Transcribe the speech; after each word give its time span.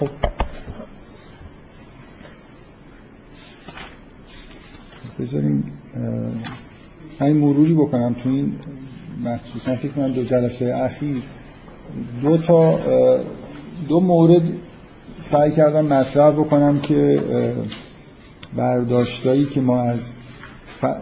خب. 0.00 0.08
بذاریم 5.20 5.72
من 7.20 7.32
مروری 7.32 7.74
بکنم 7.74 8.16
تو 8.22 8.28
این 8.28 8.52
مخصوصا 9.24 9.76
فکر 9.76 9.92
کنم 9.92 10.12
دو 10.12 10.24
جلسه 10.24 10.74
اخیر. 10.76 11.22
دو 12.22 12.36
تا 12.36 12.78
دو 13.88 14.00
مورد 14.00 14.42
سعی 15.20 15.52
کردم 15.52 15.84
مطرح 15.84 16.30
بکنم 16.30 16.80
که 16.80 17.20
برداشتایی 18.56 19.44
که 19.44 19.60
ما 19.60 19.82
از 19.82 20.12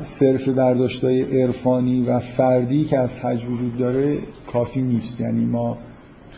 صرف 0.05 0.49
برداشتای 0.49 1.43
عرفانی 1.43 2.03
و 2.03 2.19
فردی 2.19 2.85
که 2.85 2.99
از 2.99 3.17
حج 3.19 3.45
وجود 3.45 3.79
داره 3.79 4.19
کافی 4.53 4.83
نیست. 4.83 5.21
یعنی 5.21 5.45
ما 5.45 5.79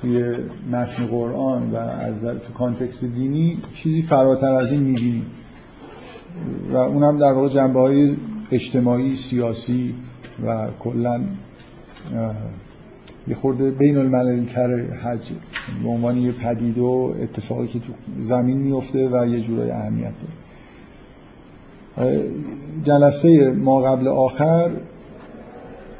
توی 0.00 0.34
متن 0.72 1.06
قرآن 1.06 1.70
و 1.70 1.76
از 1.76 2.22
تو 2.22 2.52
کانتکست 2.54 3.04
دینی 3.04 3.58
چیزی 3.74 4.02
فراتر 4.02 4.52
از 4.52 4.72
این 4.72 4.80
می‌بینیم 4.80 5.26
و 6.72 6.76
اونم 6.76 7.18
در 7.18 7.32
واقع 7.32 7.48
جنبه 7.48 7.80
های 7.80 8.16
اجتماعی 8.50 9.14
سیاسی 9.14 9.94
و 10.46 10.68
کلا 10.80 11.20
یه 13.28 13.34
خورده 13.34 13.70
بین 13.70 13.96
المللی 13.96 14.46
تر 14.46 14.80
حج 14.80 15.30
به 15.82 15.88
عنوان 15.88 16.16
یه 16.16 16.32
پدیده 16.32 16.80
و 16.80 17.14
اتفاقی 17.22 17.66
که 17.66 17.78
تو 17.78 17.92
زمین 18.22 18.58
میفته 18.58 19.08
و 19.08 19.26
یه 19.26 19.40
جورای 19.40 19.70
اهمیت 19.70 20.12
داره. 21.96 22.22
جلسه 22.84 23.50
ما 23.50 23.80
قبل 23.80 24.08
آخر 24.08 24.70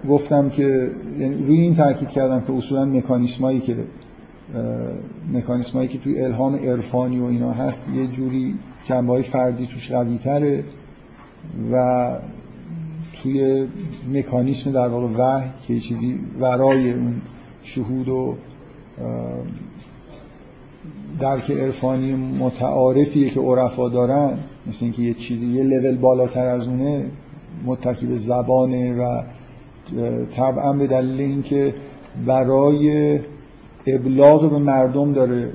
گفتم 0.09 0.51
که 0.51 0.91
یعنی 1.19 1.35
روی 1.35 1.61
این 1.61 1.75
تاکید 1.75 2.09
کردم 2.09 2.41
که 2.41 2.53
اصولا 2.53 2.85
مکانیسمایی 2.85 3.61
که 3.61 3.77
مکانیسمایی 5.33 5.89
که 5.89 5.99
توی 5.99 6.21
الهام 6.21 6.55
عرفانی 6.55 7.19
و 7.19 7.25
اینا 7.25 7.53
هست 7.53 7.89
یه 7.95 8.07
جوری 8.07 8.55
جنبه 8.85 9.13
های 9.13 9.23
فردی 9.23 9.67
توش 9.67 9.93
قوی 9.93 10.19
تره 10.19 10.65
و 11.73 12.17
توی 13.23 13.67
مکانیسم 14.13 14.73
در 14.73 14.89
واقع 14.89 15.07
وحی 15.19 15.51
که 15.67 15.75
یه 15.75 15.81
چیزی 15.81 16.21
ورای 16.41 16.93
اون 16.93 17.21
شهود 17.63 18.09
و 18.09 18.37
درک 21.21 21.51
عرفانی 21.51 22.15
متعارفیه 22.15 23.31
که 23.31 23.41
عرفا 23.41 23.89
دارن 23.89 24.39
مثل 24.67 24.85
اینکه 24.85 25.03
یه 25.03 25.15
چیزی 25.15 25.47
یه 25.47 25.63
لول 25.63 25.97
بالاتر 25.97 26.47
از 26.47 26.69
اونه 26.69 27.11
متکی 27.67 28.07
به 28.07 28.17
زبانه 28.17 28.95
و 28.95 29.23
طبعا 30.37 30.73
به 30.73 30.87
دلیل 30.87 31.21
اینکه 31.21 31.75
برای 32.27 33.19
ابلاغ 33.87 34.51
به 34.51 34.59
مردم 34.59 35.13
داره 35.13 35.53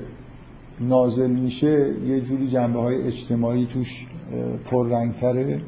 نازل 0.80 1.30
میشه 1.30 1.94
یه 2.06 2.20
جوری 2.20 2.48
جنبه 2.48 2.80
های 2.80 3.02
اجتماعی 3.02 3.66
توش 3.66 4.06
پررنگتره. 4.64 5.60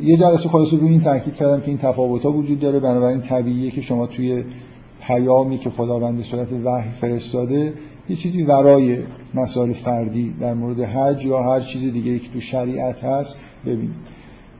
یه 0.00 0.16
جلسه 0.16 0.48
خلاصه 0.48 0.76
روی 0.76 0.88
این 0.88 1.00
تاکید 1.00 1.34
کردم 1.34 1.60
که 1.60 1.68
این 1.68 1.78
تفاوت 1.78 2.22
ها 2.22 2.32
وجود 2.32 2.60
داره. 2.60 2.80
بنابراین 2.80 3.20
طبیعیه 3.20 3.70
که 3.70 3.80
شما 3.80 4.06
توی 4.06 4.44
پیامی 5.06 5.58
که 5.58 5.70
خداوند 5.70 6.16
به 6.16 6.22
صورت 6.22 6.48
وحی 6.64 6.90
فرستاده 6.90 7.74
یه 8.08 8.16
چیزی 8.16 8.42
ورای 8.42 8.98
مسائل 9.34 9.72
فردی 9.72 10.34
در 10.40 10.54
مورد 10.54 10.80
حج 10.80 11.24
یا 11.24 11.42
هر 11.42 11.60
چیز 11.60 11.92
دیگه 11.92 12.18
که 12.18 12.28
تو 12.32 12.40
شریعت 12.40 13.04
هست 13.04 13.38
ببینید. 13.66 14.09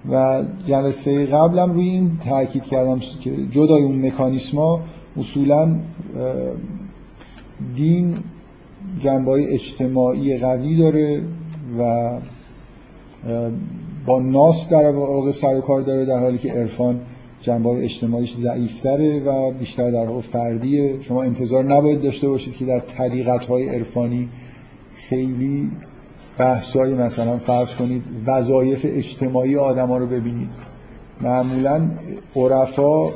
و 0.09 0.43
جلسه 0.67 1.27
قبلم 1.27 1.73
روی 1.73 1.89
این 1.89 2.19
تاکید 2.25 2.63
کردم 2.63 2.99
که 2.99 3.31
جدای 3.51 3.83
اون 3.83 4.07
مکانیسما 4.07 4.81
اصولا 5.17 5.81
دین 7.77 8.15
جنبه 9.01 9.55
اجتماعی 9.55 10.39
قوی 10.39 10.77
داره 10.77 11.23
و 11.79 12.11
با 14.07 14.21
ناس 14.21 14.69
در 14.69 14.91
واقع 14.91 15.31
سر 15.31 15.61
کار 15.61 15.81
داره 15.81 16.05
در 16.05 16.19
حالی 16.19 16.39
که 16.39 16.53
عرفان 16.53 17.01
جنبه 17.41 17.85
اجتماعیش 17.85 18.35
ضعیفتره 18.35 19.21
و 19.21 19.51
بیشتر 19.51 19.91
در 19.91 20.07
واقع 20.07 20.21
فردیه. 20.21 21.03
شما 21.03 21.23
انتظار 21.23 21.65
نباید 21.65 22.03
داشته 22.03 22.29
باشید 22.29 22.57
که 22.57 22.65
در 22.65 22.81
طریقت 22.81 23.47
های 23.47 23.69
عرفانی 23.69 24.29
خیلی 24.95 25.71
بحثایی 26.41 26.95
مثلا 26.95 27.39
فرض 27.39 27.75
کنید 27.75 28.03
وظایف 28.27 28.87
اجتماعی 28.89 29.57
آدما 29.57 29.99
رو 29.99 30.07
ببینید. 30.07 30.49
معمولا 31.21 31.91
عرفا 32.37 33.07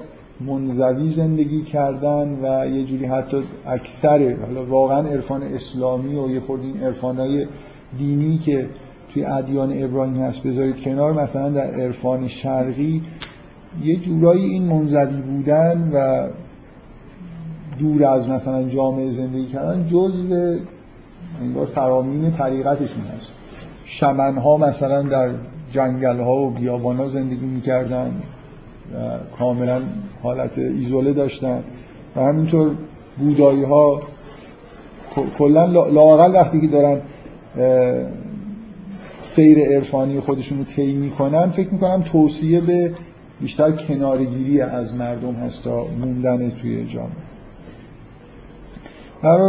منزوی 0.40 1.12
زندگی 1.12 1.62
کردن 1.62 2.38
و 2.42 2.66
یه 2.68 2.84
جوری 2.84 3.06
حتی 3.06 3.44
اکثر 3.66 4.36
حالا 4.36 4.66
واقعا 4.66 5.08
عرفان 5.08 5.42
اسلامی 5.42 6.16
و 6.16 6.30
یه 6.30 6.40
خورده 6.40 6.66
این 6.66 6.80
عرفانای 6.80 7.46
دینی 7.98 8.38
که 8.38 8.68
توی 9.14 9.24
ادیان 9.24 9.84
ابراهیم 9.84 10.16
هست 10.16 10.42
بذارید 10.42 10.82
کنار 10.82 11.12
مثلا 11.12 11.50
در 11.50 11.70
عرفان 11.70 12.28
شرقی 12.28 13.02
یه 13.84 13.96
جورایی 13.96 14.44
این 14.44 14.62
منزوی 14.62 15.22
بودن 15.22 15.90
و 15.94 16.28
دور 17.78 18.04
از 18.04 18.28
مثلا 18.28 18.62
جامعه 18.62 19.10
زندگی 19.10 19.46
کردن 19.46 19.86
جزء 19.86 20.56
انگار 21.42 21.66
فرامین 21.66 22.32
طریقتشون 22.32 23.02
هست. 23.16 23.26
شمن 23.84 24.38
ها 24.38 24.56
مثلا 24.56 25.02
در 25.02 25.30
جنگل 25.70 26.20
ها 26.20 26.34
و 26.34 26.50
بیابان 26.50 26.96
ها 26.96 27.08
زندگی 27.08 27.46
می‌کردن 27.46 28.06
و 28.94 29.18
کاملا 29.38 29.80
حالت 30.22 30.58
ایزوله 30.58 31.12
داشتن. 31.12 31.64
و 32.16 32.20
همینطور 32.20 32.70
بودایی 33.18 33.64
ها 33.64 34.02
کلا 35.38 35.64
لاقل 35.66 36.34
وقتی 36.34 36.60
که 36.60 36.66
دارن 36.66 37.00
سیر 39.24 39.58
عرفانی 39.58 40.20
خودشون 40.20 40.58
رو 40.58 40.64
طی 40.64 40.92
می‌کنن 40.92 41.48
فکر 41.48 41.70
می‌کنم 41.70 42.02
توصیه 42.02 42.60
به 42.60 42.92
بیشتر 43.40 43.72
کنارگیری 43.72 44.60
از 44.60 44.94
مردم 44.94 45.34
هست 45.34 45.64
تا 45.64 45.86
موندن 46.00 46.50
توی 46.50 46.84
جامعه. 46.84 47.12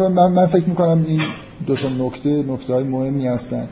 من, 0.09 0.31
من 0.31 0.45
فکر 0.45 0.69
می‌کنم 0.69 1.06
این 1.07 1.22
دو 1.67 1.75
تا 1.75 1.89
نکته 1.89 2.43
نکته 2.43 2.73
های 2.73 2.83
مهمی 2.83 3.27
هستن. 3.27 3.67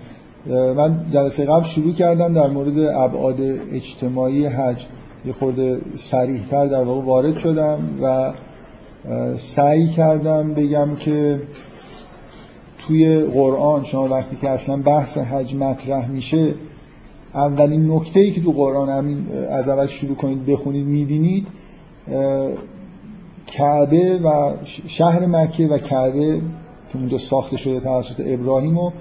من 0.47 1.05
جلسه 1.13 1.45
قبل 1.45 1.63
شروع 1.63 1.94
کردم 1.94 2.33
در 2.33 2.47
مورد 2.47 2.79
ابعاد 2.79 3.41
اجتماعی 3.71 4.45
حج. 4.45 4.85
یه 5.25 5.33
خورده 5.33 5.77
سریحتر 5.97 6.66
در 6.66 6.83
واقع 6.83 7.05
وارد 7.05 7.38
شدم 7.38 7.79
و 8.01 8.33
سعی 9.38 9.88
کردم 9.88 10.53
بگم 10.53 10.95
که 10.95 11.41
توی 12.77 13.19
قرآن 13.19 13.83
شما 13.83 14.07
وقتی 14.07 14.35
که 14.35 14.49
اصلا 14.49 14.77
بحث 14.77 15.17
حج 15.17 15.55
مطرح 15.55 16.11
میشه 16.11 16.53
اولین 17.33 17.91
نکته 17.91 18.19
ای 18.19 18.31
که 18.31 18.41
تو 18.41 18.51
قرآن 18.51 18.89
همین 18.89 19.27
از 19.49 19.69
اول 19.69 19.88
شروع 19.88 20.16
کنید 20.16 20.45
بخونید 20.45 20.85
می‌بینید 20.85 21.47
کعبه 23.47 24.19
و 24.23 24.53
شهر 24.88 25.25
مکه 25.25 25.67
و 25.67 25.77
کعبه 25.77 26.41
که 26.93 26.99
اونجا 26.99 27.17
ساخته 27.17 27.57
شده 27.57 27.79
توسط 27.79 28.23
ابراهیم 28.25 28.77
و 28.77 28.91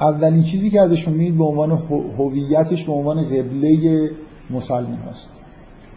اولین 0.00 0.42
چیزی 0.42 0.70
که 0.70 0.80
ازش 0.80 1.08
می‌بینید 1.08 1.38
به 1.38 1.44
عنوان 1.44 1.72
هویتش 2.18 2.84
به 2.84 2.92
عنوان 2.92 3.24
قبله 3.24 4.10
مسلمان 4.50 4.98
هست 5.10 5.28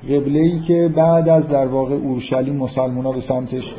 قبله 0.09 0.39
ای 0.39 0.59
که 0.59 0.91
بعد 0.95 1.29
از 1.29 1.49
در 1.49 1.67
واقع 1.67 1.95
اورشلیم 1.95 2.55
مسلمان 2.55 3.05
ها 3.05 3.11
به 3.11 3.21
سمتش 3.21 3.73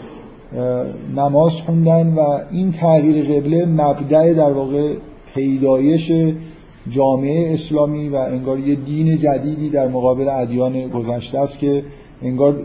نماز 1.17 1.53
خوندن 1.53 2.15
و 2.15 2.21
این 2.51 2.73
تغییر 2.73 3.41
قبله 3.41 3.67
مبدع 3.67 4.33
در 4.33 4.53
واقع 4.53 4.95
پیدایش 5.35 6.13
جامعه 6.91 7.55
اسلامی 7.55 8.09
و 8.09 8.17
انگار 8.17 8.59
یه 8.59 8.75
دین 8.75 9.19
جدیدی 9.19 9.71
در 9.71 9.89
مقابل 9.89 10.29
ادیان 10.29 10.89
گذشته 10.89 11.39
است 11.39 11.59
که 11.59 11.85
انگار 12.25 12.59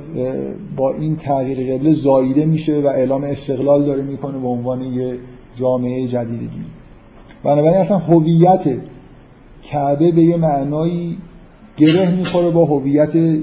با 0.76 0.94
این 0.94 1.16
تغییر 1.16 1.74
قبله 1.74 1.94
زاییده 1.94 2.46
میشه 2.46 2.82
و 2.82 2.88
اعلام 2.88 3.24
استقلال 3.24 3.86
داره 3.86 4.04
می‌کنه 4.04 4.40
به 4.40 4.48
عنوان 4.48 4.82
یه 4.82 5.18
جامعه 5.56 6.08
جدید 6.08 6.40
دینی 6.40 6.66
بنابراین 7.44 7.78
اصلا 7.78 7.98
هویت 7.98 8.78
کعبه 9.64 10.12
به 10.12 10.24
یه 10.24 10.38
معنایی 10.38 11.18
گره 11.78 12.16
می‌خوره 12.16 12.50
با 12.50 12.66
هویت 12.66 13.42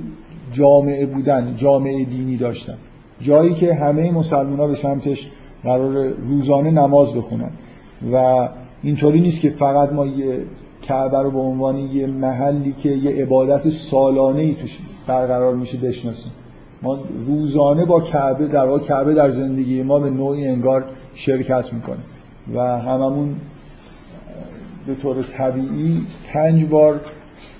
جامعه 0.50 1.06
بودن 1.06 1.54
جامعه 1.56 2.04
دینی 2.04 2.36
داشتن. 2.36 2.74
جایی 3.20 3.54
که 3.54 3.74
همه 3.74 4.12
مسلمان 4.12 4.58
ها 4.58 4.66
به 4.66 4.74
سمتش 4.74 5.30
قرار 5.62 6.08
روزانه 6.08 6.70
نماز 6.70 7.14
بخونن. 7.14 7.50
و 8.12 8.48
اینطوری 8.82 9.20
نیست 9.20 9.40
که 9.40 9.50
فقط 9.50 9.92
ما 9.92 10.06
یه 10.06 10.38
کعبه 10.88 11.22
رو 11.22 11.30
به 11.30 11.38
عنوان 11.38 11.78
یه 11.78 12.06
محلی 12.06 12.72
که 12.72 12.88
یه 12.88 13.22
عبادت 13.22 13.68
سالانه 13.68 14.42
ای 14.42 14.54
توش 14.54 14.78
برقرار 15.06 15.54
میشه 15.54 15.78
بشناسیم. 15.78 16.32
ما 16.82 16.98
روزانه 17.26 17.84
با 17.84 18.00
کعبه 18.00 18.46
در 18.46 18.64
واقع 18.66 18.78
کعبه 18.78 19.14
در 19.14 19.30
زندگی 19.30 19.82
ما 19.82 19.98
به 19.98 20.10
نوعی 20.10 20.48
انگار 20.48 20.84
شرکت 21.14 21.72
می‌کنه 21.72 21.98
و 22.54 22.60
هممون 22.60 23.36
به 24.86 24.94
طور 24.94 25.22
طبیعی 25.22 26.06
پنج 26.32 26.64
بار 26.64 27.00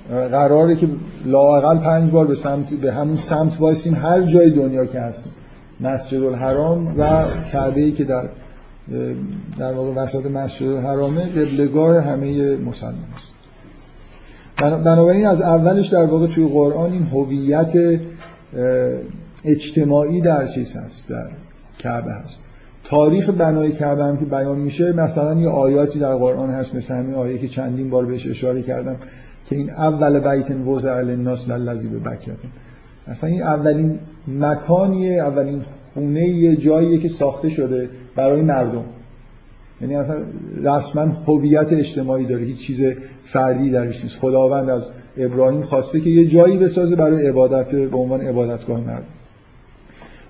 قراره 0.09 0.77
که 0.77 0.89
لاقل 1.25 1.79
پنج 1.79 2.11
بار 2.11 2.27
به 2.27 2.35
سمت 2.35 2.75
به 2.75 2.93
همون 2.93 3.17
سمت 3.17 3.61
وایسیم 3.61 3.95
هر 3.95 4.23
جای 4.23 4.51
دنیا 4.51 4.87
که 4.87 5.01
هستیم. 5.01 5.33
مسجد 5.81 6.23
الحرام 6.23 6.95
و 6.99 7.25
کعبه 7.53 7.81
ای 7.81 7.93
که 7.93 8.05
در 8.05 8.29
در 9.59 9.73
واقع 9.73 10.03
وسط 10.03 10.27
مسجد 10.27 10.77
حرامه 10.77 11.27
قبلگاه 11.27 12.01
همه 12.01 12.57
مسلمان 12.57 13.09
است. 13.15 13.33
بنابراین 14.85 15.27
از 15.27 15.41
اولش 15.41 15.89
در 15.89 16.05
واقع 16.05 16.27
توی 16.27 16.49
قرآن 16.49 16.93
این 16.93 17.03
هویت 17.03 18.01
اجتماعی 19.45 20.21
در 20.21 20.47
چیز 20.47 20.77
هست 20.77 21.09
در 21.09 21.29
کعبه 21.79 22.13
هست. 22.13 22.41
تاریخ 22.85 23.31
بنای 23.31 23.73
کعبه 23.73 24.05
هم 24.05 24.17
که 24.17 24.25
بیان 24.25 24.59
میشه 24.59 24.93
مثلا 24.93 25.35
یه 25.41 25.49
آیاتی 25.49 25.99
در 25.99 26.15
قرآن 26.15 26.51
هست 26.51 26.75
مثل 26.75 26.95
همین 26.95 27.15
آیه 27.15 27.39
که 27.39 27.49
چندین 27.49 27.91
بار 27.91 28.07
بهش 28.07 28.31
اشاره 28.31 28.63
کردم 28.63 28.97
که 29.47 29.57
این 29.57 29.71
اول 29.71 30.21
بیت 30.21 30.51
وضع 30.51 31.01
للناس 31.01 31.49
للذی 31.49 31.89
به 31.89 31.99
بکتن 31.99 32.49
اصلا 33.07 33.31
این 33.31 33.43
اولین 33.43 33.99
مکانیه 34.29 35.23
اولین 35.23 35.63
خونه 35.95 36.29
یه 36.29 36.57
جاییه 36.57 36.99
که 36.99 37.09
ساخته 37.09 37.49
شده 37.49 37.91
برای 38.17 38.43
مردم. 38.43 38.85
یعنی 39.81 39.97
اصلا 39.97 40.17
رسما 40.63 41.03
هویت 41.03 41.73
اجتماعی 41.73 42.27
داره 42.27 42.45
هیچ 42.45 42.59
چیز 42.59 42.85
فردی 43.25 43.71
درش 43.71 44.03
نیست. 44.03 44.19
خداوند 44.19 44.69
از 44.69 44.89
ابراهیم 45.17 45.63
خواسته 45.63 46.01
که 46.01 46.11
یه 46.11 46.27
جایی 46.27 46.59
بسازه 46.59 46.97
برای 46.97 47.27
عبادت 47.27 47.75
به 47.75 47.97
عنوان 47.97 48.21
عبادتگاه 48.21 48.81
مردم. 48.81 49.07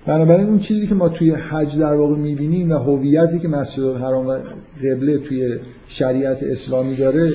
بنابراین 0.05 0.47
اون 0.47 0.59
چیزی 0.59 0.87
که 0.87 0.95
ما 0.95 1.09
توی 1.09 1.31
حج 1.31 1.79
در 1.79 1.93
واقع 1.93 2.15
می‌بینیم 2.15 2.71
و 2.71 2.73
هویتی 2.73 3.39
که 3.39 3.47
مسجد 3.47 3.83
الحرام 3.83 4.27
و 4.27 4.39
قبله 4.77 5.17
توی 5.17 5.55
شریعت 5.87 6.43
اسلامی 6.43 6.95
داره 6.95 7.33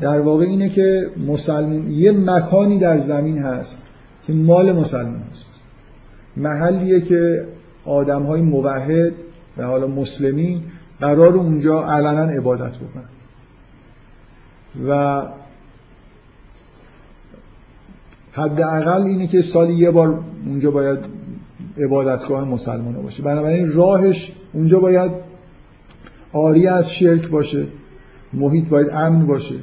در 0.00 0.20
واقع 0.20 0.44
اینه 0.44 0.68
که 0.68 1.06
مسلمان 1.26 1.90
یه 1.90 2.12
مکانی 2.12 2.78
در 2.78 2.98
زمین 2.98 3.38
هست 3.38 3.81
که 4.26 4.32
مال 4.32 4.72
مسلمان 4.72 5.22
هست 5.32 5.50
محلیه 6.36 7.00
که 7.00 7.48
آدم 7.84 8.22
های 8.22 8.40
موحد 8.40 9.12
و 9.56 9.62
حالا 9.62 9.86
مسلمین 9.86 10.62
قرار 11.00 11.34
اونجا 11.34 11.84
علنا 11.84 12.24
عبادت 12.24 12.72
بکنن. 12.76 13.04
و 14.88 15.22
حداقل 18.32 19.02
اینه 19.02 19.26
که 19.26 19.42
سالی 19.42 19.74
یه 19.74 19.90
بار 19.90 20.24
اونجا 20.46 20.70
باید 20.70 20.98
عبادتگاه 21.78 22.44
مسلمان 22.44 23.02
باشه. 23.02 23.22
بنابراین 23.22 23.72
راهش 23.72 24.32
اونجا 24.52 24.80
باید 24.80 25.10
آری 26.32 26.66
از 26.66 26.92
شرک 26.92 27.28
باشه 27.28 27.66
محیط 28.32 28.68
باید 28.68 28.90
امن 28.90 29.26
باشه 29.26 29.54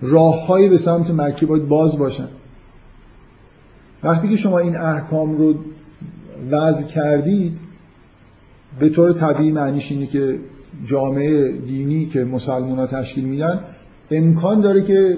راههایی 0.00 0.68
به 0.68 0.76
سمت 0.76 1.10
مکه 1.10 1.46
باید 1.46 1.68
باز 1.68 1.98
باشن. 1.98 2.28
وقتی 4.02 4.28
که 4.28 4.36
شما 4.36 4.58
این 4.58 4.76
احکام 4.76 5.36
رو 5.36 5.54
وضع 6.50 6.86
کردید 6.86 7.58
به 8.78 8.88
طور 8.88 9.12
طبیعی 9.12 9.52
معنیش 9.52 9.92
اینه 9.92 10.06
که 10.06 10.38
جامعه 10.84 11.52
دینی 11.52 12.06
که 12.06 12.24
مسلمان 12.24 12.78
ها 12.78 12.86
تشکیل 12.86 13.24
میدن 13.24 13.60
امکان 14.10 14.60
داره 14.60 14.82
که 14.82 15.16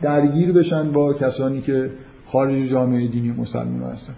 درگیر 0.00 0.52
بشن 0.52 0.92
با 0.92 1.12
کسانی 1.12 1.60
که 1.60 1.90
خارج 2.26 2.56
جامعه 2.56 3.06
دینی 3.06 3.30
مسلمان 3.30 3.92
هستن. 3.92 4.14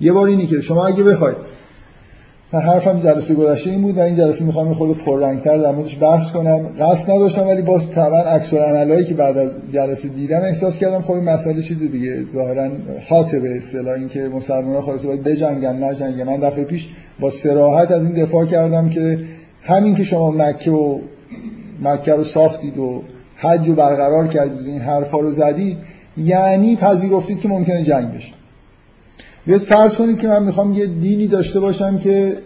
یه 0.00 0.12
بار 0.12 0.28
اینی 0.28 0.46
که 0.46 0.60
شما 0.60 0.86
اگه 0.86 1.02
بخواید 1.02 1.36
من 2.52 2.60
حرفم 2.60 3.00
جلسه 3.00 3.34
گذشته 3.34 3.70
این 3.70 3.82
بود 3.82 3.98
و 3.98 4.00
این 4.00 4.14
جلسه 4.14 4.44
می‌خوام 4.44 4.72
خود 4.72 4.98
پررنگتر 4.98 5.58
در 5.58 5.70
موردش 5.70 6.02
بحث 6.02 6.32
کنم. 6.32 6.66
قصد 6.80 7.10
نداشتم 7.10 7.46
ولی 7.46 7.62
باز 7.62 7.90
طبعا 7.90 8.20
عکس 8.20 8.54
عملایی 8.54 9.04
که 9.04 9.14
بعد 9.14 9.38
از 9.38 9.50
جلسه 9.72 10.08
دیدم 10.08 10.40
احساس 10.40 10.78
کردم 10.78 11.02
خب 11.02 11.12
این 11.12 11.24
مسئله 11.24 11.62
چیز 11.62 11.78
دیگه 11.78 12.24
ظاهرا 12.30 12.70
حاطه 13.08 13.40
به 13.40 13.56
اصطلاح 13.56 13.94
اینکه 13.94 14.20
مسلمان‌ها 14.20 14.80
خالص 14.80 15.04
باید 15.04 15.24
بجنگن 15.24 15.84
نجنگن. 15.84 16.24
من 16.24 16.36
دفعه 16.36 16.64
پیش 16.64 16.88
با 17.20 17.30
صراحت 17.30 17.90
از 17.90 18.04
این 18.04 18.12
دفاع 18.12 18.46
کردم 18.46 18.88
که 18.88 19.18
همین 19.62 19.94
که 19.94 20.04
شما 20.04 20.30
مکه 20.30 20.70
و 20.70 20.98
مکه 21.82 22.14
رو 22.14 22.24
ساختید 22.24 22.78
و 22.78 23.02
حج 23.36 23.68
رو 23.68 23.74
برقرار 23.74 24.28
کردید 24.28 24.66
این 24.66 24.80
حرفا 24.80 25.18
رو 25.18 25.30
زدید 25.30 25.76
یعنی 26.16 26.76
پذیرفتید 26.76 27.40
که 27.40 27.48
ممکنه 27.48 27.82
جنگ 27.82 28.14
بشه. 28.14 28.37
بیاد 29.48 29.60
فرض 29.60 29.96
کنید 29.96 30.18
که 30.18 30.28
من 30.28 30.42
می‌خوام 30.44 30.72
یه 30.72 30.86
دینی 30.86 31.26
داشته 31.26 31.60
باشم 31.60 31.98
که 31.98 32.36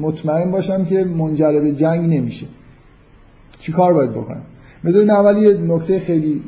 مطمئن 0.00 0.50
باشم 0.50 0.84
که 0.84 1.04
منجر 1.04 1.52
به 1.52 1.72
جنگ 1.72 2.14
نمیشه. 2.14 2.46
چی 3.58 3.72
کار 3.72 3.94
باید 3.94 4.10
بکنم؟ 4.10 4.42
بذارید 4.84 5.10
اول 5.10 5.36
یه 5.42 5.54
نکته 5.54 5.98
خیلی 5.98 6.42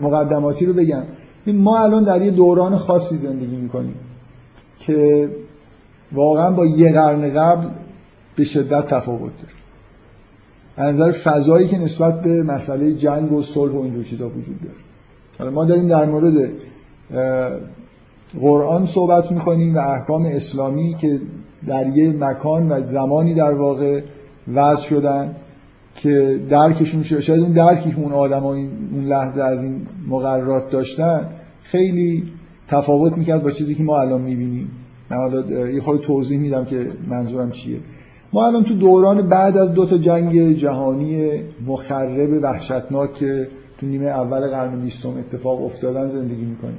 مقدماتی 0.00 0.66
رو 0.66 0.72
بگم. 0.72 1.02
ما 1.46 1.78
الان 1.78 2.04
در 2.04 2.22
یه 2.22 2.30
دوران 2.30 2.76
خاصی 2.76 3.16
زندگی 3.16 3.56
می‌کنیم 3.56 3.94
که 4.78 5.28
واقعا 6.12 6.50
با 6.50 6.66
یه 6.66 6.92
قرن 6.92 7.34
قبل 7.34 7.68
به 8.36 8.44
شدت 8.44 8.86
تفاوت 8.86 9.32
داره. 9.36 9.54
از 10.76 10.94
نظر 10.94 11.10
فضایی 11.10 11.68
که 11.68 11.78
نسبت 11.78 12.22
به 12.22 12.42
مسئله 12.42 12.94
جنگ 12.94 13.32
و 13.32 13.42
صلح 13.42 13.72
و 13.72 13.82
اینجور 13.82 14.04
چیزا 14.04 14.28
وجود 14.28 14.60
داره. 14.62 14.76
حالا 15.38 15.50
ما 15.50 15.64
داریم 15.64 15.88
در 15.88 16.06
مورد 16.06 16.50
قرآن 18.40 18.86
صحبت 18.86 19.32
می‌کنیم 19.32 19.74
و 19.74 19.78
احکام 19.78 20.26
اسلامی 20.26 20.94
که 20.94 21.20
در 21.66 21.86
یه 21.86 22.12
مکان 22.12 22.72
و 22.72 22.86
زمانی 22.86 23.34
در 23.34 23.52
واقع 23.52 24.02
وضع 24.54 24.82
شدن 24.82 25.36
که 25.94 26.40
درکشون 26.50 27.02
شاید 27.02 27.40
اون 27.40 27.52
درکی 27.52 27.90
که 27.90 28.00
اون 28.00 28.12
آدم 28.12 28.44
اون 28.44 28.68
لحظه 29.06 29.42
از 29.42 29.62
این 29.62 29.86
مقررات 30.08 30.70
داشتن 30.70 31.28
خیلی 31.62 32.22
تفاوت 32.68 33.18
می‌کرد 33.18 33.42
با 33.42 33.50
چیزی 33.50 33.74
که 33.74 33.82
ما 33.82 34.00
الان 34.00 34.20
می‌بینیم. 34.20 34.70
من 35.10 35.16
حالا 35.16 35.70
یه 35.70 35.80
خورده 35.80 36.02
توضیح 36.02 36.38
میدم 36.38 36.64
که 36.64 36.92
منظورم 37.08 37.50
چیه. 37.50 37.78
ما 38.32 38.46
الان 38.46 38.64
تو 38.64 38.74
دوران 38.74 39.28
بعد 39.28 39.56
از 39.56 39.72
دو 39.72 39.86
تا 39.86 39.98
جنگ 39.98 40.52
جهانی 40.52 41.30
مخرب 41.66 42.42
وحشتناک 42.42 43.14
که 43.14 43.48
تو 43.78 43.86
نیمه 43.86 44.06
اول 44.06 44.50
قرن 44.50 44.80
بیستم 44.80 45.16
اتفاق 45.18 45.64
افتادن 45.64 46.08
زندگی 46.08 46.44
می‌کنیم. 46.44 46.78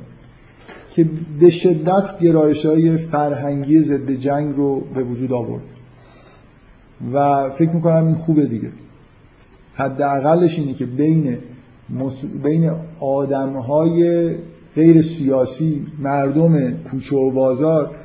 که 0.96 1.10
به 1.40 1.50
شدت 1.50 2.20
گرایش 2.20 2.66
های 2.66 2.98
فرهنگی 2.98 3.80
ضد 3.80 4.12
جنگ 4.12 4.56
رو 4.56 4.80
به 4.80 5.04
وجود 5.04 5.34
آورد. 5.34 5.64
و 7.14 7.50
فکر 7.50 7.76
می‌کنم 7.76 8.08
این 8.08 8.16
خوبه 8.16 8.46
دیگه. 8.46 8.70
حداقلش 9.74 10.60
اینه 10.60 10.74
که 10.74 10.86
بین 10.86 11.38
بین 12.44 12.72
آدم 13.00 13.50
های 13.54 14.30
غیر 14.76 15.02
سیاسی 15.02 15.86
مردم 16.00 16.72
کوچه 16.72 17.16
و 17.16 17.32
بازار 17.32 17.96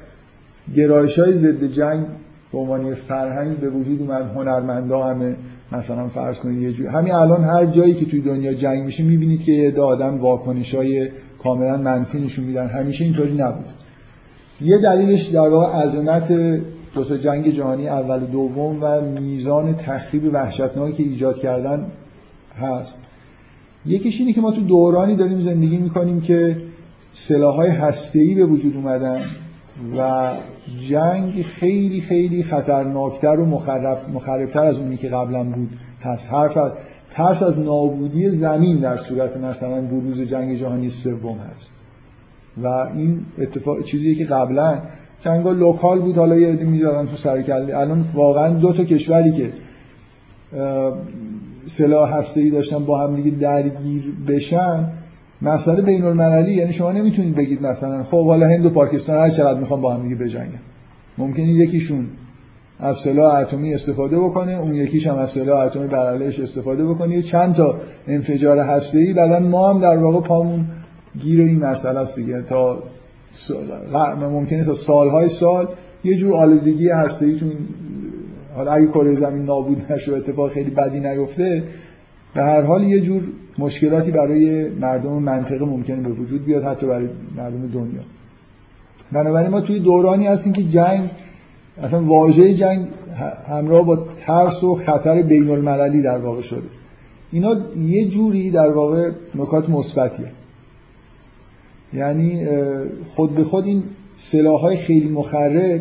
گرایش 0.76 1.18
های 1.18 1.32
ضد 1.32 1.64
جنگ 1.64 2.06
به 2.52 2.58
عنوان 2.58 2.94
فرهنگ 2.94 3.56
به 3.56 3.70
وجود 3.70 4.00
اومد 4.00 4.30
هنرمندا 4.36 5.04
همه 5.04 5.36
مثلا 5.72 6.08
فرض 6.08 6.38
کنید 6.38 6.62
یه 6.62 6.72
جوری. 6.72 6.88
همین 6.88 7.12
الان 7.12 7.44
هر 7.44 7.66
جایی 7.66 7.94
که 7.94 8.06
توی 8.06 8.20
دنیا 8.20 8.54
جنگ 8.54 8.84
میشه 8.84 9.04
می‌بینید 9.04 9.44
که 9.44 9.52
یه 9.52 9.80
آدم 9.80 10.20
واکنش 10.20 10.74
های 10.74 11.08
کاملا 11.42 11.76
منفی 11.76 12.20
نشون 12.20 12.44
میدن. 12.44 12.68
همیشه 12.68 13.04
اینطوری 13.04 13.34
نبود. 13.34 13.66
یه 14.60 14.78
دلیلش 14.78 15.22
در 15.22 15.48
واقع 15.48 15.78
عظمت 15.82 16.32
دو 16.94 17.04
تا 17.04 17.16
جنگ 17.16 17.50
جهانی 17.50 17.88
اول 17.88 18.22
و 18.22 18.26
دوم 18.26 18.78
و 18.80 19.00
میزان 19.00 19.74
تخریب 19.74 20.34
وحشتناکی 20.34 20.92
که 20.92 21.02
ایجاد 21.02 21.38
کردن 21.38 21.86
هست. 22.58 22.98
یکیش 23.86 24.20
اینه 24.20 24.32
که 24.32 24.40
ما 24.40 24.50
تو 24.50 24.60
دورانی 24.60 25.16
داریم 25.16 25.40
زندگی 25.40 25.76
می‌کنیم 25.76 26.20
که 26.20 26.56
سلاحهای 27.12 27.70
هسته‌ای 27.70 28.34
به 28.34 28.44
وجود 28.44 28.76
اومدن 28.76 29.20
و 29.98 30.30
جنگ 30.88 31.42
خیلی 31.42 32.00
خیلی 32.00 32.42
خطرناکتر 32.42 33.40
و 33.40 33.46
مخرب 33.46 33.98
مخربتر 34.14 34.64
از 34.64 34.78
اونی 34.78 34.96
که 34.96 35.08
قبلا 35.08 35.44
بود. 35.44 35.70
هست 36.00 36.32
حرف 36.32 36.56
از 36.56 36.76
ترس 37.10 37.42
از 37.42 37.58
نابودی 37.58 38.30
زمین 38.30 38.76
در 38.76 38.96
صورت 38.96 39.36
مثلا 39.36 39.80
بروز 39.82 40.20
جنگ 40.20 40.56
جهانی 40.56 40.90
سوم 40.90 41.38
هست. 41.38 41.72
و 42.62 42.66
این 42.66 43.20
اتفاق 43.38 43.84
چیزی 43.84 44.14
که 44.14 44.24
قبلا 44.24 44.78
جنگا 45.20 45.52
لوکال 45.52 46.00
بود 46.00 46.16
حالا 46.16 46.36
یه 46.36 46.52
می‌زدن 46.52 47.06
تو 47.06 47.16
سر 47.16 47.44
الان 47.74 48.04
واقعا 48.14 48.48
دو 48.48 48.72
تا 48.72 48.84
کشوری 48.84 49.32
که 49.32 49.52
سلاح 51.66 52.16
هسته‌ای 52.16 52.50
داشتن 52.50 52.84
با 52.84 53.06
هم 53.06 53.16
دیگه 53.16 53.30
درگیر 53.30 54.12
بشن 54.28 54.86
مسئله 55.42 55.82
بین 55.82 56.04
المللی 56.04 56.54
یعنی 56.54 56.72
شما 56.72 56.92
نمی‌تونید 56.92 57.34
بگید 57.34 57.66
مثلا 57.66 58.02
خب 58.02 58.26
حالا 58.26 58.46
هند 58.46 58.66
و 58.66 58.70
پاکستان 58.70 59.16
هر 59.16 59.28
چقدر 59.28 59.58
می‌خوان 59.58 59.80
با 59.80 59.94
هم 59.94 60.02
دیگه 60.02 60.14
بجنگن. 60.14 60.60
ممکنه 61.18 61.46
یکیشون 61.46 62.06
از 62.82 62.96
سلاح 62.96 63.34
اتمی 63.34 63.74
استفاده 63.74 64.18
بکنه 64.18 64.52
اون 64.52 64.74
یکیش 64.74 65.06
هم 65.06 65.16
از 65.16 65.30
سلاح 65.30 65.60
اتمی 65.60 65.86
بر 65.86 66.22
استفاده 66.22 66.84
بکنه. 66.86 67.22
چند 67.22 67.54
تا 67.54 67.74
انفجار 68.06 68.58
هسته‌ای 68.58 69.12
بعدا 69.12 69.38
ما 69.38 69.70
هم 69.70 69.80
در 69.80 69.96
واقع 69.96 70.20
پامون 70.20 70.64
گیر 71.18 71.40
این 71.40 71.58
مسئله 71.58 72.00
است 72.00 72.16
دیگه. 72.16 72.42
تا 72.42 72.82
ممکنه 74.20 74.64
تا 74.64 74.74
سالهای 74.74 75.28
سال 75.28 75.68
یه 76.04 76.16
جور 76.16 76.34
آلودگی 76.34 76.88
هسته‌ای 76.88 77.38
تو 77.38 77.46
حالا 78.56 78.72
اگه 78.72 78.86
کره 78.86 79.14
زمین 79.14 79.42
نابود 79.42 79.92
نشه 79.92 80.12
اتفاق 80.12 80.50
خیلی 80.50 80.70
بدی 80.70 81.00
نیفته 81.00 81.64
به 82.34 82.42
هر 82.42 82.62
حال 82.62 82.82
یه 82.84 83.00
جور 83.00 83.22
مشکلاتی 83.58 84.10
برای 84.10 84.68
مردم 84.68 85.12
منطقه 85.12 85.64
ممکنه 85.64 85.96
به 85.96 86.08
وجود 86.08 86.44
بیاد 86.44 86.64
حتی 86.64 86.86
برای 86.86 87.08
مردم 87.36 87.66
دنیا. 87.66 88.00
بنابراین 89.12 89.50
ما 89.50 89.60
توی 89.60 89.78
دورانی 89.78 90.26
هستیم 90.26 90.52
که 90.52 90.62
جنگ 90.62 91.10
اصلا 91.82 92.04
واژه 92.04 92.54
جنگ 92.54 92.86
همراه 93.48 93.86
با 93.86 93.96
ترس 93.96 94.64
و 94.64 94.74
خطر 94.74 95.22
بین 95.22 95.50
المللی 95.50 96.02
در 96.02 96.18
واقع 96.18 96.40
شده. 96.40 96.62
اینا 97.32 97.56
یه 97.76 98.08
جوری 98.08 98.50
در 98.50 98.72
واقع 98.72 99.10
نکات 99.34 99.68
مثبتیه. 99.68 100.26
یعنی 101.92 102.46
خود 103.06 103.34
به 103.34 103.44
خود 103.44 103.64
این 103.64 103.82
سلاح 104.16 104.60
های 104.60 104.76
خیلی 104.76 105.08
مخرب 105.08 105.80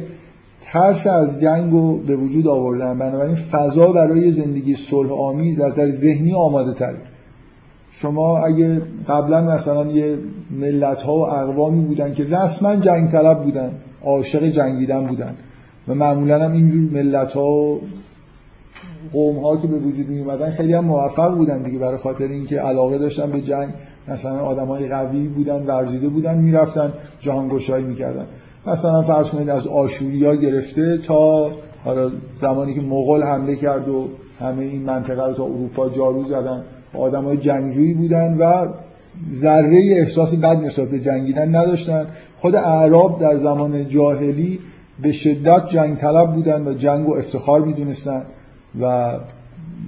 ترس 0.61 1.07
از 1.07 1.39
جنگ 1.39 1.71
رو 1.71 1.97
به 1.97 2.15
وجود 2.15 2.47
آوردن. 2.47 2.99
بنابراین 2.99 3.35
فضا 3.35 3.91
برای 3.91 4.31
زندگی 4.31 4.75
صلح 4.75 5.11
آمیز 5.11 5.59
از 5.59 5.75
در 5.75 5.89
ذهنی 5.89 6.33
آماده 6.33 6.73
تره 6.73 6.97
شما 7.91 8.37
اگه 8.37 8.81
قبلا 9.07 9.41
مثلا 9.41 9.87
یه 9.91 10.17
ملت 10.51 11.01
ها 11.01 11.13
و 11.13 11.21
اقوامی 11.21 11.81
بودن 11.81 12.13
که 12.13 12.23
رسما 12.23 12.75
جنگ 12.75 13.09
طلب 13.09 13.43
بودن 13.43 13.71
عاشق 14.03 14.43
جنگیدن 14.43 15.05
بودن 15.05 15.35
و 15.89 15.95
معمولا 15.95 16.45
هم 16.45 16.51
اینجور 16.51 17.03
ملت 17.03 17.33
ها 17.33 17.79
قوم 19.11 19.39
ها 19.39 19.57
که 19.57 19.67
به 19.67 19.77
وجود 19.77 20.09
می 20.09 20.19
اومدن 20.19 20.51
خیلی 20.51 20.73
هم 20.73 20.85
موفق 20.85 21.35
بودن 21.35 21.63
دیگه 21.63 21.79
برای 21.79 21.97
خاطر 21.97 22.27
اینکه 22.27 22.61
علاقه 22.61 22.97
داشتن 22.97 23.31
به 23.31 23.41
جنگ. 23.41 23.69
مثلا 24.07 24.39
آدمای 24.39 24.87
قوی 24.87 25.27
بودن 25.27 25.65
ورزیده 25.65 26.09
بودن 26.09 26.37
می‌رفتن 26.37 26.93
جهانگشایی 27.19 27.85
می‌کردن. 27.85 28.25
مثلا 28.67 29.01
فرض 29.01 29.29
کنید 29.29 29.49
از 29.49 29.67
آشوریا 29.67 30.35
گرفته 30.35 30.97
تا 30.97 31.51
حالا 31.85 32.11
زمانی 32.37 32.73
که 32.73 32.81
مغول 32.81 33.23
حمله 33.23 33.55
کرد 33.55 33.89
و 33.89 34.07
همه 34.39 34.63
این 34.63 34.81
منطقه 34.81 35.27
رو 35.27 35.33
تا 35.33 35.43
اروپا 35.43 35.89
جارو 35.89 36.23
زدن 36.23 36.63
آدمای 36.93 37.37
جنگجویی 37.37 37.93
بودن 37.93 38.37
و 38.37 38.67
ذره 39.33 39.79
احساس 39.83 40.35
بد 40.35 40.63
نسبت 40.63 40.89
به 40.89 40.99
جنگیدن 40.99 41.55
نداشتن. 41.55 42.07
خود 42.35 42.55
اعراب 42.55 43.19
در 43.19 43.37
زمان 43.37 43.87
جاهلی 43.87 44.59
به 45.01 45.11
شدت 45.11 45.67
جنگ 45.69 45.97
طلب 45.97 46.31
بودن 46.31 46.67
و 46.67 46.73
جنگ 46.73 47.09
و 47.09 47.13
افتخار 47.13 47.65
می‌دونستن 47.65 48.23
و 48.81 49.13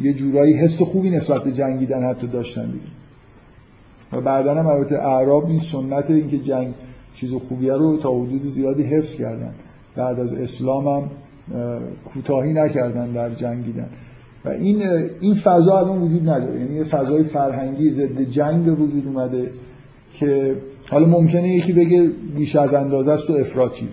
یه 0.01 0.13
جورایی 0.13 0.53
حس 0.53 0.81
خوبی 0.81 1.09
نسبت 1.09 1.43
به 1.43 1.51
جنگیدن 1.51 2.09
حتی 2.09 2.27
داشتن 2.27 2.65
دیگه. 2.65 2.85
و 4.13 4.21
بعدا 4.21 4.55
هم 4.55 4.67
البته 4.67 4.95
اعراب 4.95 5.45
این 5.45 5.59
سنت 5.59 6.09
اینکه 6.09 6.37
جنگ 6.37 6.73
چیز 7.13 7.33
خوبیه 7.33 7.73
رو 7.73 7.97
تا 7.97 8.11
حدود 8.11 8.41
زیادی 8.41 8.83
حفظ 8.83 9.15
کردن. 9.15 9.53
بعد 9.95 10.19
از 10.19 10.33
اسلام 10.33 10.87
هم 10.87 11.09
کوتاهی 12.05 12.53
نکردن 12.53 13.11
در 13.11 13.29
جنگیدن. 13.29 13.87
و 14.45 14.49
این 14.49 14.83
این 15.21 15.33
فضا 15.33 15.79
الان 15.79 16.01
وجود 16.01 16.29
نداره. 16.29 16.59
یعنی 16.59 16.75
یه 16.75 16.83
فضای 16.83 17.23
فرهنگی 17.23 17.91
ضد 17.91 18.21
جنگ 18.21 18.65
به 18.65 18.71
وجود 18.71 19.07
اومده 19.07 19.51
که 20.13 20.55
حالا 20.89 21.07
ممکنه 21.07 21.49
یکی 21.49 21.73
بگه 21.73 22.09
بیش 22.35 22.55
از 22.55 22.73
اندازه 22.73 23.11
است 23.11 23.29
و 23.29 23.33
افراطی. 23.33 23.89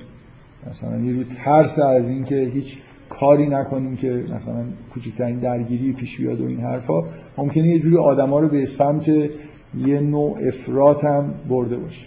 مثلا 0.71 0.99
یه 0.99 1.13
رو 1.13 1.25
ترس 1.25 1.79
از 1.79 2.09
اینکه 2.09 2.37
هیچ 2.37 2.79
کاری 3.09 3.47
نکنیم 3.47 3.97
که 3.97 4.25
مثلا 4.37 4.65
کوچکترین 4.95 5.39
درگیری 5.39 5.93
پیش 5.93 6.21
بیاد 6.21 6.41
و 6.41 6.47
این 6.47 6.61
حرفا 6.61 7.05
ممکنه 7.39 7.69
یه 7.69 7.79
جوری 7.79 7.97
آدما 7.97 8.41
رو 8.41 8.49
به 8.49 8.67
سمت 8.67 9.09
یه 9.09 10.01
نوع 10.01 10.39
افراط 10.49 11.05
هم 11.05 11.35
برده 11.49 11.77
باشه. 11.77 12.07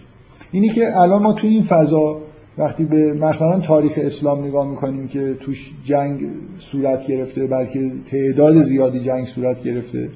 اینی 0.51 0.69
که 0.69 0.97
الان 0.97 1.23
ما 1.23 1.33
توی 1.33 1.49
این 1.49 1.63
فضا 1.63 2.21
وقتی 2.57 2.85
به 2.85 3.13
مثلا 3.13 3.59
تاریخ 3.59 3.99
اسلام 4.01 4.45
نگاه 4.45 4.69
می‌کنیم 4.69 5.07
که 5.07 5.33
توش 5.33 5.71
جنگ 5.83 6.25
صورت 6.59 7.07
گرفته 7.07 7.47
بلکه 7.47 7.91
تعداد 8.05 8.61
زیادی 8.61 8.99
جنگ 8.99 9.25
صورت 9.25 9.63
گرفته 9.63 10.09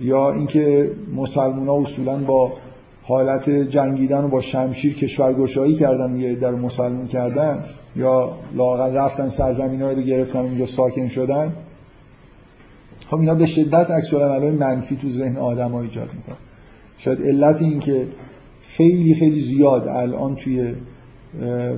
یا 0.00 0.32
اینکه 0.32 0.90
مسلمان 1.14 1.68
ها 1.68 1.80
اصولا 1.80 2.16
با 2.16 2.52
حالت 3.08 3.50
جنگیدن 3.50 4.24
و 4.24 4.28
با 4.28 4.40
شمشیر 4.40 4.94
کشورگشایی 4.94 5.74
کردن 5.74 6.16
یه 6.16 6.34
در 6.34 6.50
مسلمان 6.50 7.06
کردن 7.06 7.64
یا 7.96 8.32
لاغر 8.54 8.90
رفتن 8.90 9.28
سرزمین 9.28 9.82
رو 9.82 10.02
گرفتن 10.02 10.38
اونجا 10.38 10.66
ساکن 10.66 11.08
شدن 11.08 11.52
خب 13.10 13.16
اینا 13.16 13.34
به 13.34 13.46
شدت 13.46 13.90
عکس 13.90 14.14
منفی 14.14 14.96
تو 14.96 15.10
ذهن 15.10 15.36
آدم 15.36 15.72
ها 15.72 15.80
ایجاد 15.82 16.10
می‌کنن. 16.14 16.36
شاید 16.98 17.22
علت 17.22 17.62
این 17.62 17.78
که 17.78 18.06
خیلی 18.60 19.14
خیلی 19.14 19.40
زیاد 19.40 19.88
الان 19.88 20.36
توی 20.36 20.74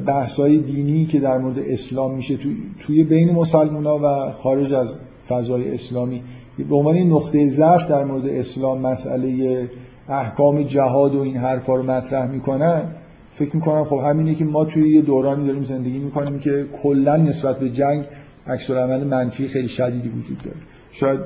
بحثای 0.07 0.59
دینی 0.59 1.07
که 1.07 1.21
در 1.21 1.39
مورد 1.39 1.59
اسلام 1.59 2.15
میشه 2.15 2.37
توی, 2.37 2.57
توی 2.81 3.05
بین 3.05 3.31
مسلمان 3.31 3.87
ها 3.87 4.01
و 4.03 4.33
خارج 4.33 4.73
از 4.73 4.97
فضای 5.29 5.75
اسلامی 5.75 6.23
به 6.69 6.77
عنوان 6.77 6.99
نقطه 6.99 7.49
ضعف 7.49 7.89
در 7.89 8.05
مورد 8.05 8.27
اسلام 8.27 8.81
مسئله 8.81 9.71
احکام 10.09 10.63
جهاد 10.63 11.15
و 11.15 11.21
این 11.21 11.37
حرفا 11.37 11.77
رو 11.77 11.83
مطرح 11.83 12.31
می‌کنن 12.31 12.83
فکر 13.35 13.57
می‌کنم 13.57 13.85
خب 13.85 14.01
همینه 14.05 14.35
که 14.35 14.45
ما 14.45 14.65
توی 14.65 14.89
یه 14.89 15.03
دورانی 15.03 15.47
داریم 15.47 15.65
زندگی 15.65 15.99
می‌کنیم 15.99 16.39
که 16.39 16.67
کلا 16.83 17.17
نسبت 17.17 17.59
به 17.59 17.71
جنگ 17.71 18.05
عکس 18.47 18.71
عمل 18.71 19.05
منفی 19.05 19.49
خیلی 19.49 19.69
شدیدی 19.69 20.09
وجود 20.09 20.39
داره. 20.39 20.57
شاید 20.93 21.21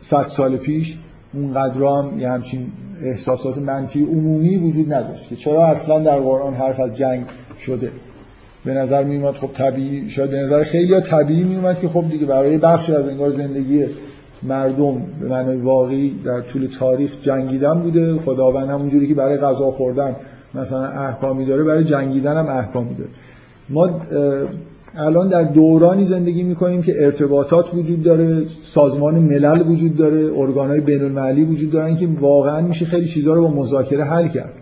صد 0.00 0.26
سال 0.28 0.56
پیش 0.56 0.98
اونقدر 1.34 1.82
هم 1.82 2.20
یه 2.20 2.30
همچین 2.30 2.66
احساسات 3.02 3.58
منفی 3.58 4.02
عمومی 4.02 4.56
وجود 4.56 4.92
نداشت 4.92 5.28
که 5.28 5.36
چرا 5.36 5.66
اصلا 5.66 6.04
در 6.04 6.20
قرآن 6.20 6.54
حرف 6.54 6.80
از 6.80 6.96
جنگ 6.96 7.24
شده؟ 7.58 7.90
به 8.64 8.74
نظر 8.74 9.04
می 9.04 9.16
اومد 9.16 9.34
خب 9.34 9.52
طبیعی 9.52 10.10
شاید 10.10 10.30
به 10.30 10.40
نظر 10.42 10.62
خیلی 10.62 10.94
ها 10.94 11.00
طبیعی 11.00 11.44
می 11.44 11.56
اومد 11.56 11.80
که 11.80 11.88
خب 11.88 12.04
دیگه 12.10 12.26
برای 12.26 12.58
بخشی 12.58 12.94
از 12.94 13.08
انگار 13.08 13.30
زندگی 13.30 13.86
مردم 14.42 15.02
به 15.20 15.28
معنای 15.28 15.56
واقعی 15.56 16.14
در 16.24 16.40
طول 16.40 16.68
تاریخ 16.78 17.12
جنگیدن 17.22 17.74
بوده. 17.74 18.16
خداوند 18.18 18.70
همونجوری 18.70 19.08
که 19.08 19.14
برای 19.14 19.36
غذا 19.36 19.70
خوردن 19.70 20.16
مثلا 20.54 20.86
احکامی 20.86 21.44
داره 21.44 21.64
برای 21.64 21.84
جنگیدن 21.84 22.36
هم 22.36 22.46
احکامی 22.46 22.94
داره. 22.94 23.10
ما 23.68 24.00
الان 24.96 25.28
در 25.28 25.42
دورانی 25.42 26.04
زندگی 26.04 26.42
می‌کنیم 26.42 26.82
که 26.82 27.04
ارتباطات 27.04 27.74
وجود 27.74 28.02
داره 28.02 28.46
سازمان 28.62 29.18
ملل 29.18 29.68
وجود 29.68 29.96
داره 29.96 30.30
ارگانهای 30.36 30.80
بین 30.80 31.02
المللی 31.02 31.44
وجود 31.44 31.70
دارن 31.70 31.96
که 31.96 32.08
واقعا 32.20 32.60
میشه 32.60 32.84
خیلی 32.86 33.06
چیزها 33.06 33.34
رو 33.34 33.42
با 33.42 33.54
مذاکره 33.54 34.04
حل 34.04 34.28
کرد. 34.28 34.52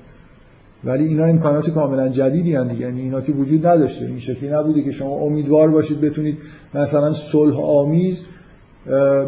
ولی 0.84 1.04
اینا 1.06 1.24
امکانات 1.24 1.70
کاملا 1.70 2.08
جدیدی 2.08 2.54
هستند 2.54 2.80
یعنی 2.80 3.00
اینا 3.00 3.20
که 3.20 3.32
وجود 3.32 3.66
نداشته. 3.66 4.06
این 4.06 4.18
شکلی 4.18 4.50
نبوده 4.50 4.82
که 4.82 4.92
شما 4.92 5.10
امیدوار 5.10 5.70
باشید 5.70 6.00
بتونید 6.00 6.38
مثلا 6.74 7.12
صلح 7.12 7.60
آمیز 7.60 8.24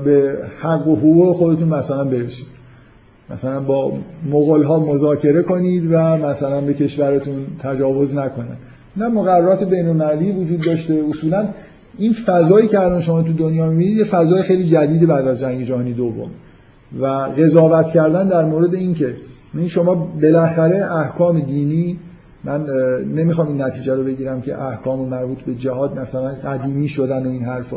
به 0.04 0.38
حق 0.60 0.88
و 0.88 0.96
حقوق 0.96 1.36
خودتون 1.36 1.68
مثلا 1.68 2.04
برسید. 2.04 2.46
مثلا 3.30 3.60
با 3.60 3.92
مغول 4.30 4.62
ها 4.62 4.78
مذاکره 4.78 5.42
کنید 5.42 5.88
و 5.92 6.16
مثلا 6.16 6.60
به 6.60 6.74
کشورتون 6.74 7.46
تجاوز 7.58 8.14
نکنن. 8.14 8.56
نه 8.96 9.08
مقررات 9.08 9.64
بین 9.64 9.88
المللی 9.88 10.32
وجود 10.32 10.60
داشته 10.60 11.04
اصولا 11.10 11.48
این 11.98 12.12
فضایی 12.12 12.68
که 12.68 12.80
الان 12.80 13.00
شما 13.00 13.22
تو 13.22 13.32
دنیا 13.32 13.66
می‌بینید 13.66 13.96
یه 13.96 14.04
فضای 14.04 14.42
خیلی 14.42 14.64
جدیدی 14.64 15.06
بعد 15.06 15.28
از 15.28 15.40
جنگ 15.40 15.62
جهانی 15.62 15.92
دوم. 15.92 16.30
و 17.00 17.06
قضاوت 17.06 17.86
کردن 17.86 18.28
در 18.28 18.44
مورد 18.44 18.74
اینکه 18.74 19.16
این 19.54 19.66
شما 19.66 19.94
بالاخره 19.94 20.94
احکام 20.96 21.40
دینی 21.40 21.98
من 22.44 22.66
نمی‌خوام 23.14 23.48
این 23.48 23.62
نتیجه 23.62 23.94
رو 23.94 24.04
بگیرم 24.04 24.40
که 24.40 24.62
احکام 24.62 25.08
مربوط 25.08 25.42
به 25.42 25.54
جهاد 25.54 25.98
مثلا 25.98 26.28
قدیمی 26.28 26.88
شدن 26.88 27.26
و 27.26 27.28
این 27.28 27.44
حرفا. 27.44 27.76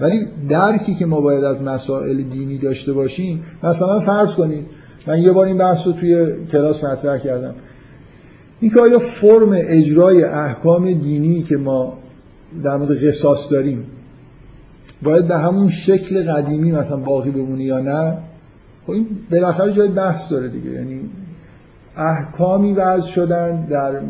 ولی 0.00 0.26
درکی 0.48 0.94
که 0.94 1.06
ما 1.06 1.20
باید 1.20 1.44
از 1.44 1.62
مسائل 1.62 2.22
دینی 2.22 2.58
داشته 2.58 2.92
باشیم 2.92 3.42
مثلا 3.62 4.00
فرض 4.00 4.34
کنید 4.34 4.66
من 5.06 5.22
یه 5.22 5.32
بار 5.32 5.46
این 5.46 5.58
بحث 5.58 5.86
رو 5.86 5.92
توی 5.92 6.46
کلاس 6.46 6.84
مطرح 6.84 7.18
کردم. 7.18 7.54
اینکه 8.60 8.80
آیا 8.80 8.98
فرم 8.98 9.50
اجرای 9.52 10.24
احکام 10.24 10.92
دینی 10.92 11.42
که 11.42 11.56
ما 11.56 11.98
در 12.62 12.76
مورد 12.76 13.06
قصاص 13.06 13.52
داریم 13.52 13.86
باید 15.02 15.28
به 15.28 15.38
همون 15.38 15.68
شکل 15.68 16.32
قدیمی 16.32 16.72
مثلا 16.72 16.96
باقی 16.96 17.30
بمونه 17.30 17.64
یا 17.64 17.80
نه؟ 17.80 18.18
خب 18.84 18.90
این 18.92 19.06
بالاخره 19.30 19.72
جای 19.72 19.88
بحث 19.88 20.32
داره 20.32 20.48
دیگه. 20.48 20.70
یعنی 20.70 21.00
احکامی 21.96 22.72
وضع 22.72 23.06
شدن 23.06 23.66
در 23.66 24.00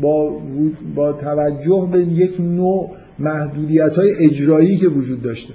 با, 0.00 0.40
با 0.94 1.12
توجه 1.12 1.88
به 1.92 2.00
یک 2.00 2.40
نوع 2.40 2.90
محدودیت 3.20 3.98
های 3.98 4.14
اجرایی 4.18 4.76
که 4.76 4.88
وجود 4.88 5.22
داشته. 5.22 5.54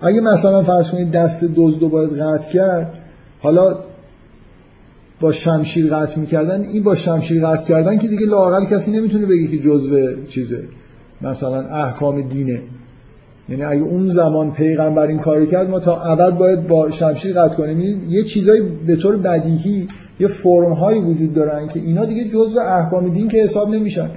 اگه 0.00 0.20
مثلا 0.20 0.62
فرض 0.62 0.90
کنید 0.90 1.10
دست 1.10 1.44
دزد 1.56 1.80
باید 1.80 2.10
قطع 2.10 2.52
کرد 2.52 2.94
حالا 3.40 3.78
با 5.20 5.32
شمشیر 5.32 5.94
قطع 5.94 6.20
می‌کردن 6.20 6.60
این 6.60 6.82
با 6.82 6.94
شمشیر 6.94 7.46
قطع 7.46 7.64
کردن 7.64 7.98
که 7.98 8.08
دیگه 8.08 8.26
لاقل 8.26 8.64
کسی 8.64 8.90
نمی‌تونه 8.90 9.26
بگه 9.26 9.46
که 9.46 9.58
جزء 9.58 10.14
چیزه. 10.28 10.64
مثلا 11.20 11.60
احکام 11.60 12.22
دینه. 12.22 12.60
یعنی 13.48 13.62
اگه 13.62 13.82
اون 13.82 14.08
زمان 14.08 14.52
پیغمبر 14.52 15.06
این 15.06 15.18
کاری 15.18 15.46
کرد 15.46 15.70
ما 15.70 15.80
تا 15.80 16.02
ابد 16.02 16.38
باید 16.38 16.66
با 16.66 16.90
شمشیر 16.90 17.40
قطع 17.40 17.54
کنیم. 17.54 17.80
یعنی 17.80 18.00
یه 18.08 18.22
چیزایی 18.22 18.62
به 18.86 18.96
طور 18.96 19.16
بدیهی 19.16 19.88
یه 20.20 20.26
فرم 20.26 20.72
هایی 20.72 21.00
وجود 21.00 21.34
دارن 21.34 21.68
که 21.68 21.80
اینا 21.80 22.04
دیگه 22.04 22.28
جزء 22.28 22.60
احکام 22.60 23.08
دین 23.08 23.28
که 23.28 23.42
حساب 23.42 23.74
نمیشن. 23.74 24.10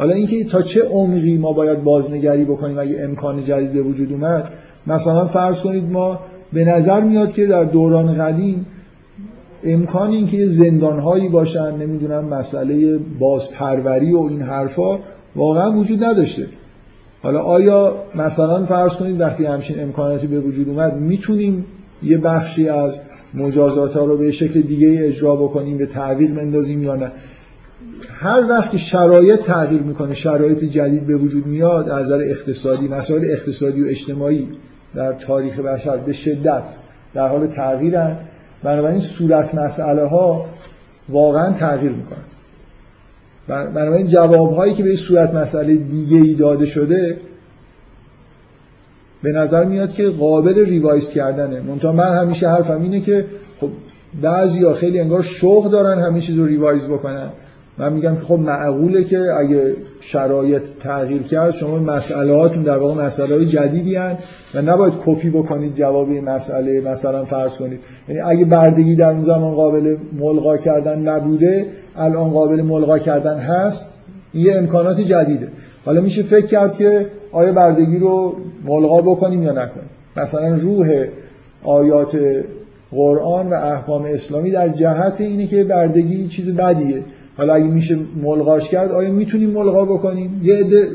حالا 0.00 0.14
اینکه 0.14 0.44
تا 0.44 0.62
چه 0.62 0.82
عمقی 0.82 1.38
ما 1.38 1.52
باید 1.52 1.84
بازنگری 1.84 2.44
بکنیم 2.44 2.78
اگه 2.78 3.00
امکان 3.00 3.44
جدید 3.44 3.72
به 3.72 3.82
وجود 3.82 4.12
اومد 4.12 4.50
مثلا 4.86 5.26
فرض 5.26 5.60
کنید 5.60 5.92
ما 5.92 6.20
به 6.52 6.64
نظر 6.64 7.00
میاد 7.00 7.32
که 7.32 7.46
در 7.46 7.64
دوران 7.64 8.14
قدیم 8.18 8.66
امکان 9.64 10.10
اینکه 10.10 10.36
که 10.36 10.46
زندانهایی 10.46 11.28
باشن 11.28 11.76
نمی‌دونم 11.76 12.24
مسئله 12.24 12.98
بازپروری 12.98 14.12
و 14.12 14.18
این 14.18 14.42
حرفا 14.42 14.98
واقعا 15.36 15.72
وجود 15.72 16.04
نداشته. 16.04 16.46
حالا 17.22 17.42
آیا 17.42 17.94
مثلا 18.14 18.64
فرض 18.64 18.94
کنید 18.94 19.20
وقتی 19.20 19.44
همچین 19.44 19.82
امکاناتی 19.82 20.26
به 20.26 20.40
وجود 20.40 20.68
اومد 20.68 20.96
می‌تونیم 20.96 21.64
یه 22.02 22.18
بخشی 22.18 22.68
از 22.68 23.00
مجازات 23.34 23.96
ها 23.96 24.04
رو 24.04 24.18
به 24.18 24.30
شکل 24.30 24.62
دیگه 24.62 25.00
اجرا 25.02 25.36
بکنیم 25.36 25.78
به 25.78 25.86
تعویق 25.86 26.34
بندازیم 26.34 26.82
یا 26.82 26.96
نه؟ 26.96 27.12
هر 28.20 28.44
وقت 28.48 28.70
که 28.70 28.78
شرایط 28.78 29.40
تغییر 29.40 29.82
می‌کنه 29.82 30.14
شرایط 30.14 30.64
جدید 30.64 31.06
به 31.06 31.16
وجود 31.16 31.46
میاد 31.46 31.88
از 31.88 32.02
نظر 32.02 32.20
اقتصادی 32.20 32.88
مسائل 32.88 33.24
اقتصادی 33.24 33.82
و 33.82 33.86
اجتماعی 33.86 34.48
در 34.94 35.12
تاریخ 35.12 35.60
بشر 35.60 35.96
به 35.96 36.12
شدت 36.12 36.64
در 37.14 37.28
حال 37.28 37.46
تغییرن. 37.46 38.16
بنابراین 38.62 39.00
صورت 39.00 39.54
مسئله 39.54 40.04
ها 40.04 40.46
واقعا 41.08 41.52
تغییر 41.52 41.92
می‌کنن. 41.92 42.24
بنابراین 43.48 44.06
جواب 44.06 44.52
هایی 44.52 44.74
که 44.74 44.82
به 44.82 44.96
صورت 44.96 45.34
مسئله 45.34 45.76
دیگه 45.76 46.16
ای 46.16 46.34
داده 46.34 46.66
شده 46.66 47.20
به 49.22 49.32
نظر 49.32 49.64
میاد 49.64 49.92
که 49.92 50.08
قابل 50.08 50.64
ریوایز 50.64 51.10
کردنه. 51.10 51.60
منتها 51.60 51.92
من 51.92 52.18
همیشه 52.18 52.48
حرفم 52.48 52.82
اینه 52.82 53.00
که 53.00 53.26
خب 53.60 53.70
بعضی 54.22 54.58
یا 54.58 54.72
خیلی 54.72 55.00
انگار 55.00 55.22
شوق 55.22 55.70
دارن 55.70 55.98
همه 55.98 56.20
چیز 56.20 56.36
رو 56.36 56.46
ریوایز 56.46 56.86
بکنن. 56.86 57.30
من 57.80 57.92
میگم 57.92 58.14
که 58.14 58.20
خب 58.20 58.38
معقوله 58.38 59.04
که 59.04 59.18
اگه 59.18 59.76
شرایط 60.00 60.62
تغییر 60.80 61.22
کرد 61.22 61.50
شما 61.50 61.78
مسئله 61.78 62.62
در 62.64 62.78
واقع 62.78 63.04
مسئله 63.04 63.34
های 63.34 63.46
جدیدی 63.46 63.96
هن 63.96 64.16
و 64.54 64.62
نباید 64.62 64.92
کپی 65.06 65.30
بکنید 65.30 65.74
جواب 65.74 66.08
این 66.08 66.24
مسئله 66.24 66.80
مثلا 66.80 67.24
فرض 67.24 67.56
کنید. 67.56 67.80
یعنی 68.08 68.20
اگه 68.20 68.44
بردگی 68.44 68.96
در 68.96 69.10
اون 69.10 69.22
زمان 69.22 69.54
قابل 69.54 69.96
ملغا 70.18 70.56
کردن 70.56 70.98
نبوده 70.98 71.66
الان 71.96 72.30
قابل 72.30 72.62
ملغا 72.62 72.98
کردن 72.98 73.38
هست 73.38 73.94
یه 74.34 74.56
امکانات 74.56 75.00
جدیده. 75.00 75.48
حالا 75.84 76.00
میشه 76.00 76.22
فکر 76.22 76.46
کرد 76.46 76.76
که 76.76 77.06
آیا 77.32 77.52
بردگی 77.52 77.98
رو 77.98 78.36
ملغا 78.64 79.00
بکنیم 79.00 79.42
یا 79.42 79.52
نکنیم. 79.52 79.90
مثلا 80.16 80.54
روح 80.54 81.06
آیات 81.62 82.18
قرآن 82.92 83.48
و 83.48 83.54
احکام 83.54 84.04
اسلامی 84.04 84.50
در 84.50 84.68
جهت 84.68 85.20
اینه 85.20 85.46
که 85.46 85.64
بردگی 85.64 86.28
چیز 86.28 86.54
بدیه. 86.54 87.02
حالا 87.40 87.54
اگه 87.54 87.66
میشه 87.66 87.98
ملغاش 88.22 88.68
کرد 88.68 88.92
آیا 88.92 89.12
می‌تونیم 89.12 89.50
ملغا 89.50 89.84
بکنیم؟ 89.84 90.40
یه 90.42 90.54
عده 90.54 90.88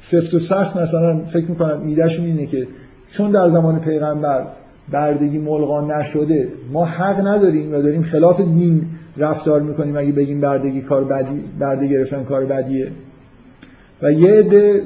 سفت 0.00 0.34
و 0.34 0.38
سخت 0.38 0.76
مثلا 0.76 1.24
فکر 1.24 1.46
می‌کنم 1.46 1.82
ایدهشون 1.86 2.24
اینه 2.24 2.46
که 2.46 2.68
چون 3.10 3.30
در 3.30 3.48
زمان 3.48 3.80
پیغمبر 3.80 4.46
بردگی 4.92 5.38
ملغا 5.38 5.80
نشده 5.80 6.48
ما 6.72 6.84
حق 6.84 7.26
نداریم 7.26 7.72
و 7.74 7.82
داریم 7.82 8.02
خلاف 8.02 8.40
دین 8.40 8.86
رفتار 9.16 9.62
می‌کنیم 9.62 9.96
اگه 9.96 10.12
بگیم 10.12 10.40
بردگی 10.40 10.80
کار 10.80 11.04
بدی 11.04 11.44
برده 11.58 11.88
گرفتن 11.88 12.24
کار 12.24 12.46
بدیه. 12.46 12.88
و 14.02 14.12
یه 14.12 14.32
عده 14.32 14.82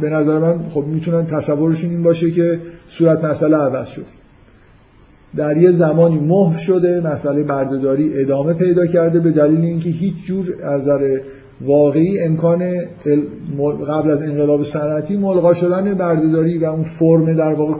به 0.00 0.10
نظر 0.10 0.38
من 0.38 0.58
خب 0.68 0.84
می‌تونن 0.86 1.26
تصورشون 1.26 1.90
این 1.90 2.02
باشه 2.02 2.30
که 2.30 2.60
صورت 2.88 3.24
مسئله 3.24 3.56
عوض 3.56 3.88
شد. 3.88 4.06
در 5.36 5.56
یه 5.56 5.70
زمانی 5.70 6.20
مهر 6.20 6.58
شده 6.58 7.00
مسئله 7.00 7.42
بردهداری 7.42 8.20
ادامه 8.20 8.52
پیدا 8.52 8.86
کرده 8.86 9.20
به 9.20 9.30
دلیل 9.30 9.60
اینکه 9.60 9.90
هیچ 9.90 10.14
جور 10.24 10.46
از 10.62 10.88
واقعی 11.60 12.20
امکان 12.20 12.80
قبل 13.88 14.10
از 14.10 14.22
انقلاب 14.22 14.64
صنعتی 14.64 15.16
ملغا 15.16 15.54
شدن 15.54 15.94
بردهداری 15.94 16.58
و 16.58 16.64
اون 16.64 16.82
فرم 16.82 17.32
در 17.32 17.54
واقع 17.54 17.74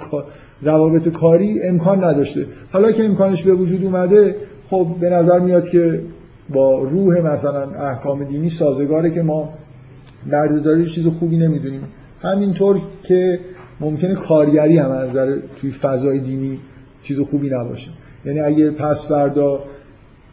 روابط 0.63 1.09
کاری 1.09 1.63
امکان 1.63 2.05
نداشته. 2.05 2.47
حالا 2.73 2.93
که 2.93 3.05
امکانش 3.05 3.43
به 3.43 3.53
وجود 3.53 3.85
اومده 3.85 4.37
خب 4.67 4.87
به 5.01 5.11
نظر 5.11 5.39
میاد 5.39 5.69
که 5.69 6.01
با 6.51 6.83
روح 6.83 7.21
مثلا 7.21 7.71
احکام 7.71 8.25
دینی 8.25 8.51
سازگاره 8.51 9.11
که 9.11 9.23
ما 9.23 9.49
بردهداری 10.31 10.87
چیز 10.87 11.07
خوبی 11.07 11.37
نمی‌دونیم. 11.37 11.83
همینطور 12.23 12.81
که 13.03 13.39
ممکنه 13.81 14.15
کارگری 14.15 14.79
هم 14.79 14.91
از 14.91 15.09
نظر 15.09 15.37
توی 15.61 15.71
فضای 15.71 16.19
دینی 16.19 16.59
چیز 17.03 17.21
خوبی 17.21 17.51
نباشه. 17.51 17.91
یعنی 18.25 18.41
اگه 18.41 18.71
پس 18.71 19.09
فردا 19.09 19.65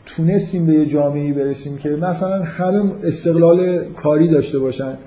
تونستیم 0.06 0.66
به 0.66 0.74
یه 0.74 0.86
جامعه 0.86 1.34
برسیم 1.34 1.78
که 1.78 1.90
مثلا 1.90 2.44
همه 2.44 2.92
استقلال 3.04 3.86
کاری 3.94 4.28
داشته 4.28 4.60
باشن 4.60 4.98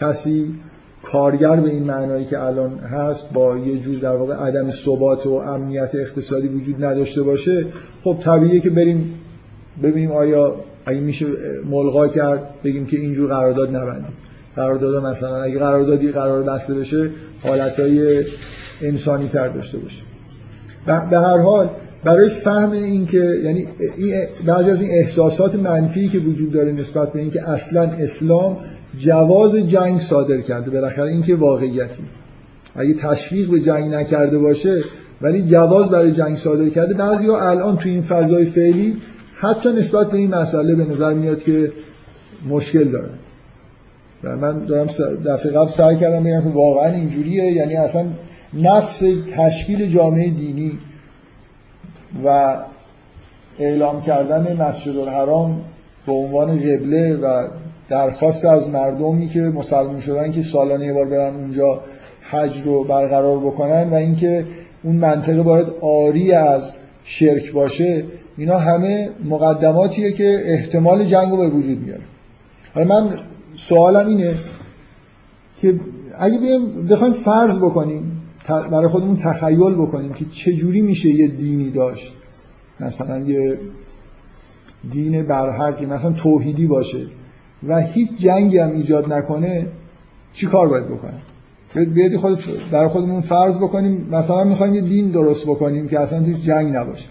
کسی 0.00 0.54
کارگر 1.02 1.56
به 1.56 1.70
این 1.70 1.82
معنایی 1.82 2.24
که 2.24 2.42
الان 2.42 2.78
هست 2.78 3.32
با 3.32 3.56
یه 3.56 3.78
جور 3.78 3.94
در 3.94 4.16
واقع 4.16 4.34
عدم 4.34 4.70
ثبات 4.70 5.26
و 5.26 5.30
امنیت 5.30 5.94
اقتصادی 5.94 6.48
وجود 6.48 6.84
نداشته 6.84 7.22
باشه 7.22 7.66
خب 8.00 8.16
طبیعیه 8.20 8.60
که 8.60 8.70
بریم 8.70 9.14
ببینیم 9.82 10.12
آیا 10.12 10.56
اگه 10.86 11.00
میشه 11.00 11.26
ملغا 11.70 12.08
کرد 12.08 12.42
بگیم 12.64 12.86
که 12.86 12.96
اینجور 12.96 13.28
قرارداد 13.28 13.76
نبندیم. 13.76 14.14
قرارداد 14.56 15.04
مثلا 15.04 15.42
اگه 15.42 15.58
قراردادی 15.58 16.12
قرار 16.12 16.42
بسته 16.42 16.74
بشه 16.74 17.10
حالتهای 17.42 18.24
انسانی 18.82 19.28
تر 19.28 19.48
داشته 19.48 19.78
باشه 19.78 20.02
به 20.86 21.18
هر 21.18 21.38
حال 21.38 21.70
برای 22.04 22.28
فهم 22.28 22.70
این 22.70 23.06
که 23.06 23.40
یعنی 23.44 23.66
بعضی 24.46 24.70
از 24.70 24.82
این 24.82 24.90
احساسات 24.90 25.56
منفی 25.56 26.08
که 26.08 26.18
وجود 26.18 26.52
داره 26.52 26.72
نسبت 26.72 27.12
به 27.12 27.20
اینکه 27.20 27.50
اصلا 27.50 27.82
اسلام 27.82 28.56
جواز 28.98 29.56
جنگ 29.56 30.00
صادر 30.00 30.40
کرده 30.40 30.70
بالاخره 30.70 31.10
این 31.10 31.22
که 31.22 31.34
واقعیتی. 31.34 32.02
اگه 32.74 32.94
تشویق 32.94 33.50
به 33.50 33.60
جنگ 33.60 33.94
نکرده 33.94 34.38
باشه 34.38 34.82
ولی 35.20 35.42
جواز 35.42 35.90
برای 35.90 36.12
جنگ 36.12 36.36
صادر 36.36 36.68
کرده. 36.68 36.94
بعضی 36.94 37.26
ها 37.26 37.50
الان 37.50 37.76
تو 37.76 37.88
این 37.88 38.02
فضای 38.02 38.44
فعلی 38.44 38.96
حتی 39.34 39.72
نسبت 39.72 40.10
به 40.10 40.18
این 40.18 40.34
مسئله 40.34 40.74
به 40.74 40.84
نظر 40.84 41.12
میاد 41.12 41.42
که 41.42 41.72
مشکل 42.48 42.84
دارن 42.84 43.18
و 44.24 44.36
من 44.36 44.66
دارم 44.66 44.86
دفعه 45.26 45.52
قبل 45.52 45.68
سعی 45.68 45.96
کردم 45.96 46.24
بگم 46.24 46.42
که 46.42 46.48
واقعا 46.48 46.92
اینجوریه. 46.92 47.52
یعنی 47.52 47.76
اصلا 47.76 48.04
نفس 48.56 49.02
تشکیل 49.36 49.86
جامعه 49.86 50.30
دینی 50.30 50.78
و 52.24 52.56
اعلام 53.58 54.02
کردن 54.02 54.56
مسجد 54.56 54.96
الحرام 54.96 55.60
به 56.06 56.12
عنوان 56.12 56.56
قبله 56.56 57.16
و 57.16 57.48
درخواست 57.88 58.44
از 58.44 58.68
مردمی 58.68 59.28
که 59.28 59.40
مسلمان 59.40 60.00
شدن 60.00 60.32
که 60.32 60.42
سالانه 60.42 60.86
یه 60.86 60.92
بار 60.92 61.04
برن 61.04 61.34
اونجا 61.34 61.80
حج 62.22 62.62
رو 62.62 62.84
برقرار 62.84 63.38
بکنن 63.38 63.90
و 63.90 63.94
اینکه 63.94 64.44
اون 64.82 64.96
منطقه 64.96 65.42
باید 65.42 65.66
آری 65.80 66.32
از 66.32 66.72
شرک 67.04 67.52
باشه 67.52 68.04
اینا 68.36 68.58
همه 68.58 69.10
مقدماتیه 69.24 70.12
که 70.12 70.38
احتمال 70.44 71.04
جنگ 71.04 71.30
رو 71.30 71.36
به 71.36 71.48
وجود 71.48 71.78
میاره. 71.78 72.02
حالا 72.74 72.86
من 72.86 73.14
سوالم 73.56 74.06
اینه 74.06 74.34
که 75.60 75.74
اگه 76.18 76.58
بخوایم 76.90 77.12
فرض 77.12 77.58
بکنیم 77.58 78.15
برای 78.48 78.86
خودمون 78.86 79.16
تخیل 79.16 79.74
بکنیم 79.74 80.12
که 80.12 80.24
چجوری 80.24 80.80
میشه 80.80 81.08
یه 81.08 81.28
دینی 81.28 81.70
داشت. 81.70 82.12
مثلا 82.80 83.18
یه 83.18 83.58
دین 84.90 85.22
برحقی 85.22 85.86
مثلا 85.86 86.12
توحیدی 86.12 86.66
باشه 86.66 87.06
و 87.68 87.80
هیچ 87.80 88.10
جنگی 88.18 88.58
هم 88.58 88.70
ایجاد 88.70 89.12
نکنه 89.12 89.66
چی 90.32 90.46
کار 90.46 90.68
باید 90.68 90.86
بکنیم 90.86 91.22
بیادی 91.94 92.16
خود 92.16 92.38
برای 92.70 92.88
خودمون 92.88 93.20
فرض 93.20 93.58
بکنیم 93.58 94.08
مثلا 94.10 94.44
می‌خوایم 94.44 94.74
یه 94.74 94.80
دین 94.80 95.10
درست 95.10 95.46
بکنیم 95.46 95.88
که 95.88 96.00
اصلا 96.00 96.22
توش 96.22 96.40
جنگ 96.40 96.76
نباشه. 96.76 97.08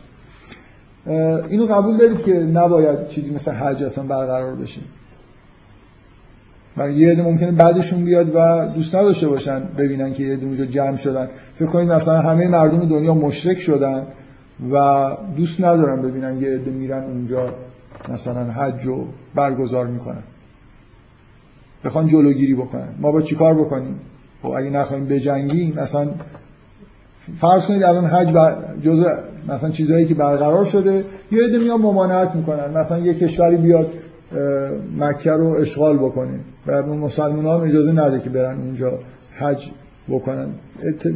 اینو 1.49 1.65
قبول 1.65 1.97
دارید 1.97 2.23
که 2.23 2.33
نباید 2.33 3.07
چیزی 3.07 3.31
مثل 3.31 3.51
حج 3.51 3.83
اصلا 3.83 4.03
برقرار 4.03 4.55
بشه؟ 4.55 4.81
و 6.77 6.91
یه 6.91 7.11
عده 7.11 7.23
ممکنه 7.23 7.51
بعدشون 7.51 8.05
بیاد 8.05 8.35
و 8.35 8.67
دوست 8.67 8.95
نداشته 8.95 9.27
باشن 9.27 9.61
ببینن 9.77 10.13
که 10.13 10.23
یه 10.23 10.39
اونجا 10.41 10.65
جمع 10.65 10.95
شدن. 10.95 11.27
فکر 11.55 11.65
کنید 11.65 11.91
مثلا 11.91 12.21
همه 12.21 12.47
مردم 12.47 12.79
دنیا 12.79 13.13
مشرک 13.13 13.59
شدن 13.59 14.07
و 14.71 15.07
دوست 15.37 15.61
ندارن 15.61 16.01
ببینن 16.01 16.41
یه 16.41 16.49
عده 16.49 16.71
میرن 16.71 17.03
اونجا 17.03 17.53
مثلا 18.09 18.51
حج 18.51 18.85
رو 18.85 19.07
برگزار 19.35 19.87
می‌کنن. 19.87 20.23
بخوان 21.85 22.07
جلوگیری 22.07 22.53
بکنن. 22.53 22.89
ما 22.99 23.11
با 23.11 23.21
چیکار 23.21 23.53
بکنیم؟ 23.53 23.99
خب 24.41 24.49
اگه 24.49 24.69
نخوایم 24.69 25.05
بجنگیم 25.05 25.73
مثلا 25.79 26.07
فرض 27.37 27.65
کنید 27.65 27.83
الان 27.83 28.05
حج 28.05 28.31
بر 28.31 28.55
جزء 28.81 29.09
مثلا 29.47 29.69
چیزهایی 29.69 30.05
که 30.05 30.13
برقرار 30.13 30.65
شده 30.65 31.05
یه 31.31 31.43
عده 31.43 31.57
میان 31.57 31.81
ممانعت 31.81 32.35
می‌کنن. 32.35 32.77
مثلا 32.77 32.99
یه 32.99 33.13
کشوری 33.13 33.57
بیاد 33.57 33.93
مکه 34.97 35.31
رو 35.31 35.47
اشغال 35.47 35.97
بکنه 35.97 36.39
و 36.67 36.83
مسلمان 36.83 37.45
هم 37.45 37.69
اجازه 37.69 37.91
نده 37.91 38.19
که 38.19 38.29
برن 38.29 38.57
اونجا 38.57 38.99
حج 39.37 39.69
بکنن. 40.09 40.47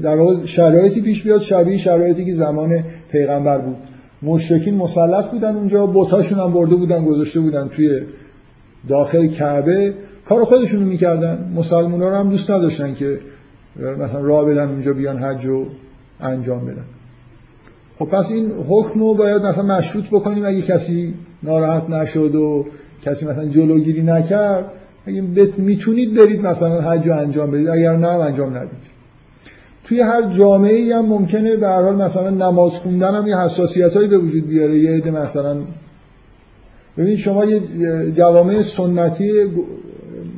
در 0.04 0.16
واقع 0.16 0.46
شرایطی 0.46 1.02
پیش 1.02 1.24
بیاد 1.24 1.42
شبیه 1.42 1.78
شرایطی 1.78 2.26
که 2.26 2.34
زمان 2.34 2.84
پیغمبر 3.12 3.58
بود. 3.58 3.78
مشرکین 4.22 4.76
مسلط 4.76 5.32
بودن 5.32 5.56
اونجا 5.56 5.86
بوتاشون 5.86 6.40
هم 6.40 6.52
برده 6.52 6.76
بودن 6.76 7.06
گذاشته 7.06 7.40
بودن 7.40 7.68
توی 7.68 8.02
داخل 8.88 9.28
کعبه. 9.28 9.94
کار 10.26 10.44
خودشونو 10.44 10.86
می‌کردن. 10.86 11.52
مسلمان 11.56 12.02
رو 12.02 12.16
هم 12.16 12.30
دوست 12.30 12.52
نداشتن 12.52 12.94
که 12.94 13.20
مثلا 14.00 14.22
راه 14.22 14.46
بدن 14.46 14.70
اونجا 14.70 14.94
بیان 14.94 15.18
حج 15.18 15.46
رو 15.46 15.66
انجام 16.22 16.66
بدن. 16.66 16.86
خب 18.00 18.06
پس 18.06 18.32
این 18.32 18.52
حکم 18.70 19.00
رو 19.00 19.14
باید 19.14 19.42
مثلا 19.42 19.64
مشروط 19.64 20.08
بکنیم. 20.08 20.46
اگه 20.46 20.62
کسی 20.62 21.14
ناراحت 21.44 21.90
نشد 21.90 22.36
و 22.36 22.66
کسی 23.04 23.26
مثلا 23.26 23.46
جلوگیری 23.46 24.04
نکرد 24.04 24.66
اگه 25.06 25.22
می‌تونید 25.58 26.14
برید 26.14 26.46
مثلا 26.46 26.82
حج 26.82 27.08
رو 27.08 27.18
انجام 27.18 27.52
بدید 27.52 27.68
اگر 27.68 27.96
نه 27.96 28.08
انجام 28.08 28.58
ندید. 28.58 29.00
توی 29.84 30.02
هر 30.02 30.30
جامعه 30.32 30.76
ای 30.76 30.92
هم 30.92 31.06
ممکنه 31.06 31.56
به 31.56 31.68
هر 31.68 31.82
حال 31.82 31.96
مثلا 31.96 32.30
نماز 32.30 32.72
خوندن 32.72 33.16
هم 33.16 33.28
یه 33.28 33.38
حساسیت 33.38 33.96
هایی 33.96 34.08
به 34.08 34.18
وجود 34.18 34.48
بیاره 34.48 34.78
یه 34.78 34.92
عده 34.92 35.12
مثلا. 35.12 35.58
ببینید 36.98 37.18
شما 37.18 37.46
یه 37.46 37.62
جوامع 38.12 38.62
سنتی 38.62 39.32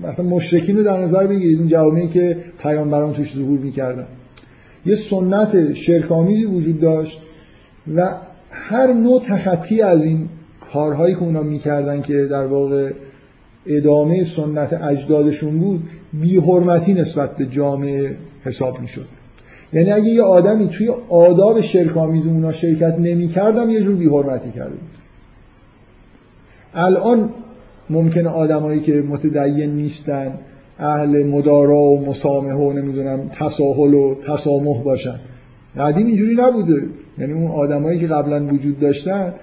مثلا 0.03 0.25
مشرکین 0.25 0.77
رو 0.77 0.83
در 0.83 1.01
نظر 1.01 1.27
بگیرید 1.27 1.59
این 1.59 1.67
جوامعی 1.67 2.07
که 2.07 2.37
پیامبران 2.59 3.13
توش 3.13 3.33
ظهور 3.33 3.59
می‌کردن. 3.59 4.05
یه 4.85 4.95
سنت 4.95 5.73
شرکامیزی 5.73 6.45
وجود 6.45 6.79
داشت 6.79 7.21
و 7.95 8.17
هر 8.51 8.93
نوع 8.93 9.21
تخطی 9.21 9.81
از 9.81 10.05
این 10.05 10.29
کارهایی 10.73 11.15
که 11.15 11.23
اونا 11.23 11.43
می‌کردن 11.43 12.01
که 12.01 12.25
در 12.25 12.45
واقع 12.45 12.91
ادامه 13.65 14.23
سنت 14.23 14.73
اجدادشون 14.73 15.59
بود 15.59 15.83
بی 16.13 16.41
نسبت 16.93 17.37
به 17.37 17.45
جامعه 17.45 18.15
حساب 18.43 18.81
می‌شد. 18.81 19.05
یعنی 19.73 19.91
اگه 19.91 20.05
یه 20.05 20.21
آدمی 20.21 20.67
توی 20.67 20.89
آداب 21.09 21.61
شرکامیز 21.61 22.27
اونا 22.27 22.51
شرکت 22.51 22.99
نمی‌کردم 22.99 23.69
یه 23.69 23.81
جور 23.81 23.95
بیحرمتی 23.95 24.51
کرده 24.51 24.69
بود. 24.69 24.89
الان 26.73 27.29
ممکنه 27.89 28.29
آدمایی 28.29 28.79
که 28.79 28.93
متدین 28.93 29.69
نیستن 29.69 30.33
اهل 30.79 31.23
مدارا 31.23 31.77
و 31.77 32.05
مسامحه 32.05 32.53
و 32.53 32.73
نمی‌دونم 32.73 33.29
تساهل 33.33 33.93
و 33.93 34.15
تسامح 34.15 34.83
باشن. 34.83 35.19
قدیم 35.77 36.07
اینجوری 36.07 36.35
نبوده. 36.35 36.81
یعنی 37.17 37.33
اون 37.33 37.51
آدمایی 37.51 37.99
که 37.99 38.07
قبلا 38.07 38.45
وجود 38.45 38.79
داشتن 38.79 39.33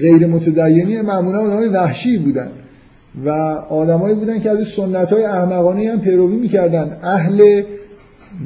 غیر 0.00 0.26
متدینی 0.26 1.00
معمولا 1.00 1.38
آدمای 1.38 1.68
وحشی 1.68 2.18
بودن 2.18 2.48
و 3.24 3.30
آدمایی 3.68 4.14
بودن 4.14 4.40
که 4.40 4.50
از 4.50 4.68
سنت 4.68 5.12
های 5.12 5.22
احمقانه 5.22 5.90
هم 5.92 6.00
پیروی 6.00 6.36
می‌کردن. 6.36 6.96
اهل 7.02 7.62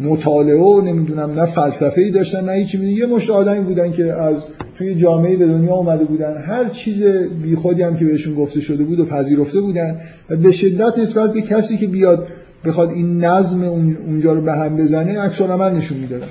مطالعه 0.02 0.56
و 0.56 0.80
نمی‌دونم 0.80 1.40
نه 1.40 1.44
فلسفه 1.44 2.00
ای 2.02 2.10
داشتن 2.10 2.44
نه 2.44 2.52
هیچی 2.52 2.86
یه 2.86 3.06
مشت 3.06 3.30
آدمی 3.30 3.60
بودن 3.60 3.92
که 3.92 4.12
از 4.12 4.42
توی 4.78 4.94
جامعه 4.94 5.36
به 5.36 5.46
دنیا 5.46 5.74
اومده 5.74 6.04
بودن. 6.04 6.36
هر 6.36 6.68
چیز 6.68 7.04
بیخودی 7.42 7.82
هم 7.82 7.96
که 7.96 8.04
بهشون 8.04 8.34
گفته 8.34 8.60
شده 8.60 8.84
بود 8.84 9.00
و 9.00 9.06
پذیرفته 9.06 9.60
بودن 9.60 9.96
و 10.30 10.36
به 10.36 10.52
شدت 10.52 10.98
نسبت 10.98 11.32
به 11.32 11.42
کسی 11.42 11.76
که 11.76 11.86
بیاد 11.86 12.26
بخواد 12.64 12.90
این 12.90 13.24
نظم 13.24 13.64
اونجا 14.06 14.32
رو 14.32 14.40
به 14.40 14.52
هم 14.52 14.76
بزنه 14.76 15.20
عکس 15.20 15.40
نشون 15.40 15.98
می‌دادن. 15.98 16.26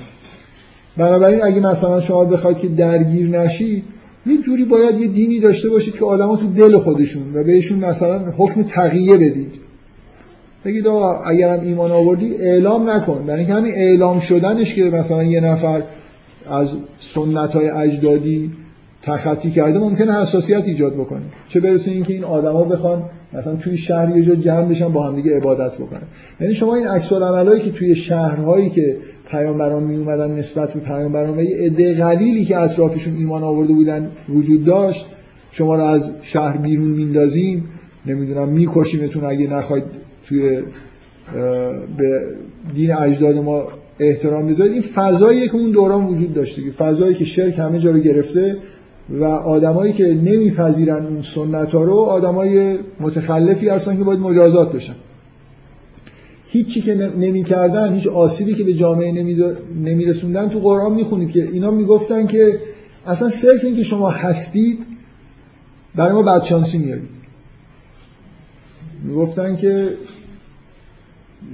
بنابراین 0.97 1.43
اگه 1.43 1.59
مثلا 1.59 2.01
شما 2.01 2.25
بخواید 2.25 2.57
که 2.57 2.67
درگیر 2.67 3.27
نشید 3.27 3.83
یه 4.25 4.37
جوری 4.37 4.65
باید 4.65 4.99
یه 4.99 5.07
دینی 5.07 5.39
داشته 5.39 5.69
باشید 5.69 5.93
که 5.93 6.05
آدما 6.05 6.37
تو 6.37 6.47
دل 6.47 6.77
خودشون 6.77 7.35
و 7.35 7.43
بهشون 7.43 7.79
مثلا 7.79 8.19
حکم 8.37 8.63
تقیه 8.63 9.17
بدید. 9.17 9.59
بگید 10.65 10.87
آقا 10.87 11.23
اگرم 11.23 11.59
ایمان 11.59 11.91
آوردی 11.91 12.35
اعلام 12.35 12.89
نکن. 12.89 13.23
برای 13.27 13.39
اینکه 13.39 13.53
همین 13.53 13.73
اعلام 13.75 14.19
شدنش 14.19 14.75
که 14.75 14.83
مثلا 14.83 15.23
یه 15.23 15.39
نفر 15.39 15.81
از 16.51 16.77
سنت 16.99 17.53
های 17.55 17.69
اجدادی 17.69 18.51
تخطی 19.01 19.51
کرده 19.51 19.79
ممکنه 19.79 20.21
حساسیت 20.21 20.67
ایجاد 20.67 20.93
بکنه. 20.93 21.21
چه 21.47 21.59
برسه 21.59 21.91
اینکه 21.91 22.13
این 22.13 22.23
آدما 22.23 22.63
بخوان 22.63 23.03
مثلا 23.33 23.55
توی 23.55 23.77
شهر 23.77 24.17
یه 24.17 24.23
جا 24.23 24.35
جمع 24.35 24.69
بشن 24.69 24.89
با 24.89 25.07
هم 25.07 25.15
دیگه 25.15 25.37
عبادت 25.37 25.77
بکنن. 25.77 26.01
یعنی 26.41 26.53
شما 26.53 26.75
این 26.75 26.87
عکس 26.87 27.13
العملایی 27.13 27.61
که 27.61 27.71
توی 27.71 27.95
شهرهایی 27.95 28.69
که 28.69 28.97
پیامبران 29.29 29.83
می 29.83 29.95
اومدن 29.95 30.31
نسبت 30.31 30.73
به 30.73 30.79
پیامبران 30.79 31.37
و 31.37 31.41
یه 31.41 31.57
عده 31.57 31.93
قلیلی 31.93 32.45
که 32.45 32.59
اطرافشون 32.59 33.15
ایمان 33.15 33.43
آورده 33.43 33.73
بودن 33.73 34.11
وجود 34.29 34.65
داشت 34.65 35.05
شما 35.51 35.75
رو 35.75 35.83
از 35.83 36.11
شهر 36.21 36.57
بیرون 36.57 36.87
میندازیم 36.87 37.69
نمی‌دونم 38.05 38.49
میکشیمتون 38.49 39.25
اگه 39.25 39.47
نخواید 39.47 39.83
توی 40.27 40.61
به 41.97 42.21
دین 42.75 42.93
اجداد 42.93 43.37
ما 43.37 43.63
احترام 43.99 44.47
بذارید. 44.47 44.73
این 44.73 44.81
فضاییه 44.81 45.47
که 45.47 45.55
اون 45.55 45.71
دوران 45.71 46.05
وجود 46.05 46.33
داشته 46.33 46.61
فضایی 46.61 47.15
که 47.15 47.25
شرک 47.25 47.59
همه 47.59 47.79
جا 47.79 47.91
رو 47.91 47.99
گرفته 47.99 48.57
و 49.09 49.23
آدمایی 49.23 49.93
که 49.93 50.07
نمیپذیرن 50.07 51.05
اون 51.05 51.21
سنت 51.21 51.73
ها 51.75 51.83
رو 51.83 51.95
آدمای 51.95 52.77
متخلفی 52.99 53.69
هستن 53.69 53.97
که 53.97 54.03
باید 54.03 54.19
مجازات 54.19 54.71
بشن. 54.71 54.95
هیچی 56.47 56.81
که 56.81 56.95
نمی‌کردن 56.95 57.93
هیچ 57.93 58.07
آسیبی 58.07 58.53
که 58.53 58.63
به 58.63 58.73
جامعه 58.73 59.11
نمیرسوندن 59.75 60.49
تو 60.49 60.59
قرآن 60.59 60.93
می‌خونید 60.93 61.31
که 61.31 61.43
اینا 61.43 61.71
می‌گفتن 61.71 62.27
که 62.27 62.59
اصلا 63.05 63.29
صرف 63.29 63.63
این 63.63 63.75
که 63.75 63.83
شما 63.83 64.09
هستید 64.09 64.87
برای 65.95 66.13
ما 66.13 66.23
بدشانسی 66.23 66.77
میارید 66.77 67.09
می‌گفتن 69.03 69.55
که 69.55 69.93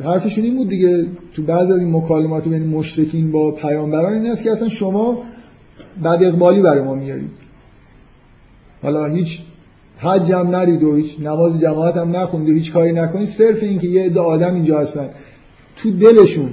حرفشون 0.04 0.44
این 0.44 0.56
بود 0.56 0.70
دیگه 0.70 1.06
تو 1.34 1.44
بعض 1.44 1.72
از 1.72 1.80
این 1.80 1.96
مکالمات 1.96 2.48
بین 2.48 2.68
مشرکین 2.68 3.32
با 3.32 3.52
پیامبران 3.52 4.14
این 4.14 4.32
است 4.32 4.44
که 4.44 4.52
اصلا 4.52 4.70
شما 4.70 5.24
بد 6.04 6.20
اقبالی 6.24 6.62
برای 6.62 6.84
ما 6.84 6.94
میارید. 6.94 7.32
حالا 8.84 9.06
هیچ 9.06 9.42
حج 9.98 10.32
هم 10.32 10.48
نرید 10.48 10.84
و 10.84 10.96
هیچ 10.96 11.20
نماز 11.20 11.60
جماعت 11.60 11.98
هم 11.98 12.16
نخوندید 12.16 12.56
هیچ 12.56 12.74
کاری 12.74 12.94
نکنید. 12.94 13.28
صرف 13.28 13.64
این 13.64 13.78
که 13.78 13.88
یه 13.88 14.04
عده 14.04 14.20
آدم 14.20 14.54
اینجا 14.54 14.80
هستن. 14.80 15.10
تو 15.76 15.92
دلشون 15.92 16.50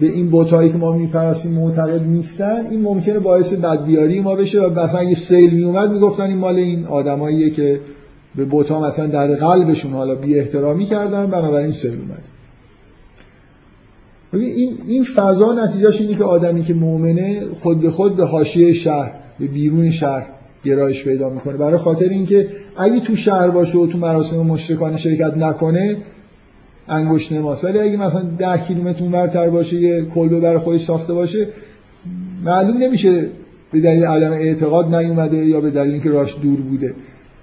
به 0.00 0.06
این 0.06 0.30
بوتایی 0.30 0.70
که 0.70 0.78
ما 0.78 0.92
میپرستیم 0.92 1.52
معتقد 1.52 2.06
نیستن 2.06 2.66
این 2.70 2.82
ممکنه 2.82 3.18
باعث 3.18 3.52
بدبیاری 3.52 4.20
ما 4.20 4.34
بشه 4.34 4.60
و 4.62 4.80
مثلا 4.80 5.00
اگه 5.00 5.14
سیل 5.14 5.54
میومد 5.54 5.90
می‌گفتن 5.90 6.24
این 6.24 6.38
مال 6.38 6.56
این 6.56 6.86
آدماییه 6.86 7.50
که 7.50 7.80
به 8.34 8.44
بوتا 8.44 8.80
مثلا 8.80 9.06
در 9.06 9.26
قلبشون 9.26 9.92
حالا 9.92 10.14
بی 10.14 10.38
احترامی 10.38 10.84
کردن 10.84 11.26
بنابراین 11.26 11.72
سیل 11.72 11.90
اومد. 11.90 12.22
این 14.44 14.78
این 14.88 15.04
فضا 15.04 15.52
نتیجهش 15.52 16.00
اینه 16.00 16.14
که 16.14 16.24
آدمی 16.24 16.62
که 16.62 16.74
مؤمنه 16.74 17.42
خود 17.60 17.80
به 17.80 17.90
خود 17.90 18.16
به 18.16 18.24
حاشیه 18.24 18.72
شهر 18.72 19.12
به 19.38 19.46
بیرون 19.46 19.90
شهر 19.90 20.26
گرایش 20.64 21.04
پیدا 21.04 21.30
می‌کنه. 21.30 21.56
برای 21.56 21.76
خاطر 21.76 22.08
اینکه 22.08 22.48
اگه 22.76 23.00
تو 23.00 23.16
شهر 23.16 23.48
باشه 23.48 23.78
و 23.78 23.86
تو 23.86 23.98
مراسم 23.98 24.36
مشرکانه 24.36 24.96
شرکت 24.96 25.36
نکنه 25.36 25.96
انگشت 26.88 27.32
نماست. 27.32 27.64
ولی 27.64 27.78
اگه 27.78 27.96
مثلا 27.96 28.22
ده 28.38 28.58
کیلومتر 28.58 29.04
اونورتر 29.04 29.50
باشه 29.50 29.80
یه 29.80 30.04
کلبه 30.04 30.40
برای 30.40 30.58
خودش 30.58 30.80
ساخته 30.80 31.12
باشه 31.12 31.48
معلوم 32.44 32.76
نمیشه 32.76 33.26
به 33.72 33.80
دلیل 33.80 34.04
عدم 34.04 34.32
اعتقاد 34.32 34.94
نیومده 34.94 35.36
یا 35.36 35.60
به 35.60 35.70
دلیل 35.70 35.92
اینکه 35.92 36.10
راش 36.10 36.36
دور 36.42 36.60
بوده. 36.60 36.94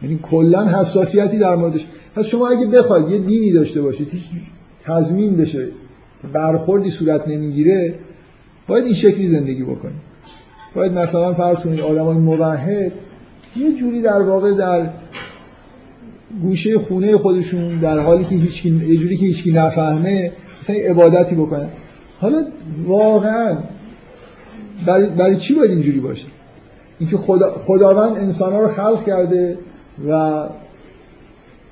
یعنی 0.03 0.19
کلا 0.21 0.79
حساسیتی 0.79 1.37
در 1.37 1.55
موردش. 1.55 1.87
پس 2.15 2.25
شما 2.25 2.47
اگه 2.47 2.67
بخواید 2.67 3.09
یه 3.09 3.17
دینی 3.17 3.51
داشته 3.51 3.81
باشید 3.81 4.09
هیچ 4.11 4.23
تضمین 4.85 5.35
بشه. 5.35 5.67
برخوردی 6.33 6.89
صورت 6.89 7.27
نمی‌گیره 7.27 7.95
باید 8.67 8.85
این 8.85 8.93
شکلی 8.93 9.27
زندگی 9.27 9.63
بکنید 9.63 10.13
باید 10.75 10.93
مثلا 10.93 11.33
فرض 11.33 11.59
کنید 11.59 11.79
آدمای 11.79 12.17
موحد 12.17 12.91
یه 13.55 13.75
جوری 13.75 14.01
در 14.01 14.21
واقع 14.21 14.53
در 14.53 14.89
گوشه 16.41 16.79
خونه 16.79 17.17
خودشون 17.17 17.79
در 17.79 17.99
حالی 17.99 18.23
که 18.23 18.35
هیچ 18.35 18.65
یه 18.65 18.97
جوری 18.97 19.17
که 19.17 19.25
هیچکی 19.25 19.51
نفهمه 19.51 20.31
مثلا 20.61 20.75
عبادتی 20.75 21.35
بکنن. 21.35 21.67
حالا 22.21 22.45
واقعا 22.85 23.57
برای, 24.85 25.09
برای 25.09 25.37
چی 25.37 25.53
باید 25.53 25.71
اینجوری 25.71 25.99
باشه؟ 25.99 26.25
اینکه 26.99 27.17
خدا، 27.17 27.51
خداوند 27.51 28.17
انسان 28.17 28.53
ها 28.53 28.61
رو 28.61 28.67
خلق 28.67 29.05
کرده 29.05 29.57
و 30.09 30.43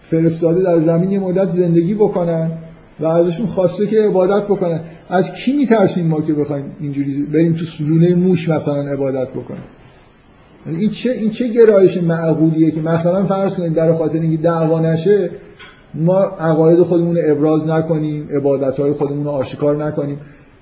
فرستاده 0.02 0.64
در 0.64 0.78
زمین 0.78 1.12
یه 1.12 1.20
مدت 1.20 1.52
زندگی 1.52 1.94
بکنن. 1.94 2.52
و 3.00 3.06
ازشون 3.06 3.46
خواسته 3.46 3.88
که 3.88 4.02
عبادت 4.02 4.44
بکنن. 4.44 4.82
از 5.10 5.32
کی 5.32 5.54
میترسیم 5.54 6.08
ما 6.08 6.22
که 6.22 6.34
بخوایم 6.34 6.66
اینجوری 6.80 7.26
بریم 7.34 7.54
تو 7.54 7.66
سلونه 7.66 8.16
موش 8.16 8.50
مثلا 8.50 8.82
عبادت 8.82 9.30
بکنیم؟ 9.30 9.64
این 10.66 10.90
چه 10.90 11.12
این 11.12 11.30
چه 11.30 11.48
گرایش 11.48 11.98
معقولیه 11.98 12.72
که 12.72 12.82
مثلا 12.82 13.26
فرض 13.26 13.54
کنید 13.54 13.74
در 13.74 13.94
خاطر 13.94 14.20
اینکه 14.20 14.38
دعوا 14.38 14.80
نشه 14.80 15.30
ما 15.94 16.20
عقاید 16.20 16.82
خودمون 16.82 17.18
رو 17.18 17.32
ابراز 17.32 17.68
نکنیم 17.68 18.28
عبادت 18.36 18.80
های 18.80 18.92
خودمون 18.92 19.24
رو 19.24 19.30
آشکار 19.30 19.86
نکنیم. 19.86 20.18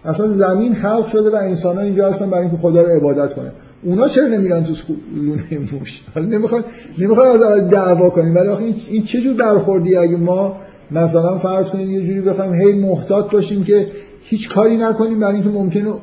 اصلا 0.06 0.28
زمین 0.28 0.74
خلق 0.74 1.08
شده 1.08 1.30
و 1.30 1.36
انسان 1.36 1.76
ها 1.78 1.82
اینجا 1.82 2.10
هستن 2.10 2.30
برای 2.30 2.44
اینکه 2.44 2.58
خدا 2.58 2.82
رو 2.82 2.90
عبادت 2.90 3.34
کنن. 3.34 3.52
اونا 3.84 4.08
چرا 4.08 4.28
نمیرن 4.28 4.64
تو 4.64 4.74
لونه 5.16 5.60
موش؟ 5.72 6.02
حالا 6.16 6.28
نمی‌خوان 6.28 6.64
نمی‌خوان 6.98 7.28
از 7.28 7.70
دعوا 7.70 8.10
کنیم. 8.10 8.36
ولی 8.36 8.48
آخه 8.48 8.64
این 8.90 9.04
چه 9.04 9.22
جور 9.22 9.34
برخوردی 9.34 9.96
اگه 9.96 10.18
ما 10.18 10.56
مثلا 10.92 11.38
فرض 11.38 11.70
کنیم 11.70 11.92
یه 11.92 12.02
جوری 12.02 12.22
بخوایم 12.22 12.54
هی 12.54 12.74
محتاط 12.74 13.32
باشیم 13.32 13.64
که 13.64 13.88
هیچ 14.24 14.50
کاری 14.50 14.78
نکنیم 14.78 15.20
برای 15.20 15.34
اینکه 15.34 15.50
ممکنه 15.50 15.94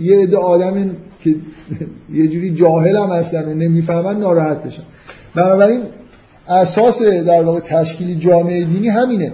یه 0.00 0.22
عده 0.22 0.36
آدم 0.36 0.90
که 1.20 1.34
یه 2.14 2.28
جوری 2.28 2.54
جاهل 2.54 2.96
هم 2.96 3.10
هستن 3.10 3.44
و 3.44 3.54
نمی‌فهمن 3.54 4.20
ناراحت 4.20 4.62
بشن. 4.62 4.82
بنابراین 5.34 5.82
اساس 6.48 7.02
در 7.02 7.42
واقع 7.42 7.60
تشکیل 7.60 8.18
جامعه 8.18 8.64
دینی 8.64 8.88
همینه. 8.88 9.32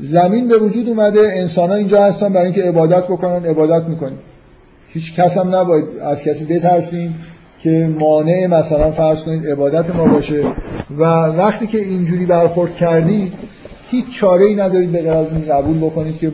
زمین 0.00 0.48
به 0.48 0.58
وجود 0.58 0.88
اومده 0.88 1.20
انسان 1.20 1.68
ها 1.68 1.74
اینجا 1.74 2.02
هستن 2.02 2.28
برای 2.28 2.46
اینکه 2.46 2.62
عبادت 2.62 3.04
بکنن 3.04 3.46
عبادت 3.46 3.88
می‌کنیم 3.88 4.18
هیچ 4.88 5.14
کس 5.14 5.38
هم 5.38 5.54
نباید 5.54 5.84
از 6.02 6.22
کسی 6.22 6.44
بترسیم 6.44 7.14
که 7.58 7.90
مانع 7.98 8.46
مثلا 8.46 8.90
فرض 8.90 9.22
کنید 9.22 9.46
عبادت 9.46 9.96
ما 9.96 10.06
باشه. 10.06 10.42
و 10.98 11.02
وقتی 11.26 11.66
که 11.66 11.78
اینجوری 11.78 12.26
برخورد 12.26 12.74
کردی 12.74 13.32
هیچ 13.90 14.18
چاره 14.20 14.44
ای 14.44 14.54
ندارید 14.54 14.92
به 14.92 15.10
از 15.10 15.32
این 15.32 15.44
قبول 15.44 15.78
بکنید 15.78 16.18
که 16.18 16.32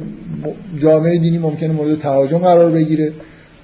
جامعه 0.79 1.19
دینی 1.19 1.39
ممکنه 1.39 1.73
مورد 1.73 1.99
تهاجم 1.99 2.39
قرار 2.39 2.71
بگیره 2.71 3.13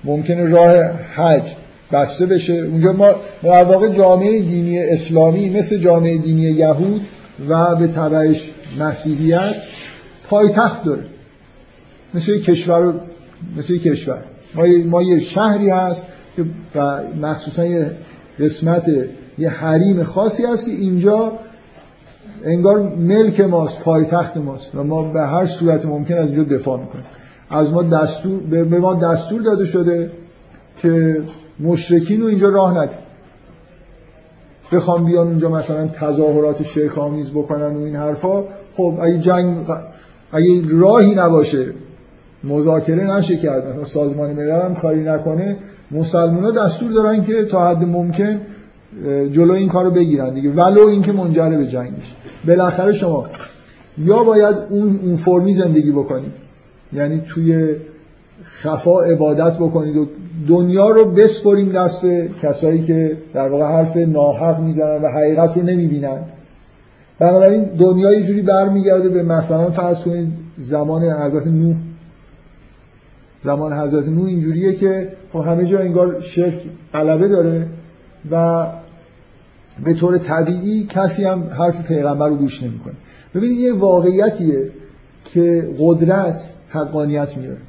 ممکنه 0.05 0.51
راه 0.51 0.77
حج 1.15 1.55
بسته 1.93 2.27
بشه. 2.27 2.55
اونجا 2.55 2.93
ما 2.93 3.15
در 3.43 3.65
واقع 3.65 3.89
جامعه 3.89 4.43
دینی 4.43 4.79
اسلامی 4.79 5.51
مثل 5.51 5.79
جامعه 5.79 6.19
دینی 6.19 6.43
یهود 6.43 7.01
و 7.49 7.77
به 7.77 7.87
تبعش 7.87 8.51
مسیحیت 8.81 9.55
پایتخت 10.29 10.85
داره. 10.85 11.05
مثل 12.15 12.39
کشور 12.39 12.95
مثل 13.57 13.79
کشور. 13.79 14.25
ما, 14.55 14.65
ما 14.87 15.03
یه 15.03 15.19
شهری 15.19 15.71
هست 15.71 16.07
که 16.37 16.45
مخصوصا 17.23 17.67
یه 17.67 17.91
قسمت 18.41 18.91
یه 19.39 19.49
حریم 19.49 20.03
خاصی 20.03 20.47
هست 20.47 20.65
که 20.65 20.71
اینجا 20.71 21.33
انگار 22.45 22.79
ملک 22.97 23.41
ماست 23.41 23.81
پایتخت 23.81 24.37
ماست 24.37 24.75
و 24.75 24.85
ما 24.85 25.03
به 25.03 25.21
هر 25.21 25.47
صورت 25.47 25.87
ممکن 25.87 26.15
از 26.15 26.27
اینجا 26.27 26.57
دفاع 26.57 26.81
می‌کنیم. 26.81 27.05
از 27.51 27.73
ما 27.73 27.83
دستور 27.83 28.41
به 28.41 28.79
ما 28.79 28.95
دستور 28.95 29.43
داده 29.43 29.65
شده 29.65 30.11
که 30.77 31.23
مشرکین 31.61 32.21
رو 32.21 32.27
اینجا 32.27 32.49
راه 32.49 32.79
ندیم 32.79 32.99
بخوام 34.73 35.05
بیان 35.05 35.27
اونجا 35.27 35.51
مثلا 35.51 35.87
تظاهرات 35.87 36.63
شیخ 36.63 36.99
آمیز 36.99 37.31
بکنن 37.31 37.77
و 37.77 37.83
این 37.83 37.97
حرفا. 37.97 38.45
خب 38.77 38.99
اگه 39.03 39.19
جنگ 39.19 39.67
اگه 40.33 40.63
راهی 40.79 41.15
نباشه 41.15 41.67
مذاکره 42.45 43.17
نشه 43.17 43.37
کرد 43.37 43.67
مثلا 43.67 43.85
سازمان 43.85 44.33
ملل 44.33 44.63
هم 44.63 44.75
کاری 44.75 45.05
نکنه 45.05 45.57
مسلمان 45.91 46.55
دستور 46.55 46.93
دارن 46.93 47.25
که 47.25 47.45
تا 47.45 47.69
حد 47.69 47.85
ممکن 47.85 48.41
جلو 49.33 49.53
این 49.53 49.69
کارو 49.69 49.91
بگیرن 49.91 50.35
دیگه. 50.35 50.51
ولو 50.51 50.87
اینکه 50.87 51.13
منجر 51.13 51.51
به 51.51 51.67
جنگ 51.67 51.91
بشه 52.01 52.15
بالاخره 52.47 52.93
شما 52.93 53.27
یا 53.99 54.25
باید 54.25 54.57
اون 54.71 55.01
اون 55.03 55.17
فرمی 55.17 55.53
زندگی 55.53 55.93
بکنید 55.93 56.33
یعنی 56.93 57.23
توی 57.29 57.77
خفا 58.45 59.01
عبادت 59.01 59.57
بکنید 59.57 59.97
و 59.97 60.07
دنیا 60.49 60.91
رو 60.91 61.11
بسپریم 61.11 61.73
دست 61.73 62.07
کسایی 62.43 62.83
که 62.83 63.17
در 63.35 63.49
واقع 63.49 63.65
حرف 63.65 63.97
ناحق 63.97 64.61
می‌زنن 64.61 65.03
و 65.03 65.09
حقیقت 65.09 65.57
رو 65.57 65.63
نمی‌بینن. 65.63 66.19
بنابراین 67.19 67.65
دنیا 67.65 68.13
یه 68.13 68.23
جوری 68.23 68.43
برمیگرده 68.43 69.09
به 69.09 69.23
مثلا 69.23 69.71
فرض 69.71 70.01
کنید 70.01 70.29
زمان 70.59 71.03
حضرت 71.03 71.47
نوح. 71.47 71.77
زمان 73.45 73.73
حضرت 73.73 74.09
نوح 74.09 74.27
اینجوریه 74.27 74.75
که 74.75 75.09
خب 75.33 75.41
همه 75.41 75.65
جا 75.65 75.79
انگار 75.79 76.21
شرک 76.21 76.63
غلبه 76.95 77.29
داره 77.29 77.67
و 78.31 78.67
به 79.85 79.95
طور 79.95 80.19
طبیعی 80.19 80.87
کسی 80.87 81.25
هم 81.25 81.43
حرف 81.59 81.83
پیغمبر 81.87 82.29
رو 82.29 82.37
گوش 82.37 82.63
نمی‌کنه. 82.63 82.95
ببینید 83.35 83.59
یه 83.59 83.73
واقعیتیه 83.73 84.71
که 85.25 85.69
قدرت 85.79 86.53
حقانیت 86.69 87.37
میاره. 87.37 87.61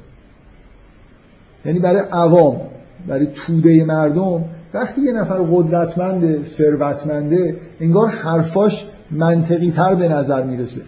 یعنی 1.64 1.78
برای 1.78 2.02
عوام 2.12 2.60
برای 3.08 3.26
توده 3.26 3.84
مردم 3.84 4.44
وقتی 4.74 5.00
یه 5.00 5.12
نفر 5.12 5.38
قدرتمنده 5.38 6.44
ثروتمنده 6.44 7.56
انگار 7.80 8.08
حرفاش 8.08 8.88
منطقی 9.10 9.70
تر 9.70 9.94
به 9.94 10.08
نظر 10.08 10.44
می‌رسه. 10.44 10.82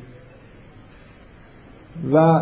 و 2.13 2.41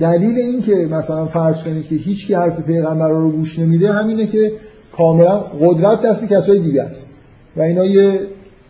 دلیل 0.00 0.38
این 0.38 0.62
که 0.62 0.74
مثلا 0.90 1.26
فرض 1.26 1.62
کنید 1.62 1.86
که 1.86 1.94
هیچ 1.94 2.26
کی 2.26 2.34
حرف 2.34 2.60
پیغمبر 2.60 3.08
رو 3.08 3.30
گوش 3.30 3.58
نمیده 3.58 3.92
همینه 3.92 4.26
که 4.26 4.52
کاملا 4.92 5.38
قدرت 5.38 6.02
دست 6.02 6.28
کسای 6.28 6.58
دیگه 6.58 6.82
است. 6.82 7.11
و 7.56 7.62
اینا 7.62 7.84
یه 7.84 8.20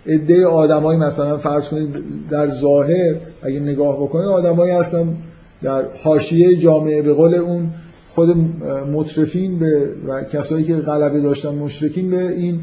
عده 0.06 0.46
آدمایی 0.46 1.00
مثلا 1.00 1.36
فرض 1.36 1.68
کنید 1.68 1.96
در 2.30 2.48
ظاهر 2.48 3.14
اگه 3.42 3.60
نگاه 3.60 3.96
بکنید 3.96 4.26
آدمایی 4.26 4.72
هستن 4.72 5.16
در 5.62 5.84
حاشیه 6.04 6.56
جامعه 6.56 7.02
به 7.02 7.14
قول 7.14 7.34
اون 7.34 7.70
خود 8.10 8.36
مطرفین 8.92 9.58
به 9.58 9.88
و 10.08 10.22
کسایی 10.22 10.64
که 10.64 10.76
غلبه 10.76 11.20
داشتن 11.20 11.54
مشرکین 11.54 12.10
به 12.10 12.28
این 12.28 12.60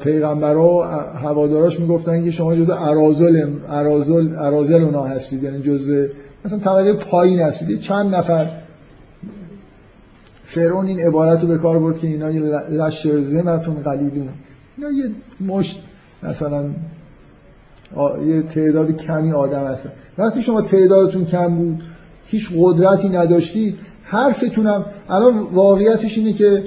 پیغمبرها 0.00 0.78
و 0.78 0.82
هواداراش 1.18 1.80
می‌گفتن 1.80 2.24
که 2.24 2.30
شما 2.30 2.56
جزء 2.56 2.74
ارازل 2.74 3.46
ارازل 3.68 4.36
ارازل 4.38 4.82
اونا 4.82 5.02
هستید 5.02 5.42
یعنی 5.42 5.62
جزء 5.62 6.06
مثلا 6.44 6.58
طبقه 6.58 6.92
پایین 6.92 7.40
هستید. 7.40 7.80
چند 7.80 8.14
نفر 8.14 8.46
فرعون 10.44 10.86
این 10.86 11.00
عبارت 11.00 11.42
رو 11.42 11.48
به 11.48 11.58
کار 11.58 11.78
برد 11.78 11.98
که 11.98 12.06
اینا 12.06 12.30
یه 12.30 12.40
لشر 12.70 13.20
زمتون 13.20 13.74
قلیلون 13.74 14.28
اینا 14.80 14.92
یه 14.92 15.10
مشت 15.40 15.82
مثلا 16.22 16.70
یه 18.26 18.42
تعداد 18.42 18.96
کمی 18.96 19.32
آدم 19.32 19.64
هستن. 19.64 19.92
وقتی 20.18 20.42
شما 20.42 20.62
تعدادتون 20.62 21.24
کم 21.24 21.54
بود 21.56 21.82
هیچ 22.24 22.50
قدرتی 22.58 23.08
نداشتی 23.08 23.78
حرفتونم 24.02 24.84
الان 25.08 25.38
واقعیتش 25.38 26.18
اینه 26.18 26.32
که 26.32 26.64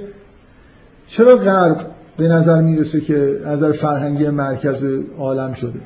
چرا 1.07 1.37
غرب 1.37 1.91
به 2.17 2.27
نظر 2.27 2.61
می‌رسه 2.61 3.01
که 3.01 3.39
نظر 3.45 3.71
فرهنگی 3.71 4.29
مرکز 4.29 4.85
عالم 5.17 5.53
شده؟ 5.53 5.79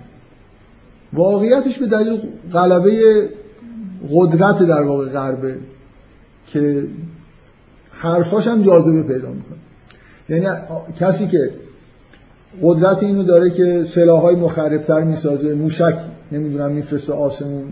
واقعیتش 1.13 1.79
به 1.79 1.87
دلیل 1.87 2.19
غلبه 2.53 3.29
قدرت 4.11 4.63
در 4.63 4.81
واقع 4.81 5.05
غربه 5.05 5.57
که 6.47 6.87
حرفاش 7.91 8.47
هم 8.47 8.61
جاذبه 8.61 9.03
پیدا 9.03 9.29
می‌کنه. 9.29 9.57
یعنی 10.29 10.47
کسی 10.99 11.27
که 11.27 11.51
قدرت 12.63 13.03
اینو 13.03 13.23
داره 13.23 13.49
که 13.49 13.83
سلاحهای 13.83 14.35
مخربتر 14.35 15.03
می‌سازه 15.03 15.53
موشک 15.53 15.97
نمی‌دونم 16.31 16.71
میفرسته 16.71 17.13
آسمون. 17.13 17.63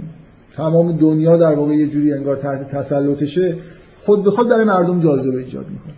تمام 0.55 0.97
دنیا 0.97 1.37
در 1.37 1.53
واقع 1.53 1.73
یه 1.73 1.87
جوری 1.87 2.13
انگار 2.13 2.35
تحت 2.35 2.67
تسلطشه. 2.67 3.57
خود 3.99 4.23
به 4.23 4.31
خود 4.31 4.49
برای 4.49 4.63
مردم 4.63 4.99
جاذبه 4.99 5.37
ایجاد 5.37 5.65
می‌کنه. 5.69 5.93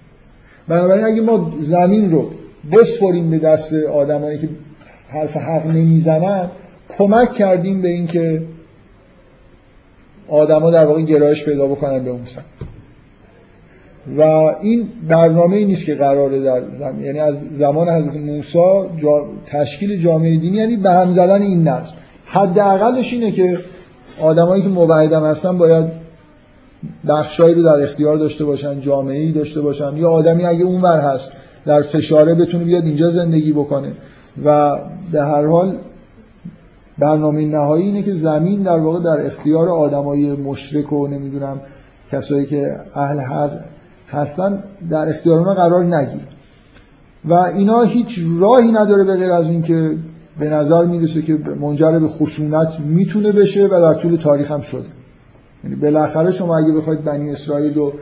بنابراین 0.68 1.06
اگه 1.06 1.22
ما 1.22 1.54
زمین 1.60 2.12
رو 2.12 2.32
بسپریم 2.72 3.30
به 3.30 3.38
دست 3.38 3.74
آدمایی 3.74 4.38
که 4.38 4.50
حرف 5.10 5.38
حق 5.38 5.68
نمی‌زنن 5.68 6.50
کمک 6.98 7.34
کردیم 7.34 7.82
به 7.82 7.88
اینکه 7.88 8.44
آدما 10.28 10.72
در 10.72 10.86
واقع 10.86 11.02
گرایش 11.02 11.46
پیدا 11.46 11.68
بکنن 11.68 12.04
به 12.04 12.10
اون 12.10 12.26
سمت. 12.26 12.44
و 14.16 14.22
این 14.62 14.90
برنامه 15.08 15.58
ای 15.58 15.66
نیست 15.66 15.86
که 15.86 15.96
قراره 15.96 16.40
در 16.40 16.72
زمین 16.72 17.06
یعنی 17.06 17.20
از 17.20 17.40
زمان 17.40 17.90
حضرت 17.90 18.16
موسی 18.16 18.60
جا... 18.98 19.28
تشکیل 19.46 19.98
جامعه 19.98 20.38
دینی 20.38 20.58
یعنی 20.58 20.78
به 20.78 20.90
هم 20.90 21.12
زدن 21.12 21.42
این 21.42 21.68
نسل. 21.68 21.92
حداقلش 22.26 23.14
اینه 23.14 23.32
که 23.32 23.60
آدمایی 24.22 24.64
که 24.64 24.70
موحدم 24.70 25.26
هستن 25.26 25.58
باید 25.58 25.86
بخشایی 27.08 27.56
رو 27.56 27.64
در 27.64 27.82
اختیار 27.82 28.18
داشته 28.18 28.46
باشن 28.46 28.80
جامعه 28.82 29.20
ای 29.20 29.32
داشته 29.32 29.62
باشن. 29.62 29.98
یا 29.98 30.12
آدمی 30.12 30.46
اگه 30.46 30.64
اونور 30.64 31.00
هست 31.00 31.32
در 31.66 31.82
فشاره 31.82 32.36
بتونه 32.36 32.64
بیاد 32.64 32.84
اینجا 32.84 33.10
زندگی 33.10 33.52
بکنه. 33.52 33.92
و 34.46 34.78
به 35.12 35.22
هر 35.22 35.46
حال 35.46 35.78
برنامه 37.00 37.46
نهایی 37.46 37.86
اینه 37.86 38.04
که 38.04 38.14
زمین 38.14 38.64
در 38.64 38.78
واقع 38.78 39.04
در 39.04 39.26
اختیار 39.26 39.70
آدمای 39.70 40.34
مشرک 40.34 40.94
و 40.94 41.08
نمی‌دونم 41.08 41.62
کسایی 42.12 42.46
که 42.46 42.76
اهل 42.96 43.20
حق 43.20 43.52
هستن 44.08 44.64
در 44.90 45.10
اختیار 45.10 45.40
اونا 45.40 45.54
قرار 45.54 45.86
نگیر. 45.86 46.22
و 47.26 47.34
اینا 47.34 47.82
هیچ 47.82 48.20
راهی 48.40 48.72
نداره 48.72 49.04
به 49.04 49.16
غیر 49.16 49.32
از 49.32 49.50
اینکه 49.50 49.96
به 50.40 50.50
نظر 50.50 50.86
می‌رسه 50.86 51.22
که 51.22 51.40
منجر 51.62 52.00
به 52.00 52.08
خشونت 52.08 52.80
می‌تونه 52.80 53.32
بشه 53.32 53.66
و 53.66 53.70
در 53.70 53.94
طول 53.94 54.16
تاریخ 54.16 54.52
هم 54.52 54.62
شده. 54.62 54.86
یعنی 55.64 55.76
بالاخره 55.76 56.32
شما 56.32 56.58
اگه 56.58 56.74
بخواید 56.74 57.04
بنی 57.04 57.32
اسرائیل 57.32 57.74
رو 57.74 57.94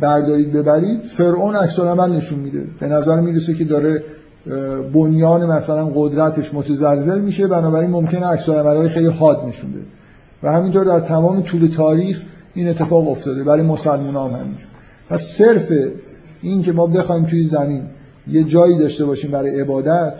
بردارید 0.00 0.52
ببرید 0.52 1.02
فرعون 1.02 1.56
عکس 1.56 1.78
عمل 1.78 2.12
نشون 2.12 2.38
میده. 2.38 2.64
به 2.80 2.86
نظر 2.86 3.20
می‌رسه 3.20 3.54
که 3.54 3.64
داره 3.64 4.02
بنیان 4.94 5.46
مثلا 5.46 5.90
قدرتش 5.94 6.54
متزلزل 6.54 7.20
میشه 7.20 7.46
بنابراین 7.46 7.90
ممکنه 7.90 8.26
عکس 8.26 8.48
های 8.48 8.88
خیلی 8.88 9.06
حاد 9.06 9.44
نشون 9.48 9.70
بده. 9.70 9.82
و 10.42 10.52
همینطور 10.52 10.84
در 10.84 11.00
تمام 11.00 11.40
طول 11.40 11.66
تاریخ 11.66 12.22
این 12.54 12.68
اتفاق 12.68 13.08
افتاده. 13.08 13.44
برای 13.44 13.62
مسلمان 13.62 14.30
هم 14.30 14.40
همینجور. 14.40 14.68
و 15.10 15.18
صرف 15.18 15.72
این 16.42 16.62
که 16.62 16.72
ما 16.72 16.86
بخوایم 16.86 17.24
توی 17.24 17.44
زمین 17.44 17.82
یه 18.28 18.44
جایی 18.44 18.78
داشته 18.78 19.04
باشیم 19.04 19.30
برای 19.30 19.60
عبادت 19.60 20.18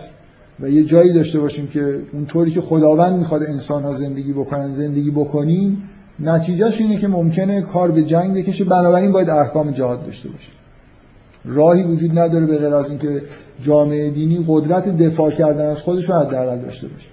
و 0.59 0.69
یه 0.69 0.83
جایی 0.83 1.13
داشته 1.13 1.39
باشیم 1.39 1.67
که 1.67 2.01
اونطوری 2.13 2.51
که 2.51 2.61
خداوند 2.61 3.19
می‌خواد 3.19 3.43
انسان 3.43 3.83
ها 3.83 3.93
زندگی 3.93 4.33
بکنن 4.33 4.71
زندگی 4.71 5.11
بکنیم 5.11 5.89
نتیجهش 6.19 6.81
اینه 6.81 6.97
که 6.97 7.07
ممکنه 7.07 7.61
کار 7.61 7.91
به 7.91 8.03
جنگ 8.03 8.33
بکشه. 8.33 8.63
بنابراین 8.63 9.11
باید 9.11 9.29
احکام 9.29 9.71
جهاد 9.71 10.05
داشته 10.05 10.29
باشه. 10.29 10.51
راهی 11.45 11.83
وجود 11.83 12.19
نداره 12.19 12.45
به 12.45 12.57
غیر 12.57 12.73
از 12.73 12.89
اینکه 12.89 13.21
جامعه 13.61 14.09
دینی 14.09 14.45
قدرت 14.47 14.97
دفاع 14.97 15.31
کردن 15.31 15.65
از 15.65 15.81
خودش 15.81 16.09
رو 16.09 16.15
حداقل 16.15 16.57
داشته 16.57 16.87
باشه. 16.87 17.09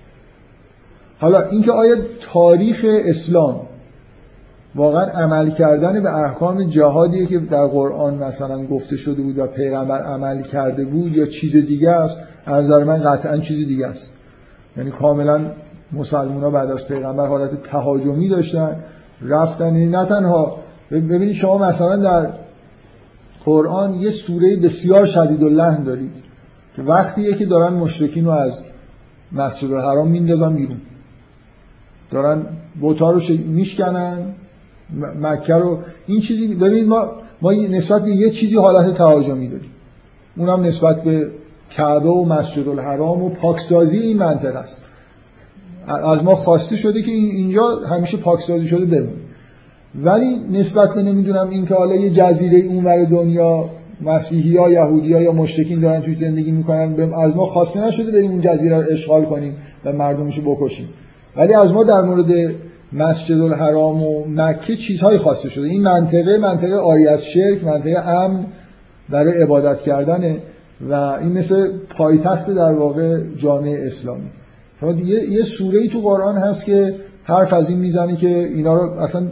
حالا 1.19 1.41
اینکه 1.41 1.73
آیا 1.73 1.97
تاریخ 2.21 2.87
اسلام 2.89 3.61
واقعا 4.75 5.05
عمل 5.05 5.51
کردن 5.51 6.03
به 6.03 6.17
احکام 6.17 6.65
جهادیه 6.65 7.27
که 7.27 7.39
در 7.39 7.67
قرآن 7.67 8.15
مثلا 8.15 8.67
گفته 8.67 8.97
شده 8.97 9.23
بود 9.23 9.39
و 9.39 9.47
پیغمبر 9.47 10.03
عمل 10.03 10.43
کرده 10.43 10.85
بود 10.85 11.17
یا 11.17 11.27
چیز 11.27 11.57
دیگه 11.57 11.91
است 11.91 12.17
از 12.47 12.65
نظر 12.65 12.85
من 12.85 13.03
قطعا 13.03 13.39
چیز 13.39 13.59
دیگه 13.69 13.87
است. 13.87 14.11
یعنی 14.77 14.91
کاملا 14.91 15.51
مسلمان 15.93 16.43
ها 16.43 16.51
بعد 16.51 16.71
از 16.71 16.89
پیغمبر 16.89 17.27
حالت 17.27 17.63
تهاجمی 17.63 18.29
داشتن 18.29 18.77
رفتن. 19.23 19.65
یعنی 19.65 19.87
نه 19.87 20.05
تنها 20.05 20.57
ببینید 20.91 21.33
شما 21.33 21.59
مثلا 21.59 21.97
در 21.97 22.31
قرآن 23.45 23.95
یه 23.95 24.11
سوره 24.11 24.57
بسیار 24.57 25.05
شدید 25.05 25.43
و 25.43 25.49
لحن 25.49 25.83
دارید 25.85 26.13
که 26.77 26.83
وقتیه 26.83 27.35
که 27.35 27.47
دارن 27.47 27.73
مشرکین 27.73 28.25
رو 28.25 28.31
از 28.31 28.63
مسجد 29.33 29.73
الحرام 29.73 30.09
میندازن 30.09 30.55
بیرون. 30.55 30.81
دارن 32.11 32.47
بوتا 32.81 33.11
رو 33.11 33.21
میشکنن. 33.47 34.35
مکه 35.23 35.55
رو 35.55 35.79
این 36.07 36.21
چیزی 36.21 36.55
ببینید 36.55 36.87
ما 36.87 37.11
ما 37.43 37.53
نسبت 37.53 38.05
به 38.05 38.11
یه 38.11 38.31
چیزی 38.31 38.57
حالت 38.57 38.95
تهاجمی 38.95 39.49
داریم. 39.49 39.71
اونم 40.37 40.63
نسبت 40.63 41.03
به 41.03 41.31
کعبه 41.71 42.09
و 42.09 42.25
مسجد 42.25 42.69
الحرام 42.69 43.23
و 43.23 43.29
پاکسازی 43.29 43.99
این 43.99 44.19
منطقه 44.19 44.59
است. 44.59 44.83
از 45.87 46.25
ما 46.25 46.35
خواسته 46.35 46.77
شده 46.77 47.03
که 47.03 47.13
اینجا 47.13 47.77
همیشه 47.77 48.17
پاکسازی 48.17 48.67
شده 48.67 48.85
بمونه. 48.87 49.23
ولی 49.95 50.37
نسبت 50.51 50.95
به 50.95 51.03
نمی‌دونم 51.03 51.51
این 51.51 51.67
که 51.67 51.75
حالا 51.75 51.95
یه 51.95 52.11
جزیره 52.11 52.59
اونور 52.59 53.05
دنیا 53.05 53.65
مسیحی 54.01 54.57
ها 54.57 54.71
یهودی 54.71 55.13
ها 55.13 55.21
یا 55.21 55.33
مشرکین 55.33 55.81
دارن 55.81 56.01
توی 56.01 56.15
زندگی 56.15 56.51
می‌کنن 56.51 57.13
از 57.15 57.37
ما 57.37 57.47
خواسته 57.47 57.87
نشده 57.87 58.13
بریم 58.13 58.31
اون 58.31 58.41
جزیره 58.41 58.77
رو 58.77 58.85
اشغال 58.91 59.25
کنیم 59.25 59.57
و 59.85 59.93
مردمش 59.93 60.39
رو 60.39 60.55
بکشیم. 60.55 60.89
ولی 61.37 61.55
از 61.55 61.73
ما 61.73 61.85
در 61.85 62.01
مورد 62.01 62.55
مسجد 62.93 63.41
الحرام 63.41 64.03
و 64.03 64.25
مکه 64.29 64.77
چیزهایی 64.77 65.19
خواسته 65.19 65.49
شده. 65.49 65.69
این 65.69 65.83
منطقه 65.83 66.39
منطقه 66.39 66.75
آری 66.75 67.09
از 67.09 67.25
شرک 67.25 67.65
منطقه 67.65 68.09
امن 68.09 68.47
برای 69.09 69.43
عبادت 69.43 69.81
کردنه 69.81 70.41
و 70.89 70.95
این 70.95 71.33
مثل 71.33 71.71
پایتخت 71.89 72.51
در 72.51 72.73
واقع 72.73 73.21
جامعه 73.37 73.87
اسلامی. 73.87 74.31
یه, 75.05 75.31
یه 75.31 75.43
سوره 75.43 75.79
ای 75.79 75.89
تو 75.89 76.01
قرآن 76.01 76.37
هست 76.37 76.65
که 76.65 76.97
حرف 77.25 77.53
از 77.53 77.71
این 77.71 77.79
می‌زنه 77.79 78.17
که 78.17 78.29
اینا 78.29 78.75
رو 78.75 78.91
اصلا 78.91 79.29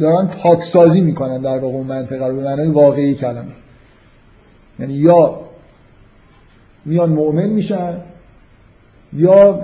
دارن 0.00 0.26
پاکسازی 0.26 1.00
می‌کنن 1.00 1.40
در 1.40 1.58
واقع 1.58 1.74
اون 1.74 1.86
منطقه 1.86 2.26
رو 2.26 2.36
به 2.36 2.42
معنای 2.42 2.68
واقعی 2.68 3.14
کلمه. 3.14 3.52
یعنی 4.78 4.94
یا 4.94 5.40
میان 6.84 7.10
مؤمن 7.10 7.46
میشن 7.46 7.96
یا 9.12 9.60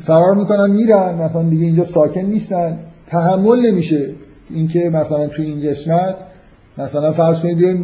فرار 0.00 0.34
می‌کنن 0.34 0.70
میرن. 0.70 1.14
مثلا 1.14 1.42
دیگه 1.42 1.66
اینجا 1.66 1.84
ساکن 1.84 2.20
نیستن. 2.20 2.78
تحمل 3.06 3.66
نمیشه 3.66 4.10
اینکه 4.50 4.90
مثلا 4.90 5.26
توی 5.26 5.46
این 5.46 5.70
قسمت 5.70 6.14
مثلا 6.78 7.12
فرض 7.12 7.40
کنید 7.40 7.80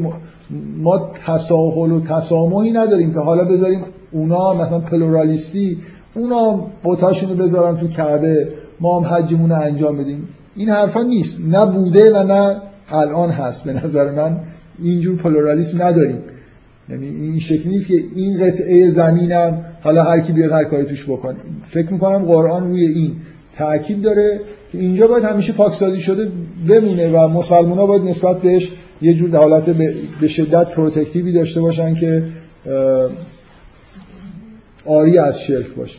ما 0.78 1.10
تساهل 1.26 1.92
و 1.92 2.00
تسامحی 2.00 2.72
نداریم 2.72 3.12
که 3.12 3.18
حالا 3.18 3.44
بذاریم 3.44 3.80
اونا 4.12 4.54
مثلا 4.54 4.78
پلورالیستی 4.80 5.78
اونا 6.14 6.66
بوتاشونو 6.82 7.34
بذارن 7.34 7.76
تو 7.76 7.88
کعبه 7.88 8.48
ما 8.80 9.00
هم 9.00 9.14
حجمون 9.14 9.50
رو 9.50 9.60
انجام 9.60 9.96
بدیم. 9.98 10.28
این 10.56 10.68
حرفا 10.68 11.02
نیست. 11.02 11.38
نه 11.48 11.66
بوده 11.66 12.20
و 12.20 12.22
نه 12.22 12.56
الان 12.88 13.30
هست. 13.30 13.64
به 13.64 13.72
نظر 13.72 14.10
من 14.10 14.40
اینجور 14.82 15.16
پلورالیسم 15.16 15.82
نداریم. 15.82 16.18
یعنی 16.88 17.06
این 17.06 17.38
شکلی 17.38 17.68
نیست 17.68 17.88
که 17.88 17.94
این 18.16 18.46
قطعه 18.46 18.90
زمینم 18.90 19.64
حالا 19.86 20.02
هر 20.02 20.20
کی 20.20 20.32
بیاد 20.32 20.52
هر 20.52 20.64
کاری 20.64 20.84
توش 20.84 21.04
بکنه. 21.04 21.36
فکر 21.68 21.92
می‌کنم 21.92 22.24
قرآن 22.24 22.68
روی 22.70 22.84
این 22.86 23.16
تاکید 23.58 24.02
داره 24.02 24.40
که 24.72 24.78
اینجا 24.78 25.06
باید 25.06 25.24
همیشه 25.24 25.52
پاکسازی 25.52 26.00
شده 26.00 26.30
بمونه 26.68 27.08
و 27.08 27.28
مسلمان 27.28 27.78
ها 27.78 27.86
باید 27.86 28.02
نسبت 28.02 28.40
بهش 28.40 28.72
یه 29.02 29.14
جور 29.14 29.36
حالت 29.36 29.70
به 30.20 30.28
شدت 30.28 30.70
پروتکتیوی 30.70 31.32
داشته 31.32 31.60
باشن 31.60 31.94
که 31.94 32.24
آری 34.86 35.18
از 35.18 35.40
شرک 35.40 35.74
باشه. 35.74 35.98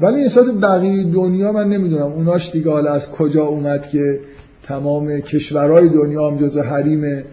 ولی 0.00 0.24
نسبت 0.24 0.44
بقیه 0.46 1.02
دنیا 1.02 1.52
من 1.52 1.68
نمی‌دونم 1.68 2.06
اوناش 2.06 2.52
دیگه 2.52 2.70
حالا 2.70 2.92
از 2.92 3.10
کجا 3.10 3.44
اومد 3.44 3.88
که 3.88 4.20
تمام 4.62 5.20
کشورهای 5.20 5.88
دنیا 5.88 6.30
هم 6.30 6.38
جز 6.38 6.58
حریم 6.58 7.24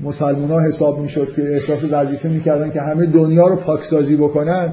مسلمان 0.00 0.50
ها 0.50 0.60
حساب 0.60 1.00
می‌شد 1.00 1.32
که 1.36 1.42
احساس 1.42 1.78
وظیفه 1.90 2.28
می‌کردن 2.28 2.70
که 2.70 2.80
همه 2.80 3.06
دنیا 3.06 3.46
رو 3.46 3.56
پاکسازی 3.56 4.16
بکنن 4.16 4.72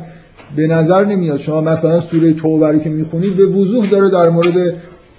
به 0.55 0.67
نظر 0.67 1.05
نمیاد. 1.05 1.39
شما 1.39 1.61
مثلا 1.61 1.99
سوره 1.99 2.33
توبه 2.33 2.71
رو 2.71 2.79
که 2.79 2.89
می‌خونید 2.89 3.35
به 3.35 3.45
وضوح 3.45 3.89
داره 3.89 4.09
در 4.09 4.29
مورد 4.29 4.73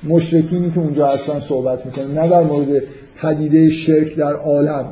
مشرکینی 0.05 0.71
که 0.71 0.81
اونجا 0.81 1.09
هستن 1.09 1.41
صحبت 1.41 1.87
می‌کنه 1.87 2.23
نه 2.23 2.29
در 2.29 2.43
مورد 2.43 2.83
پدیده 3.23 3.71
شرک 3.71 4.17
در 4.17 4.33
عالم. 4.33 4.85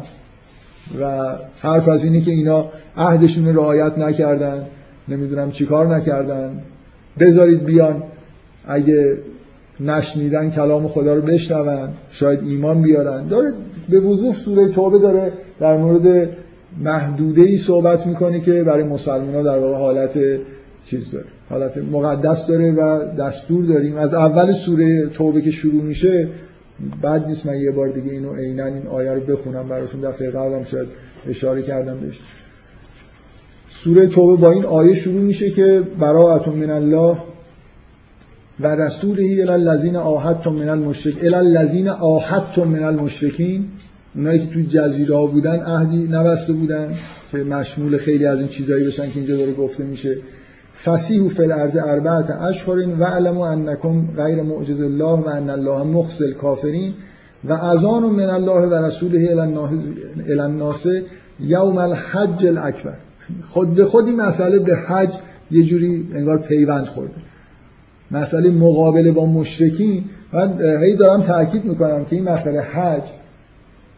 و 1.01 1.35
حرف 1.61 1.89
از 1.89 2.05
اینه 2.05 2.21
که 2.21 2.31
اینا 2.31 2.67
عهدشون 2.97 3.47
رو 3.47 3.61
رعایت 3.61 3.99
نکردن 3.99 4.67
نمی‌دونم 5.09 5.51
چیکار 5.51 5.97
نکردن. 5.97 6.63
بذارید 7.19 7.65
بیان. 7.65 8.03
اگه 8.67 9.19
نشنیدن 9.81 10.51
کلام 10.51 10.89
خدا 10.89 11.15
رو 11.15 11.23
بشنون 11.23 11.89
شاید 12.11 12.41
ایمان 12.43 12.83
بیارن. 12.83 13.27
داره 13.27 13.53
به 13.89 14.01
وضوح 14.01 14.35
سوره 14.35 14.69
توبه 14.69 14.99
داره 14.99 15.33
در 15.61 15.77
مورد 15.77 16.29
محدوده 16.85 17.43
ای 17.43 17.59
صحبت 17.59 18.07
می‌کنه 18.07 18.41
که 18.41 18.63
برای 18.65 18.85
مسلمان 18.85 19.35
ها 19.35 19.43
در 19.43 19.59
واقع 19.59 19.77
حالت 19.79 20.19
چیز 20.87 21.11
داره 21.11 21.27
حالت 21.51 21.79
مقدس 21.79 22.47
داره 22.47 22.73
و 22.73 23.07
دستور 23.19 23.65
داریم. 23.65 23.97
از 23.97 24.15
اول 24.15 24.53
سوره 24.53 25.07
توبه 25.07 25.41
که 25.41 25.51
شروع 25.51 25.83
میشه 25.83 26.29
بعد 27.03 27.27
نیست 27.27 27.47
من 27.47 27.59
یه 27.59 27.71
بار 27.71 27.89
دیگه 27.89 28.11
اینو 28.11 28.35
عینا 28.35 28.65
این 28.65 28.87
آیه 28.87 29.13
رو 29.13 29.21
بخونم 29.21 29.69
براتون 29.69 30.01
دفعه 30.01 30.31
قبلم 30.31 30.65
شاید 30.65 30.89
اشاره 31.29 31.63
کردم 31.63 32.01
بهش. 32.01 32.21
سوره 33.71 34.07
توبه 34.07 34.43
با 34.43 34.51
این 34.51 34.65
آیه 34.65 34.95
شروع 34.95 35.21
میشه 35.21 35.51
که 35.51 35.83
براءتون 36.01 36.55
من 36.55 36.71
الله 36.71 37.17
و 38.63 38.67
رسوله 38.67 39.23
الی 39.23 39.51
الذین 39.51 39.97
آهدتم 39.97 40.53
من 40.53 40.69
المشرک 40.69 41.15
الی 41.23 41.35
الذین 41.35 41.89
آهدتم 41.89 42.69
من 42.69 42.83
المشرکین. 42.83 43.65
اونایی 44.15 44.39
که 44.39 44.47
توی 44.47 44.67
جزیره 44.67 45.17
ها 45.17 45.27
بودن 45.27 45.61
عهدی 45.61 46.09
نبسته 46.09 46.53
بودن 46.53 46.89
که 47.33 47.39
مشمول 47.39 47.97
خیلی 47.97 48.27
از 48.27 48.39
این 48.39 48.49
چیزایی 48.49 48.87
بشن 48.87 49.11
که 49.11 49.17
اینجا 49.17 49.37
داره 49.37 49.53
گفته 49.53 49.85
میشه. 49.85 50.17
فسیحو 50.85 51.29
فی 51.29 51.43
الارض 51.43 51.77
اربعت 51.77 52.31
اشهر 52.31 52.79
و 52.79 53.05
علموا 53.05 53.49
انکم 53.49 54.09
غیر 54.17 54.43
معجز 54.43 54.81
الله 54.81 55.21
و 55.21 55.29
ان 55.29 55.51
الله 55.51 55.83
مخزی 55.83 56.25
الکافرین. 56.25 56.95
و 57.45 57.53
اذان 57.53 58.03
من 58.03 58.31
الله 58.31 58.67
و 58.67 58.75
رسوله 58.75 59.31
الی 60.29 60.41
الناس 60.41 60.87
یوم 61.41 61.79
الحج 61.79 62.47
الاکبر. 62.47 62.97
خود 63.43 63.75
به 63.75 63.85
خودی 63.85 64.11
مسئله 64.11 64.59
به 64.59 64.77
حج 64.77 65.15
یه 65.51 65.65
جوری 65.65 66.09
انگار 66.15 66.39
پیوند 66.39 66.87
خورده. 66.87 67.30
مسئله 68.11 68.51
مقابله 68.51 69.13
با 69.13 69.27
مشرکین 69.27 70.05
من 70.33 70.59
هی 70.83 70.97
دارم 70.97 71.23
تاکید 71.23 71.65
می‌کنم 71.65 72.05
که 72.05 72.17
این 72.17 72.25
مسئله 72.29 72.61
حج 72.61 73.03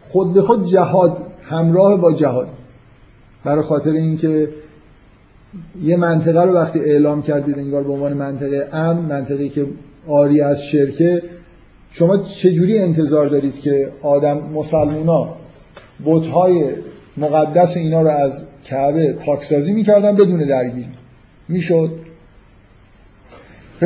خود 0.01 0.35
به 0.35 0.43
خود 0.43 0.67
جهاد 0.67 1.23
همراه 1.43 2.01
با 2.01 2.13
جهاد. 2.13 2.49
برای 3.45 3.63
خاطر 3.63 3.93
اینکه 3.93 4.49
یه 5.83 5.97
منطقه 5.97 6.43
رو 6.43 6.53
وقتی 6.53 6.81
اعلام 6.81 7.23
کردید 7.23 7.59
انگار 7.59 7.83
به 7.83 7.93
عنوان 7.93 8.13
منطقه 8.13 8.69
امن 8.73 9.01
منطقه 9.01 9.49
که 9.49 9.67
آری 10.09 10.41
از 10.41 10.63
شرکه 10.63 11.23
شما 11.91 12.17
چجوری 12.17 12.79
انتظار 12.79 13.27
دارید 13.27 13.61
که 13.61 13.93
آدم 14.03 14.39
مسلمونا 14.55 15.29
بتهای 16.07 16.65
مقدس 17.17 17.77
اینا 17.77 18.03
رو 18.03 18.09
از 18.09 18.45
کعبه 18.65 19.13
پاکسازی 19.13 19.73
می‌کردن 19.73 20.15
بدون 20.15 20.47
درگیری؟ 20.47 20.89
می‌شد؟ 21.49 21.91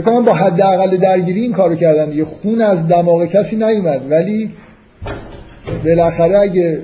کنم 0.02 0.24
با 0.24 0.32
حداقل 0.32 0.96
درگیری 0.96 1.40
این 1.40 1.52
کارو 1.52 1.74
کردن 1.74 2.10
دیگه. 2.10 2.24
خون 2.24 2.60
از 2.60 2.88
دماغ 2.88 3.24
کسی 3.24 3.56
نیومد. 3.56 4.10
ولی 4.10 4.50
بالاخره 5.84 6.38
اگه 6.38 6.82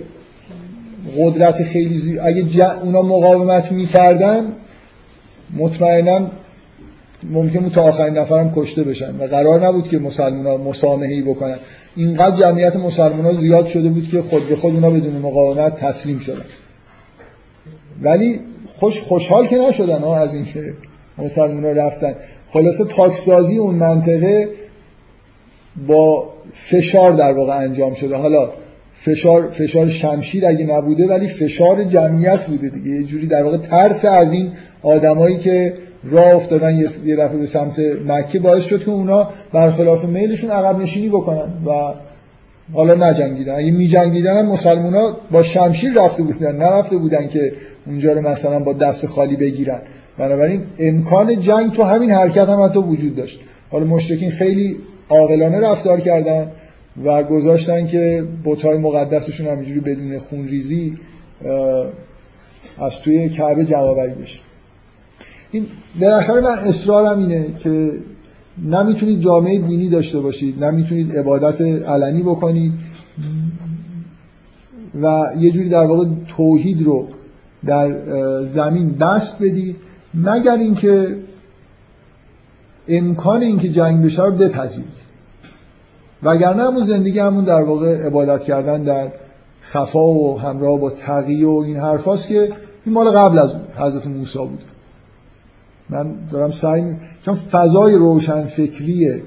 قدرت 1.18 1.62
خیلی 1.62 1.98
زی... 1.98 2.18
اگه 2.18 2.42
ج... 2.42 2.60
اونا 2.60 3.02
مقاومت 3.02 3.72
می‌کردن 3.72 4.52
مطمئنا 5.56 6.30
ممکن 7.30 7.60
بود 7.60 7.72
تا 7.72 7.82
آخرین 7.82 8.18
نفرم 8.18 8.52
کشته 8.56 8.82
بشن. 8.82 9.16
و 9.16 9.26
قرار 9.26 9.66
نبود 9.66 9.88
که 9.88 9.98
مسلمان 9.98 10.46
ها 10.46 10.56
مسامحی 10.56 11.22
بکنن. 11.22 11.56
اینقدر 11.96 12.36
جمعیت 12.36 12.76
مسلمان 12.76 13.24
ها 13.24 13.32
زیاد 13.32 13.66
شده 13.66 13.88
بود 13.88 14.08
که 14.08 14.22
خود 14.22 14.48
به 14.48 14.56
خود 14.56 14.74
اونا 14.74 14.90
بدون 14.90 15.18
مقاومت 15.18 15.76
تسلیم 15.76 16.18
شدن. 16.18 16.44
ولی 18.02 18.40
خوش 18.66 19.00
خوشحال 19.00 19.46
که 19.46 19.58
نشدن 19.58 20.02
ها 20.02 20.18
از 20.18 20.34
اینکه 20.34 20.74
مسلمان 21.18 21.64
ها 21.64 21.72
رفتن. 21.72 22.14
خلاصه 22.48 22.84
پاکسازی 22.84 23.56
اون 23.56 23.74
منطقه 23.74 24.48
با 25.86 26.28
فشار 26.52 27.12
در 27.12 27.32
واقع 27.32 27.56
انجام 27.56 27.94
شده. 27.94 28.16
حالا 28.16 28.50
فشار 28.94 29.50
فشار 29.50 29.88
شمشیر 29.88 30.46
اگه 30.46 30.66
نبوده 30.66 31.06
ولی 31.08 31.28
فشار 31.28 31.84
جمعیت 31.84 32.46
بوده 32.46 32.68
دیگه. 32.68 32.90
یه 32.90 33.02
جوری 33.02 33.26
در 33.26 33.42
واقع 33.42 33.56
ترس 33.56 34.04
از 34.04 34.32
این 34.32 34.52
آدمایی 34.82 35.38
که 35.38 35.74
راه 36.04 36.34
افتادن 36.34 36.74
یه 37.04 37.16
دفعه 37.16 37.38
به 37.38 37.46
سمت 37.46 37.78
مکه 38.06 38.38
باعث 38.38 38.64
شد 38.64 38.84
که 38.84 38.90
اونا 38.90 39.28
برخلاف 39.52 40.04
میلشون 40.04 40.50
عقب 40.50 40.78
نشینی 40.78 41.08
بکنن 41.08 41.52
و 41.66 41.94
حالا 42.72 43.10
نجنگیدن. 43.10 43.54
اگه 43.54 43.70
می 43.70 43.88
جنگیدن 43.88 44.36
هم 44.36 44.46
مسلمان 44.46 44.94
ها 44.94 45.16
با 45.30 45.42
شمشیر 45.42 45.92
رفته 45.92 46.22
بودن 46.22 46.56
نرفته 46.56 46.96
بودن 46.96 47.28
که 47.28 47.52
اونجا 47.86 48.12
رو 48.12 48.28
مثلا 48.28 48.58
با 48.58 48.72
دست 48.72 49.06
خالی 49.06 49.36
بگیرن. 49.36 49.80
بنابراین 50.18 50.62
امکان 50.78 51.40
جنگ 51.40 51.72
تو 51.72 51.82
همین 51.82 52.10
حرکت 52.10 52.48
هم 52.48 52.64
حتی 52.64 52.78
وجود 52.78 53.16
داشت. 53.16 53.40
حالا 53.70 53.84
مشرکین 53.84 54.30
خیلی 54.30 54.76
عاقلانه 55.08 55.60
رفتار 55.60 56.00
کردن 56.00 56.50
و 57.04 57.22
گذاشتن 57.22 57.86
که 57.86 58.24
بتای 58.44 58.78
مقدسشون 58.78 59.46
همینجوری 59.46 59.80
بدون 59.80 60.18
خونریزی 60.18 60.98
از 62.78 63.00
توی 63.00 63.28
کعبه 63.28 63.64
جوابری 63.64 64.14
بشه. 64.14 64.40
این 65.50 65.66
بالاخره 66.00 66.40
من 66.40 66.58
اصرارم 66.58 67.18
اینه 67.18 67.46
که 67.54 67.92
نمی‌تونید 68.64 69.20
جامعه 69.20 69.58
دینی 69.58 69.88
داشته 69.88 70.20
باشید 70.20 70.64
نمی‌تونید 70.64 71.16
عبادت 71.16 71.60
علنی 71.60 72.22
بکنید 72.22 72.72
و 75.02 75.26
یه 75.38 75.50
جوری 75.50 75.68
در 75.68 75.84
واقع 75.84 76.04
توحید 76.28 76.82
رو 76.82 77.08
در 77.66 77.96
زمین 78.42 78.90
بست 78.90 79.42
بدید. 79.42 79.76
مگر 80.14 80.52
اینکه 80.52 81.16
امکان 82.88 83.42
اینکه 83.42 83.68
جنگ 83.68 84.04
بشه 84.04 84.24
رو 84.24 84.32
بپذیرید. 84.32 85.12
وگرنه 86.22 86.62
همون 86.62 86.82
زندگی 86.82 87.18
همون 87.18 87.44
در 87.44 87.62
واقع 87.62 88.06
عبادت 88.06 88.44
کردن 88.44 88.84
در 88.84 89.12
خفا 89.62 90.08
و 90.08 90.40
همراه 90.40 90.80
با 90.80 90.90
تقی 90.90 91.44
و 91.44 91.50
این 91.50 91.76
حرفاست 91.76 92.28
که 92.28 92.52
این 92.84 92.94
مال 92.94 93.10
قبل 93.10 93.38
از 93.38 93.54
حضرت 93.76 94.06
موسی 94.06 94.38
بود. 94.38 94.64
من 95.90 96.14
دارم 96.30 96.50
سعی 96.50 96.82
می... 96.82 96.96
چون 97.22 97.34
فضای 97.34 97.94
روشن 97.94 98.44
فکری 98.44 99.22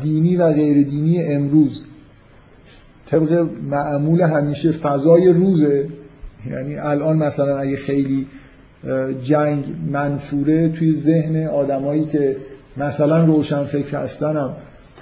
دینی 0.00 0.36
و 0.36 0.52
غیر 0.52 0.86
دینی 0.86 1.22
امروز 1.22 1.82
طبق 3.06 3.48
معمول 3.70 4.20
همیشه 4.20 4.72
فضای 4.72 5.32
روزه 5.32 5.88
یعنی 6.50 6.76
الان 6.76 7.16
مثلا 7.16 7.58
اگه 7.58 7.76
خیلی 7.76 8.26
جنگ 9.22 9.64
منفوره 9.90 10.68
توی 10.68 10.92
ذهن 10.92 11.46
آدمایی 11.46 12.04
که 12.04 12.36
مثلا 12.76 13.24
روشن 13.24 13.64
فکر 13.64 13.96
هستن 13.96 14.50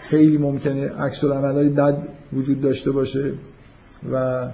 خیلی 0.01 0.39
ممکنه 0.39 0.89
عکس 0.89 1.25
های 1.25 1.69
بد 1.69 1.97
وجود 2.33 2.61
داشته 2.61 2.91
باشه 2.91 3.33
و 4.13 4.47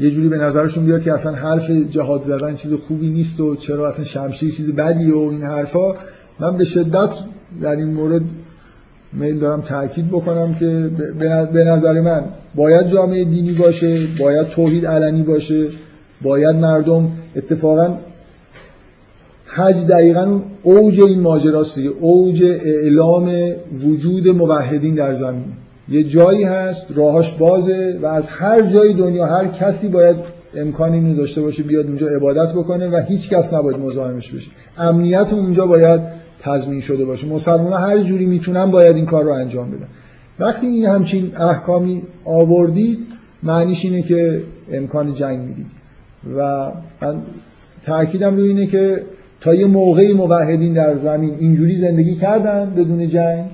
یه 0.00 0.10
جوری 0.10 0.28
به 0.28 0.36
نظرشون 0.36 0.86
بیاد 0.86 1.02
که 1.02 1.12
اصلا 1.12 1.32
حرف 1.32 1.70
جهاد 1.70 2.24
زدن 2.24 2.54
چیز 2.54 2.72
خوبی 2.72 3.10
نیست 3.10 3.40
و 3.40 3.56
چرا 3.56 3.88
اصلا 3.88 4.04
شمشیر 4.04 4.50
چیز 4.50 4.70
بدی 4.70 5.10
و 5.10 5.18
این 5.18 5.42
حرفا. 5.42 5.94
من 6.40 6.56
به 6.56 6.64
شدت 6.64 7.10
در 7.62 7.76
این 7.76 7.88
مورد 7.88 8.22
میل 9.12 9.38
دارم 9.38 9.60
تاکید 9.60 10.08
بکنم 10.08 10.54
که 10.54 10.90
به 11.52 11.64
نظر 11.64 12.00
من 12.00 12.24
باید 12.54 12.88
جامعه 12.88 13.24
دینی 13.24 13.52
باشه 13.52 13.98
باید 14.18 14.48
توحید 14.48 14.86
علنی 14.86 15.22
باشه. 15.22 15.68
باید 16.22 16.56
مردم 16.56 17.12
اتفاقا 17.36 17.98
حج 19.46 19.86
دقیقا 19.86 20.40
اوج 20.62 21.00
این 21.00 21.20
ماجراست 21.20 21.78
اوج 21.78 22.42
اعلام 22.44 23.32
وجود 23.84 24.28
موحدین 24.28 24.94
در 24.94 25.14
زمین. 25.14 25.44
یه 25.88 26.04
جایی 26.04 26.44
هست 26.44 26.86
راهاش 26.94 27.32
بازه 27.32 27.98
و 28.02 28.06
از 28.06 28.26
هر 28.26 28.62
جای 28.62 28.94
دنیا 28.94 29.26
هر 29.26 29.46
کسی 29.46 29.88
باید 29.88 30.16
امکان 30.54 30.92
اینو 30.92 31.16
داشته 31.16 31.42
باشه 31.42 31.62
بیاد 31.62 31.86
اونجا 31.86 32.08
عبادت 32.08 32.52
بکنه 32.52 32.88
و 32.88 33.02
هیچ 33.08 33.30
کس 33.30 33.54
نباید 33.54 33.78
مزاحمش 33.78 34.30
بشه. 34.30 34.50
امنیت 34.78 35.32
اونجا 35.32 35.66
باید 35.66 36.00
تضمین 36.40 36.80
شده 36.80 37.04
باشه. 37.04 37.26
مسلمان 37.26 37.72
هر 37.72 38.02
جوری 38.02 38.26
می‌تونن 38.26 38.70
باید 38.70 38.96
این 38.96 39.06
کار 39.06 39.24
رو 39.24 39.32
انجام 39.32 39.70
بدن. 39.70 39.88
وقتی 40.38 40.66
این 40.66 40.86
همچین 40.86 41.32
احکامی 41.36 42.02
آوردید 42.24 42.98
معنیش 43.42 43.84
اینه 43.84 44.02
که 44.02 44.42
امکان 44.72 45.14
جنگ 45.14 45.40
می‌دید. 45.40 45.79
و 46.36 46.70
من 47.02 47.16
تاکیدم 47.84 48.36
روی 48.36 48.48
اینه 48.48 48.66
که 48.66 49.02
تا 49.40 49.54
یه 49.54 49.66
موقعی 49.66 50.12
موحدین 50.12 50.72
در 50.72 50.94
زمین 50.94 51.34
اینجوری 51.38 51.76
زندگی 51.76 52.14
کردن 52.14 52.72
بدون 52.76 53.08
جنگ 53.08 53.44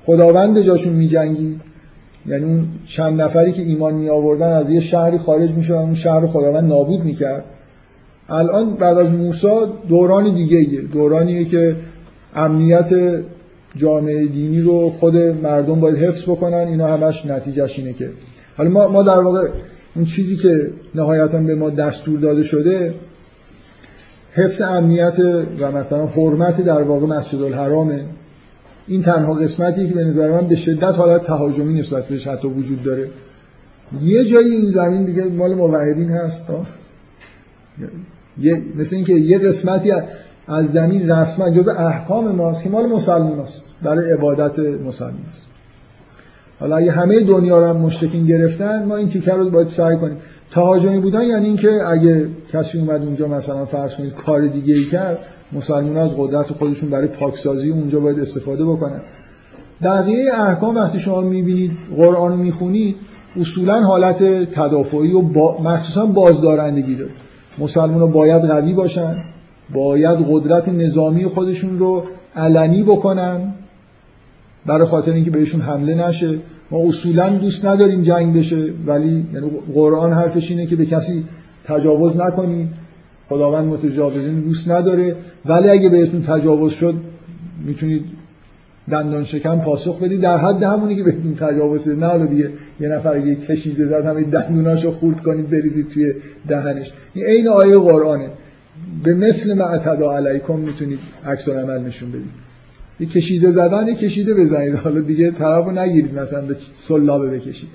خداوند 0.00 0.60
جاشون 0.60 0.92
میجنگید. 0.92 1.60
یعنی 2.26 2.44
اون 2.44 2.68
چند 2.86 3.20
نفری 3.20 3.52
که 3.52 3.62
ایمان 3.62 3.94
می 3.94 4.08
آوردن 4.10 4.52
از 4.52 4.70
یه 4.70 4.80
شهری 4.80 5.18
خارج 5.18 5.50
می 5.50 5.70
اون 5.70 5.94
شهر 5.94 6.20
رو 6.20 6.26
خداوند 6.26 6.68
نابود 6.68 7.04
می‌کرد. 7.04 7.44
الان 8.28 8.74
بعد 8.74 8.98
از 8.98 9.10
موسی 9.10 9.56
دوران 9.88 10.34
دیگه 10.34 10.58
ایه 10.58 10.80
دورانیه 10.80 11.44
که 11.44 11.76
امنیت 12.34 12.90
جامعه 13.76 14.26
دینی 14.26 14.60
رو 14.60 14.90
خود 14.90 15.16
مردم 15.16 15.80
باید 15.80 15.96
حفظ 15.96 16.22
بکنن. 16.22 16.54
اینا 16.54 16.86
همش 16.86 17.26
نتیجهش 17.26 17.78
اینه 17.78 17.92
که. 17.92 18.10
حالا 18.56 18.70
ما, 18.70 18.88
ما 18.88 19.02
در 19.02 19.20
واقع 19.20 19.48
اون 19.94 20.04
چیزی 20.04 20.36
که 20.36 20.70
نهایتا 20.94 21.38
به 21.38 21.54
ما 21.54 21.70
دستور 21.70 22.20
داده 22.20 22.42
شده 22.42 22.94
حفظ 24.32 24.60
امنیت 24.60 25.18
و 25.60 25.72
مثلا 25.72 26.06
حرمت 26.06 26.60
در 26.60 26.82
واقع 26.82 27.06
مسجد 27.06 27.42
الحرامه. 27.42 28.04
این 28.86 29.02
تنها 29.02 29.34
قسمتی 29.34 29.88
که 29.88 29.94
به 29.94 30.04
نظر 30.04 30.30
من 30.30 30.46
به 30.46 30.56
شدت 30.56 30.82
حالت 30.82 31.22
تهاجمی 31.22 31.74
نسبت 31.74 32.08
بهش 32.08 32.26
حتی 32.26 32.48
وجود 32.48 32.82
داره. 32.82 33.08
یه 34.02 34.24
جایی 34.24 34.52
این 34.52 34.70
زمین 34.70 35.04
دیگه 35.04 35.24
مال 35.24 35.54
موحدین 35.54 36.10
هست 36.10 36.46
یه 38.38 38.62
مثل 38.76 38.96
اینکه 38.96 39.12
یه 39.12 39.38
قسمتی 39.38 39.92
از 40.46 40.72
زمین 40.72 41.10
رسما 41.10 41.50
جز 41.50 41.68
احکام 41.68 42.28
ماست 42.28 42.62
که 42.62 42.68
مال 42.68 42.86
مسلمان 42.86 43.40
است 43.40 43.64
برای 43.82 44.12
عبادت 44.12 44.58
مسلمان 44.58 45.24
است 45.30 45.47
حالا 46.60 46.76
اگه 46.76 46.90
همه 46.90 47.20
دنیا 47.20 47.58
رو 47.58 47.66
هم 47.66 47.76
مشتکین 47.76 48.26
گرفتن 48.26 48.84
ما 48.84 48.96
این 48.96 49.08
تیکر 49.08 49.34
رو 49.34 49.50
باید 49.50 49.68
سعی 49.68 49.96
کنیم. 49.96 50.16
تهاجمی 50.50 51.00
بودن 51.00 51.22
یعنی 51.22 51.46
اینکه 51.46 51.70
اگه 51.86 52.28
کسی 52.52 52.78
اومد 52.78 53.02
اونجا 53.02 53.28
مثلا 53.28 53.64
فرض 53.64 53.94
کنید 53.94 54.14
کار 54.14 54.46
دیگه 54.46 54.74
ای 54.74 54.84
کرد 54.84 55.18
مسلمان 55.52 55.96
از 55.96 56.10
قدرت 56.16 56.52
خودشون 56.52 56.90
برای 56.90 57.06
پاکسازی 57.06 57.70
اونجا 57.70 58.00
باید 58.00 58.20
استفاده 58.20 58.64
بکنن. 58.64 59.00
بقیه 59.82 60.34
احکام 60.34 60.76
وقتی 60.76 60.98
شما 60.98 61.20
می‌بینید 61.20 61.70
قرآن 61.96 62.32
رو 62.32 62.36
می‌خونید 62.36 62.96
اصولا 63.40 63.82
حالت 63.82 64.22
تدافعی 64.52 65.12
و 65.12 65.22
با 65.22 65.62
مخصوصا 65.62 66.06
بازدارندگی 66.06 66.94
داره. 66.94 67.10
مسلمان 67.58 68.12
باید 68.12 68.42
قوی 68.42 68.72
باشن 68.72 69.16
باید 69.74 70.18
قدرت 70.30 70.68
نظامی 70.68 71.24
خودشون 71.24 71.78
رو 71.78 72.04
علنی 72.36 72.82
بکنن. 72.82 73.54
برای 74.68 74.86
خاطر 74.86 75.12
اینکه 75.12 75.30
بهشون 75.30 75.60
حمله 75.60 75.94
نشه. 75.94 76.38
ما 76.70 76.78
اصولا 76.88 77.28
دوست 77.28 77.64
نداریم 77.64 78.02
جنگ 78.02 78.36
بشه 78.36 78.72
ولی 78.86 79.26
یعنی 79.34 79.50
قرآن 79.74 80.12
حرفش 80.12 80.50
اینه 80.50 80.66
که 80.66 80.76
به 80.76 80.86
کسی 80.86 81.24
تجاوز 81.64 82.16
نکنید 82.16 82.68
خداوند 83.28 83.68
متجاوزین 83.68 84.40
دوست 84.40 84.70
نداره. 84.70 85.16
ولی 85.46 85.68
اگه 85.68 85.88
بهتون 85.88 86.22
تجاوز 86.22 86.72
شد 86.72 86.94
می‌تونید 87.66 88.04
دندان 88.90 89.24
شکم 89.24 89.60
پاسخ 89.60 90.02
بدید. 90.02 90.20
در 90.20 90.38
حد 90.38 90.62
همونی 90.62 90.96
که 90.96 91.02
بهتون 91.02 91.34
تجاوز 91.34 91.84
شد. 91.84 91.90
نه 91.90 92.26
دیگه 92.26 92.50
یه 92.80 92.88
نفر 92.88 93.14
اگه 93.14 93.34
کشیده 93.34 93.86
زد 93.86 94.04
همه 94.04 94.22
دندوناشو 94.22 94.90
خورد 94.90 95.20
کنید 95.20 95.50
بریزید 95.50 95.88
توی 95.88 96.14
دهنش. 96.48 96.92
این 97.14 97.26
عین 97.26 97.48
آیه 97.48 97.78
قرآنه. 97.78 98.28
به 99.04 99.14
مثل 99.14 99.54
ما 99.54 99.64
اعتدا 99.64 100.16
علیکم 100.16 100.58
می‌تونید 100.58 100.98
عکس 101.26 101.48
عمل 101.48 101.78
نشون 101.78 102.10
بدید. 102.10 102.47
یه 103.00 103.06
کشیده 103.06 103.50
زدن 103.50 103.88
یه 103.88 103.94
کشیده 103.94 104.34
بزنید. 104.34 104.74
حالا 104.74 105.00
دیگه 105.00 105.30
طرفو 105.30 105.70
نگیرید 105.70 106.18
مثلا 106.18 106.40
به 106.40 106.56
سلابه 106.76 107.30
بکشید. 107.30 107.68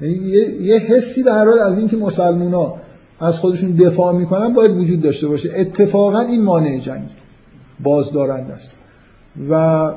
یعنی 0.00 0.14
یه, 0.14 0.62
یه 0.62 0.78
حسی 0.78 1.22
به 1.22 1.32
هر 1.32 1.48
از 1.48 1.78
اینکه 1.78 1.96
مسلمونا 1.96 2.74
از 3.20 3.38
خودشون 3.38 3.70
دفاع 3.70 4.16
می‌کنن 4.16 4.52
باید 4.52 4.70
وجود 4.70 5.02
داشته 5.02 5.28
باشه. 5.28 5.50
اتفاقا 5.56 6.20
این 6.20 6.42
مانع 6.42 6.78
جنگ 6.78 7.08
بازدارنده 7.80 8.52
است. 8.52 8.70
و 9.50 9.92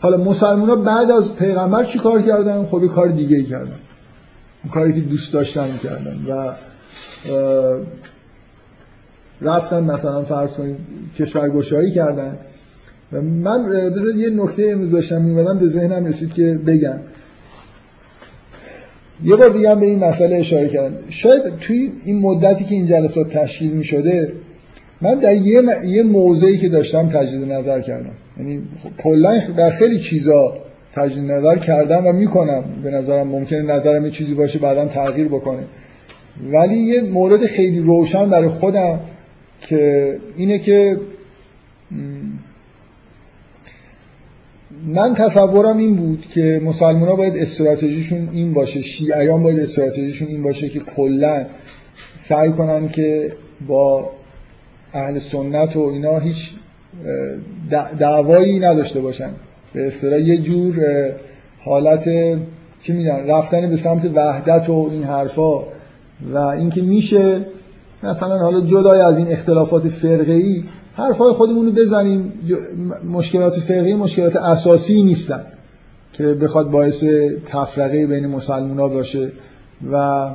حالا 0.00 0.16
مسلمان 0.16 0.68
ها 0.68 0.76
بعد 0.76 1.10
از 1.10 1.36
پیغمبر 1.36 1.84
چی 1.84 1.98
کار 1.98 2.22
کردن؟ 2.22 2.64
خب 2.64 2.86
کار 2.86 3.08
دیگه 3.08 3.36
ای 3.36 3.44
کردن 3.44 3.78
کاری 4.70 4.92
که 4.92 5.00
دوست 5.00 5.32
داشتن 5.32 5.76
کردن. 5.76 6.16
و 6.28 6.52
رفتن 9.40 9.84
مثلا 9.84 10.22
فرض 10.22 10.52
کنید 10.52 10.76
کشورگشایی 11.18 11.90
کردن. 11.90 12.38
من 13.12 13.64
بذار 13.66 14.14
یه 14.16 14.30
نکته 14.30 14.68
امروز 14.72 14.90
داشتم 14.90 15.22
میمدم 15.22 15.58
به 15.58 15.66
ذهنم 15.66 16.06
رسید 16.06 16.32
که 16.32 16.58
بگم. 16.66 17.00
یه 19.24 19.36
بار 19.36 19.48
دیگه 19.48 19.70
هم 19.70 19.80
به 19.80 19.86
این 19.86 19.98
مسئله 19.98 20.36
اشاره 20.36 20.68
کردم. 20.68 20.96
شاید 21.08 21.42
توی 21.60 21.92
این 22.04 22.18
مدتی 22.18 22.64
که 22.64 22.74
این 22.74 22.86
جلسات 22.86 23.28
تشکیل 23.28 23.70
می 23.70 23.84
شده 23.84 24.32
من 25.00 25.14
در 25.14 25.34
یه, 25.34 25.60
م... 25.60 25.68
یه 25.84 26.02
موضعی 26.02 26.58
که 26.58 26.68
داشتم 26.68 27.08
تجدید 27.08 27.52
نظر 27.52 27.80
کردم. 27.80 28.14
یعنی 28.38 28.62
کلا 28.98 29.42
در 29.56 29.70
خیلی 29.70 29.98
چیزا 29.98 30.54
تجدید 30.94 31.30
نظر 31.30 31.56
کردم 31.56 32.06
و 32.06 32.12
می‌کنم. 32.12 32.64
به 32.82 32.90
نظرم 32.90 33.28
ممکنه 33.28 33.62
نظرم 33.62 34.04
یه 34.04 34.10
چیزی 34.10 34.34
باشه 34.34 34.58
بعدا 34.58 34.86
تغییر 34.86 35.28
بکنه. 35.28 35.62
ولی 36.52 36.76
یه 36.76 37.00
مورد 37.02 37.46
خیلی 37.46 37.78
روشن 37.78 38.30
برای 38.30 38.48
خودم 38.48 39.00
که 39.60 40.16
اینه 40.36 40.58
که 40.58 40.98
من 44.86 45.14
تصورم 45.14 45.76
این 45.76 45.96
بود 45.96 46.26
که 46.26 46.60
مسلمان 46.64 47.08
ها 47.08 47.16
باید 47.16 47.36
استراتژیشون 47.36 48.28
این 48.32 48.54
باشه 48.54 48.82
شیعیان 48.82 49.42
باید 49.42 49.60
استراتژیشون 49.60 50.28
این 50.28 50.42
باشه 50.42 50.68
که 50.68 50.80
کلا 50.80 51.46
سعی 52.16 52.50
کنن 52.50 52.88
که 52.88 53.30
با 53.66 54.10
اهل 54.92 55.18
سنت 55.18 55.76
و 55.76 55.80
اینا 55.80 56.18
هیچ 56.18 56.52
دعوایی 57.98 58.58
نداشته 58.60 59.00
باشن. 59.00 59.30
به 59.72 59.86
اصطلاح 59.86 60.20
یه 60.20 60.38
جور 60.38 60.74
حالت 61.64 62.08
چی 62.80 62.92
میدن 62.92 63.26
رفتن 63.26 63.70
به 63.70 63.76
سمت 63.76 64.10
وحدت 64.14 64.68
و 64.68 64.88
این 64.92 65.04
حرفا. 65.04 65.62
و 66.32 66.38
اینکه 66.38 66.82
میشه 66.82 67.46
مثلا 68.02 68.38
حالا 68.38 68.60
جدای 68.60 69.00
از 69.00 69.18
این 69.18 69.28
اختلافات 69.28 69.88
فرقه 69.88 70.32
ای 70.32 70.62
حرفای 71.00 71.32
خودمون 71.32 71.66
رو 71.66 71.72
بزنیم. 71.72 72.32
مشکلات 73.12 73.60
فرقی 73.60 73.94
مشکلات 73.94 74.36
اساسی 74.36 75.02
نیستن 75.02 75.40
که 76.12 76.24
بخواد 76.24 76.70
باعث 76.70 77.04
تفرقه 77.46 78.06
بین 78.06 78.26
مسلمان 78.26 78.78
ها 78.78 78.88
باشه 78.88 79.32
و 79.92 80.30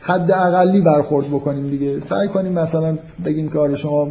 حد 0.00 0.30
اقلی 0.30 0.80
برخورد 0.80 1.26
بکنیم 1.26 1.70
دیگه. 1.70 2.00
سعی 2.00 2.28
کنیم 2.28 2.52
مثلا 2.52 2.98
بگیم 3.24 3.48
که 3.48 3.58
آره 3.58 3.76
شما 3.76 4.08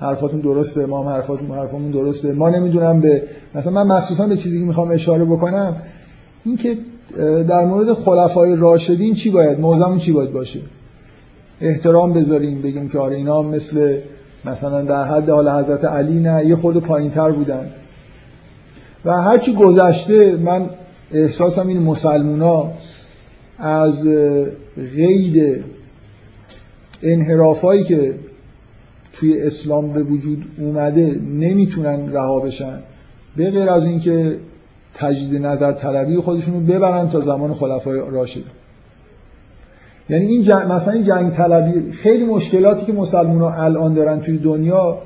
حرفاتون 0.00 0.40
درسته 0.40 0.86
ما 0.86 1.02
هم 1.02 1.08
حرفاتون 1.08 1.50
حرفمون 1.50 1.90
درسته. 1.90 2.32
ما 2.32 2.50
نمی‌دونم 2.50 3.00
به 3.00 3.22
مثلا 3.54 3.72
من 3.72 3.96
مخصوصا 3.96 4.26
به 4.26 4.36
چیزی 4.36 4.60
که 4.60 4.64
می‌خوام 4.64 4.90
اشاره 4.90 5.24
بکنم 5.24 5.76
این 6.44 6.56
که 6.56 6.78
در 7.48 7.64
مورد 7.64 7.92
خلفای 7.92 8.56
راشدین 8.56 9.14
چی 9.14 9.30
باید؟ 9.30 9.60
موضوعمون 9.60 9.98
چی 9.98 10.12
باید 10.12 10.32
باشه؟ 10.32 10.60
احترام 11.60 12.12
بذاریم 12.12 12.62
بگیم 12.62 12.88
که 12.88 12.98
آره 12.98 13.16
اینا 13.16 13.42
مثل 13.42 13.98
مثلا 14.46 14.82
در 14.82 15.04
حد 15.04 15.28
حال 15.30 15.48
حضرت 15.48 15.84
علی 15.84 16.20
نه 16.20 16.46
یه 16.46 16.56
خورده 16.56 16.80
پایین 16.80 17.10
تر 17.10 17.32
بودن. 17.32 17.70
و 19.04 19.22
هرچی 19.22 19.54
گذشته 19.54 20.36
من 20.36 20.70
احساسم 21.12 21.68
این 21.68 21.82
مسلمونا 21.82 22.72
از 23.58 24.08
غید 24.96 25.64
انحرافایی 27.02 27.84
که 27.84 28.14
توی 29.12 29.42
اسلام 29.42 29.92
به 29.92 30.02
وجود 30.02 30.44
اومده 30.58 31.20
نمی‌تونن 31.30 32.12
رها 32.12 32.40
بشن. 32.40 32.78
به 33.36 33.50
غیر 33.50 33.70
از 33.70 33.86
اینکه 33.86 34.38
تجدید 34.94 35.46
نظر 35.46 35.72
طلبی 35.72 36.16
خودشون 36.16 36.54
رو 36.54 36.60
ببرن 36.60 37.08
تا 37.08 37.20
زمان 37.20 37.54
خلفای 37.54 38.00
راشد. 38.10 38.44
یعنی 40.08 40.26
این 40.26 40.42
جنگ 40.42 40.72
مثلا 40.72 40.94
این 40.94 41.04
جنگ 41.04 41.32
طلبی 41.32 41.92
خیلی 41.92 42.24
مشکلاتی 42.24 42.86
که 42.86 42.92
مسلمان 42.92 43.40
ها 43.40 43.64
الان 43.64 43.94
دارن 43.94 44.20
توی 44.20 44.38
دنیا 44.38 44.98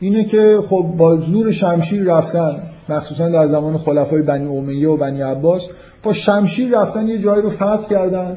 اینه 0.00 0.24
که 0.24 0.58
خب 0.68 0.94
با 0.96 1.16
زور 1.16 1.52
شمشیر 1.52 2.04
رفتن 2.04 2.54
مخصوصا 2.88 3.28
در 3.28 3.46
زمان 3.46 3.76
خلفای 3.76 4.22
بنی 4.22 4.46
امیه 4.46 4.88
و 4.88 4.96
بنی 4.96 5.22
عباس 5.22 5.68
با 6.02 6.12
شمشیر 6.12 6.80
رفتن 6.80 7.08
یه 7.08 7.18
جایی 7.18 7.42
رو 7.42 7.50
فتح 7.50 7.88
کردن 7.90 8.36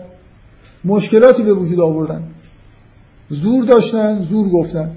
مشکلاتی 0.85 1.43
به 1.43 1.53
وجود 1.53 1.79
آوردن. 1.79 2.23
زور 3.29 3.65
داشتن 3.65 4.21
زور 4.21 4.49
گفتن. 4.49 4.91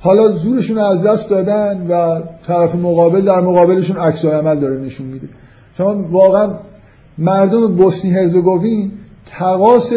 حالا 0.00 0.32
زورشون 0.32 0.78
از 0.78 1.06
دست 1.06 1.30
دادن 1.30 1.86
و 1.88 2.20
طرف 2.46 2.74
مقابل 2.74 3.20
در 3.20 3.40
مقابلشون 3.40 3.96
عکس 3.96 4.24
عمل 4.24 4.60
داره 4.60 4.80
نشون 4.80 5.06
میده. 5.06 5.28
شما 5.78 6.08
واقعا 6.10 6.50
مردم 7.18 7.74
بوسنی 7.74 8.10
هرزگوین 8.10 8.92
تقاس 9.26 9.92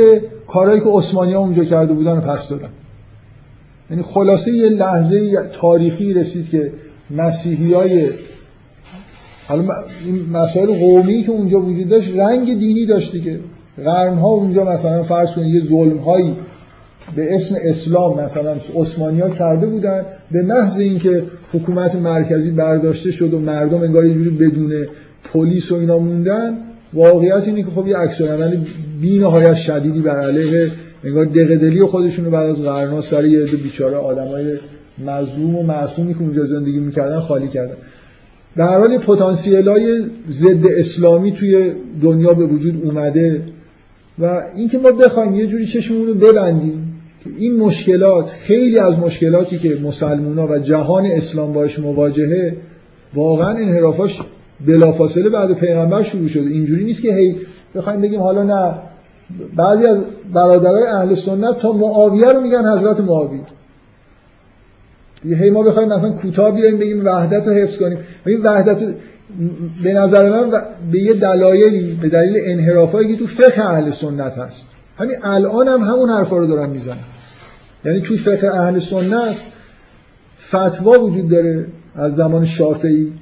کارهایی 0.48 0.82
که 0.82 0.90
عثمانی 0.90 1.34
ها 1.34 1.40
اونجا 1.40 1.64
کرده 1.64 1.94
بودن 1.94 2.16
رو 2.16 2.22
پس 2.22 2.50
دادن. 2.50 2.70
یعنی 3.90 4.04
خلاصه 4.04 4.52
یه 4.52 4.70
لحظه 4.70 5.50
تاریخی 5.54 6.14
رسید 6.14 6.50
که 6.50 6.72
مسیحی 7.12 7.74
های 7.74 8.10
حالا 9.48 9.64
این 10.06 10.30
مسائل 10.34 10.68
قومی 10.80 11.24
که 11.24 11.32
اونجا 11.32 11.62
وجود 11.62 11.90
داشت 11.90 12.16
رنگ 12.16 12.60
دینی 12.60 12.86
داشت 12.86 13.12
دیگه. 13.12 13.40
قرنها 13.78 14.28
اونجا 14.28 14.64
مثلا 14.64 15.04
فرض 15.04 15.32
کنید 15.32 15.56
یه 15.56 15.62
ظلم 15.62 15.98
هایی 15.98 16.36
به 17.16 17.36
اسم 17.36 17.56
اسلام 17.62 18.20
مثلا 18.22 18.56
ها 19.00 19.30
کرده 19.30 19.68
بودن 19.68 20.06
به 20.32 20.42
محض 20.42 20.80
اینکه 20.80 21.24
حکومت 21.54 21.96
مرکزی 21.96 22.52
برداشته 22.52 23.12
شد 23.12 23.34
و 23.34 23.40
مردم 23.40 23.82
انگار 23.82 24.06
یه 24.06 24.14
جوری 24.14 24.30
بدون 24.30 24.88
پلیس 25.34 25.72
و 25.72 25.76
اینا 25.76 25.98
موندن 25.98 26.58
واقعیت 26.94 27.44
اینه 27.48 27.64
که 27.64 27.70
خب 27.70 27.88
یه 27.88 27.98
عکس 27.98 28.22
العمل 28.22 28.58
بی‌نهایت 29.02 29.56
شدیدی 29.56 30.00
بر 30.00 30.20
علیه 30.20 30.72
انگار 31.04 31.26
دقدلی 31.26 31.84
خودشون 31.84 32.26
رو 32.26 32.32
بعد 32.32 32.50
از 32.50 32.62
قرنها 32.62 33.02
سر 33.02 33.26
یه 33.26 33.40
عده 33.40 33.58
بیچاره 33.58 33.96
آدمای 33.96 34.58
مظلوم 35.06 35.56
و 35.56 35.64
معصومی 35.64 36.14
که 36.14 36.22
اونجا 36.22 36.46
زندگی 36.46 36.80
می‌کردن 36.80 37.20
خالی 37.20 37.48
کردن. 37.48 37.76
هر 38.58 38.80
حال 38.80 39.00
های 39.68 40.06
ضد 40.30 40.66
اسلامی 40.66 41.32
توی 41.32 41.72
دنیا 42.02 42.34
به 42.34 42.46
وجود 42.46 42.82
اومده 42.86 43.42
و 44.20 44.42
اینکه 44.56 44.78
ما 44.78 44.92
بخوایم 44.92 45.36
یه 45.36 45.48
جوری 45.48 45.66
چشممون 45.66 46.08
رو 46.08 46.14
ببندیم 46.14 47.02
که 47.24 47.30
این 47.38 47.56
مشکلات 47.56 48.30
خیلی 48.30 48.80
از 48.80 49.00
مشکلاتی 49.00 49.58
که 49.58 49.78
مسلمونا 49.84 50.48
و 50.48 50.58
جهان 50.58 51.06
اسلام 51.06 51.54
باش 51.54 51.80
مواجهه 51.80 52.58
واقعا 53.14 53.50
انحرافاش 53.50 54.22
بلافاصله 54.68 55.30
بعد 55.30 55.54
پیغمبر 55.54 56.04
شروع 56.04 56.28
شده 56.28 56.50
اینجوری 56.50 56.84
نیست 56.84 57.02
که 57.02 57.14
هی 57.14 57.36
بخوایم 57.76 58.02
بگیم 58.02 58.20
حالا 58.20 58.44
نه. 58.44 58.74
بعضی 59.56 59.86
از 59.86 59.98
برادرای 60.34 60.84
اهل 60.84 61.16
سنت 61.16 61.60
تا 61.60 61.72
معاویه 61.72 62.32
رو 62.32 62.42
میگن 62.42 62.72
حضرت 62.78 63.00
معاویه 63.00 63.42
دیگه 65.24 65.36
هی 65.36 65.50
ما 65.50 65.64
بخوایم 65.64 65.90
مثلا 65.90 66.10
کوتاه 66.10 66.52
بیایم 66.52 66.78
بگیم 66.78 67.06
وحدت 67.06 67.48
رو 67.48 67.54
حفظ 67.54 67.78
کنیم. 67.78 67.98
این 68.26 68.42
وحدت 68.44 68.82
رو 68.82 68.88
به 69.84 69.94
نظر 69.94 70.30
من 70.30 70.62
به 70.92 71.00
یه 71.00 71.14
دلایلی 71.14 71.94
به 72.02 72.10
دلیل 72.10 72.36
انحرافایی 72.46 73.12
که 73.12 73.20
تو 73.20 73.28
فقه 73.28 73.66
اهل 73.66 73.90
سنت 73.90 74.38
هست. 74.38 74.68
همین 74.98 75.16
الان 75.24 75.68
هم 75.68 75.82
همون 75.82 76.10
حرفا 76.10 76.38
رو 76.38 76.48
دارن 76.48 76.70
می‌زنن. 76.70 76.98
یعنی 77.86 78.02
توی 78.02 78.18
فقه 78.18 78.48
اهل 78.48 78.80
سنت 78.80 79.36
فتوا 80.48 81.00
وجود 81.00 81.30
داره 81.30 81.66
از 81.96 82.16
زمان 82.16 82.46
شافعی. 82.46 83.14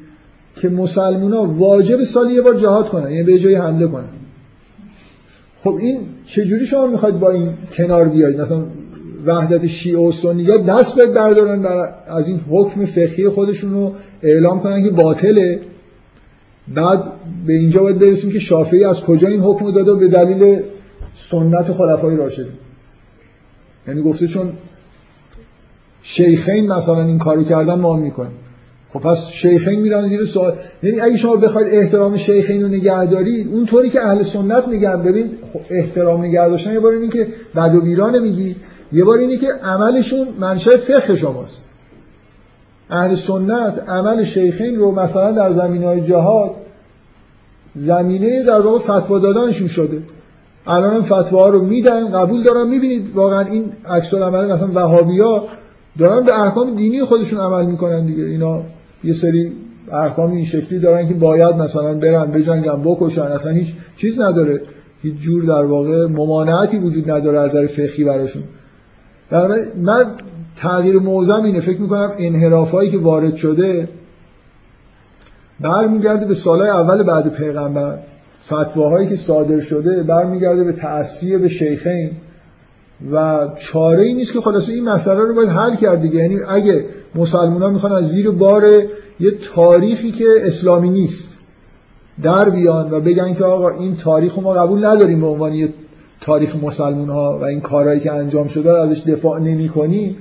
که 0.56 0.70
مسلمونا 0.70 1.44
واجب 1.44 2.04
سالی 2.04 2.34
یه 2.34 2.42
بار 2.42 2.56
جهاد 2.56 2.90
کنن 2.90 3.12
یعنی 3.12 3.24
به 3.24 3.40
جای 3.40 3.56
حمله 3.56 3.88
کنن. 3.88 4.10
خب 5.58 5.78
این 5.80 6.00
چجوری 6.26 6.66
شما 6.66 6.88
می‌خواید 6.88 7.20
با 7.20 7.30
این 7.30 7.54
کنار 7.72 8.10
بیاید؟ 8.10 8.42
مثلا 8.42 8.64
وحدت 9.26 9.68
شیعه 9.68 10.00
و 10.00 10.12
سنی 10.12 10.44
یا 10.44 10.58
دست 10.58 11.00
بردارن 11.00 11.66
از 12.08 12.28
این 12.28 12.40
حکم 12.50 12.86
فقهی 12.86 13.30
خودشون 13.30 13.72
رو 13.72 13.94
اعلام 14.22 14.60
کنن 14.60 14.84
که 14.84 14.92
باطله؟ 14.92 15.62
بعد 16.76 17.04
به 17.46 17.54
اینجا 17.54 17.82
باید 17.82 18.00
برسیم 18.00 18.32
که 18.32 18.40
شافعی 18.40 18.84
از 18.84 19.02
کجا 19.02 19.28
این 19.28 19.42
حکم 19.42 19.72
داده 19.72 19.96
به 19.96 20.08
دلیل 20.08 20.62
سنت 21.16 21.72
خلفای 21.72 22.16
راشدین 22.16 22.54
یعنی 23.88 24.02
گفته 24.02 24.28
چون 24.28 24.54
شیخین 26.02 26.68
مثلا 26.68 27.04
این 27.04 27.20
کارو 27.20 27.44
کردن 27.44 27.74
ما 27.74 27.96
می‌کنیم. 27.96 28.32
خب 28.94 29.00
پس 29.00 29.28
شیخین 29.28 29.80
میرن 29.80 30.06
زیر 30.06 30.26
سوال. 30.26 30.54
یعنی 30.84 31.00
اگه 31.00 31.18
شما 31.18 31.36
بخواید 31.36 31.68
احترام 31.72 32.18
شیخین 32.18 32.62
رو 32.62 32.68
نگه 32.68 33.06
دارید 33.06 33.48
اونطوری 33.54 33.90
که 33.90 34.06
اهل 34.06 34.24
سنت 34.24 34.68
نگه 34.68 34.98
ببین 34.98 35.32
خب 35.54 35.60
احترام 35.70 36.26
نگه 36.26 36.50
داشتن 36.50 36.74
یه 36.74 36.80
بار 36.80 36.94
اینی 36.94 37.10
که 37.10 37.28
بد 37.56 37.76
و 37.76 37.82
بیرانه 37.82 38.20
میگی 38.20 38.56
یه 38.92 39.04
بار 39.04 39.18
اینی 39.18 39.38
که 39.38 39.48
عملشون 39.64 40.28
منشأ 40.40 40.78
فقه 40.78 41.16
شماست. 41.16 41.64
اهل 42.90 43.16
سنت 43.16 43.90
عمل 43.90 44.24
شیخین 44.24 44.76
رو 44.76 44.92
مثلا 44.92 45.32
در 45.32 45.52
زمین 45.52 45.84
های 45.84 46.02
جهاد 46.02 46.52
زمینه 47.76 48.44
در 48.44 48.60
واقع 48.60 48.80
فتوا 48.80 49.20
دادنشون 49.20 49.68
شده. 49.68 50.02
الان 50.68 51.02
فتوا 51.02 51.50
رو 51.50 51.62
میدن 51.62 52.12
قبول 52.12 52.44
دارن. 52.44 52.68
می‌بینید 52.68 53.16
واقعا 53.16 53.46
این 53.46 53.72
عکس 53.90 54.14
العمل 54.14 54.52
مثلا 54.54 54.70
وهابیا 54.74 55.44
دارن 56.00 56.24
به 56.24 56.42
احکام 56.42 56.76
دینی 56.76 57.04
خودشون 57.04 57.40
عمل 57.40 57.66
می‌کنن 57.66 58.06
دیگه. 58.06 58.24
اینا 58.24 58.62
یه 59.04 59.14
سری 59.14 59.52
احکام 59.92 60.32
این 60.32 60.46
شکلی 60.46 60.80
دارن 60.80 61.08
که 61.08 61.14
باید 61.14 61.56
مثلا 61.56 61.94
برن 61.94 62.32
بجنگن 62.32 62.82
بکشن 62.84 63.22
اصلا 63.22 63.52
هیچ 63.52 63.74
چیز 63.96 64.22
نداره. 64.22 64.62
هیچ 65.02 65.16
جور 65.16 65.44
در 65.44 65.66
واقع 65.66 66.06
ممانعتی 66.08 66.78
وجود 66.78 67.12
نداره 67.12 67.40
از 67.40 67.50
نظر 67.50 67.68
فقهی 67.68 68.04
براشون. 68.04 68.44
من 69.82 70.06
تغییر 70.56 71.00
موزم 71.00 71.44
اینه. 71.44 71.60
فکر 71.60 71.82
می‌کنم 71.82 72.12
انحرافایی 72.18 72.92
که 72.92 72.98
وارد 72.98 73.36
شده 73.36 73.90
برمیگرده 75.60 76.26
به 76.26 76.34
سالهای 76.34 76.70
اول 76.70 77.04
بعد 77.04 77.34
پیغمبر. 77.34 78.00
فتواهایی 78.46 79.08
که 79.08 79.16
صادر 79.16 79.60
شده 79.60 80.04
برمیگرده 80.04 80.64
به 80.64 80.72
تأثیر 80.72 81.38
به 81.38 81.50
شیخین. 81.50 82.12
و 83.12 83.48
چاره 83.58 84.04
ای 84.04 84.14
نیست 84.14 84.34
که 84.34 84.42
خلاصه 84.42 84.74
این 84.74 84.90
مسئله 84.90 85.20
رو 85.20 85.36
باید 85.36 85.50
حل 85.50 85.76
کرد 85.76 86.02
دیگه. 86.02 86.20
یعنی 86.20 86.38
اگه 86.50 86.86
مسلمان 87.16 87.62
ها 87.62 87.70
می‌خوان 87.70 87.92
از 87.92 88.10
زیر 88.10 88.32
بار 88.32 88.64
یه 89.20 89.32
تاریخی 89.56 90.12
که 90.12 90.28
اسلامی 90.42 90.90
نیست 90.90 91.38
در 92.24 92.50
بیان 92.50 92.92
و 92.92 93.00
بگن 93.00 93.34
که 93.34 93.44
آقا 93.44 93.70
این 93.70 93.96
تاریخ 93.96 94.40
ما 94.40 94.54
قبول 94.54 94.86
نداریم 94.86 95.22
به 95.22 95.28
عنوان 95.28 95.54
یه 95.54 95.74
تاریخ 96.22 96.56
مسلمون 96.56 97.10
ها 97.10 97.40
و 97.42 97.44
این 97.44 97.62
کارهایی 97.62 98.00
که 98.00 98.12
انجام 98.12 98.48
شده 98.48 98.72
رو 98.72 98.78
ازش 98.78 99.00
دفاع 99.00 99.40
نمی 99.40 99.70
کنی 99.70 100.18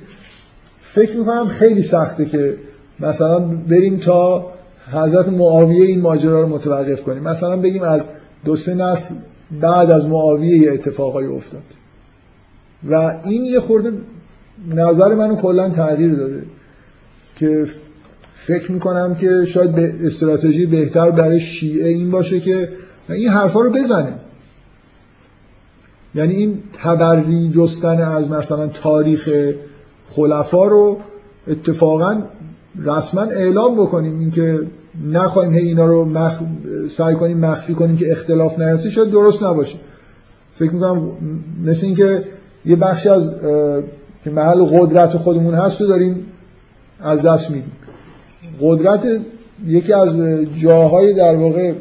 فکر 0.79 1.17
می‌کنم 1.17 1.45
خیلی 1.45 1.81
سخته 1.81 2.25
که 2.25 2.55
مثلا 2.99 3.39
بریم 3.39 3.97
تا 3.97 4.45
حضرت 4.93 5.29
معاویه 5.29 5.85
این 5.85 6.01
ماجرا 6.01 6.41
رو 6.41 6.47
متوقف 6.47 7.03
کنیم. 7.03 7.23
مثلا 7.23 7.57
بگیم 7.57 7.83
از 7.83 8.09
دو 8.45 8.55
سه 8.55 8.73
نسل 8.73 9.15
بعد 9.61 9.91
از 9.91 10.05
معاویه 10.07 10.57
یه 10.57 10.71
اتفاقای 10.71 11.25
افتاد. 11.25 11.61
و 12.89 13.19
این 13.23 13.45
یه 13.45 13.59
خورده 13.59 13.93
نظر 14.69 15.13
منو 15.13 15.35
کلا 15.35 15.69
تغییر 15.69 16.15
داده 16.15 16.43
که 17.35 17.65
فکر 18.33 18.71
می‌کنم 18.71 19.15
که 19.15 19.45
شاید 19.45 19.75
به 19.75 19.93
استراتژی 20.05 20.65
بهتر 20.65 21.11
برای 21.11 21.39
شیعه 21.39 21.89
این 21.89 22.11
باشه 22.11 22.39
که 22.39 22.69
این 23.09 23.29
حرفا 23.29 23.61
رو 23.61 23.69
بزنه. 23.69 24.13
یعنی 26.15 26.35
این 26.35 26.59
تبری 26.73 27.49
جستن 27.49 28.01
از 28.01 28.31
مثلا 28.31 28.67
تاریخ 28.67 29.51
خلفا 30.05 30.65
رو 30.65 30.97
اتفاقا 31.47 32.21
رسما 32.85 33.21
اعلام 33.21 33.75
بکنیم. 33.75 34.19
اینکه 34.19 34.59
نخواهیم 35.11 35.53
هی 35.53 35.67
اینا 35.67 35.85
رو 35.85 36.05
مخ... 36.05 36.41
سعی 36.87 37.15
کنیم 37.15 37.39
مخفی 37.39 37.73
کنیم 37.73 37.97
که 37.97 38.11
اختلاف 38.11 38.59
نیفته. 38.59 38.89
شاید 38.89 39.11
درست 39.11 39.43
نباشه. 39.43 39.77
فکر 40.55 40.73
می‌کنم 40.73 41.11
مثل 41.65 41.85
اینکه 41.85 42.23
یه 42.65 42.75
بخشی 42.75 43.09
از 43.09 43.31
که 44.23 44.29
محل 44.29 44.63
قدرت 44.63 45.17
خودمون 45.17 45.53
هست 45.53 45.81
رو 45.81 45.87
داریم 45.87 46.25
از 46.99 47.21
دست 47.21 47.51
میدیم. 47.51 47.71
قدرت 48.61 49.07
یکی 49.67 49.93
از 49.93 50.19
جاهای 50.61 51.13
در 51.13 51.35
واقع 51.35 51.73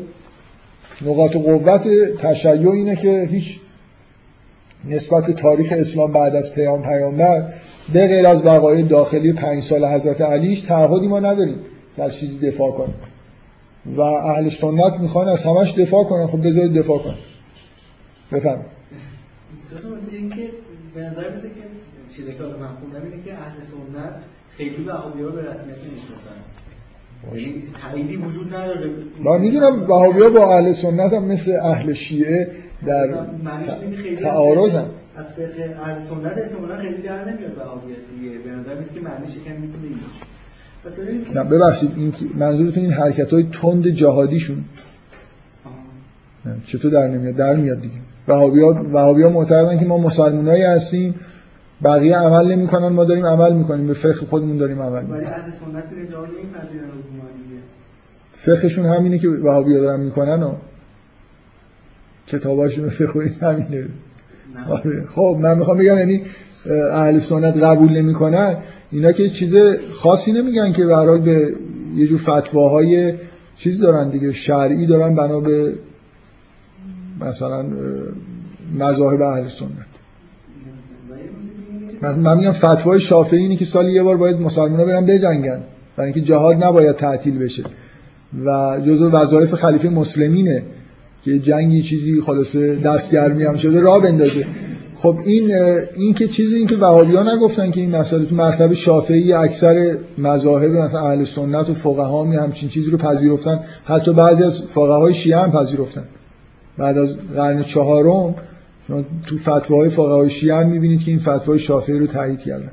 نقاط 1.07 1.37
قوت 1.37 1.89
تشیع 2.18 2.70
اینه 2.70 2.97
که 2.97 3.28
هیچ 3.30 3.61
نسبت 4.85 5.30
تاریخ 5.30 5.72
اسلام 5.76 6.12
بعد 6.12 6.37
از 6.37 6.53
پیام 6.53 6.83
پیامبر 6.83 7.53
به 7.93 8.07
غیر 8.07 8.26
از 8.26 8.47
وقایع 8.47 8.87
داخلی 8.87 9.33
پنج 9.33 9.62
سال 9.62 9.85
حضرت 9.85 10.20
علیش 10.20 10.61
تعهدی 10.61 11.09
ما 11.09 11.20
نداریم 11.20 11.59
که 11.97 12.03
از 12.03 12.16
چیزی 12.16 12.39
دفاع 12.39 12.72
کنیم. 12.72 12.95
و 13.97 14.01
اهل 14.01 14.49
سنت 14.49 15.01
می‌خوان 15.01 15.28
از 15.28 15.45
همش 15.45 15.72
دفاع 15.72 16.05
کنن. 16.05 16.26
خب 16.26 16.47
بذارید 16.47 16.72
دفاع 16.72 16.99
کنن. 16.99 17.14
بفهم 18.33 18.59
اینکه 20.12 20.51
به 20.95 21.01
نظر 21.01 21.22
که 21.22 21.49
چیزی 22.11 22.32
که 22.32 22.43
من 22.43 22.66
خوندم 22.66 23.03
اینه 23.05 23.24
که 23.24 23.32
اهل 23.32 23.62
سنت 23.62 24.14
خیلی 24.57 24.84
به 24.84 24.93
ها 24.93 25.11
به 25.11 25.43
رسمیت 25.43 25.78
نمی‌شناسن 25.78 26.38
یعنی 27.34 27.62
تاییدی 27.82 28.16
وجود 28.16 28.55
نداره. 28.55 28.90
من 29.24 29.40
می‌دونم 29.40 29.82
وهابی 29.82 30.22
ها 30.22 30.30
با 30.30 30.55
اهل 30.55 30.72
سنت 30.72 31.12
هم 31.12 31.24
مثل 31.24 31.53
اهل 31.53 31.93
شیعه 31.93 32.51
در 32.86 33.26
تعارض 34.18 34.74
هم 34.74 34.90
از 35.16 35.26
فقه 35.26 35.76
اهل 35.82 36.01
سنت 36.09 36.38
احتمالا 36.38 36.76
خیلی 36.76 37.03
در 37.03 37.32
نمیاد 37.32 37.59
وهابیت 37.59 37.97
دیگه. 38.16 38.38
به 38.38 38.51
نظر 38.51 38.74
میاد 38.74 38.95
که 38.95 39.01
معنیش 39.01 39.36
یکم 39.36 39.61
می‌تونه 39.61 39.88
نه 41.34 41.45
ببخشید 41.45 41.93
این 41.97 42.12
منظورتون 42.38 42.82
این 42.82 42.93
حرکت 42.93 43.32
های 43.32 43.43
تند 43.53 43.88
جهادیشون؟ 43.88 44.64
چطور 46.64 46.90
در 46.90 47.09
نمیاد؟ 47.09 47.34
در 47.34 47.57
میاد 47.57 47.80
دیگه. 47.80 47.95
وهابی 48.29 48.61
ها, 48.61 48.87
وهابی 48.93 49.23
ها 49.23 49.31
معتقدن 49.31 49.79
که 49.79 49.85
ما 49.85 49.99
مسلمانایی 49.99 50.62
هستیم. 50.62 51.14
بقیه 51.85 52.16
عمل 52.16 52.53
نمی‌کنن 52.53 52.89
ما 52.89 53.05
داریم 53.05 53.27
عمل 53.27 53.53
می‌کنیم. 53.53 53.87
به 53.87 53.95
فقه 53.95 54.12
خودمون 54.12 54.57
داریم 54.57 54.83
عمل 54.83 55.03
می‌کنیم. 55.03 55.27
فقهشون 58.33 58.87
همینه 58.87 59.18
که 59.18 59.29
وهابی 59.29 59.75
دارن 59.75 60.01
می‌کنن 60.01 60.43
و 60.43 60.55
کتاباشون 62.27 62.93
بخونید 63.01 63.43
همینه. 63.43 63.87
آره. 64.68 65.05
خب 65.07 65.37
من 65.41 65.59
می‌خوام 65.59 65.79
بگم 65.79 65.99
یعنی 65.99 66.23
اهل 66.93 67.18
سنت 67.18 67.57
قبول 67.57 67.93
نمی‌کنن. 67.93 68.57
اینا 68.91 69.12
که 69.12 69.29
چیز 69.29 69.57
خاصی 69.93 70.33
نمیگن 70.33 70.73
که 70.73 70.85
به 70.85 71.18
به 71.18 71.55
یه 71.97 72.07
جور 72.07 72.18
فتواهای 72.18 73.14
چیز 73.57 73.81
دارن 73.81 74.11
دیگه. 74.11 74.33
شرعی 74.33 74.87
دارن 74.87 75.14
بنا 75.14 75.41
به 75.41 75.73
مثلا 77.20 77.64
مذاهب 78.78 79.22
اهل 79.22 79.48
سنت. 79.48 79.68
من 82.16 82.36
میگم 82.36 82.52
فتوای 82.52 83.00
شافعی 83.00 83.38
اینه 83.38 83.56
که 83.56 83.64
سالی 83.64 83.92
یه 83.92 84.02
بار 84.02 84.16
باید 84.16 84.40
مسلمان‌ها 84.40 84.84
برن 84.84 85.06
بجنگن 85.06 85.60
برای 85.96 86.12
اینکه 86.12 86.20
جهاد 86.20 86.64
نباید 86.64 86.96
تعطیل 86.96 87.38
بشه. 87.38 87.64
و 88.44 88.80
جزو 88.86 89.10
وظایف 89.10 89.54
خلیفه 89.54 89.88
مسلمینه 89.88 90.62
که 91.24 91.38
جنگی 91.38 91.82
چیزی 91.82 92.20
خلاصه 92.20 92.76
دستگرمی 92.76 93.44
هم 93.44 93.56
شده 93.56 93.80
راه 93.80 94.02
بندازه. 94.02 94.46
خب 94.96 95.18
این 95.26 95.54
این 95.96 96.14
که 96.14 96.28
چیزی 96.28 96.56
این 96.56 96.66
که 96.66 96.76
وهابی‌ها 96.76 97.34
نگفتن 97.34 97.70
که 97.70 97.80
این 97.80 97.96
مسئله 97.96 98.24
تو 98.24 98.34
مذهب 98.34 98.72
شافعی 98.72 99.32
اکثر 99.32 99.96
مذاهب 100.18 100.70
مثلا 100.70 101.00
اهل 101.00 101.24
سنت 101.24 101.70
و 101.70 101.74
فقها 101.74 102.24
می 102.24 102.36
همچین 102.36 102.68
چیزی 102.68 102.90
رو 102.90 102.98
پذیرفتن. 102.98 103.60
حتی 103.84 104.12
بعضی 104.12 104.44
از 104.44 104.62
فقهای 104.62 105.14
شیعه 105.14 105.38
هم 105.38 105.52
پذیرفتن. 105.52 106.04
بعد 106.79 106.99
از 106.99 107.16
قرن 107.35 107.62
چهارم 107.62 108.35
شما 108.89 109.05
تو 109.27 109.37
فتواهای 109.37 109.91
فقهای 109.91 110.31
شیعه 110.31 110.57
هم 110.57 110.68
می‌بینید 110.68 111.05
که 111.05 111.11
این 111.11 111.20
فتوای 111.20 111.59
شافعی 111.59 111.99
رو 111.99 112.07
تایید 112.07 112.39
کردن. 112.39 112.70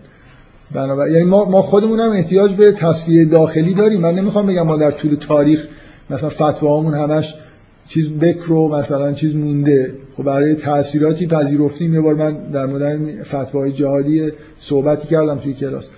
بنابراین 0.71 1.13
یعنی 1.13 1.25
ما 1.25 1.45
ما 1.45 1.61
خودمون 1.61 1.99
هم 1.99 2.11
احتیاج 2.11 2.53
به 2.53 2.71
تصفیه 2.71 3.25
داخلی 3.25 3.73
داریم. 3.73 4.01
من 4.01 4.15
نمی‌خوام 4.15 4.45
بگم 4.45 4.61
ما 4.61 4.77
در 4.77 4.91
طول 4.91 5.15
تاریخ 5.15 5.67
مثلا 6.09 6.29
فتواهامون 6.29 6.93
همش 6.93 7.35
چیز 7.87 8.09
بکر 8.09 8.51
و 8.51 8.67
مثلا 8.67 9.13
چیز 9.13 9.35
مونده. 9.35 9.93
خب 10.13 10.23
برای 10.23 10.55
تاثیراتی 10.55 11.27
پذیرفتیم. 11.27 11.93
یه 11.93 12.01
بار 12.01 12.15
من 12.15 12.37
در 12.51 12.65
مورد 12.65 13.23
فتواهای 13.23 13.71
جهادی 13.71 14.31
صحبتی 14.59 15.07
کردم 15.07 15.37
توی 15.37 15.53
کلاس. 15.53 15.89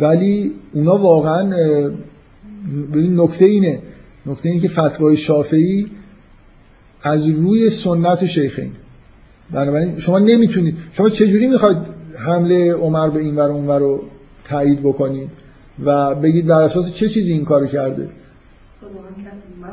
ولی 0.00 0.52
اونا 0.72 0.96
واقعا 0.96 1.50
نکته 2.94 3.44
اینه. 3.44 3.78
نکته 4.26 4.48
اینه 4.48 4.60
که 4.60 4.68
فتوای 4.68 5.16
شافعی 5.16 5.86
از 7.02 7.28
روی 7.28 7.70
سنت 7.70 8.26
شیخین. 8.26 8.72
بنابراین 9.50 9.98
شما 9.98 10.18
نمی‌تونید 10.18 10.76
شما 10.92 11.08
چجوری 11.08 11.46
می‌خواید 11.46 11.78
حمله 12.18 12.72
عمر 12.74 13.10
به 13.10 13.20
این 13.20 13.36
ور 13.36 13.50
اون 13.50 13.68
رو 13.68 14.04
تایید 14.44 14.80
بکنید 14.80 15.30
و 15.84 16.14
بگید 16.14 16.46
بر 16.46 16.62
اساس 16.62 16.92
چه 16.92 17.08
چیزی 17.08 17.32
این 17.32 17.44
کارو 17.44 17.66
کرده؟ 17.66 18.08
خب، 18.80 18.86
من 19.60 19.68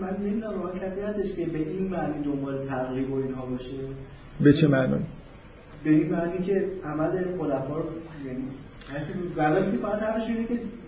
من 0.00 0.16
نمی‌دونم 0.24 0.52
کسی 0.82 1.00
هستش 1.00 1.36
که 1.36 1.46
به 1.46 1.58
این 1.58 1.88
معنی 1.88 2.24
دنبال 2.24 2.66
تقریب 2.66 3.12
و 3.12 3.16
اینها 3.16 3.46
باشه؟ 3.46 3.72
به 4.40 4.52
چه 4.52 4.68
معنی؟ 4.68 5.04
به 5.84 5.90
این 5.90 6.12
معنی 6.12 6.38
که 6.46 6.64
عمل 6.84 7.10
خلفا 7.38 7.76
رو 7.76 7.84
یعنی 8.26 9.70
که 9.70 9.78
فقط 9.78 10.26
که 10.26 10.32
یعنی 10.32 10.46
من 10.48 10.85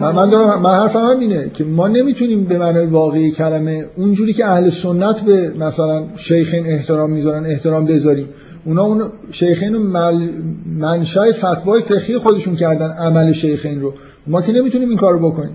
من 0.00 0.30
دارم 0.30 0.62
من 0.62 0.74
حرفم 0.74 1.18
اینه 1.20 1.50
که 1.54 1.64
ما 1.64 1.88
نمی‌تونیم 1.88 2.44
به 2.44 2.58
معنای 2.58 2.86
واقعی 2.86 3.30
کلمه 3.30 3.86
اونجوری 3.96 4.32
که 4.32 4.46
اهل 4.46 4.70
سنت 4.70 5.20
به 5.20 5.50
مثلا 5.58 6.04
شیخین 6.16 6.66
احترام 6.66 7.10
می‌ذارن 7.10 7.46
احترام 7.46 7.86
بذاریم. 7.86 8.28
اونا 8.64 8.82
اون 8.84 9.02
شیخین 9.30 9.76
مل... 9.76 10.30
منشأ 10.66 11.32
فتوای 11.32 11.80
فقهی 11.80 12.18
خودشون 12.18 12.56
کردن 12.56 12.90
عمل 12.90 13.32
شیخین 13.32 13.80
رو. 13.80 13.94
ما 14.26 14.42
که 14.42 14.52
نمی‌تونیم 14.52 14.88
این 14.88 14.98
کارو 14.98 15.30
بکنیم. 15.30 15.54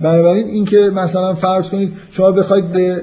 بنابراین 0.00 0.48
اینکه 0.48 0.78
مثلا 0.78 1.34
فرض 1.34 1.68
کنید 1.68 1.92
شما 2.10 2.30
بخواید 2.30 2.72
به 2.72 3.02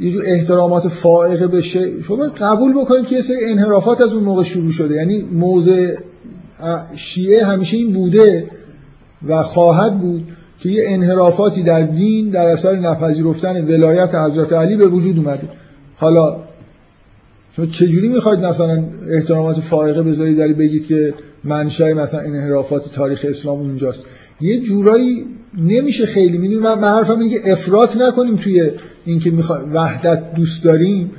یه 0.00 0.10
جور 0.10 0.22
احترامات 0.26 0.88
فائقه 0.88 1.46
بشه 1.46 2.02
شما 2.02 2.24
قبول 2.24 2.72
بکنید 2.72 3.06
که 3.06 3.16
یه 3.16 3.22
سری 3.22 3.36
انحرافات 3.44 4.00
از 4.00 4.12
اون 4.12 4.24
موقع 4.24 4.42
شروع 4.42 4.70
شده. 4.70 4.94
یعنی 4.94 5.22
موضع 5.32 5.94
شیعه 6.96 7.46
همیشه 7.46 7.76
این 7.76 7.92
بوده. 7.92 8.50
و 9.26 9.42
خواهد 9.42 10.00
بود 10.00 10.28
که 10.58 10.68
یه 10.68 10.82
انحرافاتی 10.86 11.62
در 11.62 11.82
دین 11.82 12.30
در 12.30 12.46
اثر 12.46 12.76
نپذیرفتن 12.76 13.64
ولایت 13.64 14.14
حضرت 14.14 14.52
علی 14.52 14.76
به 14.76 14.86
وجود 14.86 15.18
اومده. 15.18 15.48
حالا 15.96 16.36
شما 17.52 17.66
چجوری 17.66 18.08
می‌خواید 18.08 18.40
مثلا 18.40 18.84
احترامات 19.10 19.60
فائقه 19.60 20.02
بذارید 20.02 20.38
در 20.38 20.48
بگید 20.48 20.86
که 20.86 21.14
منشأ 21.44 21.92
مثلا 21.92 22.20
انحرافات 22.20 22.92
تاریخ 22.92 23.26
اسلام 23.28 23.58
اونجاست؟ 23.58 24.06
یه 24.40 24.60
جورایی 24.60 25.26
نمیشه 25.58 26.06
خیلی. 26.06 26.38
می‌دونی 26.38 26.60
من 26.60 26.84
حرفم 26.84 27.18
اینه 27.18 27.38
که 27.38 27.52
افراط 27.52 27.96
نکنیم 27.96 28.36
توی 28.36 28.70
اینکه 29.04 29.30
می‌خوای 29.30 29.60
وحدت 29.74 30.34
دوست 30.34 30.64
داریم. 30.64 31.10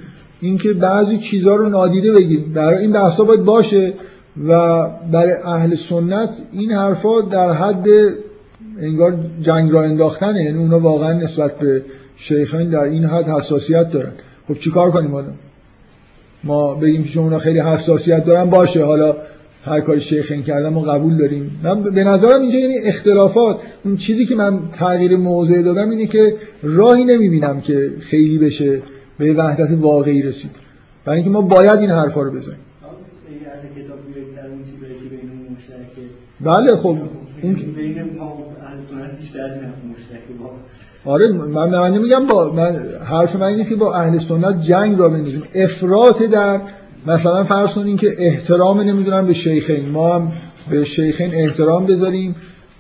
اینکه 0.42 0.74
بعضی 0.74 1.18
چیزها 1.18 1.56
رو 1.56 1.70
نادیده 1.70 2.12
بگیریم. 2.12 2.54
برای 2.54 2.82
این 2.82 2.92
بحثا 2.92 3.24
باید 3.24 3.44
باشه. 3.44 3.94
و 4.48 4.84
برای 5.12 5.34
اهل 5.46 5.76
سنت 5.76 6.30
این 6.52 6.72
حرفا 6.72 7.22
در 7.22 7.52
حد 7.52 7.88
انگار 8.80 9.18
جنگ 9.42 9.72
را 9.72 9.84
انداختنه 9.84 10.44
یعنی 10.44 10.58
اونا 10.58 10.80
واقعا 10.80 11.14
نسبت 11.14 11.60
به 11.60 11.84
شیخان 12.16 12.70
در 12.70 12.84
این 12.84 13.06
حد 13.06 13.28
حساسیت 13.28 13.92
دارن. 13.92 14.12
خب 14.48 14.54
چیکار 14.54 14.92
کنیم 14.92 15.12
حالا؟ 15.12 15.30
ما 16.44 16.76
بگیم 16.76 17.04
که 17.04 17.10
چون 17.10 17.24
اونا 17.24 17.40
خیلی 17.40 17.60
حساسیت 17.60 18.26
دارن 18.26 18.50
باشه 18.50 18.86
حالا 18.86 19.16
هر 19.66 19.82
کاری 19.82 20.02
شیخین 20.02 20.44
کردن 20.44 20.70
ما 20.70 20.82
قبول 20.82 21.18
داریم. 21.18 21.60
من 21.64 21.82
به 21.82 22.04
نظرم 22.04 22.42
اینجا 22.42 22.60
یعنی 22.60 22.78
اختلافات. 22.86 23.58
اون 23.86 23.98
چیزی 23.98 24.26
که 24.26 24.36
من 24.36 24.70
تغییر 24.72 25.18
موضع 25.18 25.62
دادم 25.62 25.90
اینه 25.90 26.08
که 26.08 26.36
راهی 26.64 27.04
نمی‌بینم 27.04 27.62
که 27.62 27.92
خیلی 28.00 28.38
بشه 28.38 28.82
به 29.18 29.34
وحدت 29.34 29.70
واقعی 29.72 30.22
رسید. 30.22 30.52
برای 31.06 31.18
اینکه 31.18 31.32
ما 31.32 31.42
باید 31.42 31.80
این 31.80 31.90
حرفا 31.90 32.22
رو 32.22 32.32
بزنیم. 32.32 32.60
بله 36.42 36.76
خب. 36.76 36.98
اون 37.42 37.56
آره 41.06 41.28
من 41.28 41.70
من 41.70 41.94
نمیگم 41.94 42.28
با 42.28 42.52
من 42.54 42.76
حرف 43.06 43.36
من 43.36 43.54
نیست 43.56 43.70
که 43.70 43.76
با 43.76 43.96
اهل 43.96 44.18
سنت 44.18 44.62
جنگ 44.62 45.00
را 45.00 45.10
بندازیم. 45.10 45.44
افراط 45.56 46.24
در 46.24 46.62
مثلا 47.08 47.44
فرض 47.44 47.74
کنین 47.74 47.98
که 47.98 48.08
احترام 48.18 48.82
نمی‌دونم 48.82 49.26
به 49.26 49.34
شیخین 49.34 49.90
ما 49.90 50.16
هم 50.16 50.32
به 50.70 50.84
شیخین 50.84 51.34
احترام 51.34 51.86
بذاریم 51.86 52.36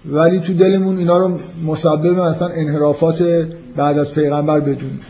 ولی 0.05 0.39
تو 0.39 0.53
دلمون 0.53 0.97
اینا 0.97 1.17
رو 1.17 1.39
مسبب 1.65 2.19
مثلا 2.19 2.47
انحرافات 2.47 3.47
بعد 3.75 3.97
از 3.97 4.13
پیغمبر 4.13 4.59
بدونیم 4.59 5.01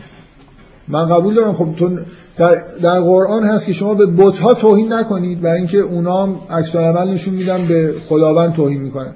من 0.88 1.08
قبول 1.08 1.34
دارم 1.34 1.52
خب 1.52 1.68
تو 1.76 1.98
در, 2.36 2.64
در 2.82 3.00
قرآن 3.00 3.44
هست 3.44 3.66
که 3.66 3.72
شما 3.72 3.94
به 3.94 4.06
بت 4.06 4.38
ها 4.38 4.54
توهین 4.54 4.92
نکنید 4.92 5.40
برای 5.40 5.58
اینکه 5.58 5.78
اونا 5.78 6.26
هم 6.26 6.40
عمل 6.74 7.10
نشون 7.10 7.34
میدن 7.34 7.66
به 7.66 7.94
خداوند 8.08 8.52
توهین 8.52 8.80
می‌کنن. 8.80 9.14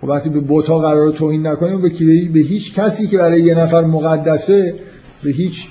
خب 0.00 0.08
وقتی 0.08 0.28
به 0.28 0.40
بت 0.48 0.66
ها 0.66 0.78
قرار 0.78 1.10
توهین 1.10 1.46
نکنیم 1.46 1.82
به 1.82 1.88
به 2.32 2.40
هیچ 2.40 2.74
کسی 2.74 3.06
که 3.06 3.18
برای 3.18 3.42
یه 3.42 3.54
نفر 3.58 3.80
مقدسه 3.80 4.74
به 5.22 5.30
هیچ 5.30 5.68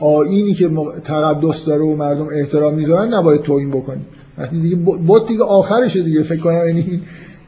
آینی 0.00 0.54
که 0.54 0.70
تقدس 1.04 1.64
داره 1.64 1.82
و 1.82 1.96
مردم 1.96 2.26
احترام 2.34 2.74
می‌ذارن 2.74 3.14
نباید 3.14 3.42
توهین 3.42 3.70
بکنیم. 3.70 4.06
وقتی 4.38 4.60
دیگه 4.60 4.76
بت 5.08 5.26
دیگه 5.26 5.42
آخرشه 5.42 6.02
دیگه 6.02 6.22
فکر 6.22 6.40
کنم. 6.40 6.66
یعنی 6.66 7.02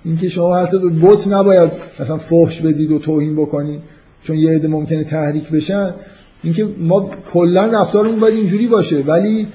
این 0.05 0.17
که 0.17 0.29
شما 0.29 0.57
حتی 0.57 0.79
به 0.79 0.89
بت 0.89 1.29
نباید 1.29 1.71
مثلا 2.01 2.17
فحش 2.17 2.61
بدید 2.61 2.93
و 2.93 2.99
توهین 2.99 3.37
بکنید 3.37 3.81
چون 4.23 4.37
یه 4.37 4.51
عده 4.51 4.69
ممکنه 4.69 5.05
تحریک 5.05 5.51
بشن. 5.51 5.95
اینکه 6.43 6.69
ما 6.79 7.11
کلا 7.33 7.67
رفتارمون 7.67 8.21
باید 8.21 8.35
اینجوری 8.35 8.67
باشه 8.67 9.03
ولی 9.07 9.47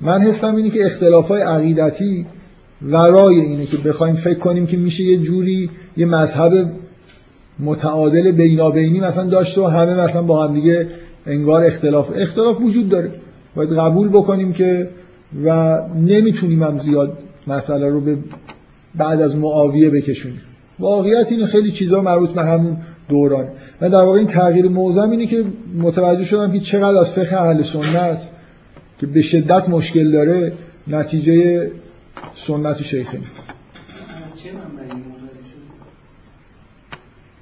من 0.00 0.20
حسم 0.20 0.56
اینه 0.56 0.70
که 0.70 0.86
اختلافای 0.86 1.42
عقیدتی 1.42 2.26
ورای 2.82 3.40
اینه 3.40 3.66
که 3.66 3.76
بخوایم 3.76 4.14
فکر 4.14 4.38
کنیم 4.38 4.66
که 4.66 4.76
میشه 4.76 5.04
یه 5.04 5.16
جوری 5.16 5.70
یه 5.96 6.06
مذهب 6.06 6.72
متعادل 7.60 8.32
بینابینی 8.32 9.00
مثلا 9.00 9.24
داشته 9.24 9.60
و 9.60 9.64
همه 9.64 9.94
مثلا 9.94 10.22
با 10.22 10.46
هم 10.46 10.54
دیگه 10.54 10.88
انگار 11.26 11.64
اختلاف 11.64 12.10
اختلاف 12.16 12.60
وجود 12.60 12.88
داره. 12.88 13.10
باید 13.54 13.72
قبول 13.72 14.08
بکنیم 14.08 14.52
که 14.52 14.90
و 15.44 15.78
نمی‌تونیم 15.94 16.62
هم 16.62 16.78
زیاد 16.78 17.18
مسئله 17.46 17.88
رو 17.88 18.00
به 18.00 18.18
بعد 18.94 19.20
از 19.20 19.36
معاویه 19.36 19.90
بکشونیم. 19.90 20.40
واقعیت 20.78 21.32
اینه 21.32 21.46
خیلی 21.46 21.72
چیزا 21.72 22.02
مربوط 22.02 22.30
به 22.30 22.42
همون 22.42 22.76
دوران. 23.08 23.48
من 23.80 23.88
در 23.88 24.02
واقع 24.02 24.18
این 24.18 24.26
تغییر 24.26 24.68
موزم 24.68 25.10
اینه 25.10 25.26
که 25.26 25.44
متوجه 25.76 26.24
شدم 26.24 26.52
که 26.52 26.60
چقدر 26.60 26.98
از 26.98 27.10
فقه 27.10 27.36
اهل 27.36 27.62
سنت 27.62 28.28
که 28.98 29.06
به 29.06 29.22
شدت 29.22 29.68
مشکل 29.68 30.10
داره 30.12 30.52
نتیجه 30.86 31.70
سنت 32.34 32.82
شیخه 32.82 33.18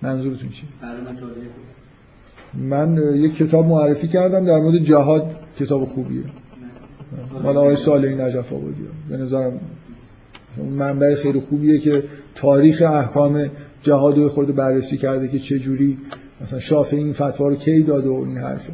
منظورتون 0.03 0.49
چی؟ 0.49 0.67
من 2.55 2.99
یک 3.15 3.37
کتاب 3.37 3.67
معرفی 3.67 4.09
کردم 4.09 4.45
در 4.45 4.57
مورد 4.57 4.79
جهاد 4.79 5.35
کتاب 5.59 5.85
خوبیه. 5.85 6.23
مال 7.43 7.57
آقای 7.57 7.77
صالحی 7.77 8.15
نجف 8.15 8.53
آبادی. 8.53 8.83
به 9.09 9.17
نظرم 9.17 9.61
منبع 10.79 11.15
خیلی 11.15 11.41
خوبیه 11.41 11.79
که 11.79 12.05
تاریخ 12.35 12.83
احکام 12.83 13.51
جهاد 13.83 14.29
خورده 14.29 14.53
بررسی 14.53 14.97
کرده 14.97 15.29
که 15.29 15.39
چه 15.39 15.59
جوری 15.59 15.99
مثلا 16.41 16.59
شافعی 16.59 16.99
این 16.99 17.13
فتوا 17.13 17.49
رو 17.49 17.57
کی 17.57 17.83
داد 17.83 18.07
و 18.07 18.25
این 18.27 18.39
حرف. 18.39 18.69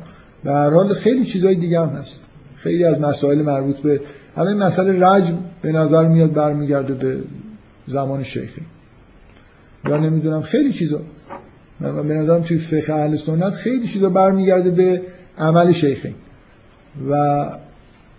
به 0.44 0.52
هر 0.52 0.70
حال 0.70 0.94
خیلی 0.94 1.24
چیزای 1.24 1.54
دیگه 1.54 1.80
هم 1.80 1.88
هست. 1.88 2.20
خیلی 2.54 2.84
از 2.84 3.00
مسائل 3.00 3.42
مربوط 3.42 3.76
به 3.76 4.00
همین 4.36 4.54
مسئله 4.54 5.06
رجم 5.06 5.38
به 5.62 5.72
نظر 5.72 6.09
میاد 6.09 6.32
برمیگرده 6.32 6.94
به 6.94 7.18
زمان 7.86 8.22
شیخی. 8.22 8.62
یا 9.88 9.96
نمی‌دونم 9.96 10.42
خیلی 10.42 10.72
چیزا. 10.72 11.00
من 11.80 12.09
به 12.09 12.14
نظرم 12.14 12.42
توی 12.42 12.59
فقه 12.59 12.94
اهل 12.94 13.16
سنت 13.16 13.52
خیلی 13.52 13.86
چیزا 13.86 14.11
برمیگرده 14.11 14.70
به 14.70 15.02
عمل 15.38 15.72
شیخی. 15.72 16.14
و 17.11 17.44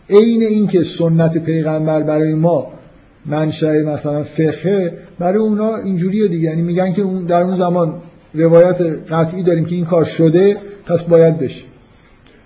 عین 0.10 0.42
اینکه 0.42 0.84
سنت 0.84 1.38
پیغمبر 1.38 2.04
برای 2.04 2.34
ما 2.34 2.79
منشأ 3.26 3.74
مثلا 3.74 4.24
فقه 4.24 4.94
برای 5.20 5.38
اونا 5.38 5.76
اینجوریه 5.76 6.28
دیگه. 6.28 6.50
یعنی 6.50 6.62
میگن 6.62 6.94
که 6.94 7.02
اون 7.02 7.26
در 7.26 7.42
اون 7.42 7.56
زمان 7.56 8.02
روایت 8.34 8.82
قطعی 9.10 9.44
داریم 9.44 9.66
که 9.66 9.76
این 9.76 9.86
کار 9.86 10.04
شده 10.04 10.58
پس 10.86 11.04
باید 11.04 11.38
بشه. 11.38 11.64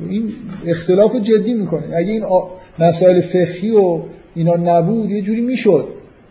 این 0.10 0.32
اختلاف 0.68 1.16
جدی 1.16 1.54
می‌کنه. 1.54 1.96
اگه 1.96 2.12
این 2.12 2.24
مسائل 2.80 3.22
فقهی 3.22 3.72
و 3.72 4.02
اینا 4.36 4.56
نبود 4.56 5.10
یه 5.10 5.22
جوری 5.22 5.42
می‌شد 5.42 5.88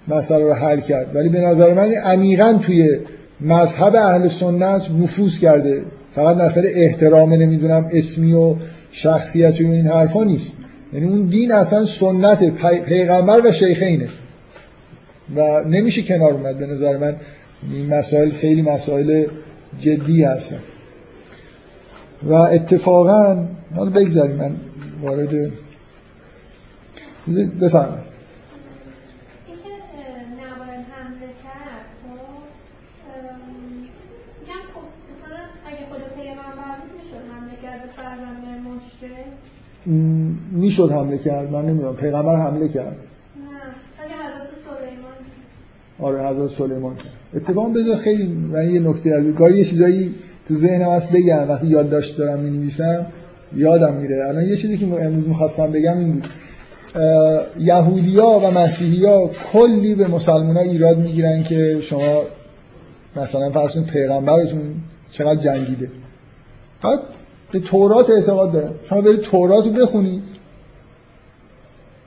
مسئله 0.08 0.44
رو 0.44 0.52
حل 0.52 0.80
کرد. 0.80 1.16
ولی 1.16 1.28
به 1.28 1.40
نظر 1.40 1.74
من 1.74 1.92
عمیقا 1.92 2.52
توی 2.62 2.98
مذهب 3.40 3.96
اهل 3.96 4.28
سنت 4.28 4.90
نفوذ 5.02 5.38
کرده. 5.38 5.82
فقط 6.14 6.36
مسئله 6.36 6.72
احترام 6.74 7.32
نمی‌دونم 7.32 7.88
اسمی 7.92 8.32
و 8.32 8.54
شخصیت 8.92 9.60
و 9.60 9.64
این 9.64 9.86
حرفا 9.86 10.24
نیست. 10.24 10.58
یعنی 10.92 11.06
اون 11.06 11.26
دین 11.26 11.52
اصلا 11.52 11.84
سنت 11.84 12.50
پیغمبر 12.84 13.46
و 13.46 13.52
شیخینه. 13.52 14.08
و 15.36 15.64
نمیشه 15.64 16.02
کنار 16.02 16.32
اومد 16.32 16.58
به 16.58 16.66
نظر 16.66 16.96
من. 16.96 17.16
این 17.72 17.94
مسائل 17.94 18.30
خیلی 18.30 18.62
مسائل 18.62 19.26
جدی 19.80 20.24
هستن. 20.24 20.60
و 22.22 22.32
اتفاقا 22.32 23.46
حالا 23.74 23.90
بگذاریم 23.90 24.36
من 24.36 24.56
وارد. 25.02 25.52
بفرمایید. 27.60 28.12
می‌شد 40.52 40.90
حمله 40.92 41.18
کرد 41.18 41.50
من 41.50 41.66
نمی‌دونم 41.66 41.96
پیغمبر 41.96 42.36
حمله 42.36 42.68
کرد. 42.68 42.96
آره 45.98 46.28
حضرت 46.28 46.50
سلیمان. 46.50 46.96
اتفاقا 47.34 47.68
بذار 47.68 47.96
خیلی 47.96 48.26
من 48.26 48.74
یه 48.74 48.80
نکته 48.80 49.14
از 49.14 49.34
گاهی 49.34 49.58
یه 49.58 49.64
چیزایی 49.64 50.14
تو 50.48 50.54
ذهنم 50.54 50.88
هست 50.88 51.12
بگم. 51.12 51.48
وقتی 51.48 51.66
یادداشت 51.66 52.18
دارم 52.18 52.38
می‌نویسم 52.38 53.06
یادم 53.56 53.94
میره. 53.94 54.28
الان 54.28 54.44
یه 54.44 54.56
چیزی 54.56 54.78
که 54.78 54.86
امروز 54.86 55.28
می‌خواستم 55.28 55.72
بگم 55.72 55.98
این 55.98 56.12
بود. 56.12 56.28
یهودیا 57.60 58.26
و 58.26 58.50
مسیحیا 58.50 59.30
کلی 59.52 59.94
به 59.94 60.08
مسلمان 60.08 60.56
ها 60.56 60.62
ایراد 60.62 60.98
می‌گیرن 60.98 61.42
که 61.42 61.80
شما 61.80 62.22
مثلا 63.16 63.50
فرض 63.50 63.72
کنید 63.74 63.86
پیغمبرتون 63.86 64.60
چقدر 65.10 65.40
جنگیده. 65.40 65.90
بعد 66.82 66.98
به 67.52 67.60
تورات 67.60 68.10
اعتقاد 68.10 68.52
دارن. 68.52 68.70
شما 68.84 69.00
برید 69.00 69.20
تورات 69.20 69.66
رو 69.66 69.72
بخونید. 69.72 70.22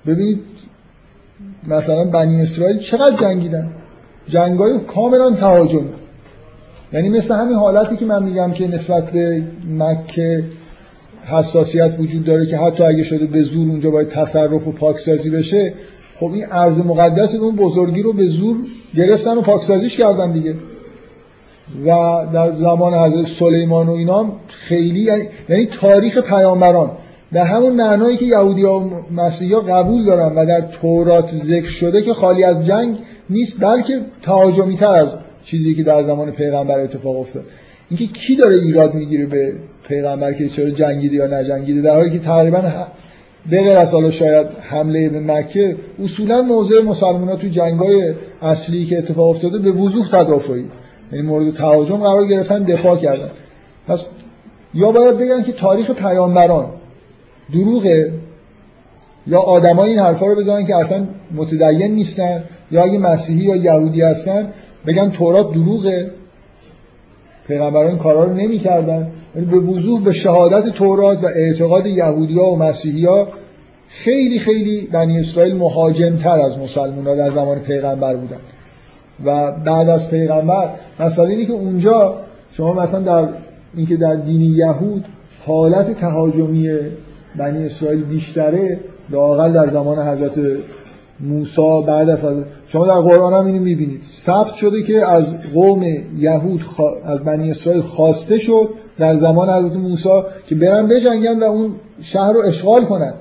ببینید 0.07 0.39
مثلا 1.67 2.03
بنی 2.03 2.41
اسرائیل 2.41 2.79
چقدر 2.79 3.15
جنگیدن؟ 3.15 3.69
جنگای 4.27 4.79
کاملا 4.79 5.31
تهاجم. 5.31 5.85
یعنی 6.93 7.09
مثل 7.09 7.35
همین 7.35 7.55
حالتی 7.55 7.95
که 7.95 8.05
من 8.05 8.23
میگم 8.23 8.51
که 8.51 8.67
نسبت 8.67 9.11
به 9.11 9.43
مکه 9.69 10.43
حساسیت 11.25 11.95
وجود 11.99 12.23
داره 12.23 12.45
که 12.45 12.57
حتی 12.57 12.83
اگه 12.83 13.03
شده 13.03 13.25
به 13.25 13.41
زور 13.41 13.69
اونجا 13.69 13.91
باید 13.91 14.09
تصرف 14.09 14.67
و 14.67 14.71
پاکسازی 14.71 15.29
بشه 15.29 15.73
خب 16.15 16.31
این 16.33 16.45
ارز 16.51 16.79
مقدس 16.79 17.35
اون 17.35 17.55
بزرگی 17.55 18.01
رو 18.01 18.13
به 18.13 18.27
زور 18.27 18.57
گرفتن 18.95 19.37
و 19.37 19.41
پاکسازیش 19.41 19.97
کردن 19.97 20.31
دیگه. 20.31 20.55
و 21.85 21.87
در 22.33 22.55
زمان 22.55 22.93
حضرت 22.93 23.27
سلیمان 23.27 23.87
و 23.87 23.91
اینا 23.91 24.33
خیلی 24.47 25.11
یعنی, 25.49 25.65
تاریخ 25.65 26.17
پیامبران. 26.17 26.91
به 27.31 27.43
همون 27.43 27.73
معنایی 27.73 28.17
که 28.17 28.25
یهودی 28.25 28.63
و 28.63 28.81
مسیحی 29.15 29.55
قبول 29.55 30.05
دارن 30.05 30.35
و 30.35 30.45
در 30.45 30.61
تورات 30.61 31.29
ذکر 31.29 31.69
شده 31.69 32.01
که 32.01 32.13
خالی 32.13 32.43
از 32.43 32.65
جنگ 32.65 32.97
نیست 33.29 33.59
بلکه 33.59 34.01
تهاجمی 34.21 34.75
تر 34.75 34.91
از 34.91 35.17
چیزی 35.43 35.75
که 35.75 35.83
در 35.83 36.03
زمان 36.03 36.31
پیغمبر 36.31 36.79
اتفاق 36.79 37.19
افتاد. 37.19 37.43
اینکه 37.89 38.05
کی 38.05 38.35
داره 38.35 38.55
ایراد 38.55 38.93
می‌گیره 38.93 39.25
به 39.25 39.53
پیغمبر 39.87 40.33
که 40.33 40.49
چرا 40.49 40.69
جنگیده 40.69 41.15
یا 41.15 41.27
نجنگیده 41.27 41.81
در 41.81 41.95
حالی 41.95 42.09
که 42.09 42.19
تقریبا 42.19 42.63
به 43.49 43.63
غیر 43.63 43.77
از 43.77 43.93
حالا 43.93 44.11
شاید 44.11 44.47
حمله 44.61 45.09
به 45.09 45.19
مکه 45.19 45.75
اصولا 46.03 46.41
موضع 46.41 46.81
مسلمان 46.81 47.27
ها 47.27 47.35
توی 47.35 47.49
جنگای 47.49 48.13
اصلی 48.41 48.85
که 48.85 48.97
اتفاق 48.97 49.29
افتاده 49.29 49.59
به 49.59 49.71
وضوح 49.71 50.07
تدافعی 50.07 50.65
یعنی 51.11 51.27
مورد 51.27 51.53
تهاجم 51.53 51.97
قرار 51.97 52.27
گرفتن 52.27 52.63
دفاع 52.63 52.97
کردن. 52.97 53.29
پس 53.87 54.05
یا 54.73 54.91
باید 54.91 55.17
بگن 55.17 55.43
که 55.43 55.51
تاریخ 55.51 55.91
پیامبران 55.91 56.65
دروغه. 57.53 58.13
یا 59.27 59.39
آدمای 59.39 59.89
این 59.89 59.99
حرفا 59.99 60.25
رو 60.25 60.35
بزنن 60.35 60.65
که 60.65 60.75
اصلا 60.75 61.07
متدین 61.35 61.91
نیستن 61.91 62.43
یا 62.71 62.83
اگه 62.83 62.99
مسیحی 62.99 63.39
یا 63.39 63.55
یهودی 63.55 64.01
هستن 64.01 64.47
بگن 64.85 65.09
تورات 65.09 65.51
دروغه. 65.51 66.11
پیغمبران 67.47 67.97
کارا 67.97 68.23
رو 68.23 68.33
نمی‌کردن. 68.33 69.11
یعنی 69.35 69.47
به 69.47 69.57
وضوح 69.57 70.01
به 70.03 70.13
شهادت 70.13 70.69
تورات 70.69 71.23
و 71.23 71.25
اعتقاد 71.25 71.85
یهودیا 71.85 72.45
و 72.45 72.57
مسیحیا 72.57 73.27
خیلی 73.87 74.39
خیلی 74.39 74.87
بنی 74.91 75.19
اسرائیل 75.19 75.55
مهاجمتر 75.55 76.39
از 76.39 76.57
مسلمان 76.57 77.07
ها 77.07 77.15
در 77.15 77.29
زمان 77.29 77.59
پیغمبر 77.59 78.15
بودن. 78.15 78.39
و 79.25 79.51
بعد 79.51 79.89
از 79.89 80.09
پیغمبر 80.09 80.69
مثلا 80.99 81.25
اینی 81.25 81.45
که 81.45 81.53
اونجا 81.53 82.15
شما 82.51 82.73
مثلا 82.73 82.99
در 82.99 83.29
اینکه 83.75 83.97
در 83.97 84.15
دین 84.15 84.41
یهود 84.41 85.05
حالت 85.45 85.99
تهاجمی 85.99 86.69
بنی 87.37 87.65
اسرائیل 87.65 88.03
بیشتره 88.03 88.79
لاقل 89.09 89.53
در 89.53 89.67
زمان 89.67 90.07
حضرت 90.07 90.39
موسی 91.19 91.83
بعد 91.87 92.09
از 92.09 92.23
حضرت 92.25 92.45
شما 92.67 92.87
در 92.87 92.99
قرآن 92.99 93.33
هم 93.33 93.45
اینو 93.45 93.63
می‌بینید. 93.63 94.03
ثبت 94.03 94.53
شده 94.53 94.83
که 94.83 95.05
از 95.05 95.35
قوم 95.53 95.83
یهود 96.17 96.61
از 97.05 97.23
بنی 97.23 97.49
اسرائیل 97.49 97.81
خواسته 97.81 98.37
شد 98.37 98.69
در 98.97 99.15
زمان 99.15 99.49
حضرت 99.49 99.75
موسی 99.75 100.21
که 100.47 100.55
برن 100.55 100.87
بجنگن 100.87 101.39
و 101.39 101.43
اون 101.43 101.71
شهر 102.01 102.33
رو 102.33 102.39
اشغال 102.39 102.85
کنن 102.85 103.13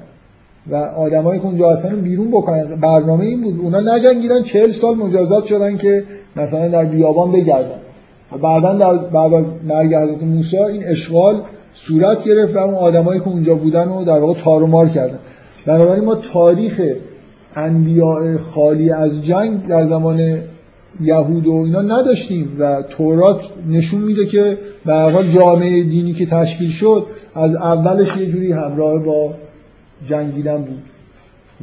و 0.70 0.76
آدمایی 0.76 1.40
که 1.40 1.46
اونجا 1.46 1.70
هستن 1.70 1.90
رو 1.90 2.00
بیرون 2.00 2.30
بکنن. 2.30 2.80
برنامه 2.80 3.24
این 3.24 3.42
بود. 3.42 3.60
اونا 3.60 3.80
نجنگیدن 3.80 4.42
چهل 4.42 4.70
سال 4.70 4.94
مجازات 4.94 5.44
شدن 5.44 5.76
که 5.76 6.04
مثلا 6.36 6.68
در 6.68 6.84
بیابان 6.84 7.32
بگردن. 7.32 7.78
و 8.32 8.38
بعدا 8.38 8.78
در 8.78 8.98
بعد 8.98 9.34
از 9.34 9.44
مرگ 9.68 9.94
حضرت 9.94 10.22
موسی 10.22 10.58
این 10.58 10.84
اشغال 10.86 11.42
صورت 11.74 12.24
گرفت 12.24 12.56
و 12.56 12.58
اون 12.58 12.74
آدمایی 12.74 13.20
که 13.20 13.28
اونجا 13.28 13.54
بودن 13.54 13.88
رو 13.88 14.04
در 14.04 14.18
واقع 14.18 14.34
تارومار 14.34 14.88
کردن. 14.88 15.18
بنابراین 15.66 16.04
ما 16.04 16.14
تاریخ 16.14 16.80
انبیاء 17.54 18.38
خالی 18.38 18.90
از 18.90 19.24
جنگ 19.24 19.66
در 19.66 19.84
زمان 19.84 20.38
یهود 21.00 21.46
و 21.46 21.52
اینا 21.52 21.82
نداشتیم 21.82 22.56
و 22.58 22.82
تورات 22.82 23.40
نشون 23.68 24.00
میده 24.00 24.26
که 24.26 24.58
به 24.86 24.94
حال 24.94 25.28
جامعه 25.28 25.82
دینی 25.82 26.12
که 26.12 26.26
تشکیل 26.26 26.70
شد 26.70 27.06
از 27.34 27.54
اولش 27.54 28.16
یه 28.16 28.26
جوری 28.26 28.52
همراه 28.52 29.04
با 29.04 29.34
جنگیدن 30.06 30.56
بود. 30.56 30.82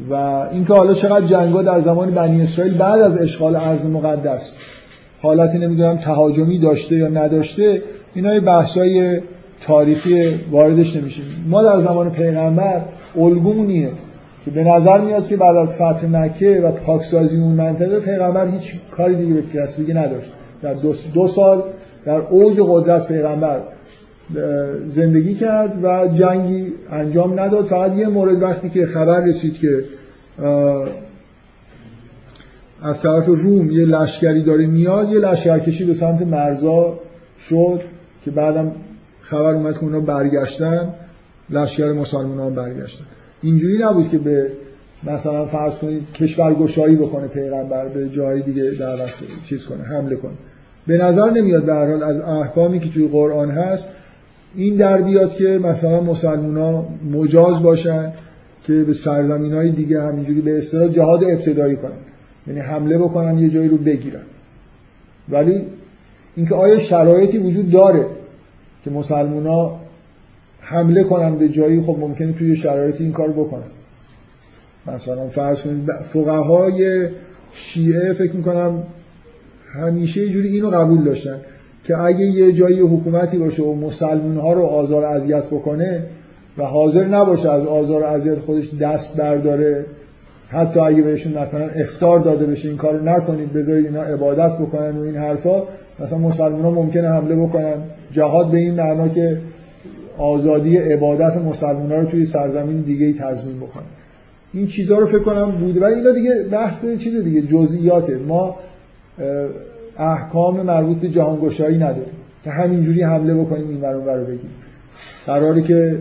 و 0.09 0.13
اینکه 0.51 0.73
حالا 0.73 0.93
چقدر 0.93 1.25
جنگا 1.25 1.61
در 1.61 1.79
زمان 1.79 2.11
بنی 2.11 2.41
اسرائیل 2.41 2.73
بعد 2.73 3.01
از 3.01 3.21
اشغال 3.21 3.55
ارض 3.55 3.85
مقدس 3.85 4.51
حالتی 5.21 5.57
نمی‌دونم 5.57 5.97
تهاجمی 5.97 6.57
داشته 6.57 6.95
یا 6.95 7.07
نداشته 7.07 7.83
اینا 8.15 8.39
بحثای 8.39 9.21
تاریخی 9.61 10.29
واردش 10.51 10.95
نمیشه. 10.95 11.21
ما 11.47 11.63
در 11.63 11.81
زمان 11.81 12.11
پیغمبر 12.11 12.81
الگومون 13.15 13.67
اینه 13.67 13.91
که 14.45 14.51
به 14.51 14.63
نظر 14.63 15.01
میاد 15.01 15.27
که 15.27 15.37
بعد 15.37 15.55
از 15.55 15.75
فتح 15.75 16.07
مکه 16.09 16.61
و 16.61 16.71
پاکسازی 16.71 17.37
اون 17.37 17.51
منطقه 17.51 17.99
پیغمبر 17.99 18.47
هیچ 18.47 18.73
کاری 18.91 19.15
دیگه 19.15 19.33
به 19.33 19.43
کسی 19.59 19.93
نداشت. 19.93 20.31
در 20.61 20.73
دو, 20.73 20.93
دو 21.13 21.27
سال 21.27 21.63
در 22.05 22.17
اوج 22.17 22.59
قدرت 22.59 23.07
پیغمبر 23.07 23.61
زندگی 24.87 25.35
کرد 25.35 25.83
و 25.83 26.07
جنگی 26.07 26.73
انجام 26.91 27.39
نداد. 27.39 27.65
فقط 27.65 27.97
یه 27.97 28.07
مورد 28.07 28.43
وقتی 28.43 28.69
که 28.69 28.85
خبر 28.85 29.21
رسید 29.21 29.57
که 29.59 29.83
از 32.83 33.01
طرف 33.01 33.25
روم 33.25 33.71
یه 33.71 33.85
لشکری 33.85 34.43
داره 34.43 34.67
میاد 34.67 35.11
یه 35.11 35.19
لشکرکشی 35.19 35.85
به 35.85 35.93
سمت 35.93 36.21
مرزا 36.21 36.99
شد 37.49 37.81
که 38.25 38.31
بعدم 38.31 38.71
خبر 39.31 39.53
اومد 39.53 39.73
که 39.73 39.83
اونا 39.83 39.99
برگشتن 39.99 40.93
لشکر 41.49 41.91
مسلمان 41.91 42.39
ها 42.39 42.49
برگشتن. 42.49 43.05
اینجوری 43.41 43.77
نبود 43.83 44.09
که 44.09 44.17
به 44.17 44.51
مثلا 45.03 45.45
فرض 45.45 45.75
کنید 45.75 46.13
کشورگشایی 46.13 46.95
بکنه 46.95 47.27
پیغمبر 47.27 47.87
به 47.87 48.09
جای 48.09 48.41
دیگه 48.41 48.71
دعوت 48.79 49.13
چیز 49.45 49.65
کنه 49.65 49.83
حمله 49.83 50.15
کنه. 50.15 50.31
به 50.87 50.97
نظر 50.97 51.29
نمیاد 51.29 51.65
به 51.65 51.73
حال 51.73 52.03
از 52.03 52.21
احکامی 52.21 52.79
که 52.79 52.89
توی 52.89 53.07
قرآن 53.07 53.51
هست 53.51 53.87
این 54.55 54.75
در 54.75 55.01
بیاد 55.01 55.35
که 55.35 55.59
مثلا 55.63 56.01
مسلمان 56.01 56.57
ها 56.57 56.87
مجاز 57.11 57.63
باشن 57.63 58.13
که 58.63 58.83
به 58.83 58.93
سرزمین 58.93 59.53
های 59.53 59.71
دیگه 59.71 60.01
همینجوری 60.01 60.41
به 60.41 60.57
اصطلاح 60.57 60.87
جهاد 60.87 61.23
ابتدایی 61.23 61.75
کنن. 61.75 61.91
یعنی 62.47 62.59
حمله 62.59 62.97
بکنن 62.97 63.39
یه 63.39 63.49
جایی 63.49 63.67
رو 63.67 63.77
بگیرن. 63.77 64.23
ولی 65.29 65.61
اینکه 66.35 66.55
آیا 66.55 66.79
شرایطی 66.79 67.37
وجود 67.37 67.69
داره 67.71 68.05
که 68.83 68.91
مسلمان 68.91 69.45
ها 69.45 69.79
حمله 70.59 71.03
کنن 71.03 71.37
به 71.37 71.49
جایی 71.49 71.81
خب 71.81 71.97
ممکنه 71.99 72.33
توی 72.33 72.55
شرایطی 72.55 73.03
این 73.03 73.13
کار 73.13 73.29
بکنن. 73.31 73.71
مثلا 74.87 75.27
فرض 75.27 75.61
کنید 75.61 75.91
فقهای 76.03 77.09
شیعه 77.53 78.13
فکر 78.13 78.35
می‌کنم 78.35 78.83
همیشه 79.73 80.21
یه 80.21 80.29
جوری 80.29 80.47
اینو 80.47 80.69
قبول 80.69 81.03
داشتن 81.03 81.35
که 81.83 81.97
اگه 81.97 82.25
یه 82.25 82.51
جایی 82.51 82.79
حکومتی 82.79 83.37
باشه 83.37 83.63
و 83.63 83.75
مسلمان 83.75 84.37
ها 84.37 84.53
رو 84.53 84.63
آزار 84.63 85.05
اذیت 85.05 85.45
بکنه 85.45 86.03
و 86.57 86.63
حاضر 86.63 87.05
نباشه 87.05 87.51
از 87.51 87.65
آزار 87.65 88.03
اذیت 88.03 88.39
خودش 88.39 88.73
دست 88.73 89.17
برداره 89.17 89.85
حتی 90.49 90.79
اگه 90.79 91.01
بهشون 91.01 91.33
مثلا 91.33 91.67
اختار 91.67 92.19
داده 92.19 92.45
بشه 92.45 92.67
این 92.67 92.77
کارو 92.77 93.03
نکنید 93.03 93.53
بذارید 93.53 93.85
اینا 93.85 94.03
عبادت 94.03 94.57
بکنن 94.57 94.97
و 94.97 95.01
این 95.01 95.15
حرفا 95.15 95.63
مثلا 96.01 96.19
مسلمان 96.19 96.61
ها 96.61 96.71
ممکنه 96.71 97.09
حمله 97.09 97.35
بکنن. 97.35 97.73
جهاد 98.11 98.51
به 98.51 98.57
این 98.57 98.73
معنا 98.73 99.07
که 99.07 99.41
آزادی 100.17 100.77
عبادت 100.77 101.37
مسلمان 101.37 101.91
ها 101.91 101.97
رو 101.97 102.11
توی 102.11 102.25
سرزمین 102.25 102.81
دیگه 102.81 103.05
ای 103.05 103.13
تضمین 103.13 103.59
بکنن 103.59 103.83
این 104.53 104.67
چیزها 104.67 104.99
رو 104.99 105.05
فکر 105.05 105.19
کنم 105.19 105.51
بوده 105.51 105.79
ولی 105.79 105.95
اینا 105.95 106.11
دیگه 106.11 106.43
بحث 106.51 106.85
چیز 106.97 107.23
دیگه 107.23 107.41
جزئیاته. 107.41 108.17
ما 108.17 108.55
احکام 109.97 110.61
مربوط 110.61 110.97
به 110.97 111.09
جهانگشایی 111.09 111.77
نداریم. 111.77 112.13
که 112.43 112.49
همینجوری 112.51 113.01
حمله 113.01 113.33
بکنیم 113.33 113.69
این 113.69 113.81
ور 113.81 113.93
رو 113.93 114.25
بگیم 114.25 114.49
قراره 115.25 115.61
که 115.61 115.99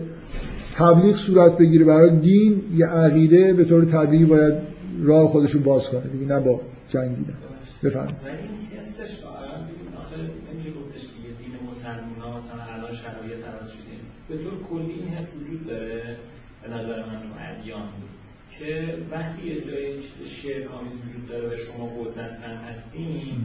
تبلیغ 0.75 1.17
صورت 1.17 1.59
بگیره. 1.59 1.85
برای 1.85 2.17
دین 2.17 2.63
یه 2.77 2.87
عقیده 2.87 3.53
به 3.53 3.65
طور 3.65 3.85
طبیعی 3.85 4.25
باید 4.25 4.55
راه 5.03 5.29
خودش 5.29 5.51
رو 5.51 5.61
باز 5.61 5.89
کنه. 5.89 6.03
دیگه 6.13 6.27
نه 6.27 6.41
با 6.41 6.61
جنگیدن. 6.89 7.35
بفرمایید 7.85 8.17
این 8.27 8.79
حسش 8.79 9.25
آخه 9.25 10.17
نمیشه 10.53 10.71
گفتش 10.81 11.03
که 11.03 11.17
یه 11.27 11.33
دین 11.41 11.69
مسلمان 11.71 12.37
مثلا 12.37 12.80
الان 12.91 13.03
شرایط 13.03 13.45
عوض 13.45 13.73
شده. 13.73 13.83
به 14.29 14.45
طور 14.45 14.63
کلی 14.63 14.93
این 14.93 15.09
حس 15.09 15.37
وجود 15.41 15.67
داره 15.67 16.17
به 16.63 16.71
نظر 16.71 16.99
من 16.99 17.23
تو 17.23 17.29
ادیان 17.39 17.89
که 18.59 18.99
وقتی 19.11 19.47
یه 19.47 19.61
جای 19.61 20.03
شرک 20.27 20.71
آمیز 20.71 20.93
وجود 20.93 21.29
داره 21.29 21.49
و 21.49 21.57
شما 21.57 21.87
قدرتمند 21.87 22.59
هستین 22.71 23.37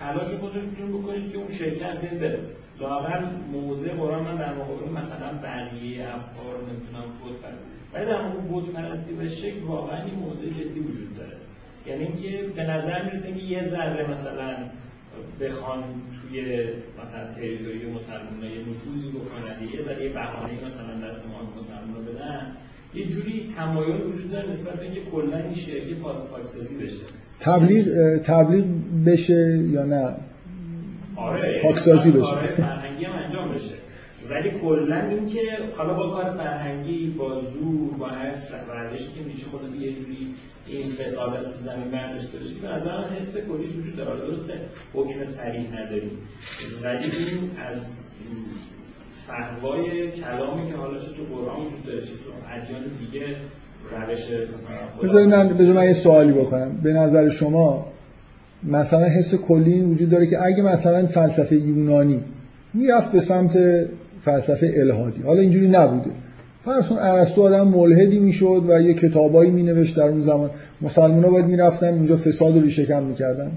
تلاش 0.00 0.34
خودتون 0.34 0.92
بکنید 0.92 1.32
که 1.32 1.38
اون 1.38 1.50
شرکت 1.50 2.00
بره 2.00 2.40
لااقل 2.80 3.24
موضع 3.52 3.94
قرآن 3.94 4.24
من 4.24 4.36
در 4.36 4.54
مقابل 4.54 4.92
مثلا 4.92 5.32
بقیه 5.42 6.14
افکار 6.14 6.56
نمی‌تونم 6.68 7.04
بود 7.22 7.36
ولی 7.94 8.06
در 8.06 8.22
مقابل 8.22 8.48
بود 8.48 8.72
پرستی 8.72 9.14
و 9.14 9.28
شکل 9.28 9.60
واقعا 9.60 10.04
این 10.04 10.14
موضع 10.14 10.46
جدی 10.46 10.80
وجود 10.80 11.16
داره. 11.16 11.36
یعنی 11.86 12.04
اینکه 12.04 12.52
به 12.56 12.62
نظر 12.62 13.04
می‌رسه 13.04 13.32
که 13.32 13.40
یه 13.40 13.64
ذره 13.64 14.10
مثلا 14.10 14.56
بخوان 15.40 15.84
توی 16.22 16.40
مثلا 17.02 17.34
تریتوری 17.34 17.90
مسلمان 17.90 18.42
یه 18.42 18.60
نفوذی 18.70 19.08
بکنن 19.08 19.68
یه 19.74 19.82
ذره 19.82 20.08
بهانه 20.08 20.64
مثلا 20.64 21.06
دست 21.08 21.24
ما 21.26 21.58
مسلمان 21.58 22.04
بدن 22.04 22.56
یه 22.94 23.06
جوری 23.06 23.52
تمایل 23.56 24.02
وجود 24.02 24.30
داره 24.30 24.48
نسبت 24.48 24.74
به 24.74 24.82
اینکه 24.82 25.00
کلا 25.00 25.36
این 25.36 25.54
شرکت 25.54 25.98
پاکسازی 26.30 26.76
بشه. 26.76 27.00
تبلیغ 27.40 28.16
تبلیغ 28.16 28.64
بشه 29.06 29.62
یا 29.70 29.84
نه؟ 29.84 30.16
آره 31.16 31.50
یعنی 31.50 31.62
پاکسازی 31.62 32.10
بشه. 32.10 32.26
آره 32.26 32.46
فرهنگی 32.46 33.04
هم 33.04 33.12
انجام 33.12 33.48
بشه. 33.48 33.74
ولی 34.30 34.50
کلا 34.50 35.08
اینکه 35.08 35.40
حالا 35.76 35.94
با 35.94 36.10
کار 36.10 36.32
فرهنگی 36.32 37.14
با 37.18 37.40
زور 37.40 37.98
با 37.98 38.08
هر 38.08 38.34
روشی 38.90 39.04
که 39.04 39.20
میشه 39.26 39.46
خودش 39.46 39.74
یه 39.80 39.92
جوری 39.92 40.34
این 40.66 40.90
فساد 40.90 41.40
تو 41.42 41.56
زمین 41.56 41.90
برداشته 41.90 42.38
بشه 42.38 42.54
به 42.62 42.68
نظر 42.68 42.98
من 42.98 43.16
حس 43.16 43.36
کلیش 43.36 43.76
وجود 43.76 43.96
داره. 43.96 44.20
درسته 44.20 44.54
حکم 44.94 45.24
صریح 45.24 45.80
نداریم. 45.80 46.10
ولی 46.82 46.98
این 46.98 47.50
از 47.68 48.00
فهوای 49.26 50.10
کلامی 50.10 50.70
که 50.70 50.76
حالا 50.76 50.98
تو 50.98 51.22
قرآن 51.34 51.66
وجود 51.66 51.86
داره 51.86 52.00
چه 52.00 52.06
تو 52.06 52.30
ادیان 52.50 52.80
دیگه 53.00 53.36
روش 54.06 54.26
بذارید 55.02 55.28
من 55.28 55.48
بذار 55.48 55.76
من 55.76 55.84
یه 55.84 55.92
سوالی 55.92 56.32
بکنم. 56.32 56.80
به 56.82 56.92
نظر 56.92 57.28
شما 57.28 57.86
مثلا 58.62 59.04
حس 59.04 59.34
کلی 59.34 59.72
این 59.72 59.90
وجود 59.90 60.10
داره 60.10 60.26
که 60.26 60.44
اگه 60.44 60.62
مثلا 60.62 61.06
فلسفه 61.06 61.56
یونانی 61.56 62.24
می‌رفت 62.74 63.12
به 63.12 63.20
سمت 63.20 63.58
فلسفه 64.20 64.72
الهادی 64.76 65.22
حالا 65.22 65.40
اینجوری 65.40 65.68
نبوده. 65.68 66.10
فرض 66.64 66.88
کن 66.88 66.96
ارسطو 66.98 67.42
آدم 67.42 67.68
ملحدی 67.68 68.18
می‌شد 68.18 68.62
و 68.68 68.82
یه 68.82 68.94
کتابایی 68.94 69.50
مینوشت 69.50 69.96
در 69.96 70.08
اون 70.08 70.20
زمان. 70.20 70.50
مسلمان‌ها 70.82 71.30
باید 71.30 71.46
می‌رفتن 71.46 71.94
اونجا 71.94 72.16
فساد 72.16 72.56
و 72.56 72.60
ریشه 72.60 72.86
کم 72.86 73.02
می‌کردن. 73.02 73.50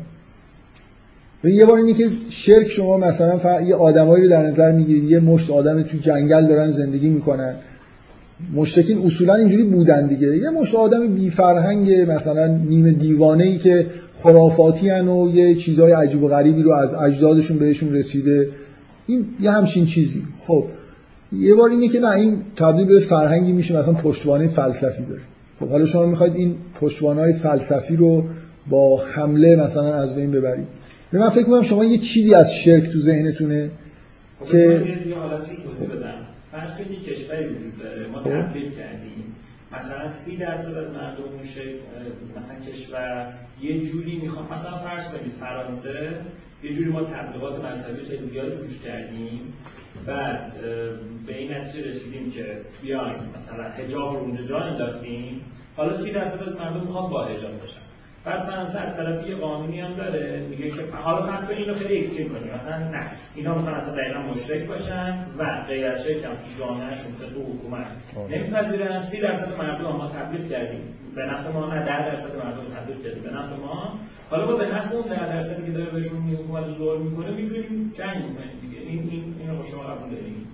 و 1.44 1.48
یه 1.48 1.66
بار 1.66 1.78
اینی 1.78 1.94
که 1.94 2.08
شرک 2.30 2.70
شما 2.70 2.98
مثلا. 2.98 3.62
یه 3.62 3.76
آدمایی 3.76 4.24
رو 4.24 4.30
در 4.30 4.48
نظر 4.48 4.72
می‌گیرید 4.72 5.12
یه 5.12 5.20
مشت 5.20 5.52
آدم 5.52 5.82
تو 5.82 5.98
جنگل 5.98 6.48
دارن 6.48 6.72
زندگی 6.72 7.10
می‌کنن. 7.10 7.56
مشتکین 8.54 8.98
اصولا 9.06 9.36
اینجوری 9.36 9.64
بودن 9.64 10.08
دیگه. 10.08 10.38
یه 10.38 10.50
مشت 10.50 10.76
آدم 10.76 11.08
بی 11.08 11.30
فرهنگ 11.30 11.92
مثلا 11.92 12.48
نیمه 12.48 12.92
دیوانه 12.92 13.44
ای 13.44 13.58
که 13.58 13.86
خرافاتی 14.14 14.90
هن 14.90 15.08
و 15.08 15.30
یه 15.36 15.56
چیزای 15.56 15.92
عجیب 15.92 16.24
و 16.24 16.28
غریبی 16.28 16.62
رو 16.62 16.72
از 16.72 16.94
اجدادشون 16.94 17.58
بهشون 17.58 17.94
رسیده. 17.94 18.48
این 19.08 19.26
یه 19.42 19.52
همچین 19.52 19.86
چیزی. 19.86 20.24
خب 20.40 20.66
یه 21.40 21.56
بار 21.56 21.70
اینه 21.70 21.88
که 21.88 22.00
نه 22.00 22.10
این 22.10 22.42
تبدیل 22.56 22.88
به 22.88 23.00
فرهنگی 23.00 23.52
میشه 23.52 23.80
مثلا 23.80 23.94
پشتوانه 23.94 24.48
فلسفی 24.48 25.04
داره. 25.06 25.22
خب 25.60 25.68
حالا 25.68 25.86
شما 25.86 26.06
می‌خواید 26.06 26.36
این 26.36 26.56
پشتوانه 26.82 27.34
فلسفی 27.34 27.96
رو 27.96 28.24
با 28.70 29.04
حمله 29.06 29.56
مثلا 29.56 29.94
از 29.94 30.16
بین 30.16 30.32
ببرید. 30.32 30.68
به 31.12 31.20
من 31.20 31.30
فکر 31.30 31.44
کنم 31.44 31.62
شما 31.62 31.86
یه 31.86 31.98
چیزی 31.98 32.34
از 32.34 32.54
شرک 32.54 32.84
تو 32.84 33.00
ذهنتونه 33.00 33.72
خب، 34.40 34.52
که 34.52 34.58
یه 34.58 35.16
حالتی 35.16 35.56
بدم 35.88 36.14
فرض 36.52 36.70
کنید 36.78 37.02
کشوری 37.02 37.46
وجود 37.46 37.80
داره. 37.84 38.08
ما 38.12 38.20
خب. 38.20 38.30
تبلیغ 38.30 38.64
کردیم. 38.64 39.33
مثلا 39.78 40.10
سی 40.10 40.38
درصد 40.38 40.78
از 40.78 40.92
مردم 40.92 41.24
اون 41.24 41.40
مثلا 42.38 42.60
کشور 42.60 43.34
یه 43.62 43.82
جوری 43.82 44.16
می‌خوام 44.18 44.48
مثلا 44.52 44.78
فرض 44.78 45.08
کنید 45.08 45.32
فرانسه 45.32 46.22
یه 46.64 46.74
جوری 46.74 46.90
ما 46.90 47.04
تبلیغات 47.04 47.66
مذهبی 47.66 48.02
خیلی 48.02 48.22
زیاد 48.22 48.60
روش 48.60 48.80
کردیم. 48.80 49.54
بعد 50.06 50.62
به 51.26 51.38
این 51.38 51.54
نتیجه 51.54 51.88
رسیدیم 51.88 52.32
که 52.32 52.62
بیان 52.82 53.12
مثلا 53.36 53.64
حجاب 53.64 54.14
رو 54.14 54.20
اونجا 54.20 54.44
جا 54.44 54.60
انداختیم. 54.60 55.42
حالا 55.76 55.94
سی 55.94 56.12
درصد 56.12 56.44
از 56.44 56.56
مردم 56.56 56.82
می‌خوان 56.82 57.10
با 57.10 57.26
حجاب 57.26 57.60
باشن. 57.60 57.82
بعد 58.26 58.40
فرانسه 58.40 58.80
از 58.80 58.98
طرفی 58.98 59.30
یه 59.30 59.36
قانونی 59.36 59.80
هم 59.80 59.94
داره. 59.94 60.46
میگه 60.50 60.70
که 60.70 60.82
حالا 61.04 61.22
فرض 61.22 61.46
کنید 61.46 61.58
اینو 61.58 61.74
خیلی 61.74 61.98
اکستریم 61.98 62.30
کنیم 62.30 62.54
مثلا 62.54 62.78
نه. 62.78 63.04
اینا 63.36 63.56
مثلا 63.56 63.74
اصلا 63.76 63.96
دقیقا 63.96 64.20
مشرک 64.20 64.66
باشن 64.68 65.26
و 65.38 65.64
غیر 65.68 65.88
از 65.88 66.04
شرک 66.04 66.24
هم 66.24 66.32
تو 66.32 66.64
جامعهشون 66.64 67.12
طبق 67.20 67.38
حکومت 67.56 67.86
آره. 68.18 68.38
نمیپذیرن. 68.38 69.00
سی 69.02 69.22
درصد 69.22 69.58
مردم 69.58 69.84
ما 69.98 70.08
تبلیغ 70.08 70.50
کردیم. 70.50 70.82
به 71.16 71.22
نفع 71.22 71.50
ما 71.52 71.74
نه 71.74 71.80
ده 71.86 72.06
درصد 72.10 72.36
مردم 72.36 72.64
تبلیغ 72.76 73.04
کردیم. 73.04 73.24
به 73.24 73.30
نفع 73.30 73.56
ما. 73.56 74.00
حالا 74.30 74.46
ما 74.46 74.56
به 74.56 74.66
نفع 74.66 74.96
اون 74.96 75.08
ده 75.10 75.30
درصدی 75.36 75.66
که 75.66 75.72
داره 75.72 75.92
بهشون 75.92 76.18
می- 76.22 76.36
حکومت 76.36 76.66
رو 76.68 76.74
ظلم 76.74 77.02
می‌کنه 77.02 77.32
می‌تونیم 77.32 77.92
جنگ 77.98 78.22
کنیم 78.22 78.60
دیگه. 78.62 78.82
این 78.90 79.10
این 79.12 79.36
اینو 79.40 79.56
با 79.58 79.64
شما 79.64 79.84
قبول 79.84 80.10
داریم 80.16 80.48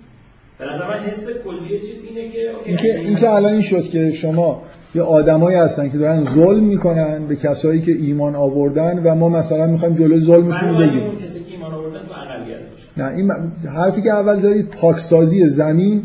به 0.60 0.66
نظر 0.66 0.88
من 0.88 0.98
حس 1.04 1.28
کلی 1.46 1.80
چیز 1.80 2.04
اینه 2.04 2.30
که 2.30 2.52
اینکه 2.66 3.00
اینکه 3.00 3.30
الان 3.30 3.52
این 3.52 3.62
شد 3.62 3.84
که 3.90 4.12
شما 4.12 4.64
یه 4.96 5.02
آدمایی 5.02 5.58
هستن 5.58 5.90
که 5.90 5.98
دارن 5.98 6.24
ظلم 6.24 6.64
می‌کنن 6.64 7.28
به 7.28 7.36
کسایی 7.36 7.82
که 7.82 7.92
ایمان 7.92 8.36
آوردن 8.36 9.04
و 9.04 9.16
ما 9.16 9.30
مثلا 9.30 9.66
می‌خوایم 9.66 9.94
جلوی 9.96 10.20
ظلمشون 10.20 10.70
رو 10.70 10.76
بگیریم. 10.76 11.04
اون 11.04 11.16
کسی 11.16 11.40
که 11.44 11.52
ایمان 11.52 11.74
آوردن 11.74 12.00
تو 12.00 12.14
اقلیت 12.14 12.70
باشه 12.70 12.88
نه 12.98 13.16
این 13.18 13.32
حرفی 13.70 14.02
که 14.02 14.10
اول 14.10 14.40
زدید 14.40 14.70
پاکسازی 14.70 15.46
زمین 15.48 16.04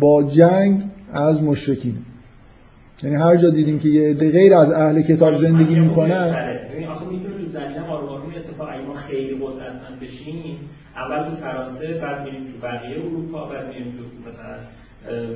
با 0.00 0.22
جنگ 0.22 0.82
از 1.12 1.42
مشرکین. 1.42 1.94
یعنی 3.02 3.16
هر 3.16 3.36
جا 3.36 3.50
دیدیم 3.50 3.78
که 3.78 3.88
یه 3.88 4.10
عده 4.10 4.30
غیر 4.30 4.54
از 4.54 4.72
اهل 4.72 5.02
کتاب 5.02 5.30
زندگی 5.30 5.74
می‌کنن. 5.74 6.34
ببین 6.72 6.88
آخه 6.88 7.06
می‌تونه 7.06 7.34
تو 7.34 7.44
زمینه 7.44 7.68
این 7.68 8.38
اتفاق 8.38 8.68
ما 8.88 8.94
خیلی 8.94 9.34
قدرتمند 9.42 10.00
بشیم 10.02 10.56
اول 10.96 11.30
تو 11.30 11.36
فرانسه 11.36 11.94
بعد 11.94 12.24
میریم 12.24 12.40
تو 12.40 12.66
بقیه 12.66 12.96
اروپا 13.06 13.44
بعد 13.44 13.68
میریم 13.68 13.84
تو 13.84 14.28
مثلا 14.30 14.54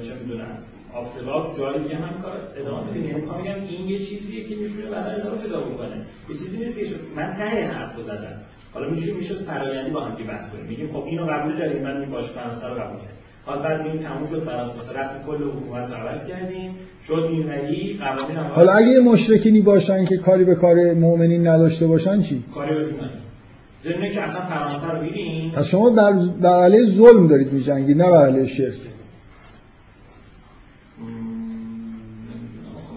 چه 0.01 0.13
می‌دونم 0.23 0.59
تو 1.05 1.59
جای 1.59 1.83
دیگه 1.83 1.97
هم 1.97 2.23
کار 2.23 2.33
ادامه 2.57 2.91
بدیم 2.91 3.05
یعنی 3.05 3.21
می‌خوام 3.21 3.43
بگم 3.43 3.55
این 3.69 3.89
یه 3.89 3.99
چیزیه 3.99 4.45
که 4.45 4.57
می‌تونه 4.57 4.87
بعدا 4.91 5.11
ادامه 5.11 5.43
پیدا 5.43 5.61
بکنه 5.61 5.97
یه 6.29 6.37
چیزی 6.37 6.59
نیست 6.59 6.79
که 6.79 6.87
من 7.17 7.35
ته 7.35 7.67
حرفو 7.67 8.03
زدم. 8.03 8.37
حالا 8.75 8.91
میشه 8.91 9.15
می‌شد 9.15 9.43
فرآیندی 9.43 9.91
با 9.91 10.01
هم 10.01 10.15
دیگه 10.15 10.29
بحث 10.31 10.51
کنیم. 10.51 10.65
میگیم 10.65 10.89
خب 10.89 11.05
اینو 11.05 11.27
قبول 11.27 11.59
داریم. 11.59 11.83
من 11.83 12.01
این 12.01 12.11
باش 12.11 12.25
فرانسه 12.25 12.67
رو 12.67 12.75
قبول 12.75 12.99
کردم. 12.99 13.17
حالا 13.47 13.63
بعد 13.63 13.83
میگیم 13.83 14.01
تموم 14.01 14.27
شد 14.27 14.39
فرانسه. 14.39 14.93
رفتیم 14.93 15.23
کل 15.27 15.45
حکومت 15.45 15.91
رو 15.91 15.97
عوض 15.97 16.27
کردیم. 16.27 16.75
شد 17.07 17.29
اینوری 17.31 17.99
قوانین 18.01 18.37
هم 18.37 18.51
حالا 18.55 18.73
اگه 18.73 19.01
مشرکینی 19.01 19.61
باشن 19.61 20.05
که 20.05 20.17
کاری 20.17 20.45
به 20.45 20.55
کار 20.55 20.95
مؤمنین 20.95 21.47
نداشته 21.47 21.87
باشن 21.87 22.23
چی؟ 22.23 22.45
کاری 22.55 22.75
بهشون 22.75 22.99
ضمن 23.85 24.11
که 24.11 24.23
اصلا 24.23 24.41
فرانسه 24.41 24.87
رو 24.87 25.03
میریم 25.03 25.51
پس 25.51 25.67
شما 25.67 25.91
بر, 25.91 26.13
بر 26.41 26.63
علیه 26.63 26.85
ظلم 26.85 27.29
دارید 27.29 27.53
میجنگید 27.53 28.03
نه 28.03 28.11
بر 28.11 28.27
علیه 28.27 28.47
شرک. 28.47 28.75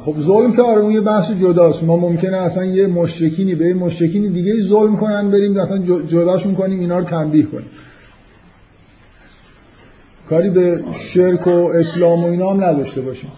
خب 0.09 0.19
ظلم 0.19 0.51
که 0.55 0.61
آره 0.61 0.81
اون 0.81 0.91
یه 0.91 1.01
بحث 1.01 1.31
جداست. 1.31 1.83
ما 1.83 1.97
ممکنه 1.97 2.37
اصلا 2.37 2.65
یه 2.65 2.87
مشرکینی 2.87 3.55
به 3.55 3.65
یه 3.65 3.73
مشرکینی 3.73 4.29
دیگه 4.29 4.59
ظلم 4.61 4.95
کنن 4.95 5.31
بریم 5.31 5.57
اصلا 5.57 5.77
جداشون 6.07 6.55
کنیم 6.55 6.79
اینا 6.79 6.99
رو 6.99 7.05
تنبیه 7.05 7.43
کنیم. 7.43 7.65
کاری 10.29 10.49
به 10.49 10.83
شرک 11.13 11.47
و 11.47 11.49
اسلام 11.49 12.23
و 12.23 12.27
اینا 12.27 12.49
هم 12.49 12.63
نداشته 12.63 13.01
باشیم. 13.01 13.31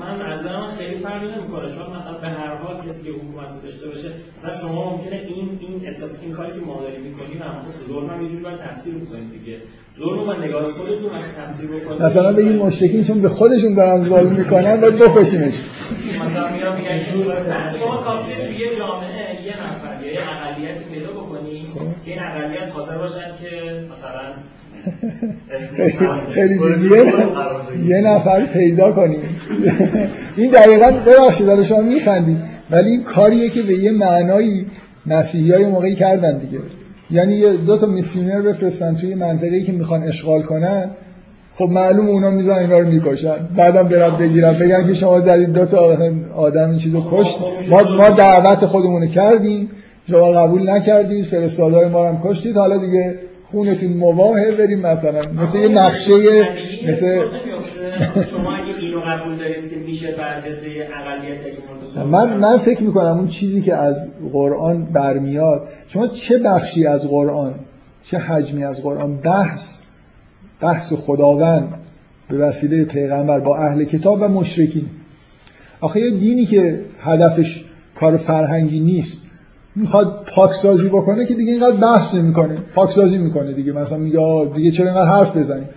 من 0.00 0.22
از 0.22 0.44
من 0.44 0.66
خیلی 0.78 0.94
فرقی 0.94 1.26
نمی‌کنه. 1.26 1.60
چون 1.60 1.96
مثلا 1.96 2.18
به 2.20 2.26
هر 2.26 2.54
حال 2.56 2.76
کسی 2.76 3.02
که 3.04 3.10
حکومت 3.10 3.62
داشته 3.62 3.86
باشه 3.86 4.08
مثلا 4.38 4.60
شما 4.60 4.90
ممکنه 4.90 5.16
این 5.28 5.48
این 5.60 5.88
اتفاق 5.88 6.10
این 6.22 6.32
کاری 6.32 6.52
که 6.52 6.66
ما 6.66 6.80
داریم 6.80 7.00
می‌کنیم 7.00 7.42
هم 7.42 7.54
ظلم 7.88 8.10
هم 8.10 8.22
یه 8.22 8.28
جوری 8.28 8.42
باید 8.42 8.58
تفسیر 8.58 8.94
بکنید 8.94 9.30
دیگه. 9.32 9.56
ظلم 9.98 10.18
رو 10.18 10.24
با 10.26 10.34
نگاه 10.34 10.70
خودتون 10.70 11.10
وقتی 11.12 11.32
تفسیر 11.42 11.68
بکنید. 11.70 12.02
مثلا 12.02 12.32
بگیم 12.32 12.56
مشرکین 12.56 13.04
چون 13.04 13.20
به 13.20 13.28
خودشون 13.28 13.74
دارن 13.74 14.04
ظلم 14.04 14.32
می‌کنن 14.32 14.80
باید 14.80 14.96
بکشیمش. 14.96 15.54
مثلا 16.72 17.64
میگم 17.64 17.78
شما 17.78 17.96
کافیه 17.96 18.46
توی 18.46 18.56
یه 18.56 18.76
جامعه 18.78 19.44
یه 19.44 19.52
نفر 19.52 20.04
یا 20.04 20.12
یه 20.12 20.18
اقلیتی 20.18 20.84
پیدا 20.84 21.10
بکنی 21.12 21.66
که 22.04 22.10
این 22.10 22.20
اقلیت 22.22 22.72
حاضر 22.72 22.98
باشن 22.98 23.20
که 23.42 23.80
مثلا 23.92 24.34
خیلی 26.30 26.60
یه 27.84 28.00
نفر 28.00 28.46
پیدا 28.46 28.92
کنیم. 28.92 29.40
این 30.36 30.50
دقیقا 30.50 30.90
ببخشید 30.90 31.46
داره 31.46 31.62
شما 31.62 31.80
میخندید. 31.80 32.38
ولی 32.70 32.90
این 32.90 33.04
کاریه 33.04 33.48
که 33.48 33.62
به 33.62 33.72
یه 33.72 33.90
معنایی 33.90 34.66
مسیحی 35.06 35.52
های 35.52 35.64
موقعی 35.64 35.94
کردن 35.94 36.38
دیگه. 36.38 36.58
یعنی 37.10 37.56
دو 37.56 37.76
تا 37.78 37.86
میسیونر 37.86 38.42
بفرستن 38.42 38.94
توی 38.94 39.14
منطقه‌ای 39.14 39.62
که 39.62 39.72
می‌خوان 39.72 40.02
اشغال 40.02 40.42
کنن. 40.42 40.90
خب 41.54 41.68
معلوم 41.70 42.08
اونا 42.08 42.30
میزن 42.30 42.54
اینا 42.54 42.78
رو 42.78 42.88
می‌کشن. 42.88 43.48
بعدم 43.56 43.88
برن 43.88 44.16
بگیرن 44.16 44.52
بگن 44.52 44.86
که 44.86 44.94
شما 44.94 45.20
زدید 45.20 45.52
دو 45.52 45.66
تا 45.66 45.96
آدم 46.34 46.68
این 46.68 46.78
چیزو 46.78 47.04
کشت. 47.10 47.38
ما 47.70 47.82
ما 47.82 48.10
دعوت 48.10 48.66
خودمون 48.66 49.06
کردیم. 49.06 49.70
شما 50.10 50.32
قبول 50.32 50.70
نکردید 50.70 51.24
فرستادهای 51.24 51.88
ما 51.88 52.02
رو 52.02 52.08
هم 52.08 52.20
کشتید. 52.24 52.56
حالا 52.56 52.76
دیگه 52.76 53.14
خونتون 53.44 53.92
مواهه 53.92 54.50
بریم 54.50 54.80
مثلا. 54.80 55.20
مثل 55.42 55.58
یه 55.58 55.68
نقشه 55.68 56.12
مثل 56.88 57.20
شما 58.30 58.54
اگه 58.54 58.78
اینو 58.80 59.00
قبول 59.00 59.36
دارید 59.36 59.70
که 59.70 59.76
میشه 59.76 60.14
من 62.06 62.36
من 62.36 62.58
فکر 62.58 62.82
می‌کنم 62.82 63.18
اون 63.18 63.28
چیزی 63.28 63.62
که 63.62 63.74
از 63.76 64.08
قرآن 64.32 64.84
برمیاد 64.84 65.68
شما 65.88 66.06
چه 66.06 66.38
بخشی 66.38 66.86
از 66.86 67.08
قرآن 67.08 67.54
چه 68.04 68.18
حجمی 68.18 68.64
از 68.64 68.82
قرآن 68.82 69.16
بحث؟ 69.16 69.81
بحث 70.62 70.92
خداوند 70.92 71.74
به 72.28 72.36
وسیله 72.38 72.84
پیغمبر 72.84 73.40
با 73.40 73.56
اهل 73.56 73.84
کتاب 73.84 74.18
و 74.20 74.28
مشرکین. 74.28 74.86
آخه 75.80 76.00
یه 76.00 76.10
دینی 76.10 76.44
که 76.44 76.80
هدفش 77.00 77.64
کار 77.94 78.16
فرهنگی 78.16 78.80
نیست 78.80 79.22
می‌خواد 79.76 80.28
پاکسازی 80.34 80.88
بکنه 80.88 81.26
که 81.26 81.34
دیگه 81.34 81.52
اینقدر 81.52 81.76
بحث 81.76 82.14
نمی‌کنه. 82.14 82.58
پاکسازی 82.74 83.18
می‌کنه 83.18 83.52
دیگه 83.52 83.72
مثلا 83.72 83.98
میگه 83.98 84.48
دیگه 84.54 84.70
چرا 84.70 84.86
اینقدر 84.86 85.10
حرف 85.10 85.36
بزنیم 85.36 85.68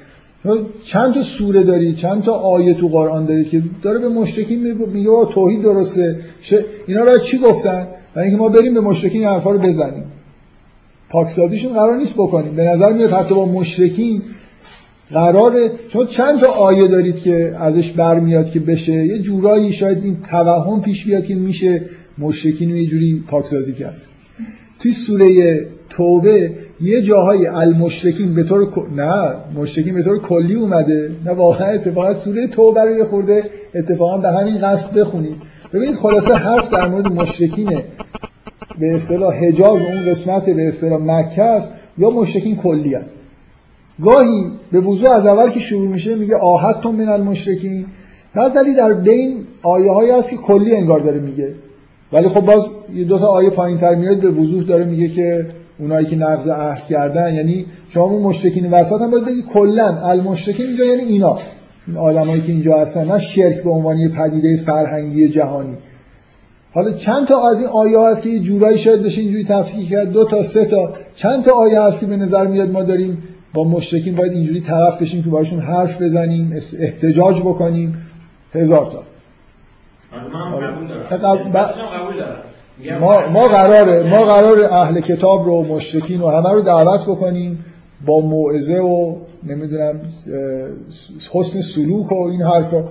چند 0.84 1.14
تا 1.14 1.22
سوره 1.22 1.64
دارید 1.64 1.96
چند 1.96 2.24
تا 2.24 2.34
آیه 2.34 2.74
تو 2.74 2.88
قرآن 2.88 3.26
دارید 3.26 3.50
که 3.50 3.64
داره 3.82 4.00
به 4.00 4.10
مشرکین 4.10 4.74
میگه 4.94 5.10
توحید 5.32 5.62
درسته. 5.62 6.20
اینا 6.88 7.04
رو 7.04 7.20
چی 7.20 7.38
گفتن؟ 7.38 7.88
برای 8.16 8.28
اینکه 8.28 8.44
ما 8.44 8.50
بریم 8.50 8.74
به 8.74 8.82
مشرکین 8.82 9.24
حرفا 9.24 9.52
رو 9.52 9.60
بزنیم. 9.60 10.04
پاکسازیشون 11.10 11.74
قرار 11.74 11.98
نیست 11.98 12.14
بکنیم. 12.14 12.56
به 12.56 12.64
نظر 12.64 12.94
میاد 12.94 13.10
حتی 13.10 13.36
با 13.36 13.46
مشرکین 13.46 14.22
قراره 15.12 15.72
شما 15.90 16.06
چند 16.06 16.40
تا 16.40 16.48
آیه 16.48 16.88
دارید 16.88 17.20
که 17.20 17.56
ازش 17.60 17.92
برمیاد 17.92 18.52
که 18.52 18.60
بشه 18.60 18.94
یه 18.94 19.20
جورایی 19.20 19.74
شاید 19.74 20.04
این 20.04 20.18
توهم 20.30 20.82
پیش 20.82 21.06
بیاد 21.06 21.26
که 21.26 21.36
میشه 21.36 21.82
مشرکین 22.18 22.70
رو 22.70 22.76
یه 22.76 22.86
جوری 22.86 23.24
پاکسازی 23.28 23.74
کرد. 23.74 24.02
توی 24.80 24.92
سوره 24.92 25.66
توبه 25.90 26.52
یه 26.82 27.02
جاهای 27.02 27.48
المشرکین 27.48 28.34
به 28.34 28.44
طور 28.44 28.70
نه 28.96 29.34
مشرکین 29.56 29.96
به 29.96 30.04
طور 30.04 30.20
کلی 30.20 30.56
اومده. 30.56 31.12
نه 31.26 31.32
واقعا 31.32 31.68
اتفاقا 31.68 32.14
سوره 32.14 32.48
توبه 32.48 32.82
رو 32.82 32.98
یه 32.98 33.04
خورده 33.04 33.44
اتفاقا 33.76 34.18
به 34.18 34.30
همین 34.30 34.58
قصد 34.58 35.00
بخونید. 35.00 35.36
ببینید 35.74 35.96
خلاصه 35.96 36.34
حرف 36.34 36.70
در 36.70 36.88
مورد 36.88 37.12
مشرکینه 37.12 37.84
به 38.80 38.96
اصطلاح 38.96 39.36
حجاز 39.36 39.82
اون 39.82 40.12
قسمت 40.12 40.50
به 40.50 40.68
اصطلاح 40.68 41.02
مکه 41.02 41.44
است 41.44 41.70
یا 41.98 42.10
مشرکین 42.10 42.56
کلی 42.56 42.94
هست. 42.94 43.15
گاهی 44.02 44.46
به 44.72 44.80
وضوع 44.80 45.10
از 45.10 45.26
اول 45.26 45.50
که 45.50 45.60
شروع 45.60 45.88
میشه 45.88 46.16
میگه 46.16 46.38
آهدتون 46.38 46.96
من 46.96 47.10
المشرکین. 47.10 47.86
بعد 48.36 48.56
ولی 48.56 48.74
در 48.74 48.94
بین 48.94 49.44
آیه 49.62 49.92
هایی 49.92 50.12
هست 50.12 50.30
که 50.30 50.38
کلی 50.38 50.76
انگار 50.76 51.00
داره 51.00 51.20
میگه. 51.20 51.54
ولی 52.14 52.28
خب 52.28 52.42
باز 52.42 52.68
یه 52.96 53.04
دو 53.04 53.20
تا 53.20 53.28
آیه 53.28 53.50
پایین 53.50 53.78
تر 53.78 53.96
میاد 53.96 54.20
به 54.20 54.30
وضوح 54.30 54.64
داره 54.64 54.86
میگه 54.86 55.08
که 55.08 55.48
اونایی 55.80 56.06
که 56.06 56.16
نقض 56.16 56.48
عهد 56.48 56.82
کردن 56.82 57.36
یعنی 57.36 57.66
شما 57.90 58.04
اون 58.04 58.22
مشرکین 58.22 58.72
وسط 58.72 59.02
هم 59.02 59.12
باید 59.12 59.26
بگی 59.26 59.44
کلا 59.54 59.86
المشرکین 59.86 60.66
اینجا 60.66 60.86
یعنی 60.86 61.02
اینا. 61.02 61.38
این 61.88 61.98
آدمایی 61.98 62.42
که 62.42 62.52
اینجا 62.52 62.82
هستن 62.82 63.12
نه 63.12 63.20
شرک 63.20 63.64
به 63.64 63.70
عنوان 63.70 63.98
یه 63.98 64.10
پدیده 64.10 64.58
فرهنگی 64.58 65.30
جهانی. 65.30 65.78
حالا 66.74 66.92
چند 66.92 67.28
تا 67.28 67.50
از 67.50 67.60
این 67.60 67.70
آیه 67.70 68.00
هست 68.00 68.22
که 68.22 68.30
یه 68.30 68.40
جورایی 68.40 68.78
شاید 68.78 69.04
بشه 69.04 69.22
اینجوری 69.22 69.44
تفسیر 69.44 69.90
کرد؟ 69.90 70.12
دو 70.12 70.26
تا 70.26 70.44
سه 70.44 70.66
تا. 70.66 70.94
چند 71.16 71.44
تا 71.44 71.52
آیه 71.52 71.82
هست 71.82 72.00
که 72.00 72.06
به 72.06 72.18
نظر 72.18 72.48
میاد 72.48 72.72
ما 72.72 72.84
داریم 72.84 73.24
با 73.56 73.64
مشرکین 73.64 74.16
باید 74.16 74.32
اینجوری 74.32 74.62
طرف 74.62 75.02
بشیم 75.02 75.24
که 75.24 75.30
باشون 75.30 75.60
حرف 75.60 76.02
بزنیم 76.02 76.54
احتجاج 76.80 77.42
بکنیم. 77.42 77.98
هزار 78.54 78.86
تا. 78.86 79.04
من 80.12 80.60
قبول 80.60 80.88
دارم. 80.88 81.06
تا 81.06 81.18
قبل- 81.18 81.38
ب- 81.38 81.48
نسبتش 81.48 81.78
هم 81.78 81.86
قبول 81.86 82.18
دارم 82.18 82.38
میگم 82.80 82.98
ما 82.98 83.30
ما 83.34 83.48
قراره 83.48 84.10
ما 84.10 84.26
قراره 84.26 84.74
اهل 84.74 85.00
کتاب 85.00 85.46
رو 85.46 85.64
مشرکین 85.64 86.22
و 86.22 86.28
همه 86.28 86.50
رو 86.54 86.62
دعوت 86.62 87.02
بکنیم 87.02 87.66
با 88.06 88.20
موعظه 88.20 88.78
و 88.78 89.16
نمی‌دونم 89.44 90.00
حسن 91.34 91.62
سلوک 91.62 92.12
و 92.12 92.16
این 92.16 92.42
حرفا. 92.42 92.84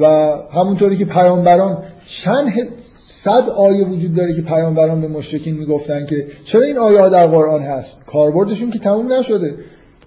و 0.00 0.04
همونطوری 0.54 0.96
که 0.96 1.04
پیامبران 1.04 1.78
چند 2.06 2.52
صد 3.26 3.48
آیه 3.48 3.84
وجود 3.84 4.14
داره 4.14 4.34
که 4.34 4.42
پیامبران 4.42 5.00
به 5.00 5.08
مشرکین 5.08 5.56
می‌گفتن 5.56 6.06
که 6.06 6.26
چرا 6.44 6.62
این 6.62 6.78
آیه 6.78 7.08
در 7.08 7.26
قرآن 7.26 7.62
هست؟ 7.62 8.04
کاربردشون 8.06 8.70
که 8.70 8.78
تموم 8.78 9.12
نشده. 9.12 9.54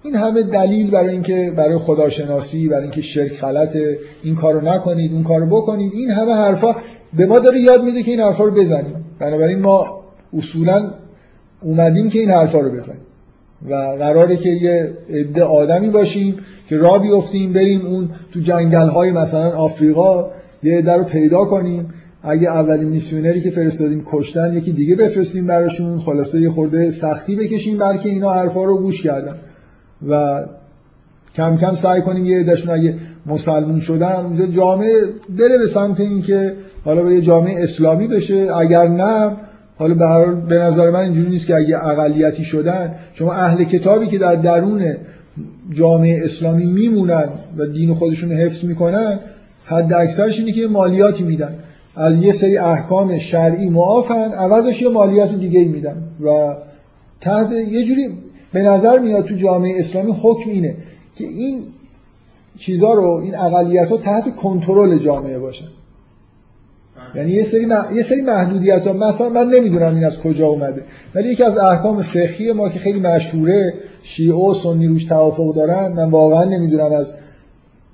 این 0.02 0.14
همه 0.14 0.42
دلیل 0.42 0.90
برای 0.90 1.08
اینکه 1.08 1.52
برای 1.56 1.78
خداشناسی 1.78 2.68
برای 2.68 2.82
اینکه 2.82 3.02
شرک 3.02 3.40
غلطه 3.40 3.98
این 4.22 4.34
کارو 4.34 4.60
نکنید 4.60 5.12
اون 5.12 5.22
کارو 5.22 5.46
بکنید 5.46 5.92
این 5.94 6.10
همه 6.10 6.32
حرفا 6.32 6.74
به 7.16 7.26
ما 7.26 7.38
داره 7.38 7.60
یاد 7.60 7.84
میده 7.84 8.02
که 8.02 8.10
این 8.10 8.20
حرفا 8.20 8.44
رو 8.44 8.50
بزنیم. 8.50 9.04
بنابراین 9.18 9.58
ما 9.58 10.04
اصولا 10.38 10.90
اومدیم 11.62 12.10
که 12.10 12.18
این 12.18 12.30
حرفا 12.30 12.60
رو 12.60 12.70
بزنیم. 12.70 13.00
و 13.68 13.74
قراره 13.74 14.36
که 14.36 14.48
یه 14.48 14.92
عده 15.10 15.44
آدمی 15.44 15.90
باشیم 15.90 16.36
که 16.68 16.76
را 16.76 16.98
بیفتیم 16.98 17.52
بریم 17.52 17.86
اون 17.86 18.08
تو 18.32 18.40
جنگل 18.40 18.88
های 18.88 19.10
مثلا 19.10 19.50
آفریقا 19.50 20.30
یه 20.62 20.78
عده 20.78 20.92
رو 20.92 21.04
پیدا 21.04 21.44
کنیم. 21.44 21.88
اگه 22.22 22.48
اولین 22.48 22.88
میسیونری 22.88 23.40
که 23.40 23.50
فرستادیم 23.50 24.02
کشتن 24.06 24.56
یکی 24.56 24.72
دیگه 24.72 24.96
بفرستیم 24.96 25.46
براشون 25.46 25.98
خلاصه 25.98 26.40
یه 26.40 26.50
خورده 26.50 26.90
سختی 26.90 27.36
بکشیم 27.36 27.78
بلکه 27.78 28.08
اینا 28.08 28.32
حرفا 28.32 28.64
رو 28.64 28.78
گوش 28.78 29.02
کردن. 29.02 29.36
و 30.08 30.42
کم 31.34 31.56
کم 31.56 31.74
سعی 31.74 32.00
کنیم 32.00 32.24
یه 32.24 32.38
عدهشون 32.38 32.74
اگه 32.74 32.94
مسلمون 33.26 33.80
شدن 33.80 34.12
اونجا 34.12 34.46
جامعه 34.46 35.00
بره 35.38 35.58
به 35.58 35.66
سمت 35.66 36.00
اینکه 36.00 36.52
حالا 36.84 37.02
به 37.02 37.14
یه 37.14 37.20
جامعه 37.20 37.62
اسلامی 37.62 38.06
بشه. 38.06 38.56
اگر 38.56 38.88
نه 38.88 39.36
حالا 39.76 39.94
به, 39.94 40.40
به 40.48 40.58
نظر 40.58 40.90
من 40.90 41.00
اینجوری 41.00 41.28
نیست 41.28 41.46
که 41.46 41.56
اگه 41.56 41.86
اقلیتی 41.86 42.44
شدن 42.44 42.94
شما 43.14 43.32
اهل 43.32 43.64
کتابی 43.64 44.06
که 44.06 44.18
در 44.18 44.34
درون 44.34 44.82
جامعه 45.72 46.24
اسلامی 46.24 46.64
میمونن 46.64 47.28
و 47.56 47.66
دین 47.66 47.94
خودشون 47.94 48.32
حفظ 48.32 48.64
می‌کنن 48.64 49.20
حد 49.64 49.92
اکثرش 49.92 50.38
اینه 50.38 50.52
که 50.52 50.66
مالیاتی 50.66 51.24
میدن. 51.24 51.54
از 52.00 52.22
یه 52.22 52.32
سری 52.32 52.58
احکام 52.58 53.18
شرعی 53.18 53.68
معافن 53.68 54.32
عوضش 54.32 54.82
یه 54.82 54.88
مالیات 54.88 55.34
دیگه 55.34 55.64
میدن. 55.64 56.02
و 56.20 56.56
تحت 57.20 57.52
یه 57.52 57.84
جوری 57.84 58.08
به 58.52 58.62
نظر 58.62 58.98
میاد 58.98 59.24
تو 59.24 59.34
جامعه 59.34 59.78
اسلامی 59.78 60.14
حکم 60.22 60.50
اینه 60.50 60.76
که 61.16 61.24
این 61.24 61.62
چیزها 62.58 62.94
رو 62.94 63.08
این 63.08 63.34
اقلیت 63.36 63.90
ها 63.90 63.96
تحت 63.96 64.36
کنترل 64.36 64.98
جامعه 64.98 65.38
باشن. 65.38 65.68
یعنی 67.14 67.30
یه 67.30 67.44
سری 67.44 67.68
یه 67.94 68.02
سری 68.02 68.20
محدودیت 68.20 68.86
ها 68.86 68.92
مثلا 68.92 69.28
من 69.28 69.48
نمی‌دونم 69.48 69.94
این 69.94 70.04
از 70.04 70.18
کجا 70.18 70.46
اومده 70.46 70.82
ولی 71.14 71.28
یکی 71.28 71.42
از 71.42 71.58
احکام 71.58 72.02
فقهی 72.02 72.52
ما 72.52 72.68
که 72.68 72.78
خیلی 72.78 73.00
مشهوره 73.00 73.74
شیعه 74.02 74.34
و 74.34 74.54
سنی 74.54 74.86
روش 74.86 75.04
توافق 75.04 75.54
دارن 75.54 75.92
من 75.92 76.10
واقعا 76.10 76.44
نمی‌دونم 76.44 76.92
از 76.92 77.14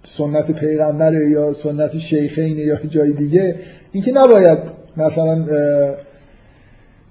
سنت 0.06 0.52
پیغمبر 0.52 1.14
یا 1.14 1.52
سنت 1.52 1.98
شیخین 1.98 2.58
یا 2.58 2.76
جای 2.76 3.12
دیگه 3.12 3.56
اینکه 3.92 4.12
نباید 4.12 4.58
مثلا 4.96 5.44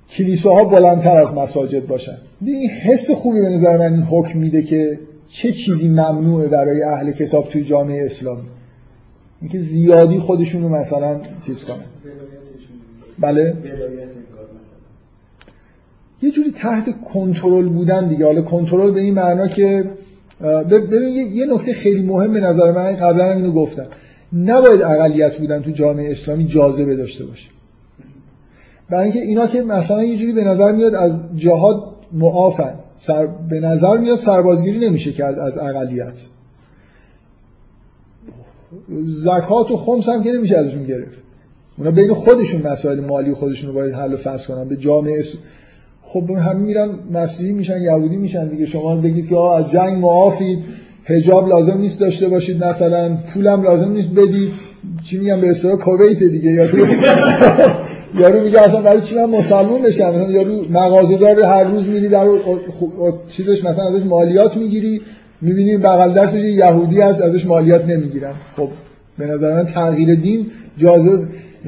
کلیساها 0.10 0.64
بلندتر 0.64 1.18
از 1.18 1.34
مساجد 1.34 1.88
باشن. 1.88 2.18
این 2.42 2.70
حس 2.70 3.12
خوبی 3.12 3.42
به 3.42 3.50
نظر 3.50 3.78
من 3.78 3.94
این 3.94 4.04
حکم 4.04 4.40
میده 4.40 4.62
که 4.64 5.00
چه 5.28 5.52
چیزی 5.52 5.88
ممنوعه 5.88 6.48
برای 6.48 6.84
اهل 6.84 7.12
کتاب 7.12 7.50
توی 7.50 7.64
جامعه 7.64 8.06
اسلامی 8.06 8.44
اینکه 9.42 9.60
زیادی 9.60 10.20
خودشون 10.20 10.64
رو 10.64 10.70
مثلا 10.70 11.22
چیز 11.46 11.64
کنن. 11.64 11.86
بله؟ 13.20 13.54
یه 16.22 16.32
جوری 16.32 16.52
تحت 16.52 17.02
کنترل 17.14 17.70
بودن 17.70 18.08
دیگه. 18.08 18.26
حالا 18.26 18.42
کنترل 18.42 18.92
به 18.94 19.00
این 19.00 19.14
معنا 19.14 19.48
که 19.48 19.86
ببین 20.72 21.34
یه 21.34 21.46
نکته 21.46 21.74
خیلی 21.74 22.02
مهم 22.02 22.34
به 22.34 22.40
نظر 22.40 22.72
من 22.72 22.96
قبلا 22.96 23.32
هم 23.32 23.38
اینو 23.38 23.52
گفتم. 23.52 23.86
نباید 24.34 24.82
اقلیت 24.82 25.38
بودن 25.38 25.62
تو 25.62 25.72
جامعه 25.72 26.12
اسلامی 26.12 26.46
جاذبه 26.46 26.96
داشته 26.96 27.26
باشه. 27.26 27.50
برای 28.90 29.04
اینکه 29.04 29.20
اینا 29.20 29.48
که 29.48 29.62
مثلا 29.62 30.04
یه 30.04 30.18
جوری 30.18 30.34
به 30.34 30.44
نظر 30.44 30.72
میاد 30.72 30.96
از 30.96 31.22
جهاد 31.36 31.84
معافن. 32.14 32.74
سر... 32.98 33.26
به 33.26 33.60
نظر 33.60 33.98
میاد 33.98 34.18
سربازگیری 34.18 34.80
نمیشه 34.90 35.12
کرد 35.12 35.40
از 35.40 35.58
اقلیت. 35.58 36.22
زکات 39.06 39.72
و 39.72 39.78
خمس 39.78 40.10
هم 40.10 40.24
که 40.24 40.32
نمیشه 40.32 40.58
ازشون 40.58 40.84
گرفت. 40.84 41.18
اونا 41.78 41.92
بین 41.92 42.14
خودشون 42.14 42.62
مسائل 42.62 43.00
مالی 43.00 43.34
خودشون 43.34 43.70
رو 43.70 43.76
باید 43.76 43.94
حل 43.94 44.14
و 44.14 44.18
فصل 44.18 44.48
کنن. 44.48 44.68
به 44.68 44.76
جامعه 44.76 45.24
خب 46.08 46.30
همه 46.30 46.60
میرن 46.60 46.90
مسیحی 47.14 47.52
میشن 47.52 47.82
یهودی 47.82 48.16
میشن 48.16 48.48
دیگه. 48.48 48.66
شما 48.66 48.96
بگید 48.96 49.30
که 49.30 49.38
از 49.38 49.72
جنگ 49.72 49.98
معافید. 49.98 50.60
حجاب 51.04 51.48
لازم 51.48 51.78
نیست 51.78 52.00
داشته 52.00 52.28
باشید 52.28 52.64
مثلا 52.64 53.18
پولم 53.34 53.64
لازم 53.64 53.92
نیست 53.92 54.10
بدید. 54.10 54.52
چی 55.04 55.18
میگم 55.18 55.42
به 55.42 55.50
اصطلاح؟ 55.50 55.76
کویت 55.76 56.24
دیگه. 56.24 56.52
یا 56.52 56.66
یارو 58.20 58.42
میگه 58.44 58.62
اصلا 58.62 58.82
برای 58.82 59.02
چی 59.02 59.16
من 59.16 59.30
مسلمان 59.30 59.82
بشم؟ 59.82 60.10
مثلا 60.10 60.32
یارو 60.32 60.66
مغازه‌دار 60.70 61.42
هر 61.42 61.64
روز 61.64 61.88
میری 61.88 62.10
در 62.10 62.28
چیزش 63.32 63.64
مثلا 63.64 63.96
ازش 63.96 64.06
مالیات 64.06 64.58
می‌گیری. 64.58 65.02
می‌بینی 65.42 65.78
بغل 65.78 66.14
دستش 66.14 66.44
یهودی 66.44 67.02
هست 67.02 67.22
ازش 67.22 67.46
مالیات 67.46 67.90
نمی‌گیرن. 67.90 68.34
خب 68.56 68.70
به 69.18 69.26
نظر 69.26 69.54
من 69.54 69.66
تغییر 69.66 70.16
دین 70.16 70.46
جاذب 70.78 71.20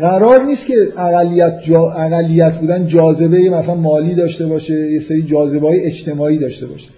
قرار 0.02 0.44
نیست 0.44 0.68
که 0.68 0.88
اقلیت 0.98 1.62
جا... 1.62 1.92
اقلیت 1.92 2.58
بودن 2.58 2.88
جاذبه 2.88 3.50
مثلا 3.50 3.76
مالی 3.76 4.16
داشته 4.16 4.46
باشه 4.46 4.92
یه 4.92 5.00
سری 5.00 5.24
جاذبه 5.24 5.68
های 5.68 5.86
اجتماعی 5.86 6.38
داشته 6.38 6.66
باشه. 6.66 6.90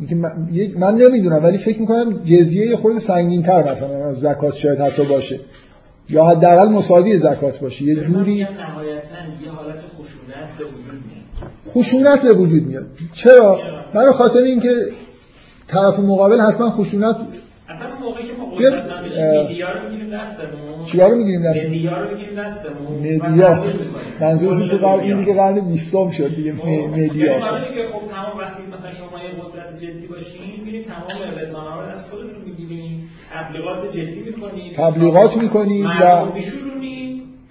اینکه 0.00 0.14
من, 0.14 0.48
من 0.78 0.94
نمی‌دونم 0.94 1.44
ولی 1.44 1.58
فکر 1.58 1.80
می‌کنم 1.80 2.22
جزیه 2.24 2.76
خود 2.76 2.98
سنگین 2.98 3.42
تر 3.42 3.72
مثلا 3.72 4.08
از 4.08 4.16
زکات 4.16 4.56
شاید 4.56 4.80
حتی 4.80 5.02
باشه. 5.02 5.38
یا 6.10 6.24
حداقل 6.24 6.68
مساوی 6.68 7.16
زکات 7.16 7.60
باشه. 7.60 7.84
یه 7.84 7.94
جوری 7.94 8.32
یه 8.32 8.46
حالت 8.46 9.78
خشونت 9.98 10.58
به 10.58 10.64
وجود 10.64 11.02
میاد. 11.06 11.50
خشونت 11.66 12.22
به 12.22 12.32
وجود 12.32 12.66
میاد. 12.66 12.86
چرا؟ 13.12 13.58
برای 13.94 14.12
خاطر 14.12 14.38
اینکه 14.38 14.74
طرف 15.68 15.98
مقابل 15.98 16.40
حتما 16.40 16.70
خشونت 16.70 17.16
اصلا 17.68 17.98
موقعی 18.00 18.26
که 18.26 18.32
ما 18.32 18.44
قدرت 18.44 18.92
نداشتیم 18.92 19.40
میدیا 19.48 19.72
رو 19.72 19.88
می‌گیریم 19.88 20.10
دستمون. 20.10 20.84
چیا 20.84 21.08
رو 21.08 21.16
می‌گیریم 21.16 21.42
دستمون؟ 21.42 21.70
میدیا 21.70 22.00
رو 22.00 22.10
می‌گیریم 22.10 22.42
دستمون. 22.42 22.96
میدیا. 22.96 23.64
منظورتون 24.20 24.68
تو 24.68 24.76
قرن 24.76 25.00
این 25.00 25.16
دیگه 25.16 25.34
قرن 25.34 25.60
20 25.60 26.12
شد 26.12 26.34
دیگه 26.34 26.54
خب، 26.56 26.66
میدیا. 26.66 27.40
خب 27.40 27.46
خب 27.92 28.06
تمام 28.10 28.38
وقتی 28.38 28.62
مثلا 28.62 28.90
شما 28.90 29.22
یه 29.22 29.30
قدرت 29.30 29.76
جدی 29.76 30.06
باشین 30.06 30.64
میرین 30.64 30.84
تمام 30.84 31.36
رسانه‌ها 31.38 31.80
رو 31.80 31.88
از 31.88 32.10
خودتون 32.10 32.40
می‌گیرین 32.44 33.02
تبلیغات 33.32 33.92
جدی 33.92 34.20
می‌کنین 34.26 34.72
تبلیغات 34.72 35.36
می‌کنین 35.36 35.86
و 35.86 36.26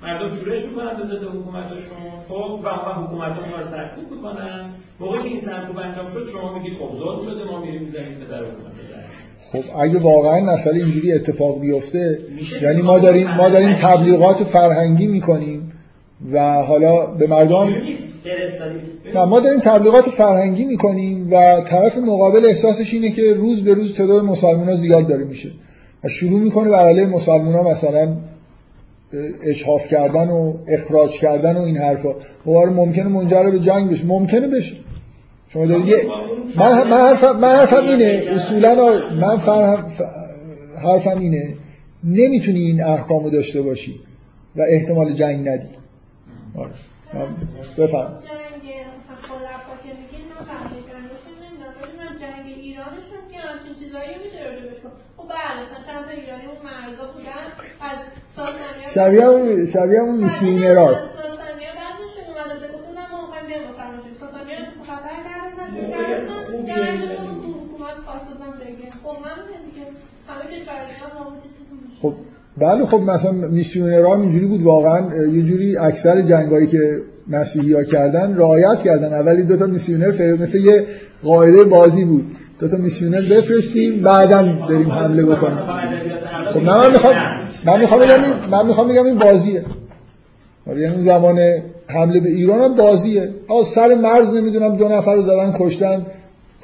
مردم 0.03 0.30
شورش 0.30 0.65
می‌کنن 0.65 0.98
به 0.98 1.03
ضد 1.03 1.23
حکومتشون. 1.23 1.98
خب 2.30 2.34
و 2.64 2.68
اون 2.68 3.06
حکومت 3.06 3.38
رو 3.38 3.69
سرکوب 3.72 4.11
می‌کنن. 4.11 4.69
موقعی 4.99 5.23
که 5.23 5.30
این 5.30 5.40
سرکوب 5.40 5.77
انجام 5.77 6.10
شد 6.10 6.27
شما 6.34 6.53
میگید 6.53 6.77
خب 6.77 6.91
ظلم 6.98 7.22
شده 7.22 7.52
ما 7.52 7.61
میریم 7.61 7.81
می‌زنیم 7.81 8.19
به 8.19 8.26
در 8.26 8.38
حکومت 8.38 8.73
خب 9.52 9.64
اگه 9.80 9.99
واقعا 9.99 10.53
مسئله 10.53 10.84
اینجوری 10.84 11.14
اتفاق 11.14 11.60
بیفته 11.60 12.20
یعنی 12.61 12.82
ما 12.82 12.99
داریم 12.99 13.32
ما 13.32 13.49
داریم 13.49 13.74
تبلیغات 13.74 14.44
فرهنگی 14.44 15.07
می‌کنیم 15.07 15.72
و 16.32 16.61
حالا 16.61 17.06
به 17.06 17.28
مردم 17.28 17.76
نه 19.15 19.26
ما 19.26 19.40
داریم 19.40 19.60
تبلیغات 19.60 20.10
فرهنگی 20.10 20.64
می‌کنیم 20.64 21.28
و 21.32 21.61
طرف 21.61 21.98
مقابل 21.98 22.45
احساسش 22.45 22.94
اینه 22.94 23.11
که 23.11 23.34
روز 23.34 23.64
به 23.64 23.74
روز 23.74 23.94
تعداد 23.94 24.24
مسلمان 24.24 24.70
ها 24.70 24.76
زیاد 24.76 25.07
داره 25.07 25.24
میشه. 25.24 25.49
و 26.03 26.07
شروع 26.07 26.40
می‌کنه 26.40 26.70
بر 26.70 26.88
علیه 26.88 27.06
مسلمان 27.06 27.53
ها 27.53 27.72
مثلا 27.72 28.18
اجحاف 29.44 29.88
کردن 29.88 30.30
و 30.30 30.53
اخراج 30.68 31.20
کردن 31.20 31.56
و 31.56 31.61
این 31.61 31.78
حرفا. 31.78 32.10
و 32.45 32.52
ممکنه 32.52 33.07
منجر 33.07 33.49
به 33.49 33.60
جنگ 33.60 33.91
بشه. 33.91 34.06
ممکنه 34.06 34.48
بشه. 34.48 34.76
شما 35.53 35.65
دارید 35.65 35.88
یه 35.88 36.07
من 36.55 36.88
من 36.88 36.97
حرفم 36.97 37.39
من 37.39 37.55
حرفم 37.55 37.84
اینه 37.84 38.23
اصولا 38.35 38.75
من 39.11 39.38
فرهم 39.38 39.91
حرفم 40.84 41.19
اینه 41.19 41.53
نمی‌تونی 42.03 42.59
این 42.59 42.84
احکامو 42.84 43.30
داشته 43.30 43.61
باشی 43.61 43.99
و 44.55 44.61
احتمال 44.69 45.13
جنگ 45.13 45.49
ندی. 45.49 45.67
آره. 46.55 46.71
بفهم 47.77 48.17
شبیه 58.93 59.25
اون 59.25 59.65
شبیه 59.65 59.99
اون 59.99 60.23
میسینه 60.23 60.73
راست. 60.73 61.23
خب 72.02 72.14
بله 72.58 72.86
خب 72.86 73.00
مثلا 73.00 73.32
میسیونرها 73.32 74.16
اینجوری 74.16 74.45
بود 74.45 74.64
واقعا 74.64 75.28
یه 75.28 75.44
جوری 75.44 75.78
اکثر 75.78 76.22
جنگایی 76.22 76.68
که 76.68 77.02
مسیحی 77.28 77.74
ها 77.74 77.84
کردن 77.84 78.38
رعایت 78.38 78.82
کردن. 78.82 79.14
اولی 79.14 79.44
دو 79.44 79.58
تا 79.58 79.66
میسیونر 79.66 80.12
فرست 80.12 80.41
مثل 80.41 80.58
یه 80.58 80.86
قاعده 81.24 81.64
بازی 81.64 82.06
بود. 82.06 82.26
دو 82.60 82.68
تا 82.68 82.78
میسیونر 82.78 83.22
بفرستیم 83.22 84.02
بعدا 84.02 84.44
بریم 84.70 84.91
حمله 84.91 85.24
بکنیم. 85.24 85.58
خب 86.54 86.60
نه 86.60 86.78
من 86.78 86.91
می‌خوام 86.91 87.16
من 87.66 87.80
می‌خوام 87.80 88.02
بگم 88.02 88.24
این 88.24 88.34
من 88.52 88.66
می‌خوام 88.66 88.88
بگم 88.88 89.06
این 89.06 89.18
بازیه. 89.18 89.66
یعنی 90.68 91.04
زمان 91.04 91.40
حمله 91.88 92.20
به 92.20 92.30
ایران 92.30 92.62
هم 92.62 92.76
بازیه. 92.76 93.30
آ 93.48 93.64
سر 93.64 93.95
مرز 93.95 94.34
نمی‌دونم 94.34 94.76
دو 94.78 94.88
نفر 94.88 95.16
رو 95.16 95.22
زدن 95.22 95.54
کشتن. 95.60 96.06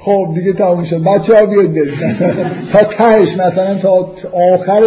خب 0.01 0.31
دیگه 0.35 0.53
تموم 0.53 0.83
شد. 0.83 1.03
بچه 1.03 1.39
ها 1.39 1.45
بیاد 1.45 1.73
بریم 1.73 1.93
تا 2.71 2.83
تهش 2.83 3.37
مثلا 3.37 3.75
تا 3.75 4.11
آخر 4.53 4.81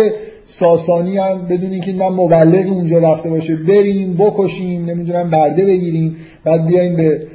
ساسانی 0.46 1.18
هم 1.18 1.46
بدون 1.46 1.70
اینکه 1.70 1.92
من 1.92 2.08
مبلغ 2.08 2.72
اونجا 2.72 2.98
رفته 2.98 3.30
باشه. 3.30 3.56
بریم 3.56 4.14
بکشیم 4.14 4.84
نمی‌دونم 4.84 5.30
برده 5.30 5.64
بگیریم 5.64 6.16
بعد 6.44 6.66
بیایم 6.66 6.96
به 6.96 7.26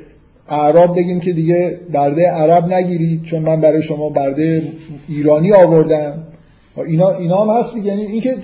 اعراب 0.50 0.98
بگیم 0.98 1.20
که 1.20 1.34
دیگه 1.34 1.80
برده 1.94 2.28
عرب 2.28 2.74
نگیرید 2.74 3.24
چون 3.24 3.42
من 3.42 3.62
برای 3.62 3.82
شما 3.82 4.10
برده 4.10 4.62
ایرانی 5.10 5.54
آوردم. 5.54 6.24
اینا 6.88 7.10
اینا 7.10 7.44
هم 7.44 7.60
هست 7.60 7.78
یعنی 7.78 8.06
اینکه 8.06 8.36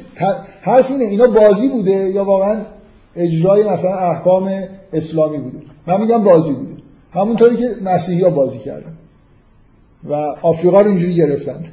حرف 0.61 0.91
اینه 0.91 1.05
اینا 1.05 1.27
بازی 1.27 1.68
بوده 1.68 1.91
یا 1.91 2.26
واقعا 2.26 2.57
اجرای 3.15 3.64
مثلا 3.64 3.97
احکام 3.97 4.64
اسلامی 4.93 5.38
بوده؟ 5.38 5.57
من 5.88 6.01
میگم 6.01 6.23
بازی 6.23 6.51
بوده. 6.51 6.73
همونطوری 7.14 7.57
که 7.57 7.69
مسیحی 7.84 8.22
ها 8.22 8.30
بازی 8.30 8.57
کردن. 8.60 8.93
و 10.09 10.13
آفریقا 10.41 10.81
رو 10.81 10.88
اینجوری 10.88 11.15
گرفتن. 11.15 11.63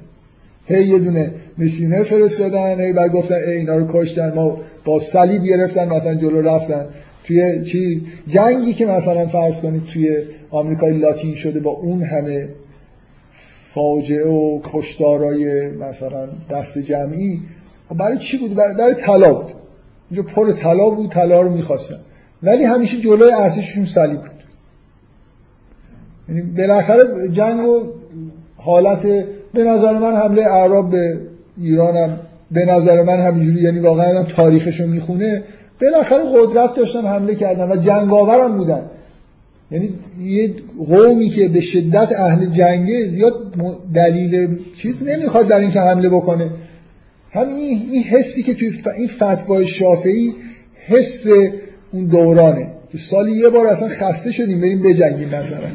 هی 0.67 0.85
یه 0.85 0.99
دونه 0.99 1.31
میسیونر 1.57 2.03
فرستادن 2.03 2.81
هی 2.81 2.93
بعد 2.93 3.13
گفتن 3.13 3.35
ای 3.35 3.53
اینا 3.53 3.77
رو 3.77 3.87
کشتن 3.93 4.35
ما 4.35 4.59
با 4.85 5.01
صلیب 5.01 5.45
گرفتن 5.45 5.89
مثلا 5.89 6.15
جلو 6.15 6.43
رفتن. 6.43 6.87
توی 7.25 7.65
چیز 7.65 8.05
جنگی 8.29 8.73
که 8.73 8.87
مثلا 8.87 9.27
فرض 9.27 9.61
کنید 9.61 9.87
توی 9.87 10.17
آمریکای 10.51 10.99
لاتین 10.99 11.35
شده 11.35 11.61
با 11.61 11.71
اون 11.71 12.03
همه 12.03 12.49
فاجعه 13.69 14.29
و 14.29 14.61
کشتارای 14.65 15.71
مثلا 15.71 16.29
دست 16.51 16.79
جمعی 16.79 17.41
خب 17.89 17.97
برای 17.97 18.19
چی 18.19 18.39
بود؟ 18.39 18.55
برای 18.55 18.95
طلا 18.95 19.35
بود. 19.35 19.53
اینجا 20.11 20.23
پر 20.23 20.53
طلا 20.53 20.91
بود 20.91 21.11
طلا 21.11 21.43
رو 21.43 21.51
می‌خواستن. 21.51 21.97
ولی 22.43 22.65
همیشه 22.65 23.01
جلوی 23.01 23.33
ارتششون 23.33 23.87
صلیب 23.87 24.21
بود. 24.21 24.31
یعنی 26.29 26.43
بالاخره 26.43 27.29
جنگ 27.33 27.69
و 27.69 28.00
حالت 28.61 29.03
به 29.55 29.65
نظر 29.65 29.99
من 29.99 30.17
حمله 30.17 30.43
اعراب 30.43 30.91
به 30.91 31.21
ایرانم 31.59 32.21
به 32.51 32.65
نظر 32.65 33.03
من 33.03 33.21
همینجوری 33.21 33.65
یعنی 33.65 33.81
واقعا 33.81 34.19
هم 34.19 34.25
تاریخشو 34.25 34.87
می‌خونه. 34.87 35.43
بالاخره 35.81 36.23
قدرت 36.37 36.75
داشتن 36.75 37.07
حمله 37.07 37.35
کردن 37.35 37.71
و 37.71 37.77
جنگاورم 37.77 38.59
بودن. 38.59 38.83
یعنی 39.71 39.95
یه 40.21 40.55
قومی 40.89 41.29
که 41.29 41.49
به 41.49 41.61
شدت 41.61 42.13
اهل 42.17 42.47
جنگه 42.47 43.07
زیاد 43.07 43.35
دلیل 43.95 44.59
چیز 44.77 45.03
نمی‌خواد 45.03 45.49
در 45.49 45.61
اینکه 45.61 45.81
حمله 45.81 46.09
بکنه. 46.09 46.51
همین 47.33 47.57
این 47.91 48.03
حسی 48.03 48.43
که 48.43 48.55
توی 48.55 48.73
این 48.97 49.09
فتوای 49.09 49.67
شافعی 49.67 50.35
حس 50.87 51.27
اون 51.93 52.05
دورانه. 52.07 52.67
که 52.93 52.99
سالی 52.99 53.33
یه 53.33 53.49
بار 53.49 53.67
اصلا 53.67 53.89
خسته 53.89 54.33
شدیم 54.33 54.61
بریم 54.61 54.83
بجنگیم 54.83 55.29
مثلا. 55.29 55.69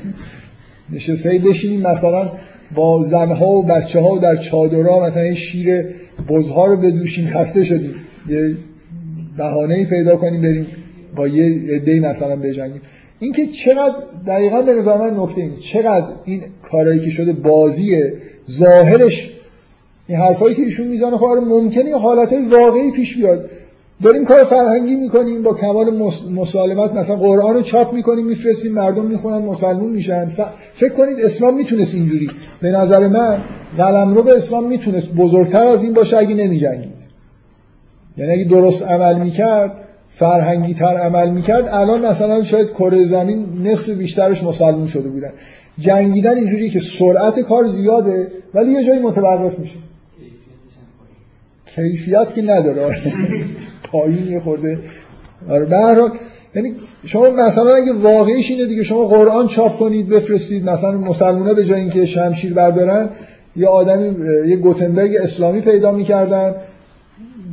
نشسته 0.92 1.40
بشینیم 1.40 1.82
مثلا 1.82 2.32
با 2.76 3.04
زنها 3.04 3.50
و 3.50 3.64
بچه 3.64 4.00
ها 4.00 4.18
در 4.18 4.36
چادرها 4.36 5.06
مثلا 5.06 5.24
این 5.24 5.36
شیر 5.36 5.86
بزها 6.30 6.66
رو 6.66 6.78
بدوشیم 6.78 7.28
خسته 7.28 7.64
شدیم. 7.64 7.96
یه 8.30 8.58
بهانه 9.38 9.86
پیدا 9.86 10.16
کنیم 10.18 10.42
بریم 10.42 10.68
با 11.16 11.28
یه 11.28 11.76
عده 11.76 12.00
مثلا 12.00 12.36
بجنگیم. 12.36 12.82
اینکه 13.20 13.48
چقدر 13.48 13.96
دقیقا 14.28 14.62
به 14.62 14.74
نظر 14.74 14.98
من 14.98 15.24
نکته 15.24 15.42
این 15.42 15.56
چقدر 15.56 16.08
این 16.26 16.42
کارایی 16.64 17.00
که 17.00 17.10
شده 17.10 17.34
بازیه 17.34 18.14
ظاهرش 18.52 19.36
این 20.08 20.18
حرفایی 20.18 20.56
که 20.56 20.62
ایشون 20.62 20.88
می‌زنه 20.88 21.18
خب 21.18 21.24
آره 21.24 21.42
ممکنه 21.42 21.98
حالتهای 21.98 22.46
واقعی 22.46 22.92
پیش 22.92 23.18
بیاد. 23.18 23.50
داریم 24.04 24.26
کار 24.26 24.44
فرهنگی 24.44 24.96
می‌کنیم 24.96 25.44
با 25.44 25.54
کمال 25.54 25.86
مسالمت 26.32 26.94
مثلا 26.94 27.16
قرآن 27.16 27.54
رو 27.54 27.62
چاپ 27.62 27.94
می‌کنیم 27.94 28.26
میفرستیم 28.26 28.74
مردم 28.74 29.06
می‌خونن 29.06 29.38
مسلمون 29.38 29.90
میشن. 29.90 30.32
فکر 30.74 30.94
کنید 30.94 31.20
اسلام 31.20 31.56
می‌تونست 31.56 31.96
اینجوری. 31.96 32.30
به 32.62 32.72
نظر 32.72 33.08
من 33.08 33.42
قلم 33.78 34.14
رو 34.14 34.24
به 34.24 34.38
اسلام 34.38 34.68
می‌تونست 34.68 35.14
بزرگتر 35.14 35.68
از 35.68 35.84
این 35.84 35.94
باشه 35.94 36.18
اگه 36.18 36.36
نمیجنگید. 36.36 36.96
یعنی 38.18 38.32
اگه 38.32 38.44
درست 38.44 38.84
عمل 38.84 39.22
می‌کرد 39.22 39.72
فرهنگی 40.10 40.74
تر 40.74 40.98
عمل 40.98 41.30
می‌کرد 41.30 41.68
الان 41.68 42.06
مثلا 42.06 42.44
شاید 42.44 42.70
کره 42.70 43.06
زمین 43.06 43.46
نصف 43.64 43.90
بیشترش 43.90 44.44
مسلمون 44.44 44.88
شده 44.88 45.10
بودن. 45.10 45.32
جنگیدن 45.80 46.36
اینجوری 46.36 46.70
که 46.70 46.80
سرعت 46.80 47.40
کار 47.40 47.66
زیاده 47.66 48.32
ولی 48.54 48.72
یه 48.72 48.84
جایی 48.84 49.00
متوقف 49.02 49.60
میشه. 49.60 49.76
کیفیت 51.76 52.34
که 52.34 52.42
نداره. 52.42 52.96
پایین 53.92 54.32
یه 54.32 54.40
خورده. 54.40 54.80
آره 55.50 55.66
به 55.66 55.78
هر 55.78 56.00
حال 56.00 56.12
یعنی 56.56 56.76
شما 57.06 57.30
مثلا 57.30 57.76
اگه 57.76 57.94
واقعیش 57.94 58.52
اینه 58.52 58.66
دیگه 58.66 58.84
شما 58.84 59.06
قرآن 59.08 59.48
چاپ 59.48 59.78
کنید 59.78 60.10
بفرستید 60.10 60.70
مثلا 60.70 60.92
مسلمونا 60.92 61.54
به 61.54 61.66
جای 61.66 61.80
اینکه 61.80 62.06
شمشیر 62.06 62.54
بردارن 62.54 63.10
یه 63.56 63.68
آدمی 63.68 64.16
یه 64.50 64.56
گوتنبرگ 64.56 65.16
اسلامی 65.16 65.62
پیدا 65.62 65.92
می‌کردن 65.92 66.56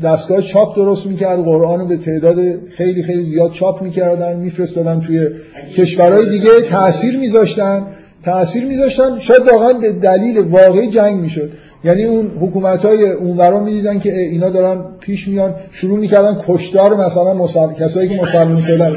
دستگاه 0.03 0.43
چاپ 0.43 0.77
درست 0.77 1.07
می‌کرد 1.07 1.39
قرآن 1.39 1.81
رو 1.81 1.87
به 1.87 1.97
تعداد 1.97 2.69
خیلی 2.69 3.03
خیلی 3.03 3.23
زیاد 3.23 3.53
چاپ 3.53 3.83
می‌کردن 3.83 4.37
میفرستادن 4.37 5.01
توی 5.01 5.29
کشورهای 5.75 6.31
دیگه 6.31 6.61
تاثیر 6.71 7.19
میذاشتن 7.19 7.87
تاثیر 8.25 8.65
میذاشتن 8.65 9.19
شاید 9.19 9.49
واقعا 9.49 9.73
به 9.73 9.93
دلیل 9.93 10.39
واقعی 10.39 10.89
جنگ 10.89 11.21
می‌شد. 11.21 11.51
یعنی 11.85 12.05
اون 12.05 12.31
حکومت 12.41 12.85
های 12.85 13.11
اونورا 13.11 13.61
می‌دیدن 13.61 13.99
که 13.99 14.21
اینا 14.21 14.49
دارن 14.49 14.85
پیش 15.01 15.29
میان 15.29 15.55
شروع 15.71 15.99
می‌کردن 15.99 16.39
کشتار 16.47 16.95
مثلا 16.95 17.35
مسلم... 17.35 17.75
کسایی 17.75 18.09
که 18.09 18.23
مسلمان 18.23 18.57
شدن. 18.57 18.97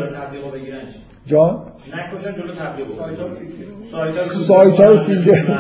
جان؟ 1.26 1.58
تبلیغ 2.60 2.88
سایت 4.48 4.80
ها 4.80 4.86
رو 4.86 4.98
فیلتر. 4.98 5.58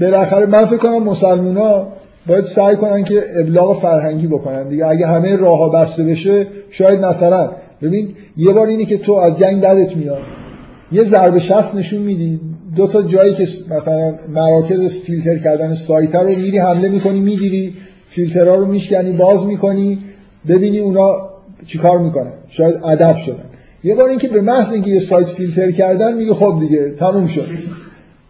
بالاخره 0.00 0.46
من 0.46 0.64
فکر 0.64 0.76
کنم 0.76 1.02
مسلمونا 1.02 1.86
باید 2.26 2.44
سعی 2.44 2.76
کنن 2.76 3.04
که 3.04 3.24
ابلاغ 3.40 3.80
فرهنگی 3.80 4.26
بکنن 4.26 4.68
دیگه. 4.68 4.86
اگه 4.86 5.06
همه 5.06 5.36
راه 5.36 5.58
ها 5.58 5.68
بسته 5.68 6.04
بشه 6.04 6.46
شاید 6.70 7.04
مثلا 7.04 7.50
ببین 7.82 8.14
یه 8.36 8.52
بار 8.52 8.66
اینی 8.66 8.84
که 8.84 8.98
تو 8.98 9.12
از 9.12 9.38
جنگ 9.38 9.60
بدت 9.60 9.96
میاد 9.96 10.18
یه 10.92 11.04
ضربه 11.04 11.38
شست 11.38 11.74
نشون 11.74 12.02
میدی. 12.02 12.40
دو 12.76 12.86
تا 12.86 13.02
جایی 13.02 13.34
که 13.34 13.42
مثلا 13.42 14.14
مراکز 14.28 15.00
فیلتر 15.00 15.38
کردن 15.38 15.74
سایت 15.74 16.14
رو 16.14 16.28
میری 16.28 16.58
حمله 16.58 16.88
می‌کنی 16.88 17.20
می‌گیری. 17.20 17.74
فیلترها 18.08 18.54
رو 18.54 18.66
میشکنی 18.66 19.12
باز 19.12 19.46
می‌کنی. 19.46 19.98
ببینی 20.48 20.78
اونا 20.78 21.30
چیکار 21.66 21.98
می‌کنن. 21.98 22.32
شاید 22.48 22.74
ادب 22.84 23.16
شدن. 23.16 23.44
یه 23.84 23.94
بار 23.94 24.08
اینکه 24.08 24.28
به 24.28 24.40
محض 24.40 24.72
اینکه 24.72 24.90
یه 24.90 25.00
سایت 25.00 25.26
فیلتر 25.26 25.70
کردن 25.70 26.14
میگه 26.14 26.34
خب 26.34 26.56
دیگه 26.60 26.94
تموم 26.98 27.26
شد. 27.26 27.46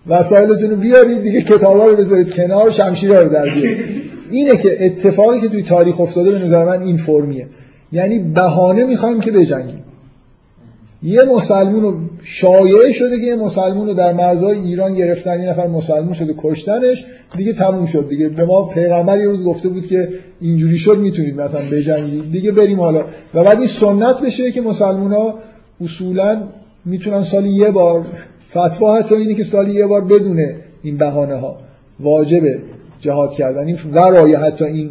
وسایلتون 0.07 0.71
رو 0.71 0.77
بیارید 0.77 1.23
دیگه 1.23 1.43
کتابا 1.43 1.87
رو 1.87 1.97
بذارید 1.97 2.35
کنار 2.35 2.71
شمشیرها 2.71 3.21
رو 3.21 3.29
در 3.29 3.45
بیارید. 3.45 3.79
اینه 4.31 4.57
که 4.57 4.87
اتفاقی 4.87 5.41
که 5.41 5.49
توی 5.49 5.63
تاریخ 5.63 6.01
افتاده 6.01 6.31
به 6.31 6.39
نظر 6.39 6.65
من 6.65 6.83
این 6.83 6.97
فرمیه. 6.97 7.47
یعنی 7.93 8.19
بهانه 8.19 8.85
می‌خوایم 8.85 9.21
که 9.21 9.31
بجنگیم. 9.31 9.83
یه 11.03 11.23
مسلمون 11.23 11.83
رو 11.83 12.01
شایعه 12.23 12.93
شده 12.93 13.17
که 13.17 13.23
یه 13.23 13.37
مسلمون 13.37 13.87
رو 13.87 13.95
در 13.95 14.13
مرزهای 14.13 14.59
ایران 14.59 14.95
گرفتن 14.95 15.41
یه 15.41 15.49
نفر 15.51 15.67
مسلمون 15.67 16.13
شده 16.13 16.35
کشتنش 16.39 17.05
دیگه 17.37 17.53
تموم 17.53 17.87
شد 17.87 18.09
دیگه. 18.09 18.29
به 18.29 18.45
ما 18.45 18.63
پیغمبر 18.63 19.19
یه 19.19 19.25
روز 19.25 19.45
گفته 19.45 19.69
بود 19.69 19.87
که 19.87 20.09
اینجوری 20.41 20.79
شد 20.79 20.99
می‌تونید 20.99 21.41
مثلا 21.41 21.61
بجنگید 21.77 22.33
دیگه 22.33 22.53
بریم 22.53 22.81
حالا. 22.81 23.05
و 23.35 23.45
بعد 23.45 23.59
این 23.59 23.67
سنت 23.67 24.21
بشه 24.21 24.53
که 24.53 24.61
مسلمون 24.61 25.13
ها 25.13 25.39
اصولا 25.81 26.43
می‌تونن 26.85 27.23
سالی 27.23 27.49
یه 27.49 27.71
بار 27.71 28.07
فتوا 28.51 28.97
حتی 28.97 29.15
اینه 29.15 29.35
که 29.35 29.45
سالی 29.45 29.75
یه 29.75 29.87
بار 29.87 30.05
بدونه 30.05 30.57
این 30.83 30.97
بهانه 30.97 31.35
ها 31.35 31.59
واجبه 32.01 32.59
جهاد 33.01 33.33
کردن. 33.33 33.67
این 33.67 33.79
ورای 33.93 34.35
حتی 34.35 34.65
این 34.65 34.91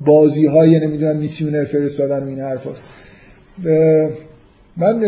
بازی 0.00 0.46
های 0.46 0.80
نمی‌دونم 0.80 1.16
میسیونر 1.16 1.64
فرستادن 1.64 2.24
و 2.24 2.26
این 2.26 2.40
حرف 2.40 2.66
هست. 2.66 2.84
من 4.76 5.02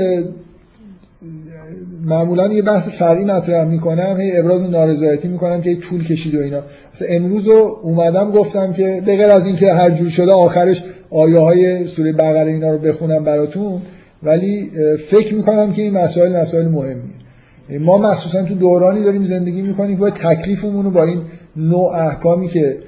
معمولا 2.04 2.52
یه 2.52 2.62
بحث 2.62 2.88
فرعی 2.88 3.24
مطرح 3.24 3.68
می‌کنم 3.68 4.16
هی 4.20 4.36
ابراز 4.36 4.70
نارضایتی 4.70 5.28
می‌کنم 5.28 5.60
که 5.60 5.76
طول 5.76 6.04
کشید 6.04 6.34
و 6.34 6.38
اینا. 6.40 6.60
مثلا 6.94 7.08
امروز 7.10 7.48
رو 7.48 7.78
اومدم 7.82 8.30
گفتم 8.30 8.72
که 8.72 9.02
به 9.06 9.16
غیر 9.16 9.30
از 9.30 9.46
اینکه 9.46 9.72
هر 9.72 9.90
جور 9.90 10.08
شده 10.08 10.32
آخرش 10.32 10.84
آیه 11.10 11.38
های 11.38 11.86
سوره 11.86 12.12
بقره 12.12 12.52
اینا 12.52 12.70
رو 12.70 12.78
بخونم 12.78 13.24
براتون 13.24 13.80
ولی 14.22 14.70
فکر 15.08 15.34
می‌کنم 15.34 15.72
که 15.72 15.82
این 15.82 15.92
مسائل 15.92 16.36
مسائل 16.36 16.68
مهمیه. 16.68 17.78
ما 17.80 17.98
مخصوصا 17.98 18.42
تو 18.42 18.54
دورانی 18.54 19.04
داریم 19.04 19.24
زندگی 19.24 19.62
می‌کنیم 19.62 19.98
که 19.98 20.10
تکلیفمون 20.10 20.84
رو 20.84 20.90
با 20.90 21.04
این 21.04 21.22
نوع 21.56 21.94
احکامی 21.94 22.48
که 22.48 22.78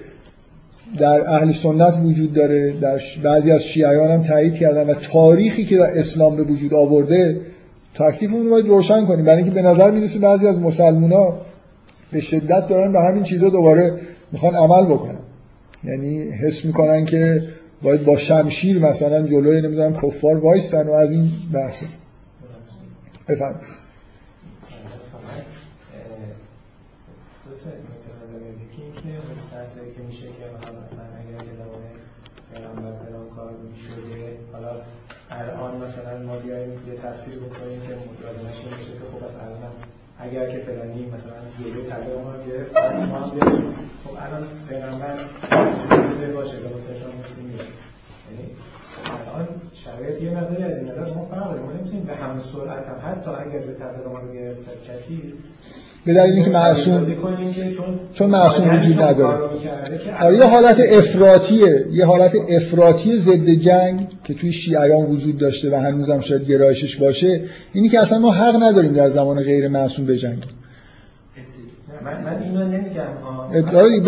در 0.97 1.31
اهل 1.31 1.51
سنت 1.51 1.99
وجود 2.05 2.33
داره 2.33 2.73
در 2.81 3.01
بعضی 3.23 3.51
از 3.51 3.63
شیعیان 3.63 4.11
هم 4.11 4.23
تایید 4.23 4.55
کردن 4.55 4.91
و 4.91 4.95
تاریخی 4.95 5.65
که 5.65 5.77
در 5.77 5.99
اسلام 5.99 6.37
به 6.37 6.43
وجود 6.43 6.75
آورده 6.75 7.41
تکلیفمون 7.95 8.45
رو 8.45 8.51
باید 8.51 8.67
روشن 8.67 9.07
کنیم. 9.07 9.25
برای 9.25 9.43
اینکه 9.43 9.63
به 9.63 9.63
نظر 9.63 9.91
می‌رسه 9.91 10.19
بعضی 10.19 10.47
از 10.47 10.61
مسلمونا 10.61 11.35
به 12.13 12.21
شدت 12.21 12.69
دارن 12.69 12.93
به 12.93 13.01
همین 13.01 13.23
چیزا 13.23 13.49
دوباره 13.49 14.01
می‌خوان 14.33 14.55
عمل 14.55 14.85
بکنن. 14.85 15.19
یعنی 15.85 16.31
حس 16.31 16.65
می‌کنن 16.65 17.05
که 17.05 17.43
باید 17.83 18.05
با 18.05 18.17
شمشیر 18.17 18.79
مثلا 18.79 19.27
جلوی 19.27 19.63
نمی‌دونم 19.63 19.95
کفار 19.95 20.37
وایستن 20.37 20.87
و 20.87 20.93
از 20.93 21.13
این 21.13 21.31
بحث. 21.53 21.83
بفرمایید 23.29 23.61
دو 27.45 27.51
تا 27.65 27.71
نکته 27.71 28.09
نظر 28.19 28.41
یکی 28.65 28.83
اینکه 28.83 29.23
درسایی 29.55 29.91
که 29.97 30.03
میشه 30.07 30.27
که 30.27 30.45
مثلا 30.57 31.05
اگر 31.21 31.39
کلام 31.45 31.83
پیغمبر 32.55 32.93
فلان 33.05 33.27
کار 33.37 33.51
می‌شده 33.71 34.37
حالا 34.53 34.73
ما 36.23 36.37
بیایم 36.37 36.71
یه 36.89 36.95
تفسیر 37.05 37.35
بکنیم 37.35 37.81
که 37.87 37.93
نشیم 38.49 38.71
میشه 38.79 38.93
که 38.99 39.05
خب 39.13 39.25
از 39.25 39.35
الان 39.37 39.73
اگر 40.25 40.51
که 40.53 40.59
فلانی 40.67 41.03
مثلا 41.15 41.39
جلوی 41.59 41.83
تبلیغ 41.91 42.19
ما 42.25 42.33
گرفت 42.47 42.73
پس 42.73 43.09
ما 43.09 43.19
هم 43.19 43.31
خب 44.05 44.15
الان 44.25 44.45
پیغمبر 44.69 45.17
شده 45.89 46.33
باشه 46.33 46.57
به 46.57 46.69
مثلا 46.77 46.95
شما 47.01 47.13
یعنی 48.29 48.45
الان 49.35 49.49
شرایط 49.75 50.23
یه 50.23 50.31
مقداری 50.31 50.63
از 50.63 50.79
این 50.79 50.89
نظر 50.89 51.05
ما 51.15 51.27
فرق 51.31 51.45
داره. 51.51 51.61
ما 51.61 51.73
نمی‌تونیم 51.73 52.05
به 52.05 52.15
همون 52.15 52.41
سرعت 52.53 52.87
هم 52.89 53.11
حتی 53.11 53.31
اگر 53.31 53.59
به 53.67 53.73
تبلیغ 53.73 54.07
ما 54.13 54.19
رو 54.19 54.33
گرفت 54.33 54.61
کسی 54.91 55.23
به 56.05 56.15
دلیل 56.15 56.35
اینکه 56.35 56.51
معصوم 56.51 57.07
چون 58.13 58.31
معصوم 58.31 58.77
وجود 58.77 59.03
نداره. 59.03 59.39
آره 60.21 60.37
یه 60.37 60.45
حالت 60.45 60.81
افراطیه. 60.93 61.87
یه 61.93 62.05
حالت 62.05 62.33
افراطی 62.51 63.17
ضد 63.17 63.51
جنگ. 63.51 64.09
که 64.29 64.35
توی 64.35 64.53
شیعیان 64.53 65.03
وجود 65.03 65.39
داشته 65.39 65.71
و 65.71 65.75
هنوزم 65.81 66.21
شاید 66.21 66.51
گرایشش 66.51 66.97
باشه 66.97 67.41
اینی 67.73 67.89
که 67.89 68.01
اصلا 68.01 68.19
ما 68.19 68.33
حق 68.33 68.63
نداریم 68.63 68.93
در 68.93 69.09
زمان 69.09 69.43
غیر 69.43 69.69
معصوم 69.69 70.07
بجنگیم. 70.07 70.51
من 72.05 72.23
من 72.25 72.43
اینو 72.43 72.69
نمیگم 72.69 73.03
ادعای 73.53 74.01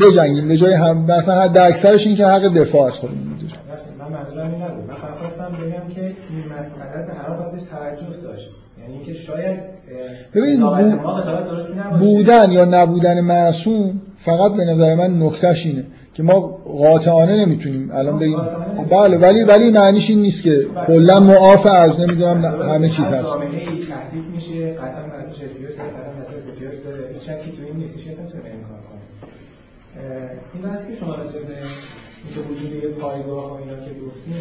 بجنگیم. 0.00 0.48
به 0.48 0.56
جای 0.56 0.72
هم 0.72 1.04
مثلا 1.04 1.42
حد 1.42 1.58
اکثرش 1.58 2.06
این 2.06 2.16
که 2.16 2.26
حق 2.26 2.54
دفاع 2.54 2.86
از 2.86 2.98
خودمون 2.98 3.18
می‌دونیم 3.18 3.54
من 3.98 4.08
منظورم 4.08 4.52
این 4.52 4.62
نبود. 4.62 4.90
من 4.90 4.94
خواستم 5.20 5.52
بگم 5.52 5.94
که 5.94 6.00
این 6.00 6.14
مسئله 6.58 7.06
به 7.06 7.14
هر 7.14 7.28
حال 7.28 7.50
توجه 7.50 8.22
داشت. 8.22 8.50
یعنی 8.80 8.94
اینکه 8.94 9.12
شاید 9.12 9.60
ببینید 10.34 10.60
بودن 11.98 12.52
یا 12.52 12.64
نبودن 12.64 13.20
معصوم 13.20 14.00
فقط 14.18 14.52
به 14.52 14.64
نظر 14.64 14.94
من 14.94 15.22
نکتهش 15.22 15.66
اینه. 15.66 15.84
که 16.14 16.22
ما 16.22 16.40
قاطعانه 16.64 17.46
نمی‌تونیم. 17.46 17.90
الان 17.92 18.18
بگیم. 18.18 18.38
بله 18.90 19.18
ولی 19.18 19.42
ولی 19.42 19.70
معنیش 19.70 20.10
این 20.10 20.22
نیست 20.22 20.42
که 20.42 20.66
کلا 20.86 21.20
معاف 21.20 21.66
از 21.66 22.00
نمی‌دونم 22.00 22.44
همه 22.44 22.88
چیز 22.88 23.12
هست. 23.12 23.38
این 30.54 30.62
بحثی 30.62 30.92
که 30.92 31.00
شما 31.00 31.14
راجع 31.14 31.32
به 31.32 31.54
اینکه 32.24 32.40
وجود 32.50 32.72
یه 32.72 32.88
پایگاه 32.88 33.52
و 33.52 33.54
اینا 33.54 33.74
که 33.74 33.90
گفتیم 34.06 34.34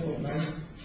خب 0.00 0.22
من 0.22 0.30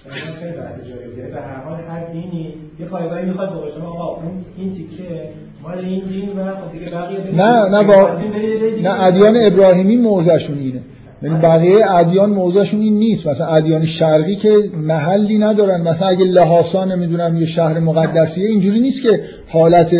خیلی 0.09 0.51
بحث 0.51 0.73
جالبیه. 0.89 1.25
به 1.33 1.41
هر 1.41 1.63
حال 1.63 1.79
هر 1.89 2.05
دینی 2.11 2.53
یه 2.79 2.85
پایگاهی 2.85 3.25
می‌خواد 3.25 3.63
به 3.63 3.69
شما 3.69 3.87
آقا 3.87 4.21
اون 4.21 4.31
این 4.57 4.71
تیکه. 4.71 5.29
مال 5.63 5.77
این 5.77 6.03
دین 6.09 6.29
و 6.29 6.43
خب 6.43 6.71
دیگه 6.71 6.91
بقیه 6.91 7.35
نه 7.35 7.69
نه 7.69 7.83
با 7.83 8.09
نه 8.83 9.03
ادیان 9.03 9.37
ابراهیمی 9.37 9.97
موضعشون 9.97 10.57
اینه. 10.57 10.81
یعنی 11.21 11.39
بقیه 11.39 11.91
ادیان 11.91 12.29
موضعشون 12.29 12.81
این 12.81 12.99
نیست. 12.99 13.27
مثلا 13.27 13.47
ادیان 13.47 13.85
شرقی 13.85 14.35
که 14.35 14.69
محلی 14.73 15.37
ندارن. 15.37 15.81
مثلا 15.81 16.07
اگه 16.07 16.25
لهاسا 16.25 16.85
نمی‌دونم 16.85 17.37
یه 17.37 17.45
شهر 17.45 17.79
مقدسیه 17.79 18.47
اینجوری 18.47 18.79
نیست 18.79 19.03
که 19.03 19.19
حالت 19.47 19.95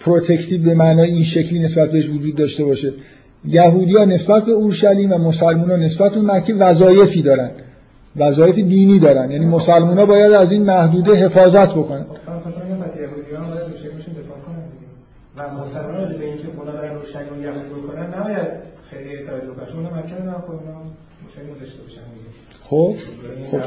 protective 0.00 0.62
به 0.62 0.74
معنای 0.74 1.10
این 1.10 1.24
شکلی 1.24 1.58
نسبت 1.58 1.90
بهش 1.92 2.08
وجود 2.08 2.36
داشته 2.36 2.64
باشه. 2.64 2.92
یهودی 3.44 3.96
ها 3.96 4.04
نسبت 4.04 4.44
به 4.44 4.52
اورشلیم 4.52 5.12
و 5.12 5.18
مسلمان 5.18 5.70
ها 5.70 5.76
نسبت 5.76 6.14
به 6.14 6.20
مکه 6.20 6.54
وظایفی 6.54 7.22
دارن. 7.22 7.50
وظایف 8.18 8.54
دینی 8.54 8.98
دارن. 8.98 9.30
یعنی 9.30 9.46
مسلمان 9.46 9.98
ها 9.98 10.06
باید 10.06 10.32
از 10.32 10.52
این 10.52 10.62
محدوده 10.62 11.14
حفاظت 11.14 11.70
بکنن. 11.74 12.06
و 15.36 15.42
مسلمان 15.60 15.94
ها 15.94 16.18
به 16.18 16.24
اینکه 16.24 16.48
اونا 16.58 16.72
دارن 16.72 16.94
روشنی 16.94 17.22
و 17.38 17.42
یهود 17.42 17.82
بکنن 17.82 18.14
نباید 18.14 18.48
خیلی 18.90 19.16
اعتراض 19.16 19.44
بکنن. 19.44 19.66
چون 19.66 19.86
اونا 19.86 19.96
مکه 19.96 20.14
رو 20.14 20.38
خب 20.38 20.50
اونا 20.50 20.80
روشنی 21.24 21.60
داشته 21.60 21.82
باشن 21.82 22.00
خب؟ 22.62 22.94
خب 23.46 23.60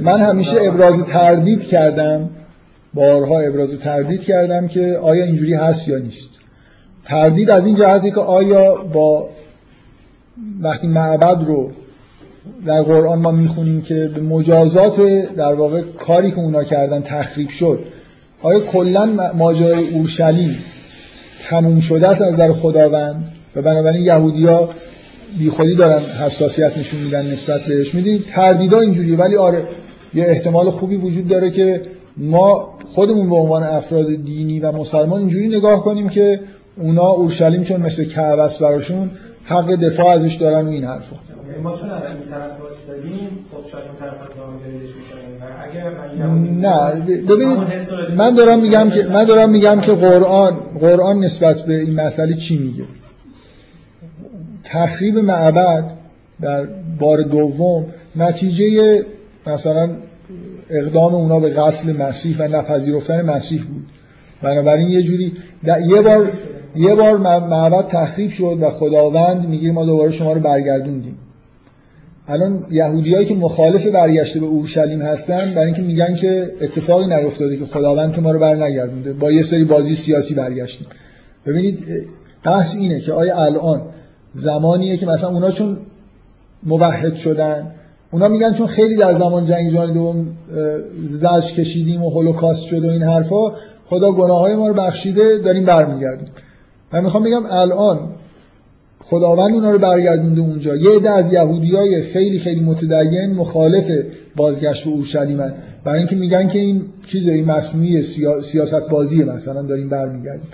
من 0.00 0.20
همیشه 0.20 0.58
ابراز 0.62 1.04
تردید 1.04 1.62
کردم. 1.62 2.30
بارها 2.94 3.40
ابراز 3.40 3.78
تردید 3.78 4.22
کردم 4.24 4.68
که 4.68 4.98
آیا 5.02 5.24
اینجوری 5.24 5.54
هست 5.54 5.88
یا 5.88 5.98
نیست. 5.98 6.30
تردید 7.04 7.50
از 7.50 7.66
این 7.66 7.74
جهتی 7.74 8.10
که 8.10 8.20
آیا 8.20 8.74
با 8.74 9.28
وقتی 10.60 10.88
معبد 10.88 11.46
رو 11.46 11.72
در 12.66 12.82
قرآن 12.82 13.18
ما 13.18 13.30
می‌خونیم 13.30 13.82
که 13.82 14.10
به 14.14 14.20
مجازات 14.20 15.00
در 15.36 15.54
واقع 15.54 15.80
کاری 15.80 16.30
که 16.30 16.38
اونا 16.38 16.64
کردن 16.64 17.02
تخریب 17.02 17.48
شد. 17.48 17.78
آیا 18.42 18.60
کلا 18.60 19.32
ماجرای 19.34 19.88
اورشلیم 19.88 20.58
تموم 21.40 21.80
شده 21.80 22.08
است 22.08 22.22
از 22.22 22.32
نظر 22.32 22.52
خداوند؟ 22.52 23.32
و 23.56 23.62
بنابراین 23.62 24.02
یهودیا 24.02 24.68
بی 25.38 25.50
خودی 25.50 25.74
دارن 25.74 26.02
حساسیت 26.02 26.78
نشون 26.78 27.00
میدن 27.00 27.26
نسبت 27.26 27.60
بهش. 27.60 27.94
می‌دونید 27.94 28.26
تردیدا 28.26 28.80
اینجوریه 28.80 29.16
ولی 29.16 29.36
آره 29.36 29.68
یه 30.14 30.24
احتمال 30.24 30.70
خوبی 30.70 30.96
وجود 30.96 31.28
داره 31.28 31.50
که 31.50 31.82
ما 32.16 32.78
خودمون 32.84 33.30
به 33.30 33.36
عنوان 33.36 33.62
افراد 33.62 34.06
دینی 34.24 34.60
و 34.60 34.72
مسلمان 34.72 35.20
اینجوری 35.20 35.48
نگاه 35.48 35.84
کنیم 35.84 36.08
که 36.08 36.40
اونا 36.76 37.08
اورشلیم 37.08 37.62
چون 37.62 37.80
مثل 37.80 38.04
کعبه 38.04 38.42
است 38.42 38.58
براشون 38.58 39.10
حق 39.46 39.74
دفاع 39.74 40.06
ازش 40.06 40.34
دارن 40.34 40.66
و 40.66 40.68
این 40.68 40.84
حرفا. 40.84 41.16
یعنی 41.48 41.62
ما 41.62 41.76
چون 41.76 41.90
این 41.90 42.00
طرف 42.02 42.50
خب 43.52 43.68
شاید 43.70 43.84
اون 43.84 43.96
طرف 44.00 44.36
نه 46.60 47.00
ببینید 47.22 47.58
من 48.16 48.34
دارم 48.34 48.60
میگم 48.60 48.90
که 48.90 49.06
من 49.12 49.24
دارم 49.24 49.50
میگم 49.50 49.80
که 49.80 49.92
قرآن 49.92 50.54
قرآن 50.80 51.20
نسبت 51.20 51.62
به 51.62 51.74
این 51.74 51.94
مسئله 51.94 52.34
چی 52.34 52.58
میگه؟ 52.58 52.84
تخریب 54.64 55.18
معبد 55.18 55.90
در 56.40 56.66
بار 56.98 57.22
دوم 57.22 57.86
نتیجه 58.16 59.02
مثلا 59.46 59.90
اقدام 60.70 61.14
اونا 61.14 61.40
به 61.40 61.50
قتل 61.50 61.92
مسیح 61.92 62.36
و 62.38 62.48
نپذیرفتن 62.48 63.22
مسیح 63.22 63.62
بود. 63.62 63.86
بنابراین 64.42 64.88
یه 64.88 65.02
جوری 65.02 65.32
یه 65.86 66.02
بار 66.02 66.32
یه 66.76 66.94
بار 66.94 67.16
معبد 67.16 67.88
تخریب 67.88 68.30
شد 68.30 68.58
و 68.60 68.70
خداوند 68.70 69.48
میگه 69.48 69.72
ما 69.72 69.84
دوباره 69.84 70.10
شما 70.10 70.32
رو 70.32 70.40
برگردوندیم 70.40 71.18
الان 72.28 72.66
یهودیایی 72.70 73.26
که 73.26 73.34
مخالف 73.34 73.86
برگشته 73.86 74.40
به 74.40 74.46
اورشلیم 74.46 75.02
هستن 75.02 75.52
برای 75.54 75.66
اینکه 75.66 75.82
میگن 75.82 76.14
که 76.14 76.52
اتفاقی 76.60 77.06
نیفتاده 77.06 77.56
که 77.56 77.66
خداوند 77.66 78.14
که 78.14 78.20
ما 78.20 78.30
رو 78.30 78.38
برنگردونده. 78.38 79.12
با 79.12 79.32
یه 79.32 79.42
سری 79.42 79.64
بازی 79.64 79.94
سیاسی 79.94 80.34
برگشتیم. 80.34 80.86
ببینید 81.46 81.86
بحث 82.44 82.76
اینه 82.76 83.00
که 83.00 83.12
آیا 83.12 83.44
الان 83.44 83.82
زمانیه 84.34 84.96
که 84.96 85.06
مثلا 85.06 85.30
اونا 85.30 85.50
چون 85.50 85.78
موحد 86.62 87.16
شدن 87.16 87.72
اونا 88.10 88.28
میگن 88.28 88.52
چون 88.52 88.66
خیلی 88.66 88.96
در 88.96 89.12
زمان 89.12 89.44
جنگ 89.46 89.72
جهانی 89.72 89.92
دوم 89.92 90.26
زج 91.04 91.52
کشیدیم 91.52 92.04
و 92.04 92.10
هولوکاست 92.10 92.62
شد 92.62 92.84
و 92.84 92.90
این 92.90 93.02
حرفا 93.02 93.52
خدا 93.84 94.12
گناه 94.12 94.40
های 94.40 94.54
ما 94.54 94.68
رو 94.68 94.74
بخشیده 94.74 95.38
داریم 95.38 95.64
برمیگردیم. 95.64 96.28
من 96.96 97.04
می‌خوام 97.04 97.24
بگم 97.24 97.46
الان 97.50 97.98
خداوند 99.00 99.54
اونا 99.54 99.70
رو 99.70 99.78
برگردونده 99.78 100.40
اونجا. 100.40 100.76
یه 100.76 100.90
عده 100.90 101.10
از 101.10 101.34
های 101.74 102.02
خیلی 102.02 102.38
خیلی 102.38 102.60
متدین 102.60 103.34
مخالف 103.34 103.90
بازگشت 104.36 104.84
به 104.84 104.90
اورشلیمن 104.90 105.54
برای 105.84 105.98
اینکه 105.98 106.16
میگن 106.16 106.48
که 106.48 106.58
این 106.58 106.84
چیز 107.06 107.28
این 107.28 107.44
مصنوعی 107.44 108.02
سیاست 108.42 108.88
بازیه 108.88 109.24
مثلا 109.24 109.62
داریم 109.62 109.88
برمیگردیم. 109.88 110.48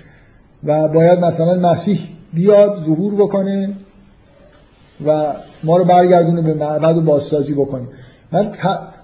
و 0.64 0.89
باید 0.89 1.19
مثلا 1.19 1.70
مسیح 1.70 2.01
بیاد 2.35 2.82
ظهور 2.85 3.14
بکنه 3.14 3.70
و 5.06 5.32
ما 5.64 5.77
رو 5.77 5.85
برگردونه 5.85 6.43
به 6.43 6.55
معبد 6.55 6.97
و 6.97 7.01
بازسازی 7.01 7.55
بکنه. 7.55 7.82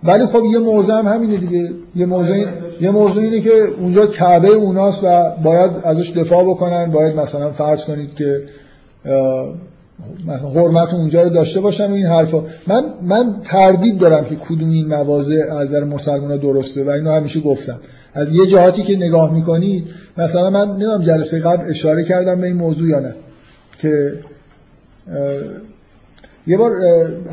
ولی 0.04 0.26
خب 0.26 0.42
یه 0.52 0.58
موضوع 0.58 0.98
هم 0.98 1.08
همینه 1.08 1.36
دیگه. 1.36 1.70
یه 1.96 2.06
موضوع 2.06 2.36
یه 2.80 2.90
موضوع 2.90 3.22
اینه 3.22 3.40
که 3.40 3.50
اونجا 3.78 4.06
کعبه 4.06 4.48
اوناست 4.48 5.04
و 5.04 5.30
باید 5.42 5.70
ازش 5.84 6.10
دفاع 6.10 6.44
بکنن. 6.44 6.90
باید 6.90 7.16
مثلا 7.16 7.50
فرض 7.50 7.84
کنید 7.84 8.14
که 8.14 8.42
مثلا 10.26 10.50
حرمت 10.50 10.94
اونجا 10.94 11.22
رو 11.22 11.28
داشته 11.30 11.60
باشن 11.60 11.90
و 11.90 11.94
این 11.94 12.06
حرفا. 12.06 12.42
من 12.66 12.84
من 13.02 13.40
تردید 13.42 13.98
دارم 13.98 14.24
که 14.24 14.36
کدوم 14.36 14.70
این 14.70 14.86
مواضع 14.86 15.44
از 15.50 15.68
نظر 15.68 15.84
مسلمان 15.84 16.36
درسته 16.36 16.84
و 16.84 16.90
اینو 16.90 17.12
همیشه 17.12 17.40
گفتم. 17.40 17.80
از 18.14 18.32
یه 18.32 18.46
جهاتی 18.46 18.82
که 18.82 18.96
نگاه 18.96 19.34
می‌کنید 19.34 19.84
مثلا 20.18 20.50
من 20.50 20.68
نمی‌دونم 20.68 21.02
جلسه 21.02 21.40
قبل 21.40 21.70
اشاره 21.70 22.04
کردم 22.04 22.40
به 22.40 22.46
این 22.46 22.56
موضوع 22.56 22.88
یا 22.88 23.00
نه 23.00 23.14
که 23.78 24.12
یه 26.48 26.56
بار 26.56 26.72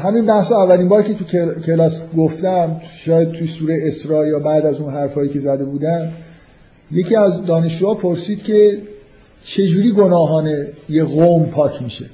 همین 0.04 0.26
بحث 0.26 0.52
اولین 0.52 0.88
بار 0.88 1.04
که 1.04 1.14
تو 1.14 1.26
کلاس 1.62 2.02
گفتم 2.18 2.82
شاید 2.92 3.32
توی 3.32 3.48
سوره 3.48 3.80
اسراء 3.84 4.26
یا 4.26 4.40
بعد 4.40 4.66
از 4.66 4.80
اون 4.80 4.94
حرفایی 4.94 5.30
که 5.30 5.40
زده 5.40 5.66
بودم 5.66 6.12
یکی 6.92 7.16
از 7.16 7.46
دانشجوها 7.46 7.94
پرسید 7.94 8.44
که 8.44 8.78
چجوری 9.44 9.92
گناهان 9.92 10.56
یه 10.90 11.04
قوم 11.04 11.46
پاک 11.46 11.82
میشه؟ 11.82 12.06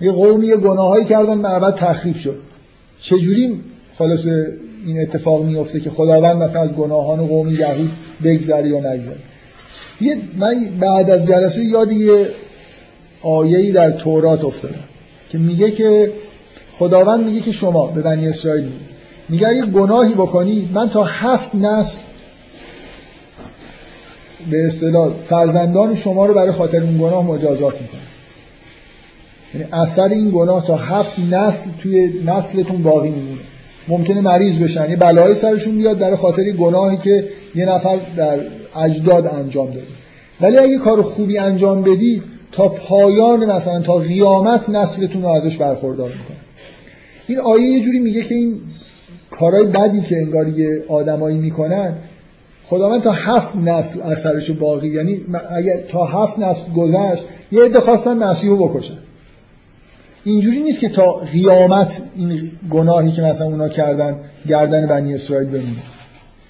یه 0.00 0.12
قومی 0.12 0.46
یه 0.46 0.56
گناهایی 0.56 1.04
کردن 1.04 1.34
معبد 1.34 1.74
تخریب 1.74 2.16
شد. 2.16 2.38
چجوری 3.00 3.60
خلاص 3.94 4.26
این 4.86 5.00
اتفاق 5.00 5.44
میفته 5.44 5.80
که 5.80 5.90
خداوند 5.90 6.42
مثلا 6.42 6.62
از 6.62 6.70
گناهان 6.70 7.26
قوم 7.26 7.48
یهود 7.48 7.90
بگذره 8.24 8.68
یا 8.68 8.78
نگذره؟ 8.78 9.16
یه 10.00 10.18
من 10.36 10.54
بعد 10.80 11.10
از 11.10 11.26
جلسه 11.26 11.64
یاد 11.64 11.92
یه 11.92 12.28
آیه‌ای 13.22 13.72
در 13.72 13.90
تورات 13.90 14.44
افتادم. 14.44 14.84
که 15.34 15.40
میگه 15.40 15.70
که 15.70 16.12
خداوند 16.72 17.26
میگه 17.26 17.40
که 17.40 17.52
شما 17.52 17.86
به 17.86 18.02
بنی 18.02 18.28
اسرائیل 18.28 18.72
میگه 19.28 19.48
اگه 19.48 19.66
گناهی 19.66 20.14
بکنی 20.14 20.68
من 20.74 20.88
تا 20.88 21.04
هفت 21.04 21.54
نسل 21.54 21.98
به 24.50 24.66
اصطلاح 24.66 25.12
فرزندان 25.28 25.94
شما 25.94 26.26
رو 26.26 26.34
برای 26.34 26.52
خاطر 26.52 26.80
این 26.80 26.98
گناه 26.98 27.26
مجازات 27.26 27.80
می‌کنم. 27.80 28.00
یعنی 29.54 29.66
اثر 29.72 30.08
این 30.08 30.30
گناه 30.30 30.66
تا 30.66 30.76
هفت 30.76 31.18
نسل 31.18 31.70
توی 31.78 32.22
نسلتون 32.24 32.82
باقی 32.82 33.10
میمونه. 33.10 33.40
ممکنه 33.88 34.20
مریض 34.20 34.58
بشن 34.58 34.90
یه 34.90 34.96
بلایی 34.96 35.34
سرشون 35.34 35.78
بیاد 35.78 35.98
برای 35.98 36.16
خاطر 36.16 36.50
گناهی 36.50 36.96
که 36.96 37.28
یه 37.54 37.66
نفر 37.66 37.98
در 38.16 38.40
اجداد 38.84 39.26
انجام 39.26 39.66
داده. 39.66 39.86
ولی 40.40 40.58
اگه 40.58 40.78
کار 40.78 41.02
خوبی 41.02 41.38
انجام 41.38 41.82
بدی 41.82 42.22
تا 42.54 42.68
پایان 42.68 43.52
مثلا 43.52 43.80
تا 43.80 43.94
قیامت 43.94 44.68
نسلتون 44.68 45.22
رو 45.22 45.28
ازش 45.28 45.56
برخوردار 45.56 46.08
می‌کنه 46.08 46.36
این 47.26 47.38
آیه 47.38 47.66
یه 47.66 47.80
جوری 47.80 47.98
میگه 47.98 48.22
که 48.22 48.34
این 48.34 48.60
کارهای 49.30 49.64
بدی 49.64 50.00
که 50.00 50.16
انگار 50.16 50.48
یه 50.48 50.84
آدمایی 50.88 51.38
می‌کنن 51.38 51.96
خداوند 52.64 53.02
تا 53.02 53.10
هفت 53.10 53.56
نسل 53.56 54.02
اثرش 54.02 54.50
باقی 54.50 54.88
یعنی 54.88 55.24
اگه 55.50 55.84
تا 55.88 56.04
هفت 56.04 56.38
نسل 56.38 56.72
گذشت 56.72 57.24
یه 57.52 57.64
عده 57.64 57.80
خواستن 57.80 58.18
مسیح 58.18 58.50
رو 58.50 58.68
بکشن. 58.68 58.98
اینجوری 60.24 60.60
نیست 60.60 60.80
که 60.80 60.88
تا 60.88 61.12
قیامت 61.12 62.02
این 62.16 62.50
گناهی 62.70 63.12
که 63.12 63.22
مثلا 63.22 63.46
اونا 63.46 63.68
کردن 63.68 64.20
گردن 64.48 64.86
بنی 64.86 65.14
اسرائیل 65.14 65.48
بمونه. 65.48 65.82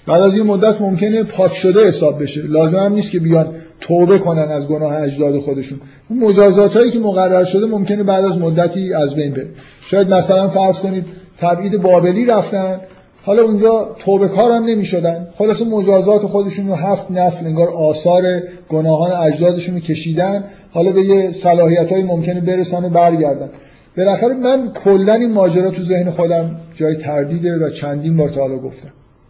بعد 0.05 0.21
از 0.21 0.37
یه 0.37 0.43
مدت 0.43 0.81
ممکنه 0.81 1.23
پاک 1.23 1.55
شده 1.55 1.87
حساب 1.87 2.23
بشه. 2.23 2.41
لازم 2.41 2.79
هم 2.79 2.93
نیست 2.93 3.11
که 3.11 3.19
بیان 3.19 3.55
توبه 3.81 4.17
کنن 4.17 4.51
از 4.51 4.67
گناه 4.67 5.01
اجداد 5.01 5.39
خودشون. 5.39 5.81
اون 6.09 6.19
مجازات 6.19 6.77
هایی 6.77 6.91
که 6.91 6.99
مقرر 6.99 7.43
شده 7.43 7.65
ممکنه 7.65 8.03
بعد 8.03 8.25
از 8.25 8.37
مدتی 8.37 8.93
از 8.93 9.15
بین 9.15 9.31
بره. 9.31 9.47
شاید 9.85 10.13
مثلا 10.13 10.47
فرض 10.47 10.79
کنید 10.79 11.05
تبعید 11.39 11.81
بابلی 11.81 12.25
رفتن 12.25 12.79
حالا 13.25 13.41
اونجا 13.41 13.95
توبه 13.99 14.27
کار 14.27 14.51
هم 14.51 14.63
نمی 14.63 14.85
شدن 14.85 15.27
خلاص 15.37 15.61
مجازات 15.61 16.21
خودشون 16.21 16.67
رو 16.67 16.75
هفت 16.75 17.11
نسل 17.11 17.45
انگار 17.45 17.69
آثار 17.69 18.41
گناهان 18.69 19.11
اجدادشون 19.11 19.75
رو 19.75 19.81
کشیدن. 19.81 20.43
حالا 20.71 20.91
به 20.91 21.01
یه 21.01 21.31
صلاحیت 21.31 21.91
های 21.91 22.03
ممکنه 22.03 22.41
برسن 22.41 22.85
و 22.85 22.89
برگردن. 22.89 23.49
بالاخره 23.97 24.33
من 24.33 24.71
کلا 24.83 25.13
این 25.13 25.31
ماجرا 25.31 25.71
تو 25.71 25.83
ذهن 25.83 26.09
خودم 26.09 26.55
جای 26.73 26.95
تردیده 26.95 27.65
و 27.65 27.69
چندین 27.69 28.17
بار 28.17 28.29
تا 28.29 28.41
حالا 28.41 28.57
گفتم. 28.57 28.89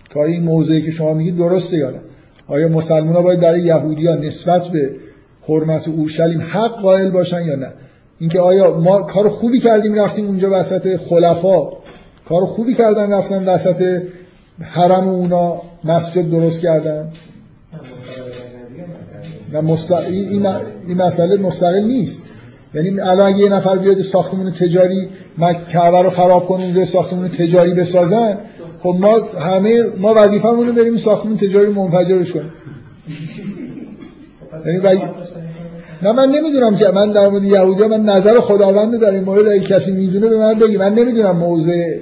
که 0.10 0.20
این 0.20 0.44
موضعی 0.44 0.82
که 0.82 0.92
شما 0.92 1.14
میگید 1.14 1.38
درسته 1.38 1.78
یا 1.78 1.94
آیا 2.48 2.68
مسلمان 2.68 3.16
ها 3.16 3.22
باید 3.22 3.40
برای 3.40 3.62
یهودی 3.62 4.08
ها 4.08 4.16
نسبت 4.16 4.68
به 4.68 4.96
حرمت 5.48 5.88
اورشلیم 5.88 6.42
حق 6.42 6.82
قائل 6.82 7.10
باشن 7.10 7.42
یا 7.42 7.56
نه؟ 7.56 7.74
اینکه 8.20 8.40
آیا 8.40 8.80
ما 8.80 9.02
کار 9.02 9.30
خوبی 9.30 9.60
کردیم 9.60 9.94
رفتیم 9.94 10.28
اونجا 10.28 10.60
وسط 10.60 10.98
خلفا؟ 10.98 11.68
کار 12.26 12.46
خوبی 12.46 12.74
کردن 12.74 13.14
رفتن 13.14 13.50
وسط 13.50 14.02
حرم 14.62 15.08
اونا 15.08 15.62
مسجد 15.84 16.30
درست 16.30 16.62
کردن؟ 16.62 17.12
این, 20.08 20.46
این 20.88 20.98
مسئله 20.98 21.38
مستقل 21.38 21.84
نیست. 21.84 22.22
یعنی 22.74 23.00
الان 23.00 23.34
اگه 23.34 23.38
یه 23.38 23.50
نفر 23.50 23.78
بیاد 23.78 24.02
ساختمون 24.02 24.52
تجاری 24.52 25.10
کعبه 25.72 26.02
رو 26.02 26.10
خراب 26.10 26.46
کنه 26.46 26.64
اونجا 26.64 26.86
ساختمون 26.86 27.28
تجاری 27.28 27.74
بسازن 27.74 28.38
خب 28.80 28.96
ما 29.00 29.20
همه 29.40 29.84
ما 30.02 30.14
وظیفمون 30.18 30.68
رو 30.68 30.74
بریم 30.74 30.98
ساختمون 30.98 31.38
تجاری 31.38 31.68
منفجرش 31.68 32.32
کنیم. 32.32 32.52
یعنی 34.66 35.00
نه 36.02 36.12
من 36.12 36.30
نمی‌دونم 36.30 36.76
که 36.76 36.88
من 36.88 37.12
در 37.12 37.28
مورد 37.28 37.44
یهودی 37.44 37.84
من 37.84 38.02
نظر 38.02 38.40
خداوند 38.40 39.02
در 39.02 39.12
این 39.12 39.24
مورد 39.24 39.48
اگه 39.48 39.60
کسی 39.60 39.92
می‌دونه 39.92 40.28
به 40.28 40.38
من 40.38 40.54
بگی. 40.54 40.78
من 40.78 40.94
نمی‌دونم 40.94 41.38
موضع 41.38 41.98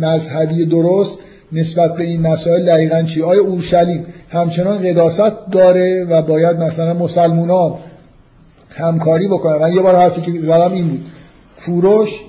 مذهبی 0.00 0.64
درست 0.64 1.18
نسبت 1.52 1.96
به 1.96 2.04
این 2.04 2.20
مسائل 2.20 2.64
دقیقا 2.64 3.02
چی. 3.02 3.22
آیا 3.22 3.42
اورشلیم 3.42 4.06
همچنان 4.28 4.78
قداست 4.78 5.50
داره 5.52 6.04
و 6.04 6.22
باید 6.22 6.56
مثلا 6.56 6.94
مسلمونان 6.94 7.74
همکاری 8.70 9.28
بکنن؟ 9.28 9.56
من 9.56 9.74
یه 9.74 9.80
بار 9.80 9.96
حرفی 9.96 10.20
که 10.20 10.40
زدم 10.40 10.72
این 10.72 10.88
بود. 10.88 11.04
کوروش 11.66 12.20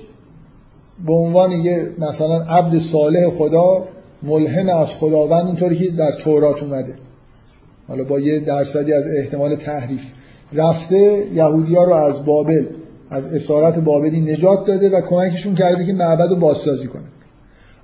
به 1.06 1.14
عنوان 1.14 1.52
یه 1.52 1.90
مثلا 1.98 2.42
عبد 2.42 2.78
صالح 2.78 3.30
خدا 3.30 3.88
ملهم 4.24 4.70
از 4.70 4.94
خداوند 4.94 5.46
اینطوری 5.46 5.76
که 5.76 5.92
در 5.92 6.12
تورات 6.12 6.64
اومده. 6.64 6.96
حالا 7.88 8.04
با 8.04 8.20
یه 8.20 8.40
درصدی 8.40 8.94
از 8.94 9.04
احتمال 9.18 9.56
تحریف. 9.56 10.12
رفته 10.54 11.26
یهودی 11.34 11.76
رو 11.76 11.94
از 11.94 12.26
بابل 12.26 12.66
از 13.10 13.34
اسارت 13.34 13.80
بابلی 13.80 14.22
نجات 14.22 14.66
داده 14.66 14.90
و 14.90 15.02
کمکشون 15.02 15.56
کرده 15.56 15.86
که 15.86 15.94
معبد 15.94 16.30
رو 16.30 16.36
بازسازی 16.36 16.88
کنه. 16.88 17.04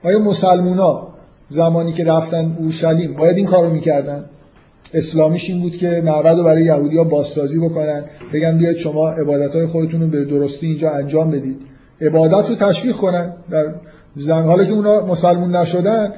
آیا 0.04 0.20
مسلمونا 0.20 1.08
زمانی 1.50 1.92
که 1.92 2.04
رفتن 2.04 2.58
اورشلیم 2.60 3.14
باید 3.14 3.38
این 3.38 3.46
کارو 3.46 3.70
می‌کردن؟ 3.70 4.26
اسلامیش 4.94 5.50
این 5.50 5.62
بود 5.62 5.76
که 5.76 6.02
معبد 6.06 6.38
رو 6.38 6.44
برای 6.44 6.64
یهودی 6.64 6.98
ها 6.98 7.04
بازسازی 7.04 7.60
بکنن 7.60 8.04
بگن 8.34 8.58
بیاید 8.58 8.78
شما 8.78 9.10
عبادت 9.10 9.56
های 9.56 9.66
خودتون 9.66 10.02
رو 10.02 10.08
به 10.08 10.26
درستی 10.26 10.68
اینجا 10.68 10.92
انجام 10.92 11.32
بدید. 11.32 11.71
عبادت 12.02 12.50
رو 12.50 12.56
تشویق 12.56 12.96
کنن. 12.96 13.34
در 13.50 13.66
زن 14.16 14.44
حالا 14.44 14.64
که 14.64 14.72
اونا 14.72 15.06
مسلمون 15.06 15.56
نشدن 15.56 16.14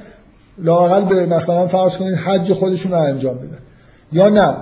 لاقل 0.58 1.04
به 1.04 1.26
مثلا 1.26 1.66
فرض 1.66 1.96
کنید 1.96 2.14
حج 2.14 2.52
خودشون 2.52 2.92
رو 2.92 2.98
انجام 2.98 3.36
بدن. 3.36 3.58
یا 4.12 4.28
نه. 4.28 4.56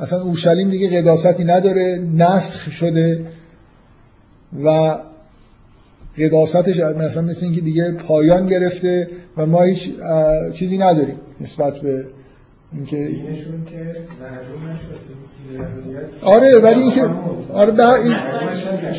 اصلا 0.00 0.22
اورشلیم 0.22 0.70
دیگه 0.70 1.02
قداستی 1.02 1.44
نداره 1.44 2.02
نسخ 2.16 2.70
شده 2.70 3.26
و 4.64 4.98
قداستش 6.18 6.80
مثلا 6.80 7.22
مثل 7.22 7.46
اینکه 7.46 7.60
دیگه 7.60 7.90
پایان 7.90 8.46
گرفته 8.46 9.08
و 9.36 9.46
ما 9.46 9.62
هیچ 9.62 9.90
چیزی 10.52 10.78
نداریم 10.78 11.16
نسبت 11.40 11.78
به 11.78 12.04
اینکه 12.74 13.16
آره 16.22 16.58
ولی 16.58 16.80
اینکه 16.80 17.08
آره 17.52 17.70
به 17.72 17.88
این 17.92 18.16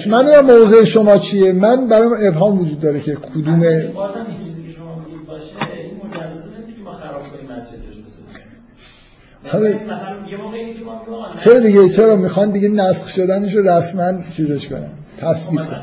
من 0.10 0.40
موضع 0.40 0.84
شما 0.84 1.18
چیه؟ 1.18 1.52
من 1.52 1.88
برام 1.88 2.16
ابهام 2.22 2.62
وجود 2.62 2.80
داره 2.80 3.00
که 3.00 3.16
کدوم 3.16 3.60
بازم 3.60 4.26
این 4.28 4.38
چیزی 4.38 4.64
که 4.64 4.72
شما 4.72 5.00
میگید 5.00 5.28
باشه 5.28 5.46
این 5.84 5.98
مجوز 5.98 6.44
نمیده 6.54 6.78
که 6.78 6.82
ما 6.84 6.92
خراب 6.92 7.24
کنیم 7.24 7.52
مسجدش 7.52 7.96
آره. 9.54 9.80
چرا 11.40 11.60
دیگه؟ 11.60 11.90
چرا 11.90 12.16
می‌خوان 12.16 12.52
دیگه 12.52 12.70
نسخ 12.70 13.08
شدنش 13.08 13.56
رو 13.56 13.70
رسما 13.70 14.22
چیزش 14.36 14.68
کنن؟ 14.68 14.90
تثبیت 15.18 15.62
کنن 15.62 15.78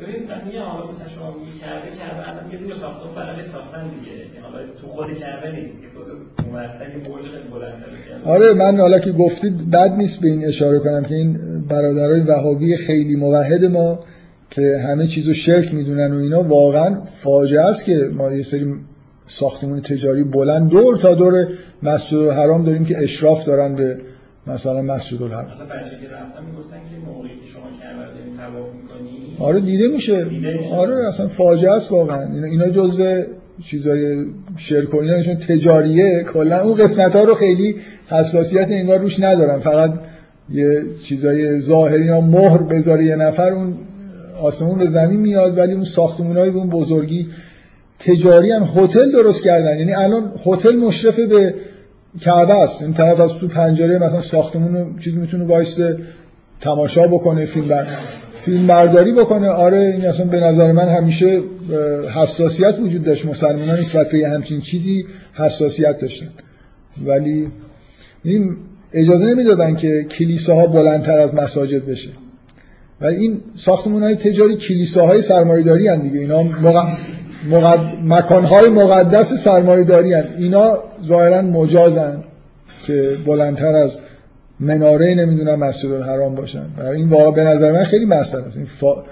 ببین 0.00 0.28
من 0.28 0.44
میگم 0.46 0.62
حالا 0.62 0.86
مثلا 0.86 1.08
شما 1.08 1.34
میگی 1.38 1.58
کرده 1.58 1.96
کرده 1.98 2.30
الان 2.30 2.52
یه 2.52 2.74
برای 3.16 3.42
ساختن 3.42 3.88
دیگه. 3.88 4.16
یعنی 4.16 4.38
حالا 4.42 4.58
تو 4.80 4.88
خود 4.88 5.18
کرده 5.18 5.50
نیست 5.50 5.72
آره 8.24 8.52
من 8.52 8.80
حالا 8.80 8.98
که 8.98 9.12
گفتید 9.12 9.70
بد 9.70 9.92
نیست 9.96 10.20
به 10.20 10.28
این 10.28 10.46
اشاره 10.46 10.78
کنم 10.78 11.04
که 11.04 11.14
این 11.14 11.38
برادرای 11.68 12.20
وهابی 12.20 12.76
خیلی 12.76 13.16
موحد 13.16 13.64
ما 13.64 13.98
که 14.50 14.78
همه 14.78 15.06
چیزو 15.06 15.34
شرک 15.34 15.74
می‌دونن 15.74 16.12
و 16.12 16.16
اینا 16.18 16.42
واقعا 16.42 16.94
فاجعه 17.04 17.60
است 17.60 17.84
که 17.84 18.10
ما 18.14 18.32
یه 18.32 18.42
سری 18.42 18.74
ساختمون 19.26 19.80
تجاری 19.80 20.24
بلند 20.24 20.70
دور 20.70 20.96
تا 20.96 21.14
دور 21.14 21.46
مسجد 21.82 22.16
الحرام 22.16 22.64
داریم 22.64 22.84
که 22.84 23.02
اشراف 23.02 23.44
دارن 23.44 23.74
به 23.74 23.98
مثلا 24.46 24.82
مسجد 24.82 25.22
الحرام. 25.22 25.50
مثلا 25.50 25.66
بچه 25.66 25.90
که 25.90 26.08
رفتن 26.08 26.44
می‌گفتن 26.50 26.76
که 26.76 27.06
موقعی 27.06 27.30
که 27.30 27.46
شما 27.46 27.62
کربلا 27.82 28.14
دارین 28.14 28.36
طواف 28.36 28.66
می‌کنی؟ 28.74 29.36
آره 29.38 29.60
دیده 29.60 29.88
میشه. 29.88 30.24
دیده 30.24 30.74
آره 30.74 31.08
اصلا 31.08 31.28
فاجعه 31.28 31.72
است 31.72 31.92
واقعا. 31.92 32.22
اینا, 32.32 32.46
اینا 32.46 32.68
جزء 32.68 33.22
چیزای 33.64 34.26
شرک 34.56 34.94
و 34.94 34.96
اینا 34.96 35.22
چون 35.22 35.34
تجاریه. 35.34 36.24
کلا 36.32 36.62
اون 36.62 36.74
قسمت 36.74 37.16
ها 37.16 37.24
رو 37.24 37.34
خیلی 37.34 37.76
حساسیت 38.08 38.66
انگار 38.70 38.98
روش 38.98 39.20
ندارن. 39.20 39.58
فقط 39.58 39.94
یه 40.50 40.82
چیزای 41.02 41.60
ظاهری 41.60 42.04
یا 42.04 42.20
مهر 42.20 42.58
بذاره 42.58 43.04
یه 43.04 43.16
نفر 43.16 43.52
اون 43.52 43.74
آسمون 44.40 44.78
به 44.78 44.86
زمین 44.86 45.20
میاد 45.20 45.58
ولی 45.58 45.72
اون 45.72 45.84
ساختمونای 45.84 46.50
به 46.50 46.58
اون 46.58 46.70
بزرگی 46.70 47.28
تجاری 47.98 48.50
هم 48.50 48.62
هتل 48.62 49.12
درست 49.12 49.42
کردن. 49.44 49.78
یعنی 49.78 49.94
الان 49.94 50.32
هتل 50.46 50.76
مشرف 50.76 51.20
به 51.20 51.54
کعبه 52.20 52.54
است. 52.54 52.82
این 52.82 52.94
طرف 52.94 53.20
از 53.20 53.32
تو 53.32 53.48
پنجره 53.48 53.98
مثلا 53.98 54.20
ساختمون 54.20 54.98
چیزی 54.98 55.16
می‌تونه 55.16 55.44
وایسته 55.44 55.98
تماشا 56.60 57.06
بکنه 57.08 57.44
فیلم 57.44 57.68
بر 57.68 57.86
فیلم 58.40 58.66
برداری 58.66 59.12
بکنه. 59.12 59.50
آره 59.50 59.92
این 59.96 60.06
اصلا 60.06 60.26
به 60.26 60.40
نظر 60.40 60.72
من 60.72 60.88
همیشه 60.88 61.40
حساسیت 62.14 62.78
وجود 62.80 63.04
داشت. 63.04 63.26
مسلمان 63.26 63.68
ها 63.68 63.76
نسبت 63.76 64.10
به 64.10 64.28
همچین 64.28 64.60
چیزی 64.60 65.06
حساسیت 65.34 66.00
داشتن. 66.00 66.28
ولی 67.04 67.48
این 68.24 68.56
اجازه 68.92 69.26
نمی‌دادن 69.26 69.76
که 69.76 70.04
کلیساها 70.04 70.66
بلندتر 70.66 71.18
از 71.18 71.34
مساجد 71.34 71.86
بشه. 71.86 72.08
و 73.00 73.06
این 73.06 73.40
ساختمون 73.56 74.02
های 74.02 74.14
تجاری 74.14 74.56
کلیساهای 74.56 75.22
سرمایداری 75.22 75.88
هن 75.88 76.00
دیگه. 76.00 76.18
اینا 76.18 76.42
مقد... 77.50 77.80
مکانهای 78.04 78.68
مقدس 78.68 79.34
سرمایداری 79.34 80.14
هن. 80.14 80.24
اینا 80.38 80.78
ظاهرا 81.04 81.42
مجازن 81.42 82.22
که 82.86 83.18
بلندتر 83.26 83.74
از 83.74 84.00
مناره 84.60 85.14
نمی‌دونم 85.14 85.58
مسجد 85.58 85.92
الحرام 85.92 86.34
باشن 86.34 86.66
برای 86.76 86.96
این 86.96 87.08
واقعا 87.08 87.30
به 87.30 87.42
نظر 87.42 87.72
من 87.72 87.82
خیلی 87.82 88.04
مسئله 88.04 88.46
است 88.46 88.56
این 88.56 88.66
فا... 88.66 89.02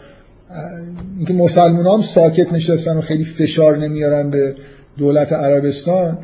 اینکه 1.16 1.34
مسلمان 1.34 1.86
هم 1.86 2.02
ساکت 2.02 2.52
نشستن 2.52 2.96
و 2.96 3.00
خیلی 3.00 3.24
فشار 3.24 3.76
نمیارن 3.76 4.30
به 4.30 4.54
دولت 4.98 5.32
عربستان 5.32 6.18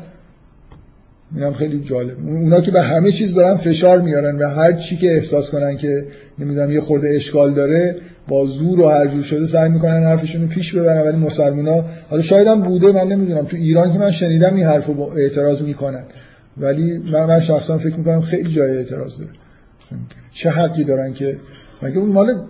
اینم 1.35 1.53
خیلی 1.53 1.79
جالب. 1.79 2.17
اونا 2.27 2.61
که 2.61 2.71
به 2.71 2.81
همه 2.81 3.11
چیز 3.11 3.33
دارن 3.33 3.57
فشار 3.57 4.01
میارن 4.01 4.37
و 4.37 4.49
هر 4.49 4.73
چی 4.73 4.97
که 4.97 5.15
احساس 5.15 5.51
کنن 5.51 5.77
که 5.77 6.05
نمی‌دونم 6.39 6.71
یه 6.71 6.79
خورده 6.79 7.09
اشکال 7.09 7.53
داره 7.53 7.95
با 8.27 8.45
زور 8.45 8.79
و 8.79 8.89
هر 8.89 9.07
جور 9.07 9.23
شده 9.23 9.45
سعی 9.45 9.69
می‌کنن 9.69 10.03
حرفشون 10.03 10.41
رو 10.41 10.47
پیش 10.47 10.75
ببرن. 10.75 11.07
ولی 11.07 11.17
مسلمونا 11.17 11.85
حالا 12.09 12.21
شاید 12.21 12.47
هم 12.47 12.61
بوده 12.61 12.91
من 12.91 13.07
نمی‌دونم. 13.07 13.45
تو 13.45 13.57
ایران 13.57 13.93
که 13.93 13.99
من 13.99 14.11
شنیدم 14.11 14.55
این 14.55 14.65
حرفو 14.65 15.01
اعتراض 15.01 15.61
می‌کنن. 15.61 16.03
ولی 16.57 16.97
من, 16.97 17.25
من 17.25 17.39
شخصا 17.39 17.77
فکر 17.77 17.95
می‌کنم 17.95 18.21
خیلی 18.21 18.49
جای 18.49 18.77
اعتراض 18.77 19.17
داره. 19.17 19.29
چه 20.33 20.49
حقی 20.49 20.83
دارن 20.83 21.13
که؟ 21.13 21.37
مگه 21.81 21.97
اون 21.97 22.09
مال 22.09 22.41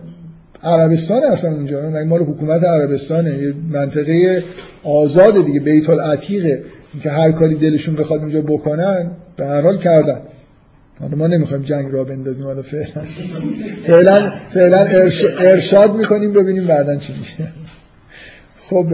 عربستان 0.63 1.23
اصلا 1.23 1.51
اونجا؟ 1.51 1.89
مگه 1.89 2.03
مال 2.03 2.21
حکومت 2.21 2.63
عربستانه؟ 2.63 3.37
یه 3.37 3.53
منطقه 3.71 4.43
آزاد 4.83 5.45
دیگه 5.45 5.59
بیت 5.59 5.89
العتیقه. 5.89 6.63
که 6.99 7.11
هر 7.11 7.31
کاری 7.31 7.55
دلشون 7.55 7.95
بخواد 7.95 8.19
اونجا 8.19 8.41
بکنن 8.41 9.11
به 9.37 9.45
هر 9.45 9.61
حال 9.61 9.77
کردن. 9.77 10.21
حالا 10.99 11.17
ما 11.17 11.27
نمی‌خوایم 11.27 11.63
جنگ 11.63 11.91
را 11.91 12.03
بندازیم 12.03 12.45
حالا 12.45 12.61
فعلا. 12.61 13.05
فعلا 13.83 14.33
فعلا 14.49 14.87
ارشاد 15.39 15.95
می‌کنیم 15.95 16.33
ببینیم 16.33 16.67
بعدا 16.67 16.95
چی 16.95 17.13
میشه. 17.19 17.47
خب 18.57 18.85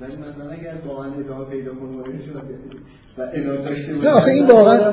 ولی 0.00 0.16
مثلا 0.16 0.50
اگر 0.50 0.74
واقعا 0.86 1.12
ادامه 1.12 1.44
پیدا 1.44 1.72
نه 4.02 4.10
آخه 4.10 4.30
این 4.30 4.46
واقعا 4.46 4.90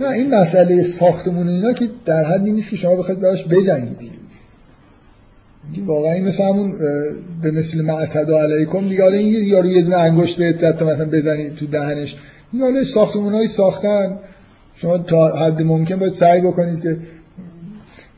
نه 0.00 0.08
این 0.08 0.34
مسئله 0.34 0.82
ساختمون 0.82 1.48
اینا 1.48 1.72
که 1.72 1.88
در 2.04 2.24
حدی 2.24 2.52
نیست 2.52 2.70
که 2.70 2.76
شما 2.76 2.96
بخواید 2.96 3.20
براش 3.20 3.44
بجنگید. 3.44 4.23
واقعا 5.86 6.12
این 6.12 6.24
مثل 6.24 6.44
همون 6.44 6.72
به 7.42 7.50
مثل 7.50 7.84
معتدا 7.84 8.42
علیکم 8.42 8.88
دیگه 8.88 9.02
حالا 9.02 9.16
این 9.16 9.48
یارو 9.48 9.66
یه 9.66 9.82
دونه 9.82 9.96
انگشت 9.96 10.38
به 10.38 10.52
تا 10.52 10.86
مثلا 10.86 11.04
بزنید 11.04 11.54
تو 11.54 11.66
دهنش. 11.66 12.16
این 12.52 12.62
حالا 12.62 12.84
ساختمونایی 12.84 13.46
ساختن. 13.46 14.18
شما 14.74 14.98
تا 14.98 15.28
حد 15.28 15.62
ممکن 15.62 15.96
باید 15.96 16.12
سعی 16.12 16.40
بکنید 16.40 16.82
که 16.82 16.98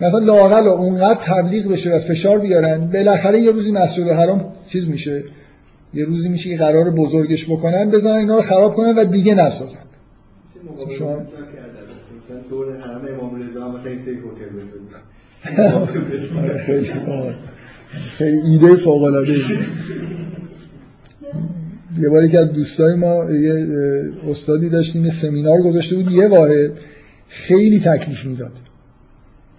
مثلا 0.01 0.18
لاقل 0.18 0.68
اونقدر 0.68 1.20
تبلیغ 1.23 1.68
بشه 1.68 1.97
و 1.97 1.98
فشار 1.98 2.39
بیارن 2.39 2.86
بالاخره 2.86 3.40
یه 3.40 3.52
روزی 3.52 3.73
مسجد 3.73 4.09
حرام 4.09 4.52
چیز 4.66 4.89
میشه. 4.89 5.24
یه 5.94 6.05
روزی 6.05 6.28
میشه 6.28 6.51
که 6.51 6.56
قرار 6.56 6.90
بزرگش 6.90 7.51
بکنن 7.51 7.90
بزنن 7.90 8.16
اینا 8.16 8.36
رو 8.36 8.43
خراب 8.43 8.74
کنن 8.74 8.98
و 8.98 9.05
دیگه 9.05 9.35
نسازن. 9.35 9.78
شما 10.98 11.23
دور 12.51 12.81
حرم 12.81 13.09
امام 13.14 13.43
رضا 13.43 13.68
مثلا 13.68 13.90
خیلی 16.56 16.90
خیلی 18.18 18.40
ایده 18.40 18.77
فوق 18.77 19.02
العاده 19.02 19.35
یه 21.98 22.09
باری 22.09 22.28
که 22.28 22.39
از 22.39 22.52
دوستای 22.52 22.94
ما 22.94 23.31
یه 23.31 23.66
استادی 24.31 24.68
داشتیم 24.68 25.10
سمینار 25.10 25.62
گذاشته 25.62 25.97
بود 25.97 26.12
یه 26.12 26.28
واحد 26.28 26.70
خیلی 27.28 27.81
تکلیف 27.81 28.24
می‌داد. 28.24 28.52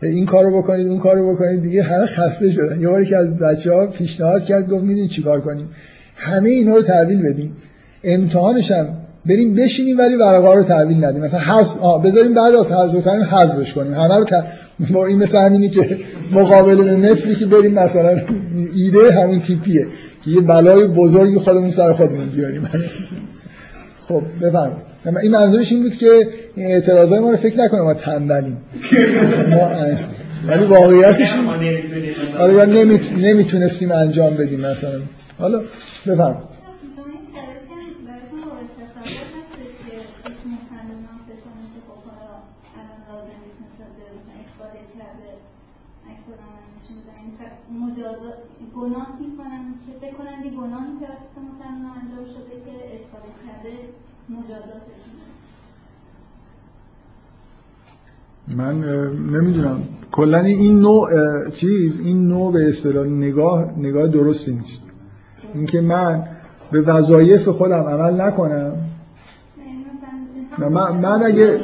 این 0.02 0.26
کارو 0.26 0.62
بکنید 0.62 0.88
اون 0.88 1.00
کارو 1.00 1.34
بکنید 1.34 1.62
دیگه 1.62 1.84
همه 1.84 2.06
خسته 2.06 2.52
شدن. 2.52 2.82
یه 2.82 2.88
باری 2.88 3.06
که 3.06 3.18
از 3.18 3.38
بچه 3.38 3.74
ها 3.74 3.88
پیشنهاد 3.88 4.46
کرد 4.46 4.70
گفت 4.70 4.84
می‌دونید 4.84 5.10
چیکار 5.10 5.42
کنیم؟ 5.42 5.70
همه 6.16 6.50
اینا 6.50 6.76
رو 6.76 6.82
تحویل 6.82 7.22
بدیم. 7.22 7.56
امتحانش 8.04 8.72
هم 8.72 8.88
بریم 9.26 9.54
بشینیم 9.54 9.98
ولی 9.98 10.16
ورقه 10.16 10.54
رو 10.54 10.64
تحویل 10.64 11.06
ندیم. 11.06 11.24
مثلا 11.24 11.40
حذف 11.40 11.78
بذاریم 12.06 12.34
بعد 12.34 12.56
از 12.56 12.72
حذف 12.72 13.04
تایم 13.04 13.22
حذفش 13.22 13.74
کنیم. 13.74 13.94
همه 13.94 14.18
رو 14.18 14.24
ت... 14.24 14.44
با 14.80 15.06
این 15.06 15.18
مثل 15.18 15.38
همینی 15.38 15.70
که 15.70 15.98
مقابل 16.32 16.84
به 16.84 16.95
مصری 16.95 17.36
که 17.36 17.45
بریم 17.45 17.74
مثلا 17.74 18.20
ایده 18.76 19.12
همین 19.12 19.41
تیپیه 19.41 19.88
که 20.26 20.32
یه 20.32 20.41
بلای 20.41 20.88
بزرگی 20.88 21.38
خودمون 21.38 21.72
سر 21.72 21.94
خودمون 21.94 22.30
بیاریم. 22.30 22.70
خب 24.08 24.24
بفرمایید. 24.41 24.88
این 25.22 25.32
منظورش 25.32 25.72
این 25.72 25.84
بود 25.84 25.95
که 25.95 26.28
این 26.56 26.72
اعتراضای 26.72 27.20
ما 27.20 27.32
رو 27.32 27.38
فکر 27.38 27.60
نکنه 27.60 27.82
ما 27.82 27.94
تنبلیم 27.94 28.58
ما 29.52 29.72
ولی 30.48 30.66
واقعیتش 30.66 31.34
آره 32.40 32.66
نمی‌تونستیم 33.18 33.91
انجام 33.91 34.38
بدیم 34.38 34.60
مثلا. 34.60 34.99
حالا 35.38 35.62
بفرمایید. 36.08 36.57
گناه 48.76 49.08
می‌کنن 49.20 49.64
که 49.86 49.92
فکر 50.02 50.16
کنن 50.16 50.46
یه 50.46 50.52
گناهی 50.52 50.94
توسط 51.00 51.36
مسلمان 51.50 51.92
انجام 52.02 52.26
شده 52.26 52.56
که 52.66 52.96
اشکال 52.96 53.22
کرده 53.46 53.74
مجازاتش 54.30 55.04
من 58.48 58.80
نمی‌دونم. 59.32 59.84
کلا 60.12 60.40
این 60.40 60.80
نوع 60.80 61.10
چیز 61.50 62.00
این 62.00 62.28
نوع 62.28 62.54
به 62.54 62.68
اصطلاح 62.70 63.06
نگاه 63.06 63.80
نگاه 63.80 64.08
درستی 64.08 64.54
نیست. 64.54 64.82
اینکه 65.54 65.82
من 65.82 66.24
به 66.72 66.82
وظایف 66.82 67.48
خودم 67.48 67.84
عمل 67.84 68.22
نکنم. 68.22 68.74
من, 70.58 70.70
من 70.70 71.24
اگه 71.24 71.60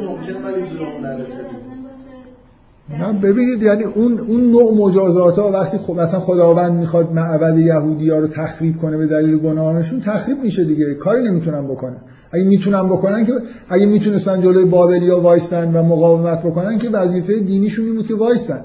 نه 2.90 3.14
ببینید 3.14 3.62
یعنی 3.62 3.84
اون 3.84 4.20
اون 4.20 4.52
نوع 4.52 4.74
مجازات 4.74 5.40
ها 5.40 5.52
وقتی 5.52 5.78
خب 5.78 5.94
مثلا 5.94 6.20
خداوند 6.20 6.80
می‌خواد 6.80 7.14
معبد 7.14 7.60
یهودی 7.60 8.10
ها 8.10 8.18
رو 8.18 8.28
تخریب 8.28 8.78
کنه 8.78 8.98
به 8.98 9.08
دلیل 9.08 9.38
گناهانشون 9.38 10.02
تخریب 10.02 10.42
میشه 10.42 10.64
دیگه 10.64 10.94
کاری 10.94 11.24
نمی‌تونن 11.24 11.68
بکنن. 11.68 11.98
اگه 12.32 12.44
می‌تونن 12.44 12.88
بکنن 12.88 13.26
که 13.26 13.34
اگه 13.70 13.86
می‌تونستن 13.86 14.42
جلوی 14.42 14.66
بابلیا 14.66 15.20
وایستن 15.20 15.76
و 15.76 15.84
مقاومت 15.84 16.44
بکنن 16.44 16.78
که 16.78 16.90
وظیفه 16.90 17.40
دینیشون 17.40 17.86
این 17.86 17.96
بود 17.96 18.08
که 18.08 18.16
وایستن. 18.16 18.62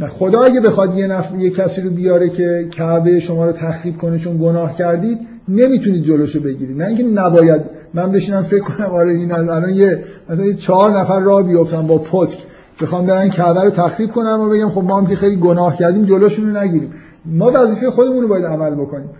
نه 0.00 0.06
خدا 0.06 0.42
اگه 0.42 0.60
بخواد 0.60 0.98
یه 0.98 1.06
نفر 1.06 1.36
یه 1.36 1.50
کسی 1.50 1.80
رو 1.80 1.90
بیاره 1.90 2.28
که 2.28 2.68
کعبه 2.70 3.20
شما 3.20 3.46
رو 3.46 3.52
تخریب 3.52 3.96
کنه 3.96 4.18
چون 4.18 4.38
گناه 4.38 4.76
کردید 4.76 5.18
نمی‌تونید 5.48 6.04
جلوشو 6.04 6.40
بگیرید. 6.40 6.82
نه 6.82 6.86
اینکه 6.86 7.02
نباید 7.02 7.77
من 7.94 8.12
بشینم 8.12 8.42
فکر 8.42 8.62
کنم 8.62 8.86
آره 8.86 9.12
این 9.12 9.32
الان 9.32 9.70
یه 9.70 10.04
مثلا 10.28 10.52
چهار 10.52 11.00
نفر 11.00 11.20
راه 11.20 11.42
بیفتن 11.42 11.86
با 11.86 11.98
پتک. 11.98 12.38
بخوام 12.82 13.06
برن 13.06 13.28
کعبه 13.28 13.62
رو 13.62 13.70
تخریب 13.70 14.10
کنم 14.10 14.40
و 14.40 14.48
بگم 14.50 14.68
خب 14.68 14.84
ما 14.84 15.00
هم 15.00 15.06
که 15.06 15.16
خیلی 15.16 15.36
گناه 15.36 15.76
کردیم 15.76 16.04
جلوشون 16.04 16.54
رو 16.54 16.60
نگیریم. 16.60 16.94
ما 17.24 17.50
وظیفه 17.54 17.90
خودمون 17.90 18.22
رو 18.22 18.28
باید 18.28 18.44
عمل 18.44 18.74
بکنیم. 18.74 19.10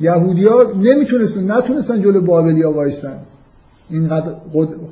یهودیا 0.00 0.72
نمی‌تونستن 0.82 1.50
نتونستن 1.50 2.00
جلو 2.00 2.20
بابلیا 2.20 2.72
وایسن. 2.72 3.16
اینقدر 3.90 4.32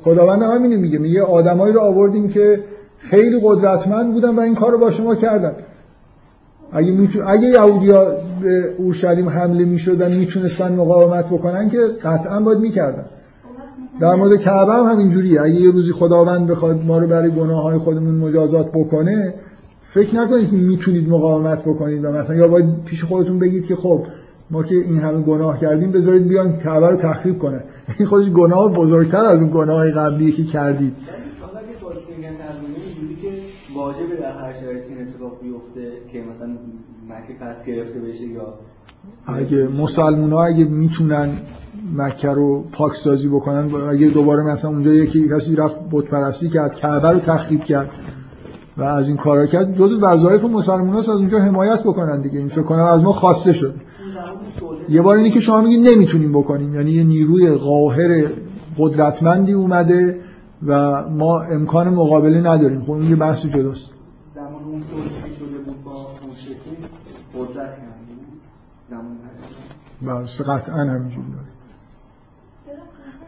خداوند 0.04 0.42
هم 0.42 0.50
همینه 0.50 0.76
میگه. 0.76 0.98
میگه 0.98 1.22
آدمایی 1.22 1.72
رو 1.72 1.80
آوردیم 1.80 2.28
که 2.28 2.60
خیلی 2.98 3.40
قدرتمند 3.42 4.12
بودن 4.12 4.36
و 4.36 4.40
این 4.40 4.54
کار 4.54 4.72
رو 4.72 4.78
با 4.78 4.90
شما 4.90 5.14
کردن. 5.14 5.52
اگه 6.72 6.90
میتون... 6.90 7.22
اگه 7.28 7.48
یهودیا 7.48 8.04
به 8.42 8.74
اورشلیم 8.78 9.28
حمله 9.28 9.64
می‌شدن 9.64 10.12
می‌تونستن 10.12 10.72
مقاومت 10.72 11.26
بکنن 11.26 11.70
که 11.70 11.78
قطعا 11.78 12.40
باید 12.40 12.58
می‌کردن. 12.58 13.04
در 14.00 14.14
مورد 14.14 14.40
کعبه 14.40 14.72
هم 14.72 14.84
همینجوریه. 14.84 15.40
اگه 15.40 15.54
یه 15.54 15.70
روزی 15.70 15.92
خداوند 15.92 16.50
بخواد 16.50 16.84
ما 16.86 16.98
رو 16.98 17.06
برای 17.06 17.30
گناه 17.30 17.62
های 17.62 17.78
خودمون 17.78 18.14
مجازات 18.14 18.72
بکنه 18.72 19.34
فکر 19.82 20.16
نکنید 20.16 20.50
که 20.50 20.56
می‌تونید 20.56 21.08
مقاومت 21.08 21.64
بکنید 21.64 22.04
و 22.04 22.12
مثلا 22.12 22.36
یا 22.36 22.48
باید 22.48 22.84
پیش 22.84 23.04
خودتون 23.04 23.38
بگید 23.38 23.66
که 23.66 23.76
خب 23.76 24.06
ما 24.50 24.62
که 24.62 24.74
این 24.74 24.98
همه 24.98 25.22
گناه 25.22 25.60
کردیم 25.60 25.92
بذارید 25.92 26.28
بیان 26.28 26.56
کعبه 26.56 26.88
رو 26.88 26.96
تخریب 26.96 27.38
کنه. 27.38 27.64
این 27.98 28.08
خودش 28.08 28.28
گناه 28.28 28.72
بزرگتر 28.72 29.24
از 29.24 29.42
اون 29.42 29.50
گناه 29.54 29.90
قبلی 29.90 30.32
که 30.32 30.44
کردید. 30.44 30.96
واجبه 33.74 34.16
در 34.20 34.32
هر 34.32 34.52
شرایطی 34.60 34.94
این 34.94 35.08
اتفاق 35.08 35.40
بیفته 35.42 35.92
که 36.12 36.18
مثلا 36.18 36.48
مکه 37.08 37.34
پس 37.40 37.64
گرفته 37.64 38.00
بشه 38.00 38.26
یا 38.26 38.54
اگه 39.26 39.68
مسلمان 39.68 40.32
ها 40.32 40.44
اگه 40.44 40.64
می‌تونن 40.64 41.28
مکه 41.96 42.28
رو 42.28 42.64
پاکسازی 42.72 43.28
بکنن. 43.28 43.74
اگه 43.74 44.08
دوباره 44.08 44.42
مثلا 44.42 44.70
اونجا 44.70 44.94
یکی 44.94 45.28
کسی 45.28 45.56
رفت 45.56 45.80
بت 45.90 46.04
پرستی 46.04 46.48
کرد 46.48 46.76
کعبه 46.76 47.08
رو 47.08 47.18
تخریب 47.18 47.60
کرد 47.60 47.90
و 48.76 48.82
از 48.82 49.08
این 49.08 49.16
کارا 49.16 49.46
کرد 49.46 49.74
جزء 49.74 49.98
وظایف 50.00 50.44
مسلمان 50.44 50.96
از 50.96 51.08
اونجا 51.08 51.38
حمایت 51.38 51.80
بکنن 51.80 52.20
دیگه. 52.20 52.38
این 52.38 52.48
فکر 52.48 52.62
کنم 52.62 52.84
از 52.84 53.02
ما 53.02 53.12
خواسته 53.12 53.52
شد. 53.52 53.74
یه 54.88 55.02
بار 55.02 55.16
اینی 55.16 55.30
که 55.30 55.40
شما 55.40 55.60
میگید 55.60 55.88
نمی‌تونیم 55.88 56.32
بکنیم. 56.32 56.74
یعنی 56.74 56.90
یه 56.90 57.04
نیروی 57.04 57.50
قاهر 57.50 58.24
قدرتمندی 58.78 59.52
اومده 59.52 60.20
و 60.66 61.02
ما 61.08 61.42
امکان 61.42 61.88
مقابله 61.88 62.40
نداریم. 62.40 62.82
خب 62.82 62.92
این 62.92 63.10
یه 63.10 63.16
بحث 63.16 63.46
جداست. 63.46 63.90
زمان 64.34 64.64
اون 64.64 64.82
توضیحی 64.90 65.36
شده 65.36 65.58
بود 65.58 65.84
با 65.84 66.10
مشرکین 66.30 66.76
قدرت 67.34 67.68
هم 67.68 67.90
بود 68.06 68.40
زمان 68.90 70.22
بس 70.22 70.40
قطعا 70.40 70.76
همینجوری 70.76 71.26
داره 71.32 71.50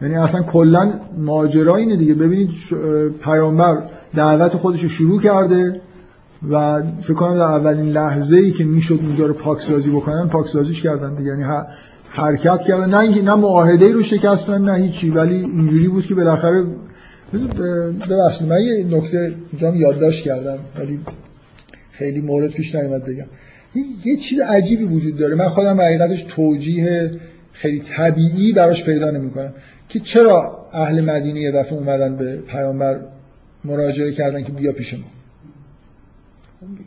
یعنی 0.03 0.15
اصلا 0.15 0.41
کلا 0.41 0.93
ماجرا 1.17 1.75
اینه 1.75 1.97
دیگه. 1.97 2.13
ببینید 2.13 2.49
پیامبر 3.23 3.77
دعوت 4.15 4.55
خودش 4.55 4.83
رو 4.83 4.89
شروع 4.89 5.21
کرده 5.21 5.81
و 6.49 6.83
فکر 7.01 7.13
کنم 7.13 7.35
در 7.35 7.41
اولین 7.41 7.89
لحظه 7.89 8.37
ای 8.37 8.51
که 8.51 8.63
می‌شد 8.63 8.99
اونجا 9.03 9.25
رو 9.25 9.33
پاکسازی 9.33 9.89
بکنن 9.89 10.27
پاکسازیش 10.27 10.81
کردن 10.81 11.13
دیگه. 11.13 11.29
یعنی 11.29 11.43
حرکت 12.09 12.59
کردن. 12.59 12.89
نه 12.89 13.21
نه 13.21 13.35
معاهده 13.35 13.91
رو 13.91 14.03
شکستن 14.03 14.61
نه 14.61 14.75
هیچی 14.75 15.09
ولی 15.09 15.35
اینجوری 15.35 15.87
بود 15.87 16.05
که 16.05 16.15
بالاخره 16.15 16.63
ببخشید 18.09 18.47
من 18.47 18.61
یه 18.61 18.85
نکته 18.89 19.35
اینجا 19.51 19.71
هم 19.71 19.75
یادداشت 19.75 20.23
کردم 20.23 20.57
ولی 20.79 20.99
خیلی 21.91 22.21
مورد 22.21 22.51
پیش 22.51 22.75
نیومد 22.75 23.03
بگم. 23.03 23.25
یه 24.05 24.17
چیز 24.17 24.39
عجیبی 24.39 24.83
وجود 24.83 25.17
داره. 25.17 25.35
من 25.35 25.47
خودم 25.47 25.81
حقیقتش 25.81 26.25
توجیه 26.29 27.11
خیلی 27.53 27.79
طبیعی 27.79 28.53
براش 28.53 28.85
پیدا 28.85 29.11
نمی‌کنم. 29.11 29.53
که 29.89 29.99
چرا 29.99 30.67
اهل 30.73 31.01
مدینه 31.05 31.39
یه 31.39 31.51
دفعه 31.51 31.73
اومدن 31.73 32.15
به 32.15 32.37
پیامبر 32.37 32.99
مراجعه 33.65 34.11
کردن 34.11 34.43
که 34.43 34.51
بیا 34.51 34.71
پیش 34.71 34.93
ما؟ 34.93 34.99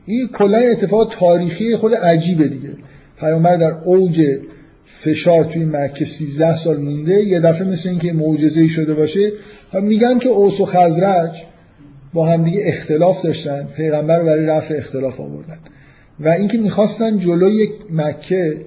این 0.06 0.28
کلا 0.28 0.59
اتفاق 0.59 1.09
تاریخی 1.10 1.77
خود 1.77 1.94
عجیبه 1.94 2.48
دیگه. 2.48 2.70
پیامبر 3.20 3.56
در 3.56 3.70
اوج 3.85 4.39
فشار 4.86 5.44
توی 5.44 5.64
مکه 5.64 6.05
13 6.05 6.56
سال 6.56 6.77
مونده 6.77 7.24
یه 7.24 7.40
دفعه 7.40 7.68
مثل 7.68 7.89
اینکه 7.89 8.12
معجزه‌ای 8.12 8.68
شده 8.68 8.94
باشه 8.94 9.32
میگن 9.73 10.18
که 10.18 10.28
اوس 10.28 10.60
و 10.60 10.64
خزرج 10.64 11.43
با 12.12 12.27
همدیگه 12.27 12.60
اختلاف 12.64 13.23
داشتن 13.23 13.68
پیغمبر 13.77 14.24
برای 14.24 14.47
رفع 14.47 14.74
اختلاف 14.74 15.20
آوردن. 15.20 15.59
و 16.20 16.28
اینکه 16.28 16.59
می‌خواستن 16.59 17.18
جلوی 17.18 17.68
مکه 17.90 18.60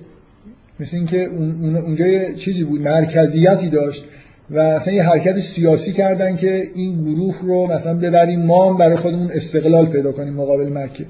مثل 0.80 0.98
اینکه 0.98 1.24
اون- 1.24 1.56
اون- 1.62 1.78
اونجا 1.78 2.08
یه 2.08 2.34
چیزی 2.34 2.64
بود 2.64 2.82
مرکزیتی 2.82 3.70
داشت. 3.70 4.06
و 4.52 4.60
اصلا 4.60 4.94
یه 4.94 5.04
حرکت 5.04 5.40
سیاسی 5.40 5.94
کردن 5.94 6.36
که 6.36 6.64
این 6.76 7.04
گروه 7.04 7.36
رو 7.42 7.72
مثلا 7.72 7.94
ببریم 7.94 8.46
ما 8.46 8.70
هم 8.70 8.78
برای 8.78 8.96
خودمون 8.96 9.32
استقلال 9.32 9.86
پیدا 9.86 10.12
کنیم 10.12 10.34
مقابل 10.34 10.70
مکه. 10.70 11.06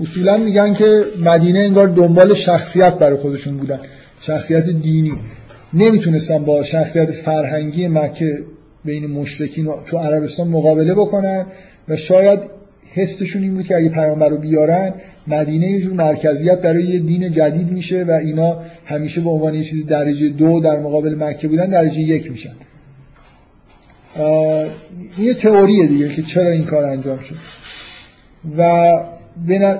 اصولا 0.00 0.36
میگن 0.36 0.74
که 0.74 1.04
مدینه 1.24 1.58
انگار 1.58 1.88
دنبال 1.88 2.34
شخصیت 2.34 2.94
برای 2.94 3.16
خودشون 3.16 3.56
بودن 3.56 3.80
شخصیت 4.20 4.70
دینی. 4.70 5.12
نمی‌تونستن 5.74 6.44
با 6.44 6.62
شخصیت 6.62 7.10
فرهنگی 7.10 7.88
مکه 7.88 8.38
بین 8.84 9.06
مشرکین 9.06 9.68
تو 9.86 9.98
عربستان 9.98 10.48
مقابله 10.48 10.94
بکنن 10.94 11.46
و 11.88 11.96
شاید 11.96 12.40
حسشون 12.94 13.42
این 13.42 13.54
بود 13.54 13.66
که 13.66 13.76
اگه 13.76 13.88
پیامبر 13.88 14.28
رو 14.28 14.36
بیارن 14.36 14.94
مدینه 15.26 15.70
یه 15.70 15.80
جور 15.80 15.92
مرکزیت 15.92 16.62
برای 16.62 16.84
یه 16.84 16.98
دین 16.98 17.30
جدید 17.30 17.70
میشه 17.70 18.04
و 18.04 18.10
اینا 18.10 18.58
همیشه 18.84 19.20
به 19.20 19.30
عنوان 19.30 19.54
یه 19.54 19.64
چیز 19.64 19.86
درجه 19.86 20.28
دو 20.28 20.60
در 20.60 20.80
مقابل 20.80 21.14
مکه 21.14 21.48
بودن 21.48 21.66
درجه 21.66 22.00
یک 22.00 22.30
میشن. 22.30 22.52
این 24.16 24.70
یه 25.18 25.34
تئوریه 25.34 25.86
دیگه 25.86 26.08
که 26.08 26.22
چرا 26.22 26.48
این 26.48 26.64
کار 26.64 26.84
انجام 26.84 27.18
شد. 27.18 27.36
و 28.58 28.92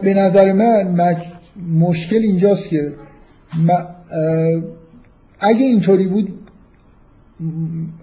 به 0.02 0.14
نظر 0.14 0.52
من 0.52 1.16
مشکل 1.78 2.16
اینجاست 2.16 2.68
که 2.68 2.92
اگه 5.40 5.64
اینطوری 5.64 6.08
بود 6.08 6.38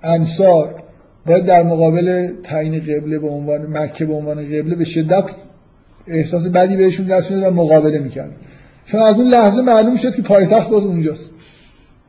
انصار 0.04 0.84
باید 1.26 1.46
در 1.46 1.64
مقابل 1.64 2.28
تعیین 2.44 2.80
قبله 2.80 3.20
به 3.20 3.28
عنوان 3.28 3.78
مکه 3.78 4.06
به 4.06 4.14
عنوان 4.14 4.44
قبله 4.46 4.76
به 4.76 4.84
شدت 4.84 5.30
احساس 6.08 6.48
بدی 6.48 6.78
بهشون 6.78 7.06
دست 7.06 7.32
می‌داد 7.32 7.54
و 7.54 7.56
مقابله 7.56 8.00
می‌کرد 8.00 8.36
چون 8.86 9.02
از 9.02 9.16
اون 9.16 9.28
لحظه 9.28 9.62
معلوم 9.62 9.96
شد 9.96 10.16
که 10.16 10.22
پایتخت 10.22 10.70
باز 10.70 10.86
اونجاست. 10.86 11.32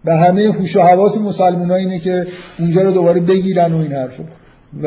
و 0.04 0.16
همه 0.16 0.42
هوش 0.42 0.76
و 0.76 0.80
حواس 0.82 1.18
مسلمان 1.18 1.70
اینه 1.70 1.98
که 1.98 2.26
اونجا 2.58 2.82
رو 2.82 2.92
دوباره 2.92 3.20
بگیرن 3.20 3.72
و 3.74 3.76
این 3.76 3.92
حرفو. 3.92 4.24
و 4.82 4.86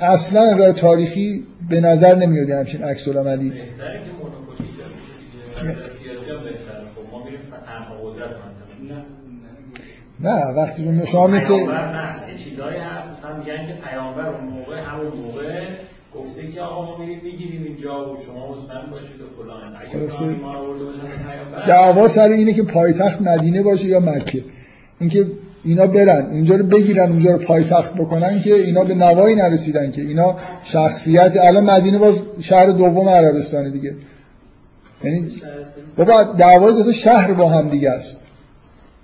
اصلا 0.00 0.42
از 0.42 0.54
نظر 0.54 0.72
تاریخی 0.72 1.44
به 1.68 1.80
نظر 1.80 2.14
نمیاد 2.14 2.50
همچین 2.50 2.82
عکس 2.82 3.08
العملی. 3.08 3.52
نه. 8.82 9.04
نه 10.20 10.44
وقتی 10.56 10.84
شما- 10.84 11.04
شما 11.04 11.26
مثل 11.26 11.54
پیامبر 11.54 11.92
نه. 11.92 12.28
یه 12.30 12.36
چیزایی 12.38 12.78
هست. 12.78 13.10
مثلا 13.10 13.36
میگن 13.36 13.66
که 13.66 13.72
پیامبر 13.72 14.26
اون 14.28 14.44
موقع 14.44 14.80
همون 14.80 15.06
موقع 15.06 15.60
گفته 16.18 16.48
که 16.48 16.60
آقا 16.60 16.84
ما 16.84 16.98
میریم 16.98 17.20
می‌گیریم 17.24 17.62
اینجا 17.64 18.12
و 18.12 18.16
شما 18.26 18.56
مطمئن 18.56 18.90
باشید 18.90 19.20
و 19.20 19.42
فلان. 19.42 19.76
اگه 19.80 20.22
ایمان 20.22 20.56
آورده 20.56 20.84
باشن 20.84 21.66
دعوا 21.66 22.08
سر 22.08 22.28
اینه 22.28 22.52
که 22.52 22.62
پایتخت 22.62 23.22
مدینه 23.22 23.62
باشه 23.62 23.88
یا 23.88 24.00
مکه. 24.00 24.44
اینکه 25.00 25.26
اینا 25.64 25.86
برن 25.86 26.26
اونجا 26.26 26.54
رو 26.54 26.64
بگیرن 26.64 27.10
اونجا 27.10 27.30
رو 27.30 27.38
پایتخت 27.38 27.94
بکنن 27.94 28.40
که 28.40 28.54
اینا 28.54 28.84
به 28.84 28.94
نوایی 28.94 29.36
نرسیدن 29.36 29.90
که 29.90 30.02
اینا 30.02 30.36
شخصیت 30.64 31.36
الان 31.40 31.64
مدینه 31.64 31.98
باز 31.98 32.22
شهر 32.40 32.66
دوم 32.66 33.08
عربستانه 33.08 33.70
دیگه. 33.70 33.94
یعنی 35.04 35.26
بابا 35.96 36.22
دعوای 36.22 36.82
دو 36.82 36.92
شهر 36.92 37.32
با 37.32 37.48
هم 37.48 37.68
دیگه 37.68 37.90
است. 37.90 38.20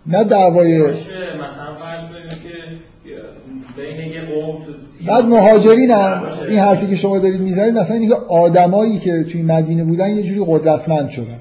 نه 0.07 0.25
دعوای 0.25 0.83
مثلا 0.83 1.75
فرض 1.75 2.39
که 2.43 2.49
بین 3.77 4.13
یه 4.13 4.21
قوم 4.21 4.65
تو 4.65 4.73
بعد 5.07 5.25
مهاجرین 5.25 5.91
هم 5.91 6.23
این 6.49 6.59
حرفی 6.59 6.87
که 6.87 6.97
شما 6.97 7.19
دارید 7.19 7.41
می‌زنید 7.41 7.79
مثلا 7.79 7.97
اینکه 7.97 8.15
آدمایی 8.29 8.99
که 8.99 9.25
توی 9.25 9.43
مدینه 9.43 9.85
بودن 9.85 10.11
یه 10.11 10.23
جوری 10.23 10.45
قدرتمند 10.47 11.09
شدن. 11.09 11.39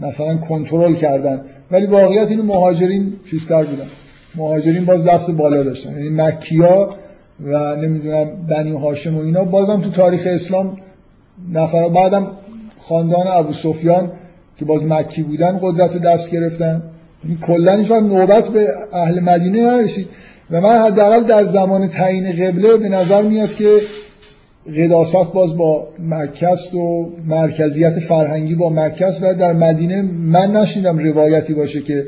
مثلا 0.00 0.36
کنترل 0.36 0.94
کردن. 0.94 1.40
ولی 1.70 1.86
واقعیت 1.86 2.30
اینو 2.30 2.42
مهاجرین 2.42 3.12
چیزتر 3.30 3.64
بودن. 3.64 3.86
مهاجرین 4.34 4.84
باز 4.84 5.04
دست 5.04 5.30
بالا 5.30 5.62
داشتن. 5.62 5.92
یعنی 5.92 6.08
مکیا 6.08 6.88
و 7.46 7.76
نمی‌دونم 7.76 8.24
بنی 8.48 8.76
هاشم 8.76 9.18
و 9.18 9.20
اینا 9.20 9.44
بازم 9.44 9.80
تو 9.80 9.90
تاریخ 9.90 10.26
اسلام 10.26 10.76
نفر 11.52 11.88
بعدم 11.88 12.26
خاندان 12.78 13.26
ابو 13.26 13.52
سفیان 13.52 14.12
که 14.58 14.64
باز 14.64 14.84
مکی 14.84 15.22
بودن 15.22 15.58
قدرت 15.62 15.94
رو 15.94 16.00
دست 16.00 16.30
گرفتن. 16.30 16.82
یعنی 17.24 17.38
کلا 17.42 17.76
هیچ 17.76 17.90
نوبت 17.90 18.48
به 18.48 18.66
اهل 18.92 19.20
مدینه 19.20 19.62
نرسید. 19.62 20.08
و 20.50 20.60
من 20.60 20.78
حداقل 20.78 21.24
در 21.24 21.44
زمان 21.46 21.86
تعیین 21.86 22.32
قبله 22.32 22.76
به 22.76 22.88
نظر 22.88 23.22
میاد 23.22 23.54
که 23.54 23.80
قداست 24.76 25.32
باز 25.32 25.56
با 25.56 25.88
مکه 25.98 26.76
و 26.76 27.06
مرکزیت 27.26 27.98
فرهنگی 28.00 28.54
با 28.54 28.68
مکه 28.68 29.06
و 29.06 29.34
در 29.34 29.52
مدینه 29.52 30.02
من 30.02 30.56
نشیدم 30.56 30.98
روایتی 30.98 31.54
باشه 31.54 31.80
که 31.80 32.06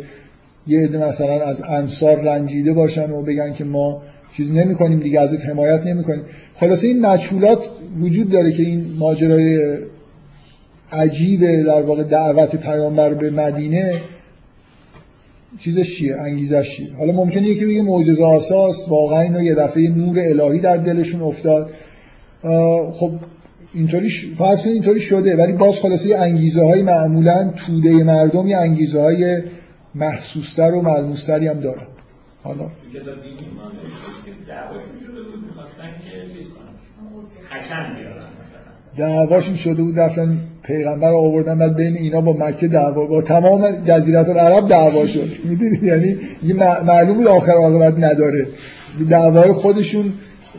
یه 0.66 0.80
عده 0.80 0.98
مثلا 0.98 1.44
از 1.44 1.62
انصار 1.68 2.20
رنجیده 2.20 2.72
باشن 2.72 3.10
و 3.10 3.22
بگن 3.22 3.52
که 3.52 3.64
ما 3.64 4.02
چیز 4.32 4.52
نمی 4.52 4.74
کنیم 4.74 5.00
دیگه 5.00 5.20
ازت 5.20 5.46
حمایت 5.46 5.86
نمی 5.86 6.04
کنیم 6.04 6.22
خلاصه 6.56 6.88
این 6.88 7.06
مچولات 7.06 7.70
وجود 7.98 8.30
داره 8.30 8.52
که 8.52 8.62
این 8.62 8.86
ماجرای 8.98 9.78
عجیب 10.92 11.64
در 11.66 11.82
واقع 11.82 12.02
دعوت 12.02 12.56
پیامبر 12.56 13.14
به 13.14 13.30
مدینه 13.30 14.00
چیزش 15.58 15.96
چیه 15.96 16.16
انگیزش 16.16 16.76
چیه 16.76 16.94
حالا 16.94 17.12
ممکنه 17.12 17.42
یکی 17.42 17.66
بگه 17.66 17.82
معجزه 17.82 18.24
آساست 18.24 18.88
واقعا 18.88 19.20
اینا 19.20 19.42
یه 19.42 19.54
دفعه 19.54 19.88
نور 19.88 20.18
الهی 20.18 20.60
در 20.60 20.76
دلشون 20.76 21.22
افتاد. 21.22 21.70
خب 22.92 23.12
اینطوری 23.74 24.10
ش... 24.10 24.26
فرض 24.38 24.62
کنید 24.62 24.74
اینطوری 24.74 25.00
شده 25.00 25.36
ولی 25.36 25.52
باز 25.52 25.80
خلاصه 25.80 26.16
انگیزه 26.16 26.64
های 26.64 26.82
معمولا 26.82 27.52
توده 27.56 27.90
مردم 27.90 28.46
یه 28.46 28.56
انگیزه 28.56 29.00
های 29.00 29.42
محسوستر 29.94 30.74
و 30.74 30.82
ملموستری 30.82 31.48
هم 31.48 31.60
دارن. 31.60 31.86
حالا 32.42 32.70
دعواشون 38.96 39.56
شده 39.56 39.82
بود 39.82 39.98
رفتن 39.98 40.48
پیغمبر 40.62 41.10
آوردن 41.10 41.58
بعد 41.58 41.76
بین 41.76 41.96
اینا 41.96 42.20
با 42.20 42.32
مکه 42.32 42.68
دعوا 42.68 43.06
با 43.06 43.22
تمام 43.22 43.70
جزیره 43.86 44.28
العرب 44.28 44.68
دعوا 44.68 45.06
شد. 45.06 45.28
می‌دونید 45.48 45.82
یعنی 45.82 46.16
معلوم 46.86 47.16
بود 47.16 47.26
آخر 47.26 47.52
عاقبت 47.52 48.04
نداره. 48.04 48.46
دعوای 49.10 49.52
خودشون 49.52 50.12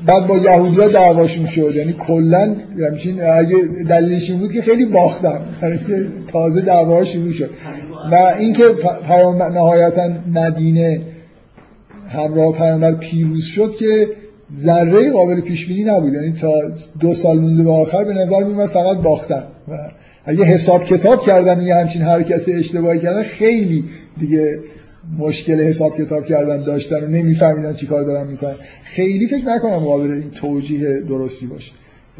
بعد 0.06 0.28
با 0.28 0.38
یهودیا 0.38 0.88
دعواشون 0.88 1.46
شد. 1.46 1.76
یعنی 1.76 1.94
کلا 1.94 2.56
همچین 2.92 3.24
اگه 3.24 3.58
دلیلش 3.90 4.30
این 4.30 4.40
بود 4.40 4.52
که 4.52 4.62
خیلی 4.62 4.86
باختن. 4.86 5.40
برای 5.62 5.78
تازه 6.28 6.62
دعوا 6.62 7.04
شروع 7.04 7.32
شد. 7.32 7.50
و 8.12 8.34
اینکه 8.40 8.64
پیامبر 9.08 9.50
نهایتا 9.50 10.10
مدینه 10.34 11.02
همراه 12.10 12.54
پیامبر 12.54 12.96
پیروز 12.96 13.44
شد 13.44 13.76
که 13.76 14.08
ذره 14.56 15.12
قابل 15.12 15.42
پیش 15.42 15.68
بینی 15.68 15.84
نبود. 15.84 16.14
یعنی 16.14 16.32
تا 16.32 16.54
دو 17.00 17.14
سال 17.14 17.40
مونده 17.40 17.64
به 17.64 17.72
آخر 17.72 18.04
به 18.04 18.14
نظر 18.14 18.44
میومد 18.44 18.66
فقط 18.66 18.98
باختن. 18.98 19.44
و 19.68 19.78
اگه 20.26 20.44
حساب 20.44 20.86
کتاب 20.86 21.26
کردن 21.26 21.62
یه 21.62 21.76
همچین 21.76 22.02
حرکت 22.02 22.50
اشتباهی 22.50 23.00
کردن 23.00 23.24
خیلی 23.24 23.84
دیگه 24.20 24.60
مشکل 25.18 25.62
حساب 25.62 25.98
کتاب 25.98 26.26
کردن 26.26 26.64
داشتن 26.64 27.04
و 27.04 27.08
نمیفهمیدن 27.08 27.74
چی 27.74 27.88
کار 27.88 28.04
دارن 28.04 28.28
می‌کنن. 28.28 28.56
خیلی 28.84 29.28
فکر 29.28 29.46
نکنم 29.46 29.80
قابل 29.80 30.12
این 30.12 30.32
توجیه 30.32 31.02
درستی 31.02 31.46
باشه. 31.46 31.72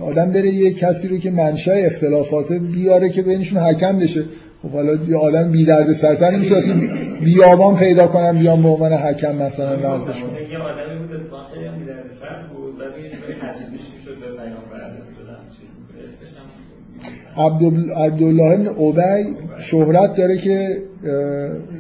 آدم 0.02 0.32
بره 0.32 0.54
یه 0.54 0.74
کسی 0.74 1.08
رو 1.08 1.18
که 1.18 1.32
منشأ 1.32 1.74
اختلافات 1.74 2.54
بیاره 2.54 3.10
که 3.10 3.22
بینشون 3.22 3.60
حکم 3.60 4.00
بشه. 4.00 4.24
خب 4.62 4.70
حالا 4.70 4.94
یه 4.94 5.18
آدم 5.18 5.52
بی 5.52 5.66
درد 5.66 5.92
سرتر 5.94 6.30
نمیشه 6.32 6.58
اصلا 6.58 6.76
بیابان 7.22 7.76
پیدا 7.76 8.08
کنم 8.08 8.38
بیام 8.38 8.64
به 8.64 8.70
عنوان 8.70 8.94
حکم 8.94 9.36
مثلا 9.36 9.78
ورزش 9.78 10.24
کنم 10.24 10.52
یه 10.52 10.58
آدمی 10.58 11.00
بود 11.00 11.16
اتفاقا 11.16 11.44
خیلی 11.54 11.66
هم 11.66 11.80
بی‌درد 11.80 12.10
سر 12.10 12.28
بود 12.54 12.78
بعد 12.78 12.92
می‌شد 13.72 14.20
به 14.20 14.26
پیامبر 14.38 14.80
عبدالله 17.38 18.58
بن 18.58 18.68
ابی 18.68 19.36
شهرت 19.60 20.16
داره 20.16 20.38
که 20.38 20.78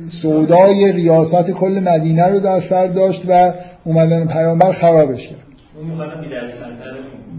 سودای 0.10 0.92
ریاست 0.92 1.52
کل 1.52 1.82
مدینه 1.86 2.28
رو 2.28 2.40
در 2.40 2.60
سر 2.60 2.88
داشت 2.88 3.26
و 3.30 3.54
اومدن 3.84 4.28
پیامبر 4.28 4.72
خرابش 4.72 5.28
کرد. 5.28 5.40
اون 5.78 5.92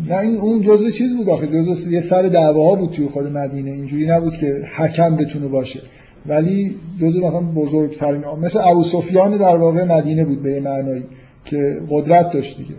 نه 0.09 0.19
این 0.19 0.37
اون 0.37 0.63
جزء 0.63 0.91
چیز 0.91 1.17
بود 1.17 1.29
آخه 1.29 1.47
جزء 1.47 1.91
یه 1.91 2.01
سر 2.01 2.23
دعواها 2.23 2.75
بود 2.75 2.91
توی 2.91 3.07
خود 3.07 3.27
مدینه 3.27 3.71
اینجوری 3.71 4.07
نبود 4.07 4.37
که 4.37 4.65
حکم 4.77 5.17
بتونه 5.17 5.49
باشه. 5.49 5.81
ولی 6.27 6.75
جزء 7.01 7.19
مثلا 7.19 7.41
بزرگترین 7.41 8.25
مثل 8.43 8.61
ابو 8.63 8.85
سفیان 8.85 9.37
در 9.37 9.57
واقع 9.57 9.85
مدینه 9.85 10.25
بود 10.25 10.43
به 10.43 10.61
معنایی 10.61 11.05
که 11.45 11.81
قدرت 11.91 12.33
داشت 12.33 12.59
دیگه. 12.59 12.75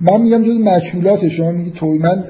من 0.00 0.20
میگم 0.20 0.42
جز 0.42 0.56
مجهولات 0.60 1.28
شما 1.28 1.52
میگی 1.52 1.70
توی 1.70 1.98
من 1.98 2.24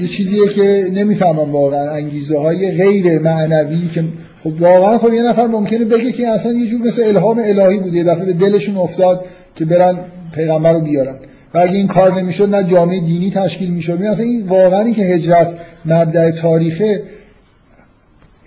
یه 0.00 0.08
چیزیه 0.08 0.48
که 0.48 0.90
نمی‌فهمم 0.92 1.52
واقعا 1.52 1.90
انگیزه 1.90 2.38
های 2.38 2.70
غیر 2.70 3.18
معنوی 3.18 3.88
که 3.88 4.04
خب 4.44 4.62
واقعا 4.62 4.98
خب 4.98 5.12
یه 5.12 5.22
نفر 5.22 5.46
ممکنه 5.46 5.84
بگه 5.84 6.12
که 6.12 6.28
اصلا 6.28 6.52
یه 6.52 6.66
جور 6.66 6.80
مثل 6.80 7.02
الهام 7.04 7.38
الهی 7.44 7.78
بود 7.78 7.94
یه 7.94 8.04
دفعه 8.04 8.24
به 8.24 8.32
دلشون 8.32 8.76
افتاد 8.76 9.24
که 9.54 9.64
برن 9.64 9.98
پیغمبر 10.34 10.72
رو 10.72 10.80
بیارن. 10.80 11.16
و 11.54 11.58
اگه 11.58 11.74
این 11.74 11.86
کار 11.86 12.20
نمی‌شد 12.20 12.54
نه 12.54 12.64
جامعه 12.64 13.00
دینی 13.00 13.30
تشکیل 13.30 13.70
می‌شد. 13.70 14.00
می 14.00 14.06
اصلا 14.06 14.24
این 14.24 14.46
واقعا 14.46 14.80
این 14.80 14.94
که 14.94 15.02
هجرت 15.02 15.58
مبدع 15.84 16.30
تاریخه 16.30 17.02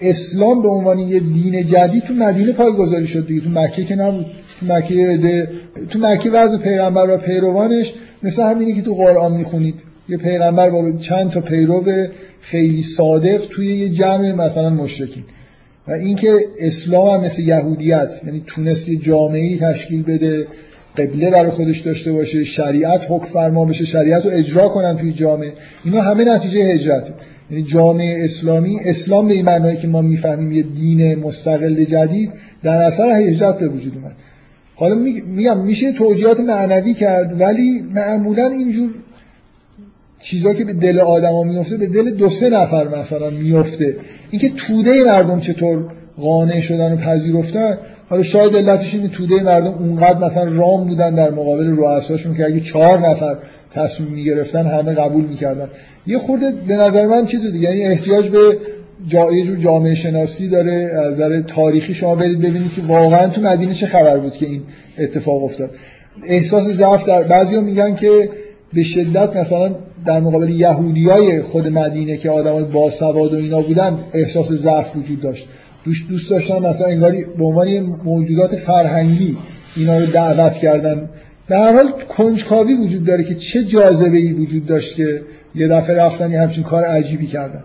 اسلام 0.02 0.62
به 0.62 0.68
عنوان 0.68 1.00
یه 1.00 1.20
دین 1.20 1.68
جدید 1.68 2.04
تو 2.04 2.14
مدینه 2.14 2.52
پایگذاری 2.52 3.08
شد 3.08 3.28
دیگه. 3.28 3.42
تو 3.42 3.50
مکه 3.50 3.84
که 3.84 3.96
نبود. 3.96 4.26
تو 4.60 4.74
مکه 4.74 5.48
تو 5.90 6.00
مکه 6.00 6.32
وضع 6.32 6.58
پیغمبر 6.58 7.10
و 7.10 7.18
پیروانش 7.18 7.94
مثل 8.24 8.44
همینی 8.44 8.74
که 8.74 8.82
تو 8.82 8.96
قرآن 8.96 9.32
می‌خونید. 9.32 9.76
یه 10.10 10.18
پیغمبر 10.18 10.70
با 10.70 10.92
چند 10.92 11.32
تا 11.32 11.42
پیرو 11.42 11.84
خیلی 12.42 12.84
صادق 12.84 13.42
توی 13.50 13.78
یه 13.78 13.90
جمع 13.90 14.32
مثلا 14.32 14.70
مشرکین. 14.70 15.24
و 15.88 15.92
اینکه 15.92 16.34
اسلام 16.60 17.18
هم 17.18 17.26
مثل 17.26 17.42
یهودیت 17.42 18.22
یعنی 18.26 18.44
تونست 18.48 18.90
یه 18.90 18.96
جامعه 18.96 19.58
تشکیل 19.58 20.04
بده 20.04 20.48
قبله 20.98 21.32
برای 21.32 21.52
خودش 21.52 21.80
داشته 21.80 22.12
باشه 22.12 22.44
شریعت 22.44 23.06
حکم 23.10 23.26
فرما 23.26 23.66
بشه 23.66 23.86
شریعت 23.86 24.26
رو 24.26 24.32
اجرا 24.34 24.70
کنن 24.70 24.98
توی 24.98 25.14
جامعه. 25.14 25.54
اینا 25.86 26.02
همه 26.02 26.24
نتیجه 26.24 26.60
هجرته 26.66 27.14
یعنی 27.52 27.64
جامعه 27.64 28.24
اسلامی 28.24 28.78
اسلام 28.86 29.28
به 29.28 29.34
این 29.34 29.46
معنایی 29.46 29.78
که 29.78 29.88
ما 29.88 30.02
می‌فهمیم 30.02 30.52
یه 30.52 30.64
دین 30.64 31.16
مستقل 31.16 31.84
جدید 31.84 32.32
در 32.64 32.84
اثر 32.84 33.10
هجرت 33.10 33.60
به 33.60 33.68
وجود 33.68 33.96
اومد. 33.96 34.16
حالا 34.76 34.96
می- 34.96 35.22
میگم 35.22 35.66
میشه 35.66 35.92
توجیهات 35.92 36.40
معنوی 36.40 36.94
کرد 36.94 37.42
ولی 37.42 37.82
معمولا 37.94 38.48
اینجور 38.48 38.90
چیزا 40.24 40.54
که 40.54 40.64
به 40.64 40.74
دل 40.74 41.00
آدما 41.00 41.44
میفته 41.44 41.78
به 41.78 41.88
دل 41.88 42.10
دو 42.10 42.30
سه 42.30 42.50
نفر 42.50 42.88
مثلا 42.88 43.30
میفته 43.30 43.96
اینکه 44.32 44.50
توده 44.50 45.04
مردم 45.04 45.40
چطور 45.40 45.86
قانع 46.22 46.60
شدن 46.60 46.94
و 46.94 46.96
پذیرفتن 46.96 47.78
حالا 48.10 48.24
شاید 48.24 48.56
علتش 48.56 48.96
اینه 48.96 49.08
توده 49.08 49.44
مردم 49.44 49.74
اونقدر 49.74 50.20
مثلا 50.20 50.44
رام 50.44 50.88
بودن 50.88 51.16
در 51.16 51.32
مقابل 51.32 51.78
رؤساشون 51.78 52.36
که 52.36 52.46
اگه 52.46 52.60
چهار 52.60 53.00
نفر 53.00 53.38
تصمیم 53.72 54.10
می‌گرفتن 54.10 54.66
همه 54.66 54.94
قبول 54.94 55.26
می‌کردن. 55.26 55.70
یه 56.08 56.18
خورده 56.18 56.52
به 56.68 56.76
نظر 56.76 57.06
من 57.06 57.26
چیز 57.26 57.52
دیگه 57.52 57.70
یعنی 57.70 57.86
احتیاج 57.86 58.30
به 58.30 58.58
جا... 59.08 59.32
یه 59.32 59.44
جور 59.44 59.58
جامعه 59.58 59.96
شناسی 59.96 60.50
داره 60.50 60.92
از 61.06 61.14
نظر 61.14 61.42
تاریخی 61.42 61.94
شما 61.94 62.16
برید 62.16 62.40
ببینید 62.40 62.74
که 62.74 62.82
واقعا 62.82 63.28
تو 63.28 63.42
مدینه 63.42 63.74
چه 63.74 63.86
خبر 63.86 64.18
بود 64.18 64.34
که 64.34 64.46
این 64.46 64.62
اتفاق 65.00 65.44
افتاد. 65.44 65.70
احساس 66.28 66.64
ضعف 66.64 67.06
در 67.08 67.24
بعضیا 67.24 67.62
میگن 67.62 67.96
که 67.96 68.30
به 68.74 68.84
شدت 68.84 69.36
مثلا 69.36 69.76
در 70.06 70.20
مقابل 70.20 70.50
یهودیای 70.50 71.42
خود 71.42 71.68
مدینه 71.68 72.18
که 72.18 72.30
آدمای 72.30 72.64
باسواد 72.64 73.34
و 73.34 73.36
اینا 73.36 73.62
بودن 73.62 74.00
احساس 74.14 74.52
ضعف 74.52 74.96
وجود 74.96 75.22
داشت. 75.22 75.48
دوست 75.84 76.10
دوست 76.10 76.30
داشتن 76.30 76.66
مثلا 76.66 76.88
انگاری 76.88 77.26
به 77.38 77.46
عنوان 77.46 77.80
موجودات 78.06 78.56
فرهنگی 78.56 79.38
اینا 79.76 79.98
رو 80.00 80.06
دعوت 80.06 80.54
کردن. 80.54 81.10
به 81.48 81.58
هر 81.58 81.74
حال 81.74 81.92
کنجکاوی 82.18 82.76
وجود 82.76 83.06
داره 83.06 83.24
که 83.24 83.36
چه 83.36 83.64
جاذبه 83.64 84.18
ای 84.18 84.34
وجود 84.34 84.66
داشت 84.66 84.96
که 84.96 85.22
یه 85.56 85.68
دفعه 85.68 85.96
رفتن 85.96 86.32
یه 86.32 86.42
همچین 86.42 86.64
کار 86.64 86.84
عجیبی 86.84 87.28
کردن. 87.28 87.64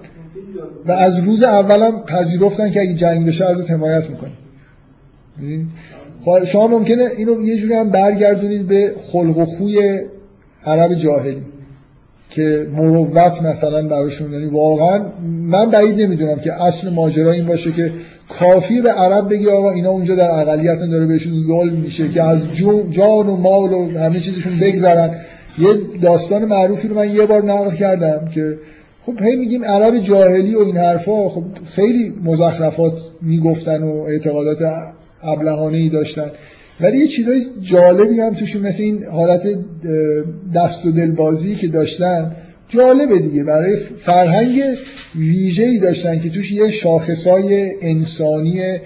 و 0.87 0.93
از 0.93 1.19
روز 1.19 1.43
اولم 1.43 2.03
پذیرفتن 2.03 2.71
که 2.71 2.81
اگه 2.81 2.95
جنگ 2.95 3.27
بشه 3.27 3.47
ازت 3.47 3.71
حمایت 3.71 4.11
می‌کنن 4.11 4.33
خب 6.25 6.45
شما 6.45 6.67
ممکنه 6.67 7.05
اینو 7.19 7.43
یه 7.43 7.57
جوری 7.57 7.75
هم 7.75 7.91
برگردونید 7.91 8.67
به 8.67 8.93
خلق 9.13 9.39
و 9.39 9.45
خوی 9.45 10.01
عرب 10.65 10.95
جاهلی. 10.95 11.43
که 12.31 12.67
مروت 12.73 13.43
مثلا 13.43 13.89
براشون 13.89 14.33
یعنی 14.33 14.47
واقعا 14.47 15.13
من 15.43 15.71
بعید 15.71 16.01
نمی‌دونم 16.01 16.39
که 16.39 16.63
اصل 16.63 16.91
ماجرا 16.91 17.33
این 17.33 17.47
باشه 17.47 17.73
که 17.73 17.93
کافی 18.29 18.81
به 18.81 18.91
عرب 18.93 19.31
بگی 19.31 19.49
آقا 19.49 19.71
اینا 19.71 19.91
اونجا 19.91 20.15
در 20.15 20.31
اقلیت 20.31 20.79
داره 20.79 21.07
بهشون 21.07 21.41
ظلم 21.41 21.73
میشه 21.73 22.09
که 22.09 22.23
از 22.23 22.39
جان 22.91 23.27
و 23.29 23.37
مال 23.37 23.73
و 23.73 23.99
همه 23.99 24.21
چیزشون 24.21 24.59
بگذرن. 24.61 25.11
یه 25.59 25.69
داستان 26.03 26.45
معروفی 26.45 26.89
رو 26.89 26.97
من 26.97 27.15
یه 27.15 27.27
بار 27.27 27.45
نقل 27.45 27.75
کردم 27.75 28.29
که 28.35 28.59
خب 29.03 29.23
هی 29.23 29.37
میگیم 29.37 29.65
عرب 29.65 29.99
جاهلی 29.99 30.55
و 30.55 30.59
این 30.59 30.77
حرفا 30.77 31.29
خب 31.29 31.45
خیلی 31.67 32.15
مزخرفات 32.25 32.93
می‌گفتن 33.23 33.83
و 33.83 34.03
اعتقادات 34.09 34.59
ابلهانه 35.23 35.77
ای 35.77 35.89
داشتن. 35.89 36.31
ولی 36.81 36.99
یه 36.99 37.07
چیزای 37.07 37.47
جالبی 37.61 38.21
هم 38.21 38.35
توشون 38.35 38.67
مثل 38.67 38.83
این 38.83 39.05
حالت 39.05 39.49
دست 40.55 40.87
و 40.87 40.91
دلبازی 40.91 41.55
که 41.55 41.67
داشتن 41.67 42.37
جالبه 42.69 43.19
دیگه. 43.19 43.45
برای 43.45 43.77
فرهنگ 43.77 44.63
ویژه‌ای 45.15 45.79
داشتن 45.79 46.19
که 46.19 46.31
توش 46.31 46.53
یه 46.53 46.71
شاخصای 46.71 47.73
انسانی 47.83 48.79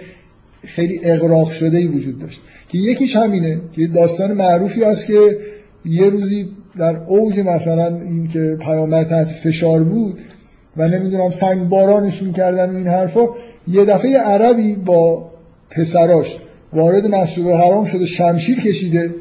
خیلی 0.67 1.01
اغراق 1.05 1.51
شده 1.51 1.79
ای 1.79 1.87
وجود 1.87 2.19
داشت. 2.19 2.41
که 2.69 2.79
یکیش 2.79 3.17
همینه 3.17 3.61
که 3.73 3.87
داستان 3.87 4.33
معروفی 4.33 4.85
هست 4.85 5.07
که 5.07 5.39
یه 5.85 6.11
روزی 6.11 6.49
در 6.79 6.97
اوج 6.97 7.41
مثلا 7.41 7.97
این 7.97 8.29
که 8.29 8.57
پیامبر 8.61 9.05
تحت 9.05 9.27
فشار 9.27 9.85
بود 9.85 10.19
و 10.77 10.89
نمی‌دونم 10.89 11.31
سنگ 11.31 11.69
بارانش 11.69 12.23
می‌کردن 12.23 12.71
و 12.71 12.77
این 12.77 12.87
حرفا 12.87 13.29
یه 13.69 13.85
دفعه 13.85 14.19
عربی 14.19 14.73
با 14.73 15.31
پسراش 15.71 16.37
وارد 16.73 17.07
مسجد 17.07 17.47
حرام 17.47 17.85
شده 17.85 18.07
شمشیر 18.07 18.61
کشیده. 18.61 19.15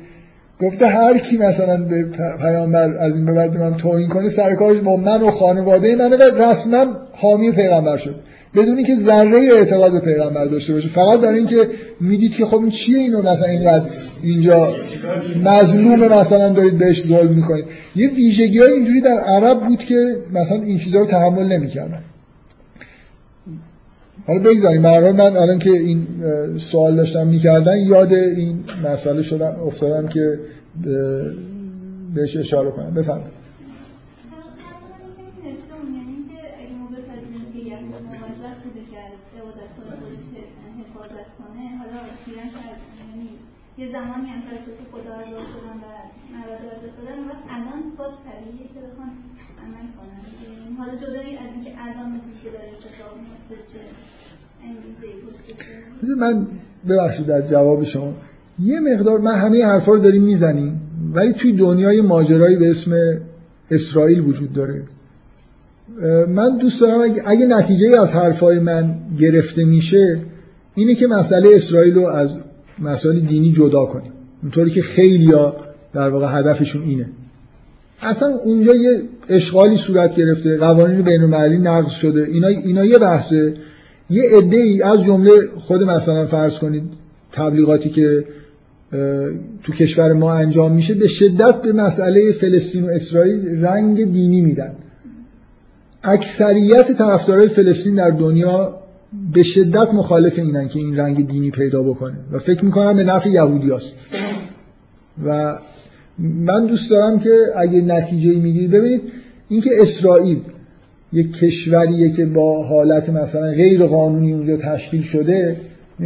گفته 0.62 0.88
هر 0.88 1.18
کی 1.18 1.38
مثلا 1.38 1.78
به 1.78 2.06
پیامبر 2.42 2.94
از 3.00 3.16
این 3.16 3.26
به 3.26 3.34
بعد 3.34 3.58
من 3.58 3.74
توهین 3.74 4.08
کنه 4.08 4.30
سر 4.30 4.56
با 4.84 4.96
من 4.96 5.22
و 5.22 5.32
خانواده 5.32 5.96
منه 5.96 6.16
و 6.16 6.22
رسما 6.22 6.86
حامی 7.12 7.52
پیغمبر 7.52 7.98
شد. 7.98 8.16
بدون 8.56 8.78
اینکه 8.78 8.96
ذره 8.96 9.40
اعتقاد 9.58 9.92
به 9.92 10.00
پیغمبر 10.00 10.46
داشته 10.46 10.74
باشه. 10.74 10.88
فقط 10.88 11.20
برای 11.20 11.38
اینکه 11.38 11.68
می‌دید 12.02 12.36
که 12.36 12.46
خب 12.46 12.60
این 12.60 12.70
چیه 12.70 12.98
اینو 12.98 13.22
مثلا 13.22 13.48
اینقدر 13.48 13.86
اینجا 14.24 14.74
مظلوم 15.44 16.00
مثلا 16.00 16.50
دارید 16.50 16.78
بهش 16.78 17.08
ظلم 17.08 17.34
می‌کنید. 17.34 17.66
یه 17.96 18.08
ویژگی 18.08 18.60
های 18.60 18.72
اینجوری 18.72 19.02
در 19.02 19.18
عرب 19.18 19.60
بود 19.64 19.80
که 19.80 20.16
مثلا 20.34 20.62
این 20.62 20.78
چیزها 20.78 21.02
رو 21.02 21.08
تحمل 21.08 21.48
نمی‌کردن. 21.48 22.00
حالا 24.28 24.40
بگذاریم. 24.40 24.82
برای 24.82 25.12
من 25.12 25.38
الان 25.38 25.60
که 25.60 25.70
این 25.70 26.08
سوال 26.58 26.96
داشتم 26.96 27.28
می‌کردن 27.28 27.78
یاد 27.78 28.14
این 28.14 28.64
مسئله 28.84 29.22
شدم 29.22 29.56
افتادم 29.68 30.08
که 30.08 30.40
بهش 32.16 32.38
اشاره 32.38 32.72
کنم. 32.72 32.94
بفهم 32.94 33.22
یه 43.78 43.92
زمانی 43.92 44.28
هم 44.34 44.42
توسط 44.50 44.80
خدا 44.92 45.18
شدن 45.52 45.78
و 45.84 45.88
مراد 46.34 46.84
شدن 46.98 47.20
و 47.28 47.32
الان 47.56 47.82
خود 47.98 48.14
طبیعیه 48.28 48.68
که 48.74 48.80
بخوان 48.86 49.12
عمل 49.64 49.88
کنن 49.98 50.22
حالا 50.80 50.94
جدایی 50.96 51.38
از 51.38 51.50
اینکه 51.56 51.72
الان 51.86 52.20
چیزی 52.20 52.40
که 52.44 52.50
داره 52.56 52.70
اتفاق 52.76 53.14
میفته 53.22 53.56
من 56.18 56.48
ببخشید 56.90 57.26
در 57.26 57.42
جواب 57.42 57.84
شما. 57.84 58.14
یه 58.60 58.80
مقدار 58.80 59.20
من 59.20 59.36
همه 59.36 59.66
حرفا 59.66 59.94
رو 59.94 60.00
داریم 60.00 60.24
می‌زنیم 60.24 60.82
ولی 61.14 61.34
توی 61.34 61.54
دنیای 61.54 62.02
ماجرایی 62.02 62.56
به 62.56 62.70
اسم 62.70 62.92
اسرائیل 63.72 64.20
وجود 64.20 64.54
داره. 64.54 64.84
من 66.28 66.58
دوست 66.58 66.82
دارم 66.82 67.02
اگه, 67.26 67.46
نتیجه 67.46 68.02
از 68.02 68.14
حرفای 68.14 68.60
من 68.60 68.96
گرفته 69.20 69.66
میشه 69.66 70.20
اینه 70.76 70.96
که 70.96 71.08
مسئله 71.08 71.50
اسرائیل 71.56 71.94
رو 71.94 72.06
از 72.06 72.40
مسائل 72.80 73.20
دینی 73.20 73.52
جدا 73.52 73.86
کنیم. 73.86 74.12
اونطوری 74.42 74.70
که 74.70 74.82
خیلی 74.82 75.32
ها 75.32 75.56
در 75.94 76.10
واقع 76.10 76.40
هدفشون 76.40 76.82
اینه. 76.82 77.10
اصلا 78.02 78.28
اونجا 78.30 78.76
یه 78.76 79.02
اشغالی 79.30 79.78
صورت 79.78 80.16
گرفته 80.16 80.58
قوانین 80.58 81.02
بین 81.02 81.22
المللی 81.22 81.58
نقض 81.58 81.92
شده 81.92 82.24
اینا, 82.24 82.48
اینا 82.48 82.86
یه 82.86 82.98
بحثه. 82.98 83.54
یه 84.12 84.24
عده 84.38 84.58
ای 84.58 84.82
از 84.82 85.04
جمله 85.04 85.32
خود 85.58 85.84
مثلا 85.84 86.28
فرض 86.28 86.58
کنید 86.58 86.84
تبلیغاتی 87.32 87.90
که 87.90 88.26
تو 89.64 89.74
کشور 89.74 90.14
ما 90.14 90.34
انجام 90.34 90.72
میشه 90.72 90.94
به 90.94 91.08
شدت 91.08 91.62
به 91.62 91.74
مسئله 91.74 92.32
فلسطین 92.32 92.84
و 92.84 92.88
اسرائیل 92.88 93.66
رنگ 93.66 94.12
دینی 94.12 94.42
میدن. 94.42 94.72
اکثریت 96.04 96.92
طرفدارای 96.92 97.48
فلسطین 97.48 97.96
در 97.96 98.10
دنیا 98.10 98.82
به 99.34 99.44
شدت 99.44 99.94
مخالف 99.94 100.40
اینن 100.40 100.68
که 100.68 100.80
این 100.80 100.98
رنگ 100.98 101.28
دینی 101.28 101.52
پیدا 101.52 101.84
بکنه 101.84 102.18
و 102.32 102.40
فکر 102.40 102.66
می‌کنم 102.66 102.96
به 102.96 103.04
نفع 103.04 103.30
یهودی 103.30 103.72
و 105.26 105.60
من 106.20 106.66
دوست 106.66 106.90
دارم 106.90 107.20
که 107.20 107.38
اگه 107.58 107.82
نتیجه 107.82 108.40
می‌گیرید 108.40 108.72
ببینید 108.72 109.02
اینکه 109.50 109.70
اسرائیل 109.80 110.40
یک 111.14 111.34
کشوریه 111.34 112.12
که 112.12 112.26
با 112.26 112.64
حالت 112.64 113.10
مثلا 113.10 113.52
غیر 113.52 113.86
قانونی 113.86 114.34
اونجا 114.34 114.58
تشکیل 114.58 115.02
شده 115.02 115.58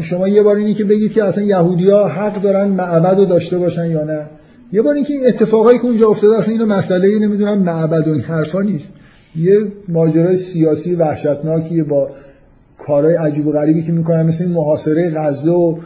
شما 0.02 0.28
یه 0.28 0.44
بار 0.44 0.56
اینی 0.56 0.74
که 0.74 0.84
بگید 0.84 1.14
که 1.14 1.24
اصلا 1.24 1.44
یهودیا 1.44 2.08
حق 2.08 2.42
دارن 2.42 2.68
معبد 2.68 3.18
رو 3.18 3.26
داشته 3.26 3.58
باشن 3.58 3.92
یا 3.92 4.04
نه. 4.04 4.22
یه 4.74 4.82
بار 4.82 4.96
اینکه 4.96 5.14
این 5.14 5.28
اتفاقایی 5.28 5.80
که 5.80 5.86
اونجا 5.86 6.10
افتاده 6.10 6.38
اصلا 6.38 6.54
اینو 6.54 6.66
مسئله 6.66 7.20
نمی‌دونم 7.20 7.58
معبد 7.58 8.08
و 8.08 8.12
این 8.12 8.22
حرفا 8.22 8.62
نیست. 8.62 8.94
یه 9.36 9.60
ماجرای 9.90 10.36
سیاسی 10.36 10.96
وحشتناکی 10.96 11.82
با 11.82 12.10
کارهای 12.78 13.16
عجیب 13.16 13.48
و 13.48 13.52
غریبی 13.52 13.82
که 13.82 13.92
می‌کنن 13.92 14.24
مثل 14.24 14.44
این 14.44 14.54
محاصره 14.54 15.10
غزه 15.10 15.52
و 15.52 15.78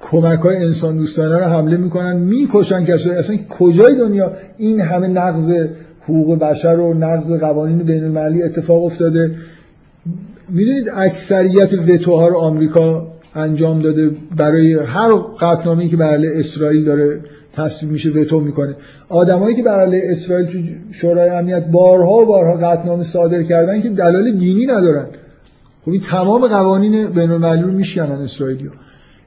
کمک 0.00 0.38
های 0.38 0.56
انسان 0.56 0.96
دوستانه 0.96 1.38
رو 1.38 1.44
حمله 1.44 1.76
می‌کنن 1.76 2.16
می‌کشن 2.16 2.84
کسایی. 2.84 3.16
اصلا 3.16 3.36
کجای 3.50 3.98
دنیا؟ 3.98 4.32
این 4.58 4.80
همه 4.80 5.08
نقض 5.08 5.52
حقوق 6.02 6.38
بشر 6.38 6.80
و 6.80 6.94
نقض 6.94 7.32
قوانین 7.32 7.78
بین 7.78 8.04
المللی 8.04 8.42
اتفاق 8.42 8.84
افتاده. 8.84 9.34
می‌دونید 10.48 10.88
اکثریت 10.94 11.72
وتوها 11.72 12.28
رو 12.28 12.36
آمریکا 12.36 13.06
انجام 13.34 13.82
داده. 13.82 14.10
برای 14.36 14.74
هر 14.74 15.12
قطنامه‌ای 15.40 15.88
که 15.88 15.96
برای 15.96 16.40
اسرائیل 16.40 16.84
داره 16.84 17.20
تصویب 17.52 17.92
میشه 17.92 18.10
وتو 18.10 18.40
می‌کنه. 18.40 18.76
آدمایی 19.08 19.56
که 19.56 19.62
برای 19.62 20.10
اسرائیل 20.10 20.46
تو 20.46 20.58
شورای 20.92 21.30
امنیت 21.30 21.66
بارها 21.66 22.12
و 22.12 22.26
بارها 22.26 22.56
قطنامه 22.56 23.04
صادر 23.04 23.42
کردن 23.42 23.80
که 23.80 23.88
دلایل 23.88 24.36
دینی 24.36 24.66
ندارن. 24.66 25.06
خب 25.82 25.90
این 25.90 26.00
تمام 26.00 26.46
قوانین 26.46 27.06
بین 27.06 27.30
المللی 27.30 27.62
رو 27.62 27.72
میشکنن 27.72 28.12
اسرائیلیا 28.12 28.70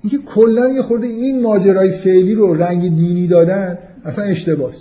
اینکه 0.03 0.17
کلا 0.17 0.69
یه 0.69 0.81
خورده 0.81 1.07
این 1.07 1.41
ماجرای 1.41 1.89
فعلی 1.89 2.33
رو 2.33 2.53
رنگ 2.53 2.81
دینی 2.81 3.27
دادن 3.27 3.77
اصلا 4.05 4.25
اشتباهه. 4.25 4.73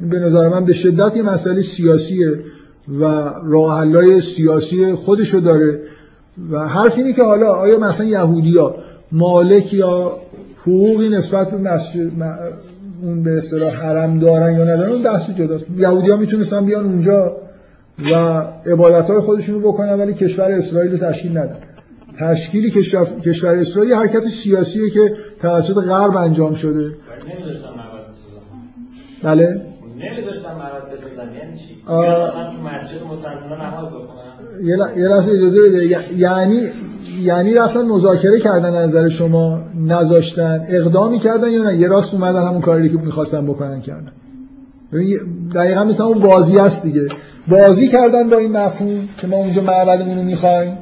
به 0.00 0.18
نظر 0.18 0.48
من 0.48 0.64
به 0.64 0.72
شدت 0.72 1.16
یه 1.16 1.22
مسئله 1.22 1.62
سیاسیه 1.62 2.44
و 3.00 3.30
راه 3.44 4.20
سیاسی 4.20 4.94
خودشو 4.94 5.40
داره 5.40 5.80
و 6.50 6.68
حرف 6.68 6.98
اینه 6.98 7.12
که 7.12 7.22
حالا 7.22 7.54
آیا 7.54 7.78
مثلا 7.78 8.06
یهودیا 8.06 8.74
مالک 9.12 9.74
یا 9.74 10.12
حقوقی 10.62 11.08
نسبت 11.08 11.50
به 11.50 11.58
مسجد 11.58 12.10
اون 13.02 13.22
به 13.22 13.38
اصطلاح 13.38 13.74
حرم 13.74 14.18
دارن 14.18 14.52
یا 14.52 14.64
ندارن 14.64 14.92
اون 14.92 15.02
بحث 15.02 15.30
جداست. 15.30 15.64
یهودیا 15.76 16.16
می‌تونستن 16.16 16.66
بیان 16.66 16.84
اونجا 16.84 17.36
و 18.12 18.14
عبادت 18.66 19.10
های 19.10 19.20
خودشون 19.20 19.54
رو 19.54 19.72
بکنن 19.72 19.92
ولی 19.92 20.14
کشور 20.14 20.52
اسرائیل 20.52 20.90
رو 20.90 20.98
تشکیل 20.98 21.38
ندن. 21.38 21.56
تشکیلی 22.18 22.70
کشور 23.24 23.54
اسرائیل 23.54 23.92
حرکت 23.92 24.24
سیاسیه 24.24 24.90
که 24.90 25.12
توسط 25.40 25.74
غرب 25.74 26.16
انجام 26.16 26.54
شده. 26.54 26.90
بله. 29.22 29.60
نمیذاشتن 30.04 30.54
معبد 30.54 30.92
بسازن 30.92 31.34
یعنی 31.34 31.56
چی؟ 31.58 31.76
مسجد 32.64 33.02
مسلمان 33.12 33.66
نماز 33.66 33.86
بخونن 33.86 34.96
یه 34.96 35.08
لحظه 35.08 35.32
اجازه 35.32 35.62
بده. 35.62 35.86
یعنی 36.16 36.60
یعنی 37.22 37.54
رفتن 37.54 37.82
مذاکره 37.82 38.40
کردن 38.40 38.84
نظر 38.84 39.08
شما 39.08 39.60
نذاشتن 39.86 40.66
اقدامی 40.68 41.18
کردن 41.18 41.50
یا 41.50 41.62
نه؟ 41.62 41.76
یه 41.76 41.88
راست 41.88 42.14
اومدن 42.14 42.40
همون 42.40 42.60
کاری 42.60 42.88
که 42.88 43.04
می‌خواستن 43.04 43.46
بکنن 43.46 43.80
کردن. 43.80 44.12
دقیقا 45.54 45.84
مثل 45.84 46.02
اون 46.02 46.18
بازی 46.18 46.58
هست 46.58 46.82
دیگه. 46.82 47.08
بازی 47.48 47.88
کردن 47.88 48.28
با 48.28 48.36
این 48.36 48.52
مفهوم 48.56 49.08
که 49.18 49.26
ما 49.26 49.36
اونجا 49.36 49.62
معبدمون 49.62 50.16
رو 50.16 50.22
می‌خوایم 50.22 50.78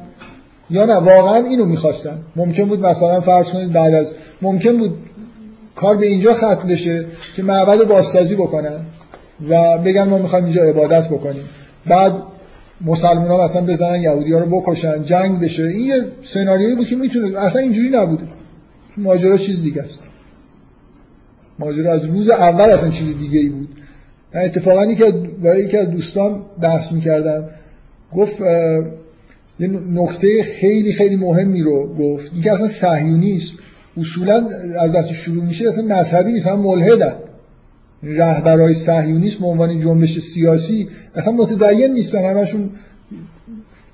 یا 0.69 0.85
نه؟ 0.85 0.95
واقعا 0.95 1.35
اینو 1.35 1.65
می‌خواستن. 1.65 2.17
ممکن 2.35 2.65
بود 2.65 2.85
مثلا 2.85 3.19
فرض 3.19 3.51
کنید 3.51 3.73
بعد 3.73 3.93
از 3.93 4.13
ممکن 4.41 4.77
بود 4.77 4.93
کار 5.75 5.95
به 5.95 6.05
اینجا 6.05 6.33
ختم 6.33 6.67
بشه 6.69 7.05
که 7.35 7.43
معبد 7.43 7.87
بازسازی 7.87 8.35
بکنن. 8.35 8.85
و 9.49 9.77
بگن 9.77 10.03
ما 10.03 10.17
می‌خوایم 10.17 10.45
اینجا 10.45 10.63
عبادت 10.63 11.07
بکنیم. 11.07 11.43
بعد 11.85 12.13
مسلمان 12.81 13.27
ها 13.27 13.43
مثلا 13.43 13.61
بزنن 13.61 14.01
یهودی 14.01 14.33
ها 14.33 14.39
رو 14.39 14.59
بکشن 14.59 15.03
جنگ 15.03 15.39
بشه. 15.39 15.63
این 15.63 15.85
یه 15.85 16.05
سناریویی 16.23 16.75
بود 16.75 16.87
که 16.87 16.95
می‌تونه 16.95 17.39
اصلا 17.39 17.61
اینجوری 17.61 17.89
نبوده. 17.89 18.23
ماجرا 18.97 19.37
چیز 19.37 19.61
دیگه 19.61 19.81
است. 19.81 20.19
ماجرا 21.59 21.93
از 21.93 22.05
روز 22.05 22.29
اول 22.29 22.69
اصلا 22.69 22.89
چیز 22.89 23.17
دیگه 23.17 23.39
ای 23.39 23.49
بود. 23.49 23.69
من 24.33 24.41
اتفاقا 24.41 24.93
که 24.93 25.05
با 25.43 25.55
یکی 25.55 25.77
از 25.77 25.89
دوستان 25.89 26.41
بحث 26.61 26.91
می‌کردم. 26.91 27.43
گفت 28.15 28.41
یه 29.59 29.67
نکته 29.93 30.43
خیلی 30.43 30.93
خیلی 30.93 31.15
مهمی 31.15 31.61
رو 31.61 31.95
گفت. 31.95 32.31
اینکه 32.33 32.53
اصلا 32.53 32.67
صهیونیسم 32.67 33.53
اصولا 33.97 34.47
از 34.79 34.91
دست 34.91 35.13
شروع 35.13 35.43
میشه 35.43 35.67
اصلا 35.69 35.83
مذهبی 35.83 36.31
نیست 36.31 36.47
هم 36.47 36.59
ملحدن. 36.59 37.13
رهبرای 38.03 38.73
صهیونیسم 38.73 39.39
به 39.39 39.45
عنوان 39.45 39.79
جنبش 39.79 40.19
سیاسی 40.19 40.87
اصلا 41.15 41.33
متدین 41.33 41.93
نیستن. 41.93 42.25
همشون 42.25 42.69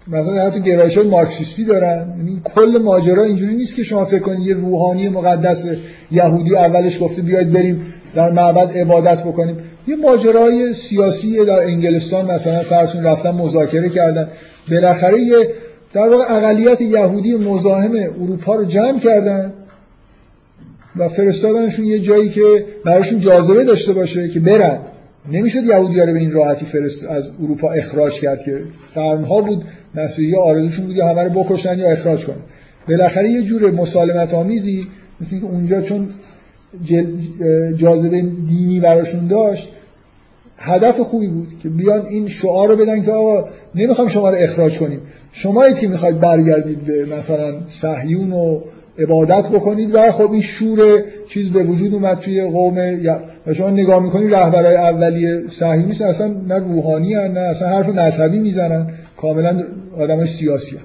مثلا 0.08 0.48
حتی 0.48 0.60
گرایش 0.60 0.98
های 0.98 1.08
مارکسیستی 1.08 1.64
دارن. 1.64 2.14
یعنی 2.18 2.42
کل 2.44 2.80
ماجرا 2.84 3.24
اینجوری 3.24 3.56
نیست 3.56 3.76
که 3.76 3.84
شما 3.84 4.06
فکر 4.06 4.20
کنید 4.20 4.48
یه 4.48 4.56
روحانی 4.56 5.10
مقدس 5.10 5.66
یهودی 6.12 6.56
اولش 6.56 7.02
گفته 7.02 7.22
بیاید 7.22 7.52
بریم 7.52 7.94
در 8.16 8.32
معبد 8.32 8.78
عبادت 8.78 9.24
بکنیم. 9.24 9.58
یه 9.88 9.96
ماجرای 9.96 10.74
سیاسی 10.74 11.46
در 11.46 11.60
انگلستان 11.60 12.32
مثلا 12.32 12.60
فرض 12.60 12.96
رفتن 12.96 13.32
مذاکره 13.32 13.90
کردن. 13.90 14.28
بالاخره 14.72 15.20
یه 15.20 15.50
در 15.94 16.10
واقع 16.10 16.36
اقلیت 16.36 16.82
یهودی 16.82 17.34
مزاحم 17.34 17.92
اروپا 18.22 18.56
رو 18.56 18.66
جمع 18.66 19.00
کردن. 19.00 19.54
و 20.98 21.10
فرستادنشون 21.10 21.86
یه 21.86 22.00
جایی 22.00 22.30
که 22.30 22.66
براشون 22.86 23.20
جاذبه 23.20 23.64
داشته 23.64 23.94
باشه 23.94 24.30
که 24.30 24.40
برن. 24.40 24.80
نمی‌شد 25.32 25.64
یهودی 25.64 26.00
رو 26.00 26.14
به 26.14 26.20
این 26.20 26.32
راحتی 26.32 26.66
فرست 26.66 27.06
از 27.06 27.30
اروپا 27.44 27.72
اخراج 27.72 28.20
کرد 28.20 28.44
که 28.44 28.62
قرنها 28.96 29.42
بود 29.42 29.64
مسیحی 29.96 30.36
آرزوشون 30.36 30.86
بود 30.86 30.96
یا 30.96 31.08
همه 31.08 31.24
رو 31.24 31.44
بکشن 31.44 31.80
یا 31.80 31.90
اخراج 31.90 32.26
کنن. 32.26 32.36
بالاخره 32.88 33.30
یه 33.30 33.42
جور 33.42 33.72
مسالمت 33.72 34.34
آمیزی 34.34 34.88
مثل 35.22 35.36
اینکه 35.36 35.52
اونجا 35.52 35.82
چون 35.82 36.10
جاذبه 37.76 38.22
دینی 38.22 38.80
براشون 38.80 39.28
داشت 39.28 39.70
هدف 40.58 41.00
خوبی 41.00 41.28
بود 41.28 41.48
که 41.64 41.70
بیان 41.70 42.06
این 42.06 42.28
شعار 42.28 42.70
رو 42.70 42.76
بدن 42.76 43.02
که 43.04 43.12
آقا 43.12 43.50
نمی‌خوام 43.76 44.08
شما 44.08 44.30
رو 44.30 44.36
اخراج 44.40 44.78
کنیم. 44.78 45.00
شما 45.32 45.70
که 45.70 45.88
می‌خواید 45.88 46.20
برگردید 46.20 46.86
به 46.86 47.06
مثلا 47.06 47.54
صهیون 47.68 48.32
و 48.32 48.62
عبادت 49.00 49.50
بکنید 49.50 49.96
و 49.96 50.12
خب 50.12 50.32
این 50.32 50.42
شور 50.42 51.04
چیز 51.30 51.50
به 51.50 51.64
وجود 51.64 51.94
اومد 51.94 52.20
توی 52.20 52.42
قوم 52.42 52.78
و 53.48 53.54
شما 53.54 53.70
نگاه 53.70 54.04
می‌کنید 54.04 54.36
رهبرای 54.36 54.76
اولیه 54.76 55.48
صهیونیست 55.48 56.02
اصلا 56.02 56.28
نه 56.28 56.60
روحانی 56.60 57.14
هن 57.14 57.32
نه 57.32 57.40
اصلا 57.40 57.70
حرف 57.70 57.90
مذهبی 57.90 58.40
می‌زنن 58.40 58.94
کاملا 59.18 59.64
آدم 59.98 60.26
سیاسی 60.26 60.76
هن. 60.76 60.84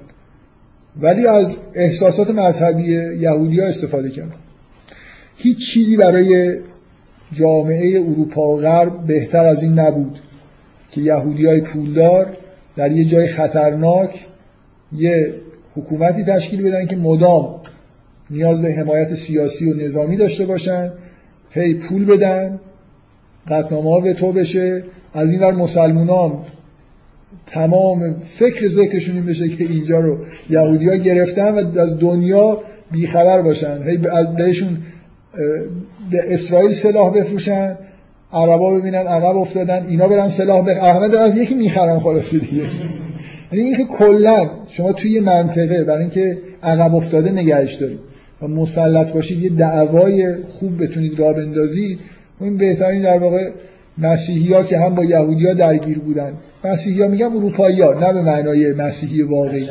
ولی 1.00 1.26
از 1.26 1.54
احساسات 1.74 2.30
مذهبی 2.30 2.82
یهودی 3.20 3.60
ها 3.60 3.66
استفاده 3.66 4.10
کردن 4.10 4.34
هیچ 5.36 5.70
چیزی 5.72 5.96
برای 5.96 6.56
جامعه 7.32 8.00
اروپا 8.00 8.50
و 8.50 8.56
غرب 8.56 9.06
بهتر 9.06 9.44
از 9.44 9.62
این 9.62 9.78
نبود 9.78 10.18
که 10.90 11.00
یهودی 11.00 11.46
های 11.46 11.60
پولدار 11.60 12.36
در 12.76 12.92
یه 12.92 13.04
جای 13.04 13.26
خطرناک 13.26 14.26
یه 14.96 15.32
حکومتی 15.76 16.24
تشکیل 16.24 16.62
بدن 16.62 16.86
که 16.86 16.96
مدام 16.96 17.59
نیاز 18.30 18.62
به 18.62 18.72
حمایت 18.72 19.14
سیاسی 19.14 19.72
و 19.72 19.74
نظامی 19.74 20.16
داشته 20.16 20.46
باشن 20.46 20.92
هی 21.50 21.74
پول 21.74 22.04
بدن 22.04 22.60
قطنامه 23.48 23.90
ها 23.90 24.00
به 24.00 24.14
تو 24.14 24.32
بشه. 24.32 24.84
از 25.14 25.30
این 25.30 25.40
ور 25.40 25.52
مسلمونان 25.52 26.32
تمام 27.46 28.14
فکر 28.24 28.68
ذکرشون 28.68 29.16
این 29.16 29.26
بشه 29.26 29.48
که 29.48 29.64
اینجا 29.64 30.00
رو 30.00 30.18
یهودی 30.50 30.88
ها 30.88 30.96
گرفتن 30.96 31.50
و 31.50 31.78
از 31.80 31.98
دنیا 31.98 32.60
بیخبر 32.92 33.42
باشن. 33.42 33.82
هی 33.82 33.98
بهشون 34.36 34.78
به 36.10 36.34
اسرائیل 36.34 36.72
سلاح 36.72 37.12
بفروشن 37.12 37.76
عربا 38.32 38.78
ببینن 38.78 39.06
عقب 39.06 39.36
افتادن 39.36 39.86
اینا 39.86 40.08
برن 40.08 40.28
سلاح 40.28 40.64
بخ 40.64 40.82
احمد 40.82 41.14
از 41.14 41.36
یکی 41.36 41.54
می‌خرن 41.54 41.98
خلاصی 41.98 42.38
دیگه. 42.38 42.62
یعنی 43.52 43.64
اینکه 43.64 43.84
کلا 43.84 44.50
شما 44.68 44.92
توی 44.92 45.20
منطقه 45.20 45.84
برای 45.84 46.00
اینکه 46.00 46.38
عقب 46.62 46.94
افتاده 46.94 47.30
نگهش 47.30 47.74
دارید. 47.74 48.09
و 48.42 48.48
مسلط 48.48 49.12
باشید 49.12 49.42
یه 49.42 49.50
دعوای 49.50 50.34
خوب 50.42 50.82
بتونید 50.82 51.20
راه 51.20 51.32
بندازید. 51.32 51.98
این 52.40 52.56
بهترین 52.56 53.02
در 53.02 53.18
واقع 53.18 53.50
مسیحی 53.98 54.52
ها 54.52 54.62
که 54.62 54.78
هم 54.78 54.94
با 54.94 55.04
یهودی 55.04 55.46
ها 55.46 55.54
درگیر 55.54 55.98
بودن. 55.98 56.32
مسیحی 56.64 57.02
ها 57.02 57.08
میگم 57.08 57.36
اروپایی 57.36 57.80
ها 57.80 57.92
نه 57.94 58.12
به 58.12 58.22
معنای 58.22 58.72
مسیحی 58.72 59.22
واقعی. 59.22 59.66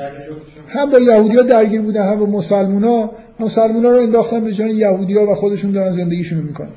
هم 0.67 0.89
با 0.91 0.99
یهودی 0.99 1.37
ها 1.37 1.43
درگیر 1.43 1.81
بودن 1.81 2.03
هم 2.11 2.19
با 2.19 2.25
مسلمون 2.25 2.83
ها 2.83 3.11
مسلمون 3.39 3.85
ها 3.85 3.91
رو 3.91 4.01
انداختن 4.01 4.43
به 4.43 4.51
جان 4.51 4.69
یهودی 4.69 5.13
ها 5.13 5.31
و 5.31 5.33
خودشون 5.33 5.71
دارن 5.71 5.91
زندگیشون 5.91 6.39
می‌کنن. 6.39 6.69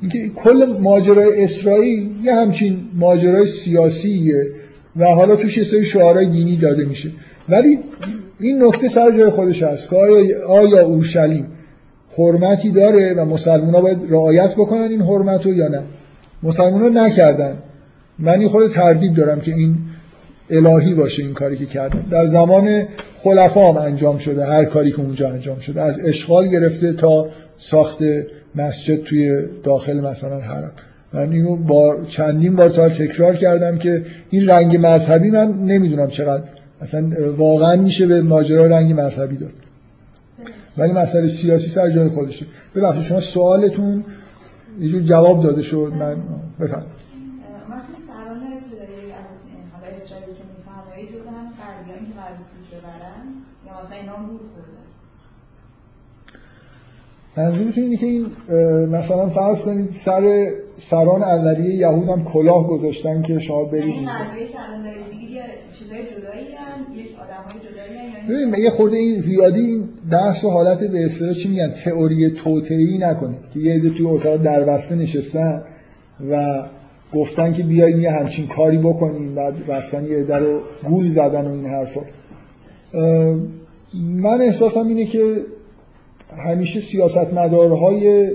اینکه 0.00 0.28
کل 0.28 0.66
ماجرای 0.80 1.44
اسرائیل 1.44 2.10
یه 2.22 2.34
همچین 2.34 2.80
ماجرای 2.94 3.46
سیاسیه 3.46 4.46
و 4.96 5.04
حالا 5.04 5.36
توش 5.36 5.58
یه 5.58 5.64
سری 5.64 5.84
شعارهای 5.84 6.26
دینی 6.26 6.56
داده 6.56 6.84
میشه. 6.84 7.10
ولی 7.48 7.78
این 8.40 8.62
نکته 8.62 8.88
سر 8.88 9.10
جای 9.10 9.30
خودش 9.30 9.62
هست 9.62 9.90
که 9.90 9.96
آیا, 9.96 10.48
آیا 10.48 10.86
اورشلیم 10.86 11.46
حرمتی 12.18 12.70
داره 12.70 13.14
و 13.14 13.24
مسلمان 13.24 13.74
ها 13.74 13.80
باید 13.80 13.98
رعایت 14.08 14.54
بکنن 14.54 14.82
این 14.82 15.02
حرمت 15.02 15.46
رو 15.46 15.52
یا 15.52 15.68
نه؟ 15.68 15.82
مسلمان 16.42 16.82
ها 16.82 17.06
نکردن. 17.06 17.56
من 18.18 18.38
این 18.38 18.48
خود 18.48 18.70
تردید 18.70 19.14
دارم 19.14 19.40
که 19.40 19.54
این 19.54 19.76
الهی 20.50 20.94
باشه 20.94 21.22
این 21.22 21.34
کاری 21.34 21.56
که 21.56 21.66
کردن 21.66 22.00
در 22.10 22.26
زمان 22.26 22.88
خلفا 23.18 23.72
هم 23.72 23.76
انجام 23.76 24.18
شده 24.18 24.46
هر 24.46 24.64
کاری 24.64 24.92
که 24.92 25.00
اونجا 25.00 25.28
انجام 25.30 25.58
شده. 25.58 25.80
از 25.80 26.06
اشغال 26.06 26.48
گرفته 26.48 26.92
تا 26.92 27.26
ساخت 27.58 27.98
مسجد 28.54 28.96
توی 28.96 29.42
داخل 29.64 30.00
مثلا 30.00 30.40
حرم. 30.40 30.72
من 31.12 31.32
اینو 31.32 31.56
با 31.56 31.96
چندین 32.08 32.56
بار 32.56 32.68
تا 32.68 32.88
تکرار 32.88 33.34
کردم 33.34 33.78
که 33.78 34.02
این 34.30 34.50
رنگ 34.50 34.76
مذهبی 34.86 35.30
من 35.30 35.52
نمی‌دونم 35.52 36.08
چقدر 36.08 36.44
اصلا 36.82 37.32
واقعا 37.36 37.76
میشه 37.76 38.06
به 38.06 38.22
ماجرا 38.22 38.66
رنگ 38.66 39.00
مذهبی 39.00 39.36
داد. 39.36 39.52
ولی 40.78 40.92
مسئله 40.92 41.26
سیاسی 41.26 41.70
سر 41.70 41.90
جای 41.90 42.08
خودشه. 42.08 42.46
ببخشید 42.74 43.02
شما 43.02 43.20
سوالتون 43.20 44.04
یه 44.80 44.88
جور 44.88 45.02
جواب 45.02 45.42
داده 45.42 45.62
شد. 45.62 45.92
من 45.98 46.16
بفهم 46.60 46.82
منظورتون 57.36 57.84
اینه 57.84 57.96
که 57.96 58.06
این 58.06 58.26
مثلا 58.86 59.28
فرض 59.28 59.64
کنید 59.64 59.90
سر 59.90 60.50
سران 60.76 61.22
اولیه 61.22 61.74
یهود 61.74 62.08
هم 62.08 62.24
کلاه 62.24 62.66
گذاشتن 62.66 63.22
که 63.22 63.38
شما 63.38 63.64
برید 63.64 63.84
این 63.84 64.08
غربیه 64.08 64.48
که 64.48 64.60
الان 64.60 64.82
دارید 64.82 65.04
میگید 65.10 65.32
یه 68.58 68.70
خورده 68.70 68.96
این 68.96 69.20
زیادی 69.20 69.60
این 69.60 69.88
بحث 70.10 70.44
و 70.44 70.50
حالت 70.50 70.84
به 70.84 71.04
اصطلاح 71.04 71.34
چی 71.34 71.48
میگن؟ 71.48 71.70
تئوری 71.70 72.30
توطئه‌ای 72.30 72.98
نکنید 72.98 73.50
که 73.54 73.60
یه 73.60 73.74
عده 73.74 73.90
توی 73.90 74.06
اتاق 74.06 74.36
دربسته 74.36 74.94
نشستن 74.94 75.62
و 76.30 76.62
گفتن 77.14 77.52
که 77.52 77.62
بیاین 77.62 78.00
یه 78.00 78.10
همچین 78.10 78.46
کاری 78.46 78.78
بکنیم 78.78 79.34
بعد 79.34 79.54
رفتن 79.68 80.04
یه 80.04 80.16
عده 80.16 80.36
رو 80.36 80.60
گول 80.84 81.08
زدن 81.08 81.46
و 81.46 81.52
این 81.52 81.66
حرفا. 81.66 82.00
من 83.94 84.40
احساسم 84.40 84.88
اینه 84.88 85.06
که 85.06 85.36
همیشه 86.46 86.80
سیاستمدارهای 86.80 88.30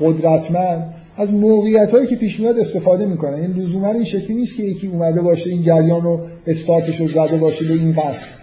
قدرتمند 0.00 0.94
از 1.16 1.32
موقعیت 1.32 1.90
هایی 1.90 2.06
که 2.06 2.16
پیش 2.16 2.40
میاد 2.40 2.58
استفاده 2.58 3.06
می‌کنن 3.06 3.34
این 3.34 3.52
لزوما 3.52 3.88
این 3.88 4.04
شکلی 4.04 4.36
نیست 4.36 4.56
که 4.56 4.62
یکی 4.62 4.86
اومده 4.86 5.20
باشه 5.20 5.50
این 5.50 5.62
جریان 5.62 6.02
رو 6.02 6.20
استارتش 6.46 7.00
رو 7.00 7.08
زده 7.08 7.36
باشه 7.36 7.64
به 7.64 7.74
این 7.74 7.92
قصد 7.92 8.42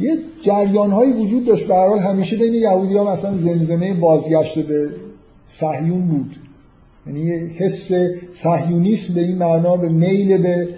یه 0.00 0.18
جریان 0.42 0.90
هایی 0.90 1.12
وجود 1.12 1.44
داشت. 1.44 1.66
به 1.66 1.74
حال 1.74 1.98
همیشه 1.98 2.36
بین 2.36 2.54
یهودی 2.54 2.96
ها 2.96 3.12
مثلا 3.12 3.36
زمزمه 3.36 3.94
بازگشت 3.94 4.58
به 4.58 4.88
صهیون 5.48 6.00
بود. 6.00 6.36
یعنی 7.06 7.30
حس 7.56 7.92
صهیونیسم 8.32 9.14
به 9.14 9.20
این 9.20 9.38
معنا 9.38 9.76
به 9.76 9.88
میل 9.88 10.36
به 10.36 10.68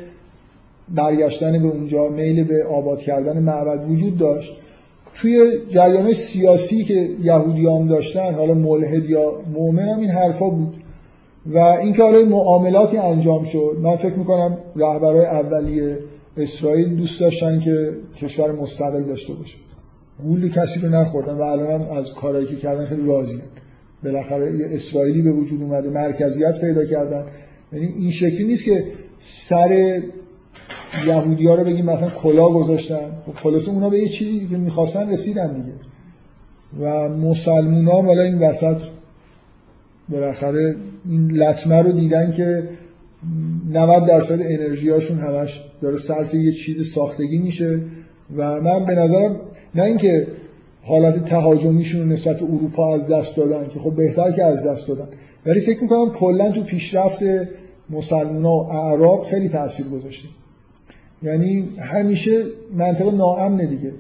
برگشتن 0.95 1.63
به 1.63 1.69
اونجا 1.69 2.09
میل 2.09 2.45
به 2.45 2.65
آباد 2.65 3.01
کردن 3.01 3.43
معبد 3.43 3.91
وجود 3.91 4.19
داشت. 4.19 4.53
توی 5.15 5.53
جریان 5.69 6.13
سیاسی 6.13 6.85
که 6.85 7.09
یهودی 7.23 7.67
هم 7.67 7.89
داشتن 7.89 8.35
حالا 8.35 8.55
ملحد 8.55 9.11
یا 9.11 9.33
مؤمن 9.55 9.89
هم 9.89 10.01
این 10.01 10.11
حرفا 10.11 10.51
بود. 10.51 10.75
و 11.47 11.59
اینکه 11.59 12.03
حالا 12.03 12.25
معاملاتی 12.25 12.97
انجام 12.97 13.45
شد 13.45 13.77
من 13.83 13.97
فکر 13.97 14.15
می‌کنم 14.15 14.59
رهبرای 14.77 15.27
اولیه 15.27 15.99
اسرائیل 16.37 16.97
دوست 16.97 17.21
داشتن 17.21 17.61
که 17.61 17.93
کشور 18.17 18.53
مستقل 18.53 19.03
داشته 19.03 19.33
باشه. 19.35 19.57
گولی 20.23 20.51
کسی 20.51 20.81
رو 20.81 20.89
نخوردن 20.89 21.35
و 21.35 21.43
الان 21.43 21.81
هم 21.81 21.97
از 21.97 22.15
کارهایی 22.15 22.47
که 22.47 22.57
کردن 22.57 22.85
خیلی 22.85 23.07
راضیه 23.07 23.43
بالاخره 24.05 24.57
یه 24.57 24.67
اسرائیلی 24.71 25.23
به 25.23 25.33
وجود 25.33 25.63
اومده 25.63 25.91
مرکزیت 25.91 26.61
پیدا 26.61 26.85
کردن. 26.85 27.25
یعنی 27.73 27.87
این 27.87 28.11
شکلی 28.11 28.45
نیست 28.45 28.65
که 28.65 28.85
سر 29.21 30.03
یهودی 31.07 31.47
ها 31.47 31.55
رو 31.55 31.65
بگیم 31.65 31.85
مثلا 31.85 32.11
کلا 32.11 32.49
گذاشتن. 32.49 33.11
خب 33.27 33.35
خلاص 33.35 33.69
اونا 33.69 33.91
به 33.91 33.99
یه 33.99 34.09
چیزی 34.09 34.49
که 34.49 34.57
می‌خواستن 34.57 35.11
رسیدن 35.11 35.53
دیگه. 35.53 35.73
و 36.81 37.09
مسلمون 37.09 37.85
ها 37.85 38.23
این 38.23 38.39
وسط 38.39 38.77
بالاخره 40.11 40.77
این 41.11 41.31
لطمه 41.31 41.83
رو 41.83 41.93
دیدن 41.93 42.33
که 42.33 42.69
90 43.73 44.07
درصد 44.07 44.39
انرژی 44.43 44.91
هاشون 44.91 45.19
همش 45.19 45.65
داره 45.81 45.97
صرف 45.97 46.35
یه 46.35 46.53
چیز 46.53 46.93
ساختگی 46.93 47.39
میشه 47.39 47.81
و 48.37 48.61
من 48.61 48.85
به 48.85 48.95
نظرم 48.95 49.37
نه 49.75 49.83
اینکه 49.83 50.27
حالت 50.83 51.25
تهاجمیشون 51.25 52.13
نسبت 52.13 52.37
به 52.37 52.45
اروپا 52.45 52.95
از 52.95 53.09
دست 53.09 53.37
دادن 53.37 53.69
که 53.69 53.79
خب 53.79 53.97
بهتر 53.97 54.31
که 54.31 54.45
از 54.45 54.67
دست 54.67 54.89
دادن 54.89 55.09
ولی 55.47 55.61
فکر 55.61 55.83
می‌کنم 55.83 56.11
کلا 56.11 56.51
تو 56.51 56.63
پیشرفت 56.63 57.23
مسلمان 57.91 58.45
و 58.45 58.49
اعراب 58.49 59.25
خیلی 59.25 59.49
تاثیر 59.49 59.87
گذاشته. 59.87 60.29
یعنی 61.23 61.69
همیشه 61.79 62.43
منطقه 62.77 63.11
ناامنه 63.11 63.67
دیگه 63.67 63.93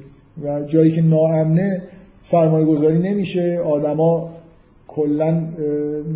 و 0.43 0.63
جایی 0.63 0.93
که 0.93 1.03
ناامنه 1.03 1.83
سرمایه 2.23 2.67
گذاری 2.67 2.99
نمیشه 2.99 3.59
آدما 3.59 4.30
کلا 4.95 5.49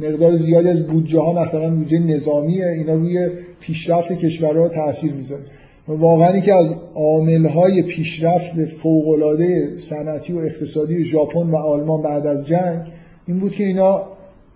مقدار 0.03 0.35
زیادی 0.35 0.69
از 0.69 0.87
بودجه 0.87 1.21
ها 1.21 1.43
مثلا 1.43 1.71
بودجه 1.71 1.99
نظامیه 1.99 2.67
اینا 2.67 2.95
روی 2.95 3.29
پیشرفت 3.61 4.13
کشورها 4.13 4.69
تاثیر 4.69 5.13
می‌ذاره. 5.13 5.43
واقعا 5.89 6.39
که 6.39 6.55
از 6.55 6.75
عامل 6.95 7.47
های 7.47 7.83
پیشرفت 7.83 8.65
فوق 8.65 9.09
العاده 9.09 9.77
صنعتی 9.77 10.33
و 10.33 10.39
اقتصادی 10.39 11.05
ژاپن 11.05 11.51
و 11.51 11.57
آلمان 11.57 12.03
بعد 12.03 12.27
از 12.27 12.47
جنگ 12.47 12.81
این 13.27 13.39
بود 13.39 13.53
که 13.53 13.65
اینا 13.65 14.03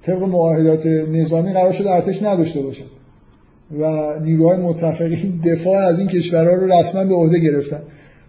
طبق 0.03 0.23
معاهدات 0.23 0.87
نظامی 0.87 1.53
قرار 1.53 1.73
شد 1.73 1.87
ارتش 1.87 2.23
نداشته 2.23 2.61
باشن. 2.61 2.85
و 3.81 4.15
نیروهای 4.25 4.57
متفقین 4.59 5.41
دفاع 5.45 5.77
از 5.77 5.99
این 5.99 6.09
کشورها 6.09 6.55
رو 6.55 6.73
رسما 6.73 7.05
به 7.05 7.15
عهده 7.15 7.39
گرفتن. 7.39 7.81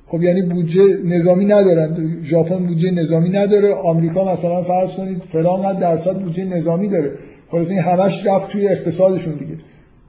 خب 0.10 0.24
یعنی 0.24 0.42
بودجه 0.42 0.82
نظامی 1.06 1.46
ندارن 1.46 2.18
ژاپن 2.24 2.66
بودجه 2.66 2.92
نظامی 2.92 3.30
نداره. 3.30 3.74
آمریکا 3.74 4.34
مثلا 4.34 4.64
فرض 4.64 4.94
کنید 4.94 5.24
فلان 5.24 5.62
قد 5.62 5.80
درصد 5.80 6.20
بودجه 6.20 6.46
نظامی 6.46 6.88
داره. 6.88 7.12
خلاص 7.52 7.70
این 7.70 7.80
همش 7.80 8.26
رفت 8.26 8.50
توی 8.50 8.68
اقتصادشون 8.68 9.34
دیگه. 9.34 9.54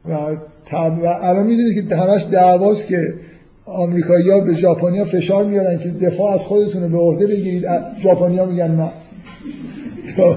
و. 0.08 0.36
و 0.72 1.06
الان 1.22 1.46
می‌دونید 1.46 1.88
که 1.88 1.96
همش 1.96 2.26
دعواست 2.30 2.86
که 2.86 3.14
آمریکایی‌ها 3.66 4.40
به 4.40 4.54
ژاپنیا 4.54 5.04
فشار 5.04 5.44
میارن 5.44 5.78
که 5.78 5.88
دفاع 5.88 6.32
از 6.32 6.42
خودتون 6.42 6.82
رو 6.82 6.88
به 6.88 6.98
عهده 6.98 7.26
بگیرید. 7.26 7.66
ژاپنیا 8.00 8.44
میگن 8.44 8.70
نه. 8.70 8.90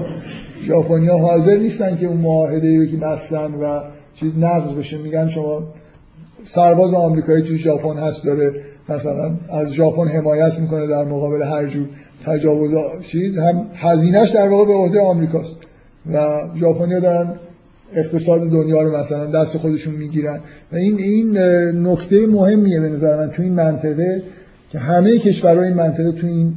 ژاپنیا 0.68 1.18
حاضر 1.18 1.56
نیستن 1.56 1.96
که 1.96 2.06
اون 2.06 2.16
معاهده 2.16 2.78
رو 2.78 2.86
که 2.86 2.96
بستن 2.96 3.54
و 3.54 3.80
چیز 4.14 4.38
نقض 4.38 4.72
بشه. 4.72 4.98
میگن 4.98 5.28
شما 5.28 5.62
سرباز 6.44 6.94
آمریکایی 6.94 7.42
توی 7.42 7.58
ژاپن 7.58 7.98
هست 7.98 8.24
داره 8.24 8.52
مثلا 8.88 9.34
از 9.50 9.72
ژاپن 9.72 10.08
حمایت 10.08 10.58
می‌کنه 10.58 10.86
در 10.86 11.04
مقابل 11.04 11.42
هر 11.42 11.66
جور 11.66 11.86
تجاوز 12.24 12.74
چیز 13.02 13.38
هم 13.38 13.66
هزینهش 13.74 14.30
در 14.30 14.48
واقع 14.48 14.64
به 14.64 14.72
عهده 14.72 15.00
آمریکاست. 15.00 15.60
و 16.12 16.40
ژاپنیا 16.56 17.00
دارن 17.00 17.32
اقتصاد 17.94 18.40
دنیا 18.40 18.82
رو 18.82 18.96
مثلا 18.96 19.26
دست 19.26 19.56
خودشون 19.56 19.94
می‌گیرن. 19.94 20.40
و 20.72 20.76
این 20.76 20.98
این 20.98 21.38
نکته 21.86 22.26
مهمیه 22.26 22.80
به 22.80 22.88
نظر 22.88 23.16
من 23.16 23.30
تو 23.30 23.42
این 23.42 23.52
منطقه 23.52 24.22
که 24.70 24.78
همه 24.78 25.18
کشورهای 25.18 25.66
این 25.68 25.76
منطقه 25.76 26.12
تو 26.12 26.26
این 26.26 26.54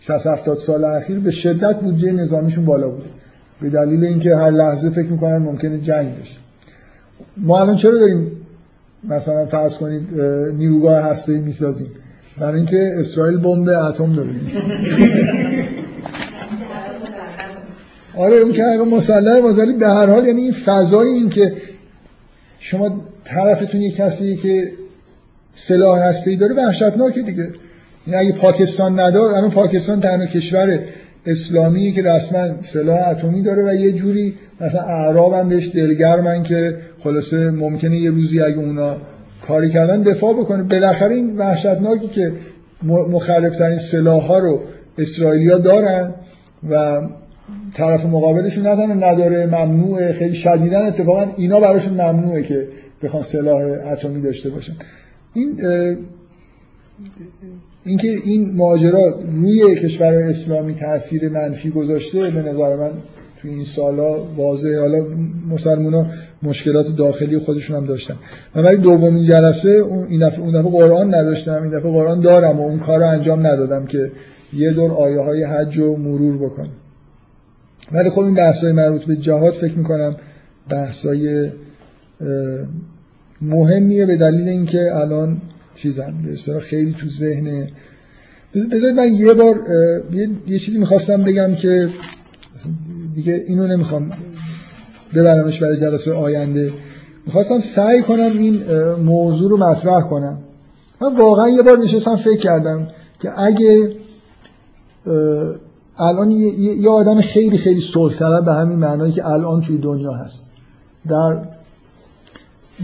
60 0.00 0.26
70 0.26 0.58
سال 0.58 0.84
اخیر 0.84 1.18
به 1.18 1.30
شدت 1.30 1.80
بودجه 1.80 2.12
نظامیشون 2.12 2.64
بالا 2.64 2.88
بوده. 2.88 3.08
به 3.60 3.70
دلیل 3.70 4.04
اینکه 4.04 4.36
هر 4.36 4.50
لحظه 4.50 4.90
فکر 4.90 5.08
می‌کنن 5.08 5.38
ممکنه 5.38 5.78
جنگ 5.78 6.20
بشه. 6.20 6.36
ما 7.36 7.60
الان 7.60 7.76
چرا 7.76 7.98
داریم 7.98 8.30
مثلا 9.04 9.46
فرض 9.46 9.74
کنید 9.74 10.20
نیروگاه 10.56 11.02
هسته‌ای 11.02 11.40
می‌سازیم. 11.40 11.90
برای 12.38 12.56
اینکه 12.56 12.94
اسرائیل 12.98 13.38
بمب 13.38 13.68
اتم 13.68 14.16
داره. 14.16 14.30
آره 18.16 18.36
اون 18.36 18.52
که 18.52 18.64
اگه 18.64 18.82
مسلح 18.82 19.40
ولی 19.40 19.72
به 19.72 19.86
هر 19.86 20.06
حال 20.06 20.26
یعنی 20.26 20.40
این 20.40 20.52
فضای 20.52 21.08
این 21.08 21.28
که 21.28 21.52
شما 22.58 23.00
طرفتون 23.24 23.82
یک 23.82 23.96
کسی 23.96 24.36
که 24.36 24.72
سلاح 25.54 25.98
هستی 25.98 26.36
داره 26.36 26.54
وحشتناکه 26.54 27.22
دیگه. 27.22 27.48
یعنی 28.06 28.28
اگه 28.28 28.32
پاکستان 28.32 29.00
نداره 29.00 29.36
الان 29.36 29.50
پاکستان 29.50 30.00
تنها 30.00 30.26
کشور 30.26 30.80
اسلامی 31.26 31.92
که 31.92 32.02
رسما 32.02 32.62
سلاح 32.62 33.08
اتمی 33.08 33.42
داره 33.42 33.70
و 33.70 33.74
یه 33.74 33.92
جوری 33.92 34.34
مثلا 34.60 34.80
اعراب 34.80 35.32
هم 35.32 35.48
بهش 35.48 35.68
دلگرمن 35.68 36.42
که 36.42 36.76
خلاصه 36.98 37.50
ممکنه 37.50 37.98
یه 37.98 38.10
روزی 38.10 38.40
اگه 38.40 38.58
اونا 38.58 38.96
کاری 39.46 39.70
کردن 39.70 40.02
دفاع 40.02 40.34
بکنه. 40.34 40.62
بالاخره 40.62 41.14
این 41.14 41.36
وحشتناکی 41.36 42.08
که 42.08 42.32
مخربترین 42.82 43.78
سلاح 43.78 44.22
ها 44.22 44.38
رو 44.38 44.60
اسرائیلیا 44.98 45.58
دارن 45.58 46.14
و 46.70 47.02
طرف 47.74 48.06
مقابلشون 48.06 48.66
ندارن 48.66 49.02
نداره 49.02 49.46
ممنوعه 49.46 50.12
خیلی 50.12 50.34
شدیدن 50.34 50.86
اتفاقا 50.86 51.26
اینا 51.36 51.60
براشون 51.60 51.92
ممنوعه 51.92 52.42
که 52.42 52.68
بخوان 53.02 53.22
سلاح 53.22 53.62
اتمی 53.92 54.22
داشته 54.22 54.50
باشن. 54.50 54.72
این 55.34 55.60
اینکه 57.84 58.14
این 58.24 58.56
ماجرا 58.56 59.20
روی 59.42 59.74
کشورهای 59.74 60.22
اسلامی 60.22 60.74
تاثیر 60.74 61.28
منفی 61.28 61.70
گذاشته 61.70 62.30
به 62.30 62.42
نظر 62.42 62.76
من 62.76 62.90
تو 63.42 63.48
این 63.48 63.64
سالا 63.64 64.24
واضحه. 64.24 64.80
حالا 64.80 65.04
مسلمونا 65.50 66.06
مشکلات 66.42 66.96
داخلی 66.96 67.38
خودشون 67.38 67.76
هم 67.76 67.86
داشتن. 67.86 68.14
من 68.54 68.62
برای 68.62 68.76
دومین 68.76 69.24
جلسه 69.24 69.84
این 70.08 70.26
دفعه 70.26 70.40
اون 70.40 70.60
دفعه 70.60 70.70
قرآن 70.70 71.14
نداشتم 71.14 71.62
این 71.62 71.78
دفعه 71.78 71.92
قرآن 71.92 72.20
دارم 72.20 72.60
و 72.60 72.62
اون 72.62 72.78
کار 72.78 72.98
رو 72.98 73.08
انجام 73.08 73.46
ندادم 73.46 73.86
که 73.86 74.12
یه 74.52 74.72
دور 74.72 74.90
آیه 74.90 75.20
های 75.20 75.44
حج 75.44 75.78
رو 75.78 75.96
مرور 75.96 76.38
بکنم. 76.38 76.70
ولی 77.92 78.10
خب 78.10 78.20
این 78.20 78.34
بحثای 78.34 78.72
مربوط 78.72 79.04
به 79.04 79.16
جهاد 79.16 79.52
فکر 79.52 79.78
می‌کنم 79.78 80.16
بحثای 80.68 81.50
مهمیه 83.42 84.06
به 84.06 84.16
دلیل 84.16 84.48
اینکه 84.48 84.94
الان 84.94 85.40
چیزم 85.82 86.14
به 86.24 86.32
اصطلاح 86.32 86.60
خیلی 86.60 86.94
تو 86.94 87.08
ذهن. 87.08 87.68
بذارید 88.72 88.96
من 88.96 89.12
یه 89.12 89.34
بار 89.34 89.60
یه, 90.46 90.58
چیزی 90.58 90.78
می‌خواستم 90.78 91.22
بگم 91.22 91.54
که 91.54 91.90
دیگه 93.14 93.44
اینو 93.48 93.66
نمی‌خوام 93.66 94.10
ببرمش 95.14 95.62
برای 95.62 95.76
جلسه 95.76 96.12
آینده. 96.12 96.72
می‌خواستم 97.26 97.60
سعی 97.60 98.02
کنم 98.02 98.30
این 98.38 98.62
موضوع 98.94 99.50
رو 99.50 99.56
مطرح 99.56 100.02
کنم. 100.02 100.38
من 101.00 101.16
واقعا 101.16 101.48
یه 101.48 101.62
بار 101.62 101.78
نشستم 101.78 102.16
فکر 102.16 102.36
کردم 102.36 102.88
که 103.20 103.40
اگه 103.40 103.96
الان 105.98 106.30
یه 106.30 106.90
آدم 106.90 107.20
خیلی 107.20 107.58
خیلی 107.58 107.82
طلب 108.18 108.44
به 108.44 108.52
همین 108.52 108.78
معنایی 108.78 109.12
که 109.12 109.26
الان 109.26 109.62
توی 109.62 109.78
دنیا 109.78 110.12
هست. 110.12 110.46
در 111.08 111.38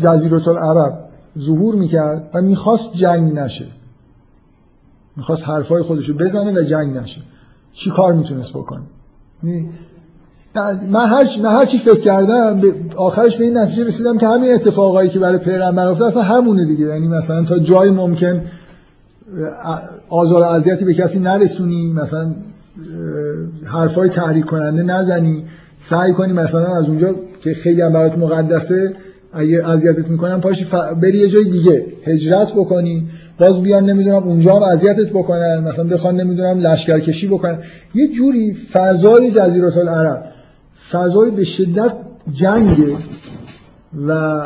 جزیره 0.02 0.48
العرب 0.48 1.05
ظهور 1.38 1.74
می‌کرد 1.74 2.30
و 2.34 2.42
می‌خواست 2.42 2.94
جنگ 2.94 3.38
نشه. 3.38 3.66
می‌خواست 5.16 5.48
حرفای 5.48 5.82
خودشو 5.82 6.14
بزنه 6.14 6.60
و 6.60 6.62
جنگ 6.62 6.96
نشه. 6.96 7.20
چی 7.72 7.90
کار 7.90 8.14
می‌تونست 8.14 8.50
بکنه؟ 8.50 8.82
یعنی 9.42 9.68
من 10.90 11.06
هر 11.06 11.26
من 11.42 11.56
هر 11.56 11.64
چی 11.64 11.78
فکر 11.78 12.00
کردم 12.00 12.60
آخرش 12.96 13.36
به 13.36 13.44
این 13.44 13.58
نتیجه 13.58 13.84
رسیدم 13.84 14.18
که 14.18 14.26
همین 14.28 14.54
اتفاقایی 14.54 15.10
که 15.10 15.18
برای 15.18 15.38
پیغمبر 15.38 15.86
افتاد 15.86 16.08
اصلا 16.08 16.22
همونه 16.22 16.64
دیگه. 16.64 16.86
یعنی 16.86 17.08
مثلا 17.08 17.44
تا 17.44 17.58
جای 17.58 17.90
ممکن 17.90 18.42
آزار 20.08 20.42
و 20.42 20.44
اذیتی 20.44 20.84
به 20.84 20.94
کسی 20.94 21.18
نرسونی 21.18 21.92
مثلا 21.92 22.34
حرفای 23.64 24.08
تحریک 24.08 24.44
کننده 24.44 24.82
نزنی. 24.82 25.44
سعی 25.80 26.12
کنی 26.12 26.32
مثلا 26.32 26.76
از 26.76 26.88
اونجا 26.88 27.14
که 27.40 27.54
خیلی 27.54 27.80
هم 27.80 27.92
برات 27.92 28.18
مقدسه 28.18 28.94
اگه 29.36 29.68
اذیتت 29.68 30.10
می‌کنن 30.10 30.40
پاشی 30.40 30.64
ف... 30.64 30.74
بری 30.74 31.18
یه 31.18 31.28
جای 31.28 31.44
دیگه. 31.44 31.86
هجرت 32.04 32.52
بکنی. 32.52 33.08
باز 33.38 33.62
بیان 33.62 33.84
نمی‌دونم 33.90 34.22
اونجا 34.22 34.56
هم 34.56 34.62
اذیتت 34.62 35.10
بکنن. 35.10 35.58
مثلا 35.58 35.84
بخوان 35.84 36.20
نمی‌دونم 36.20 36.58
لشکرکشی 36.58 37.26
بکنن. 37.26 37.58
یه 37.94 38.08
جوری 38.12 38.54
فضای 38.54 39.30
جزیره 39.30 39.78
العرب 39.78 40.24
فضای 40.90 41.30
به 41.30 41.44
شدت 41.44 41.92
جنگه 42.32 42.96
و 44.08 44.42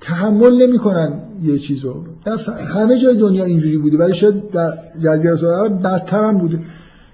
تحمل 0.00 0.66
نمی‌کنن 0.66 1.12
یه 1.42 1.58
چیزو. 1.58 2.04
همه 2.74 2.98
جای 2.98 3.16
دنیا 3.16 3.44
اینجوری 3.44 3.78
بوده. 3.78 3.98
ولی 3.98 4.14
شاید 4.14 4.50
در 4.50 4.78
جزیره 5.04 5.44
العرب 5.44 5.82
بدتر 5.82 6.24
هم 6.24 6.38
بوده. 6.38 6.58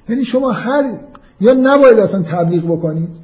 یعنی 0.08 0.24
شما 0.24 0.50
هر 0.50 0.84
یا 1.40 1.52
نباید 1.52 1.98
اصلا 1.98 2.22
تبلیغ 2.22 2.64
بکنید 2.64 3.19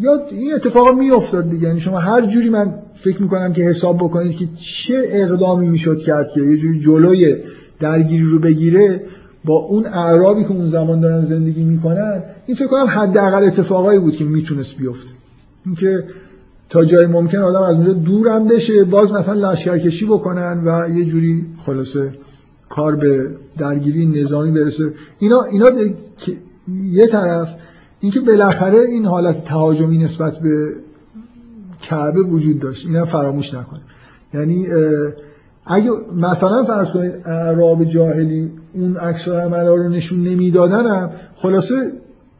یا 0.00 0.26
این 0.30 0.54
اتفاقا 0.54 0.92
میافتاد 0.92 1.50
دیگه. 1.50 1.66
یعنی 1.66 1.80
شما 1.80 1.98
هر 1.98 2.26
جوری 2.26 2.48
من 2.48 2.74
فکر 2.94 3.22
می‌کنم 3.22 3.52
که 3.52 3.62
حساب 3.62 3.96
بکنید 3.96 4.36
که 4.36 4.48
چه 4.56 5.02
اقدامی 5.06 5.68
می‌شد 5.68 5.98
کرد 5.98 6.26
که 6.34 6.40
یه 6.40 6.56
جوری 6.56 6.80
جلوی 6.80 7.36
درگیری 7.80 8.24
رو 8.24 8.38
بگیره 8.38 9.02
با 9.44 9.54
اون 9.54 9.86
اعرابی 9.86 10.44
که 10.44 10.50
اون 10.50 10.68
زمان 10.68 11.00
دارن 11.00 11.24
زندگی 11.24 11.64
می‌کنن 11.64 12.22
این 12.46 12.56
فکر 12.56 12.66
کنم 12.66 12.86
حداقل 12.88 13.44
اتفاقایی 13.44 13.98
بود 13.98 14.16
که 14.16 14.24
می‌تونست 14.24 14.76
بیفته. 14.76 15.10
اینکه 15.66 16.04
تا 16.68 16.84
جای 16.84 17.06
ممکن 17.06 17.38
آدم 17.38 17.62
از 17.62 17.76
اونجا 17.76 17.92
دورم 17.92 18.48
بشه 18.48 18.84
باز 18.84 19.12
مثلا 19.12 19.52
لشکرکشی 19.52 20.06
بکنن 20.06 20.62
و 20.66 20.98
یه 20.98 21.04
جوری 21.04 21.46
خلاصه 21.58 22.12
کار 22.68 22.96
به 22.96 23.28
درگیری 23.58 24.06
نظامی 24.06 24.50
برسه. 24.50 24.84
اینا 25.18 25.42
اینا 25.42 25.70
یه 26.92 27.06
طرف 27.06 27.54
اینکه 28.04 28.20
بالاخره 28.20 28.78
این 28.78 29.06
حالت 29.06 29.44
تهاجمی 29.44 29.98
نسبت 29.98 30.38
به 30.38 30.74
کعبه 31.82 32.20
وجود 32.20 32.58
داشت 32.58 32.86
اینم 32.86 33.04
فراموش 33.04 33.54
نکنه 33.54 33.80
یعنی 34.34 34.66
اگه 35.66 35.90
مثلا 36.16 36.64
فرض 36.64 36.90
کنید 36.90 37.12
اعراب 37.26 37.84
جاهلی 37.84 38.50
اون 38.74 38.96
عکس 38.96 39.28
عملا 39.28 39.74
رو 39.74 39.88
نشون 39.88 40.22
نمی‌دادن 40.22 41.10
خلاصه 41.34 41.74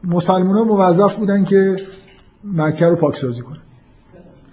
مسلمان 0.03 0.55
ها 0.55 0.63
موظف 0.63 1.15
بودن 1.15 1.43
که 1.43 1.75
مکه 2.53 2.85
رو 2.85 2.95
پاکسازی 2.95 3.41
کنن. 3.41 3.57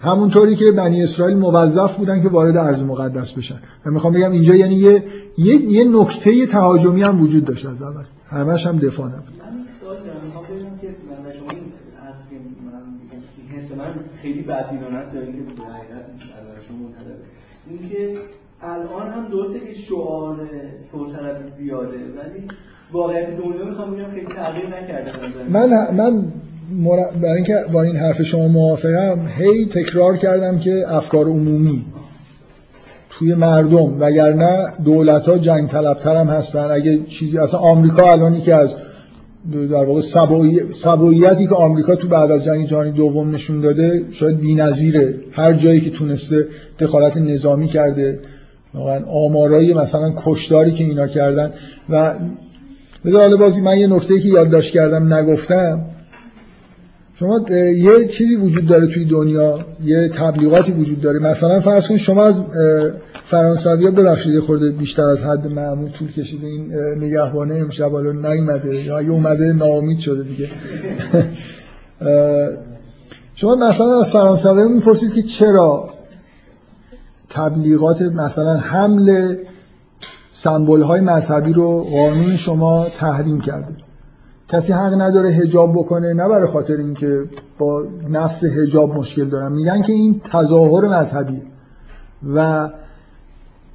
همونطوری 0.01 0.57
که 0.57 0.73
بنی 0.73 1.03
اسرائیل 1.03 1.37
موظف 1.37 1.97
بودن 1.97 2.23
که 2.23 2.29
وارد 2.29 2.57
ارض 2.57 2.83
مقدس 2.83 3.33
بشن. 3.33 3.61
و 3.87 3.91
می‌خوام 3.91 4.13
بگم 4.13 4.33
اینجا 4.33 4.55
یعنی 4.55 4.75
یه 4.75 5.05
یه, 5.39 5.55
یه 5.55 5.85
نکته 5.85 6.47
تهاجمی 6.47 7.03
هم 7.03 7.23
وجود 7.23 7.45
داشت 7.45 7.67
از 7.67 7.83
اول. 7.83 8.05
همش 8.29 8.67
هم 8.67 8.79
دفاع 8.79 9.07
نبود 9.07 9.43
من 13.77 13.82
خیلی 14.23 14.43
بدبینانه 14.43 14.97
است 14.97 15.15
داریم 15.15 15.33
که 15.33 15.55
به 15.55 15.63
حقیقت 15.63 16.05
شما 16.69 16.79
منتظر 16.79 17.15
اینکه 17.71 18.21
الان 18.63 19.13
هم 19.13 19.29
دو 19.31 19.53
تا 19.53 19.59
شعار 19.75 20.49
طرف 21.13 21.37
زیاده 21.59 21.97
ولی 21.97 22.49
واقعیت 22.93 23.37
دنیا 23.37 23.65
می‌خوام 23.65 23.95
بگم 23.95 24.11
خیلی 24.11 24.27
تغییر 24.27 24.67
نکرده 24.67 25.11
من 25.49 25.95
من 25.95 26.33
برای 27.23 27.35
اینکه 27.35 27.57
با 27.73 27.83
این 27.83 27.97
حرف 27.97 28.23
شما 28.23 28.49
موافقم 28.49 29.27
هی 29.39 29.67
تکرار 29.67 30.17
کردم 30.17 30.59
که 30.59 30.85
افکار 30.89 31.25
عمومی 31.25 31.87
توی 33.11 33.35
مردم 33.35 34.01
وگرنه 34.01 34.67
دولت 34.85 35.29
ها 35.29 35.39
جنگ 35.39 35.71
هم 35.75 36.27
هستن. 36.29 36.71
اگه 36.71 37.05
چیزی 37.05 37.39
اصلا 37.39 37.61
آمریکا 37.61 38.13
الان 38.13 38.41
که 38.41 38.55
از 38.55 38.77
در 39.51 39.85
واقع 39.85 40.01
سبوییتی 40.71 41.47
که 41.47 41.55
آمریکا 41.55 41.97
تو 41.97 42.09
بعد 42.09 42.31
از 42.31 42.45
جنگ 42.45 42.67
جهانی 42.67 42.93
دوم 42.93 43.31
نشون 43.31 43.61
داده 43.61 44.05
شاید 44.11 44.41
بی‌نظیره. 44.41 45.15
هر 45.33 45.53
جایی 45.53 45.81
که 45.81 45.91
تونسته 45.91 46.47
دخالت 46.79 47.17
نظامی 47.17 47.69
کرده. 47.69 48.21
واقعا 48.75 49.05
آمارای 49.05 49.75
مثلا 49.75 50.13
کشداری 50.17 50.73
که 50.73 50.85
اینا 50.85 51.07
کردن. 51.07 51.51
و 51.89 52.15
به 53.05 53.19
حال 53.19 53.37
بازی 53.37 53.61
من 53.61 53.79
یه 53.79 53.87
نکته 53.87 54.21
که 54.21 54.29
یادداشت 54.29 54.73
کردم 54.73 55.15
نگفتم. 55.15 55.81
شما 57.15 57.41
یه 57.77 58.07
چیزی 58.07 58.37
وجود 58.37 58.67
داره 58.67 58.87
توی 58.87 59.05
دنیا 59.05 59.67
یه 59.85 60.09
تبلیغاتی 60.09 60.73
وجود 60.73 61.01
داره. 61.01 61.19
مثلا 61.19 61.61
فرض 61.61 61.89
کنید 61.89 62.01
شما 62.01 62.25
از 62.25 62.41
فرانسوی 63.33 63.91
ببخشید 63.91 64.39
خورده 64.39 64.71
بیشتر 64.71 65.03
از 65.03 65.23
حد 65.23 65.47
معمول 65.47 65.91
طول 65.91 66.13
کشیده. 66.13 66.47
این 66.47 66.75
نگهبانه 66.99 67.55
امشب 67.55 67.91
حالا 67.91 68.13
نیومده. 68.13 68.85
یا 68.85 68.99
اگه 68.99 69.11
اومده 69.11 69.53
ناامید 69.53 69.99
شده 69.99 70.23
دیگه. 70.23 70.49
شما 73.35 73.55
مثلا 73.55 74.01
از 74.01 74.11
فرانسوی 74.11 74.69
می‌پرسید 74.69 75.13
که 75.13 75.23
چرا 75.23 75.91
تبلیغات 77.31 78.03
مثلا 78.03 78.57
حمل 78.57 79.37
سمبل 80.31 80.83
های 80.83 81.01
مذهبی 81.01 81.53
رو 81.53 81.83
قانون 81.83 82.37
شما 82.37 82.87
تحریم 82.99 83.41
کرده؟ 83.41 83.75
کسی 84.49 84.73
حق 84.73 85.01
نداره 85.01 85.31
هجاب 85.31 85.73
بکنه 85.73 86.15
نه 86.15 86.29
برای 86.29 86.47
خاطر 86.47 86.77
اینکه 86.77 87.25
با 87.59 87.87
نفس 88.11 88.45
هجاب 88.45 88.95
مشکل 88.95 89.25
دارن 89.25 89.53
میگن 89.53 89.83
که 89.83 89.93
این 89.93 90.21
تظاهر 90.33 91.01
مذهبیه 91.01 91.43
و 92.35 92.71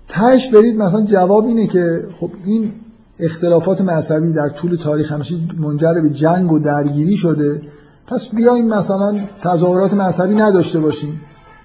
تش 0.09 0.51
برید 0.51 0.77
مثلا 0.77 1.01
جواب 1.01 1.45
اینه 1.45 1.67
که 1.67 2.03
خب 2.11 2.31
این 2.45 2.73
اختلافات 3.19 3.81
مذهبی 3.81 4.33
در 4.33 4.49
طول 4.49 4.75
تاریخ 4.75 5.11
همیشه 5.11 5.35
منجر 5.57 5.93
به 5.93 6.09
جنگ 6.09 6.51
و 6.51 6.59
درگیری 6.59 7.17
شده. 7.17 7.61
پس 8.07 8.27
بیایم 8.35 8.67
مثلا 8.67 9.19
تظاهرات 9.41 9.93
مذهبی 9.93 10.35
نداشته 10.35 10.79
باشیم. 10.79 11.21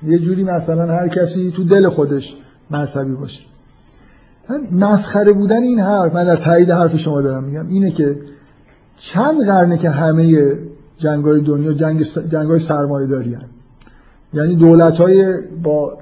یه 0.06 0.19
جوری 0.19 0.44
مثلا 0.44 0.93
هر 0.93 1.09
کسی 1.09 1.51
تو 1.51 1.64
دل 1.64 1.89
خودش 1.89 2.36
مذهبی 2.70 3.14
باشه. 3.14 3.43
مسخره 4.73 5.32
بودن 5.32 5.62
این 5.62 5.81
حرف 5.81 6.14
من 6.14 6.24
در 6.24 6.36
تایید 6.36 6.70
حرف 6.70 6.97
شما 6.97 7.20
دارم 7.20 7.44
میگم 7.44 7.66
اینه 7.69 7.90
که 7.90 8.20
چند 8.97 9.47
قرنه 9.47 9.78
که 9.78 9.90
همه 9.90 10.52
جنگ 10.98 11.24
های 11.24 11.40
دنیا 11.40 11.73
جنگ, 11.73 12.02
جنگ 12.02 12.51
های 12.51 12.59
سرمایه 12.59 13.06
داری. 13.06 13.36
یعنی 14.35 14.56
دولت 14.56 15.01
های 15.01 15.40
با 15.62 15.98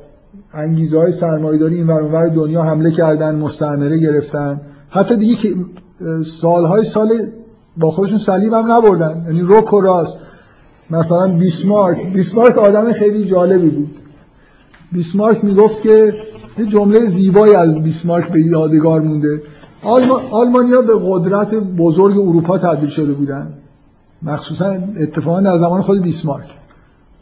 انگیزه 0.52 0.98
های 0.98 1.12
سرمایه 1.12 1.58
داری 1.58 1.76
این 1.76 1.86
ور 1.86 2.28
دنیا 2.28 2.62
حمله 2.62 2.90
کردن 2.90 3.34
مستعمره 3.34 3.98
گرفتن. 3.98 4.60
حتی 4.90 5.16
دیگه 5.16 5.34
که 5.34 5.54
سالهای 6.24 6.84
سال 6.84 7.18
با 7.76 7.90
خودشون 7.90 8.18
صلیب 8.18 8.52
هم 8.52 8.72
نبردن. 8.72 9.24
یعنی 9.26 9.40
روک 9.40 9.72
و 9.72 9.80
راست. 9.80 10.18
مثلا 10.90 11.28
بیسمارک. 11.28 12.12
بیسمارک 12.12 12.58
آدم 12.58 12.92
خیلی 12.92 13.24
جالبی 13.24 13.68
بود. 13.70 13.96
بیسمارک 14.92 15.44
می‌گفت 15.44 15.82
که 15.82 16.14
یه 16.58 16.66
جمله 16.66 17.06
زیبایی 17.06 17.54
از 17.54 17.74
بیسمارک 17.74 18.28
به 18.28 18.40
یادگار 18.40 19.00
مونده. 19.00 19.42
آلمانیا 20.30 20.82
به 20.82 20.92
قدرت 21.02 21.54
بزرگ 21.54 22.18
اروپا 22.18 22.58
تبدیل 22.58 22.88
شده 22.88 23.12
بودن. 23.12 23.54
مخصوصا 24.22 24.76
اتفاقا 25.00 25.40
در 25.40 25.58
زمان 25.58 25.80
خود 25.80 26.02
بیسمارک. 26.02 26.48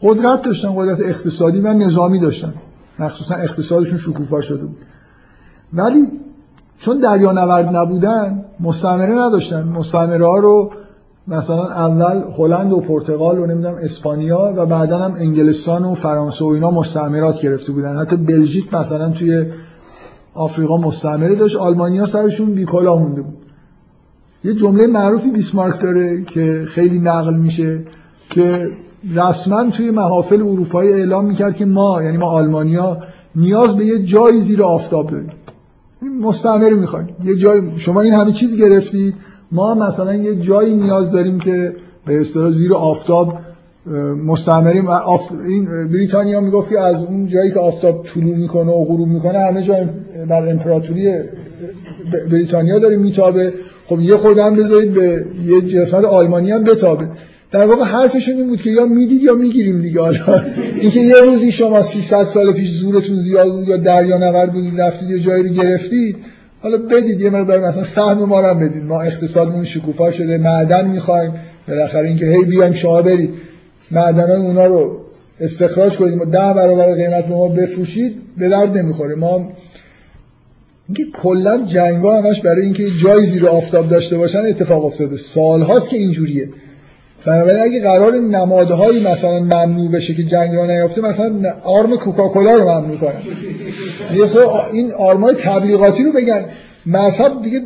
قدرت 0.01 0.41
داشتن 0.41 0.75
قدرت 0.75 0.99
اقتصادی 0.99 1.61
و 1.61 1.73
نظامی 1.73 2.19
داشتن. 2.19 2.53
مخصوصا 2.99 3.35
اقتصادشون 3.35 3.97
شکوفا 3.97 4.41
شده 4.41 4.65
بود. 4.65 4.77
ولی 5.73 6.07
چون 6.77 6.99
دریا 6.99 7.31
نورد 7.31 7.75
نبودن 7.75 8.45
مستعمره 8.59 9.15
نداشتن. 9.15 9.63
مستعمره 9.63 10.25
ها 10.25 10.37
رو 10.37 10.71
مثلا 11.27 11.67
اول 11.69 12.23
هلند 12.37 12.73
و 12.73 12.79
پرتغال 12.79 13.39
و 13.39 13.45
نمی‌دونم 13.45 13.75
اسپانیا 13.83 14.53
و 14.57 14.65
بعدا 14.65 14.97
هم 14.97 15.13
انگلستان 15.19 15.83
و 15.83 15.95
فرانسه 15.95 16.45
و 16.45 16.47
اینا 16.47 16.71
مستعمرات 16.71 17.41
گرفته 17.41 17.71
بودن. 17.71 17.99
حتی 17.99 18.15
بلژیک 18.15 18.73
مثلا 18.73 19.09
توی 19.09 19.45
آفریقا 20.33 20.77
مستعمره 20.77 21.35
داشت. 21.35 21.55
آلمانیا 21.57 22.05
سرشون 22.05 22.53
بیکلا 22.53 22.95
مونده 22.95 23.21
بود. 23.21 23.37
یه 24.43 24.53
جمله 24.53 24.87
معروفی 24.87 25.31
بیسمارک 25.31 25.81
داره 25.81 26.23
که 26.23 26.63
خیلی 26.67 26.99
نقل 26.99 27.35
میشه 27.35 27.83
که 28.29 28.71
رسما 29.15 29.69
توی 29.69 29.91
محافل 29.91 30.41
اروپایی 30.41 30.93
اعلام 30.93 31.25
می‌کرد 31.25 31.55
که 31.55 31.65
ما 31.65 32.03
یعنی 32.03 32.17
ما 32.17 32.25
آلمانیا 32.25 32.97
نیاز 33.35 33.77
به 33.77 33.85
یه 33.85 33.99
جایی 33.99 34.39
زیر 34.41 34.63
آفتاب 34.63 35.11
داریم. 35.11 35.29
مستعمره 36.21 36.73
می‌خوایم. 36.73 37.07
یه 37.23 37.35
جای 37.35 37.61
شما 37.77 38.01
این 38.01 38.13
همه 38.13 38.31
چیز 38.31 38.57
گرفتید. 38.57 39.15
ما 39.51 39.73
مثلا 39.73 40.15
یه 40.15 40.35
جایی 40.35 40.75
نیاز 40.75 41.11
داریم 41.11 41.39
که 41.39 41.75
به 42.05 42.21
اصطلاح 42.21 42.51
زیر 42.51 42.73
آفتاب 42.73 43.33
مستعمریم. 44.25 44.87
آفت... 44.87 45.31
این 45.47 45.87
بریتانیا 45.87 46.39
می‌گفت 46.39 46.69
که 46.69 46.79
از 46.79 47.03
اون 47.03 47.27
جایی 47.27 47.51
که 47.51 47.59
آفتاب 47.59 48.05
طلوع 48.13 48.35
می‌کنه 48.35 48.71
و 48.71 48.85
غروب 48.85 49.07
می‌کنه 49.07 49.39
همه 49.39 49.61
جا 49.61 49.75
بر 50.29 50.49
امپراتوری 50.49 51.13
بریتانیا 52.31 52.79
داره 52.79 52.97
میتابه. 52.97 53.53
خب 53.85 53.99
یه 53.99 54.15
خوردن 54.15 54.55
بذارید 54.55 54.93
به 54.93 55.25
یه 55.45 55.61
جسمت 55.61 56.05
آلمانی 56.05 56.51
هم 56.51 56.63
بتابه. 56.63 57.07
در 57.51 57.65
واقع 57.65 57.83
حرفشون 57.83 58.35
این 58.35 58.47
بود 58.47 58.61
که 58.61 58.69
یا 58.69 58.85
می‌دید 58.85 59.23
یا 59.23 59.33
می‌گیریم 59.33 59.81
دیگه 59.81 59.99
حالا. 60.01 60.45
اینکه 60.81 60.99
یه 60.99 61.21
روزی 61.21 61.51
شما 61.51 61.83
300 61.83 62.23
سال 62.23 62.53
پیش 62.53 62.71
زورتون 62.71 63.19
زیاد 63.19 63.51
بود 63.51 63.67
یا 63.67 63.77
دریا 63.77 64.17
نورد 64.17 64.53
بودید 64.53 64.81
رفتید 64.81 65.09
یه 65.09 65.19
جایی 65.19 65.43
رو 65.43 65.49
گرفتید 65.49 66.17
حالا 66.61 66.77
بدید 66.77 67.21
یه 67.21 67.29
مقدار 67.29 67.67
مثلا 67.67 67.83
سهم 67.83 68.23
ما 68.23 68.41
رو 68.41 68.55
بدید. 68.55 68.83
ما 68.83 69.01
اقتصادمون 69.01 69.65
شکوفا 69.65 70.11
شده 70.11 70.37
معدن 70.37 70.87
می‌خوایم. 70.87 71.33
بالاخره 71.67 72.07
اینکه 72.07 72.25
هی 72.25 72.45
بیایم 72.45 72.73
شما 72.73 73.01
برید. 73.01 73.33
معدنای 73.91 74.41
اونا 74.41 74.65
رو 74.65 74.97
استخراج 75.39 75.93
کنید. 75.97 76.19
ده 76.19 76.53
برابر 76.53 76.93
قیمت 76.93 77.27
ما 77.29 77.47
بفروشید 77.47 78.15
به 78.37 78.49
درد 78.49 78.77
نمی‌خوره. 78.77 79.15
ما 79.15 79.51
اینکه 80.87 81.05
کلا 81.13 81.63
جنگا 81.63 82.21
همش 82.21 82.41
برای 82.41 82.65
اینکه 82.65 82.89
جای 83.03 83.25
زیر 83.25 83.47
آفتاب 83.47 83.89
داشته 83.89 84.17
باشن 84.17 84.39
اتفاق 84.39 84.85
افتاده. 84.85 85.17
سالهاست 85.17 85.89
که 85.89 85.97
اینجوریه. 85.97 86.49
بنابراین 87.25 87.61
اگه 87.61 87.81
قرار 87.81 88.15
نمادهایی 88.15 89.07
مثلا 89.07 89.39
ممنوع 89.39 89.91
بشه 89.91 90.13
که 90.13 90.23
جنگ 90.23 90.55
را 90.55 90.65
نیافته 90.65 91.01
مثلا 91.01 91.31
آرم 91.63 91.97
کوکاکولا 91.97 92.53
رو 92.53 92.69
ممنوع 92.69 92.97
کنن. 92.97 93.21
این 94.71 94.91
آرمای 94.93 95.35
تبلیغاتی 95.35 96.03
رو 96.03 96.11
بگن. 96.11 96.45
مذهب 96.85 97.41
دیگه 97.41 97.61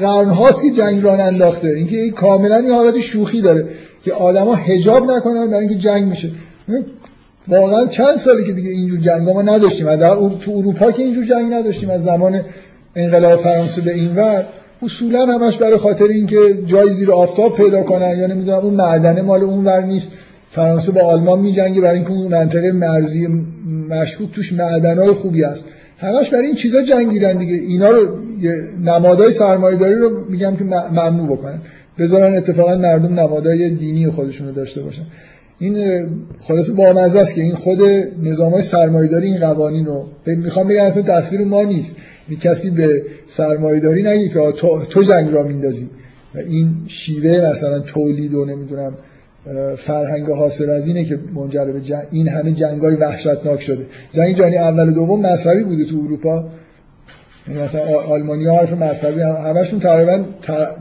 قرن 0.00 0.28
هاست 0.28 0.62
که 0.62 0.70
جنگ 0.70 1.02
را 1.02 1.12
انداخته 1.12 1.68
اینکه 1.68 1.96
این 1.96 2.12
کاملا 2.12 2.56
این 2.56 2.70
حالت 2.70 3.00
شوخی 3.00 3.40
داره 3.40 3.68
که 4.04 4.12
آدما 4.12 4.54
حجاب 4.54 5.10
نکنن 5.10 5.46
برای 5.46 5.66
اینکه 5.66 5.74
جنگ 5.74 6.04
میشه. 6.04 6.30
واقعا 7.48 7.86
چند 7.86 8.16
سالی 8.16 8.44
که 8.44 8.52
دیگه 8.52 8.70
اینجور 8.70 8.98
جنگ 9.00 9.28
ما 9.28 9.42
نداشتیم. 9.42 9.96
تو 9.96 10.50
اروپا 10.50 10.90
که 10.90 11.02
اینجور 11.02 11.24
جنگ 11.24 11.54
نداشتیم 11.54 11.90
از 11.90 12.04
زمان 12.04 12.40
انقلاب 12.96 13.40
فرانسه 13.40 13.82
به 13.82 13.94
اینور 13.94 14.44
اصولا 14.82 15.26
همش 15.26 15.56
برای 15.56 15.76
خاطر 15.76 16.04
اینکه 16.04 16.62
جای 16.66 16.90
زیر 16.90 17.12
آفتاب 17.12 17.56
پیدا 17.56 17.82
کنن 17.82 18.18
یا 18.18 18.26
نمی‌دونم 18.26 18.58
اون 18.58 18.74
معدنه 18.74 19.22
مال 19.22 19.42
اون 19.42 19.64
ور 19.64 19.84
نیست. 19.84 20.12
فرانسه 20.50 20.92
با 20.92 21.00
آلمان 21.00 21.40
میجنگه 21.40 21.80
برای 21.80 21.96
اینکه 21.96 22.10
اون 22.10 22.28
منطقه 22.28 22.72
مرزی 22.72 23.28
مشکوک 23.88 24.32
توش 24.32 24.52
معدنهای 24.52 25.10
خوبی 25.10 25.42
هست. 25.42 25.64
همش 25.98 26.30
برای 26.30 26.46
این 26.46 26.54
چیزا 26.54 26.82
جنگیدن 26.82 27.38
دیگه. 27.38 27.54
اینا 27.54 27.90
رو 27.90 28.18
نمادهای 28.84 29.32
سرمایه‌داری 29.32 29.94
رو 29.94 30.24
میگم 30.30 30.56
که 30.56 30.64
ممنوع 30.64 31.36
بکنن. 31.36 31.58
بذارن 31.98 32.36
اتفاقا 32.36 32.74
مردم 32.74 33.20
نمادهای 33.20 33.70
دینی 33.70 34.10
خودشون 34.10 34.48
رو 34.48 34.54
داشته 34.54 34.82
باشن. 34.82 35.02
این 35.58 36.06
خلاص 36.40 36.70
با 36.70 36.86
است 36.86 37.34
که 37.34 37.40
این 37.40 37.54
خود 37.54 37.78
نظام 38.22 38.52
های 38.52 38.62
سرمایه‌داری 38.62 39.26
این 39.26 39.40
قوانین 39.40 39.86
رو 39.86 40.08
می‌خوام 40.26 40.68
بگم 40.68 40.84
اصلا 40.84 41.02
تصویر 41.02 41.44
ما 41.44 41.62
نیست. 41.62 41.96
کسی 42.40 42.70
به 42.70 43.02
سرمایه‌داری 43.28 44.02
نگه 44.02 44.28
که 44.28 44.52
تو, 44.52 44.84
تو 44.84 45.02
جنگ 45.02 45.32
را 45.32 45.42
میندازی. 45.42 45.90
و 46.34 46.38
این 46.38 46.74
شیوه 46.86 47.50
مثلا 47.50 47.78
تولید 47.78 48.34
و 48.34 48.44
نمی‌دونم 48.44 48.92
فرهنگ 49.76 50.26
حاصل 50.30 50.70
از 50.70 50.86
اینه 50.86 51.04
که 51.04 51.18
منجر 51.34 51.64
به 51.64 51.80
جنگ 51.80 52.04
این 52.10 52.28
همه 52.28 52.52
جنگای 52.52 52.96
وحشتناک 52.96 53.60
شده. 53.60 53.86
جنگ 54.12 54.36
جهانی 54.36 54.56
اول 54.56 54.88
و 54.88 54.92
دوم 54.92 55.26
مذهبی 55.26 55.62
بوده 55.62 55.84
تو 55.84 55.96
اروپا. 56.04 56.44
یعنی 57.48 57.60
مثلا 57.60 57.80
آلمانی 58.08 58.46
حرف 58.46 58.72
مذهبی 58.72 59.20
همشون 59.20 59.80
تقریبا 59.80 60.24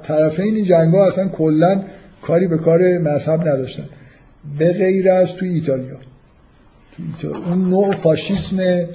طرفین 0.03 0.55
این 0.55 0.65
جنگ 0.65 0.93
ها 0.93 1.07
اصلا 1.07 1.27
کلا 1.27 1.81
کاری 2.21 2.47
به 2.47 2.57
کار 2.57 2.97
مذهب 2.97 3.47
نداشتن. 3.47 3.83
به 4.57 4.73
غیر 4.73 5.09
از 5.09 5.33
توی 5.33 5.49
ایتالیا. 5.49 5.97
تو 6.97 7.03
ایتالیا. 7.07 7.47
اون 7.47 7.69
نوع 7.69 7.93
فاشیسم 7.93 8.85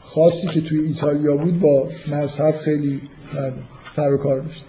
خاصی 0.00 0.46
که 0.46 0.60
توی 0.60 0.80
ایتالیا 0.80 1.36
بود 1.36 1.60
با 1.60 1.88
مذهب 2.12 2.54
خیلی 2.56 3.00
سر 3.90 4.12
و 4.12 4.16
کار 4.16 4.40
داشت 4.40 4.64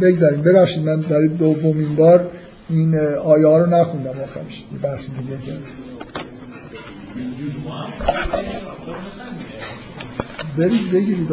بگذاریم 0.00 0.42
ببخشید 0.42 0.84
من 0.84 1.00
برای 1.00 1.28
دومین 1.28 1.96
بار 1.96 2.30
این 2.68 2.98
آیه 2.98 3.46
ها 3.46 3.58
رو 3.58 3.66
نخوندم 3.66 4.10
آخرش. 4.10 4.64
بحث 4.82 5.10
دیگه 5.10 5.38
کردم. 5.46 5.60
برید 10.56 10.90
بگیرید 10.92 11.32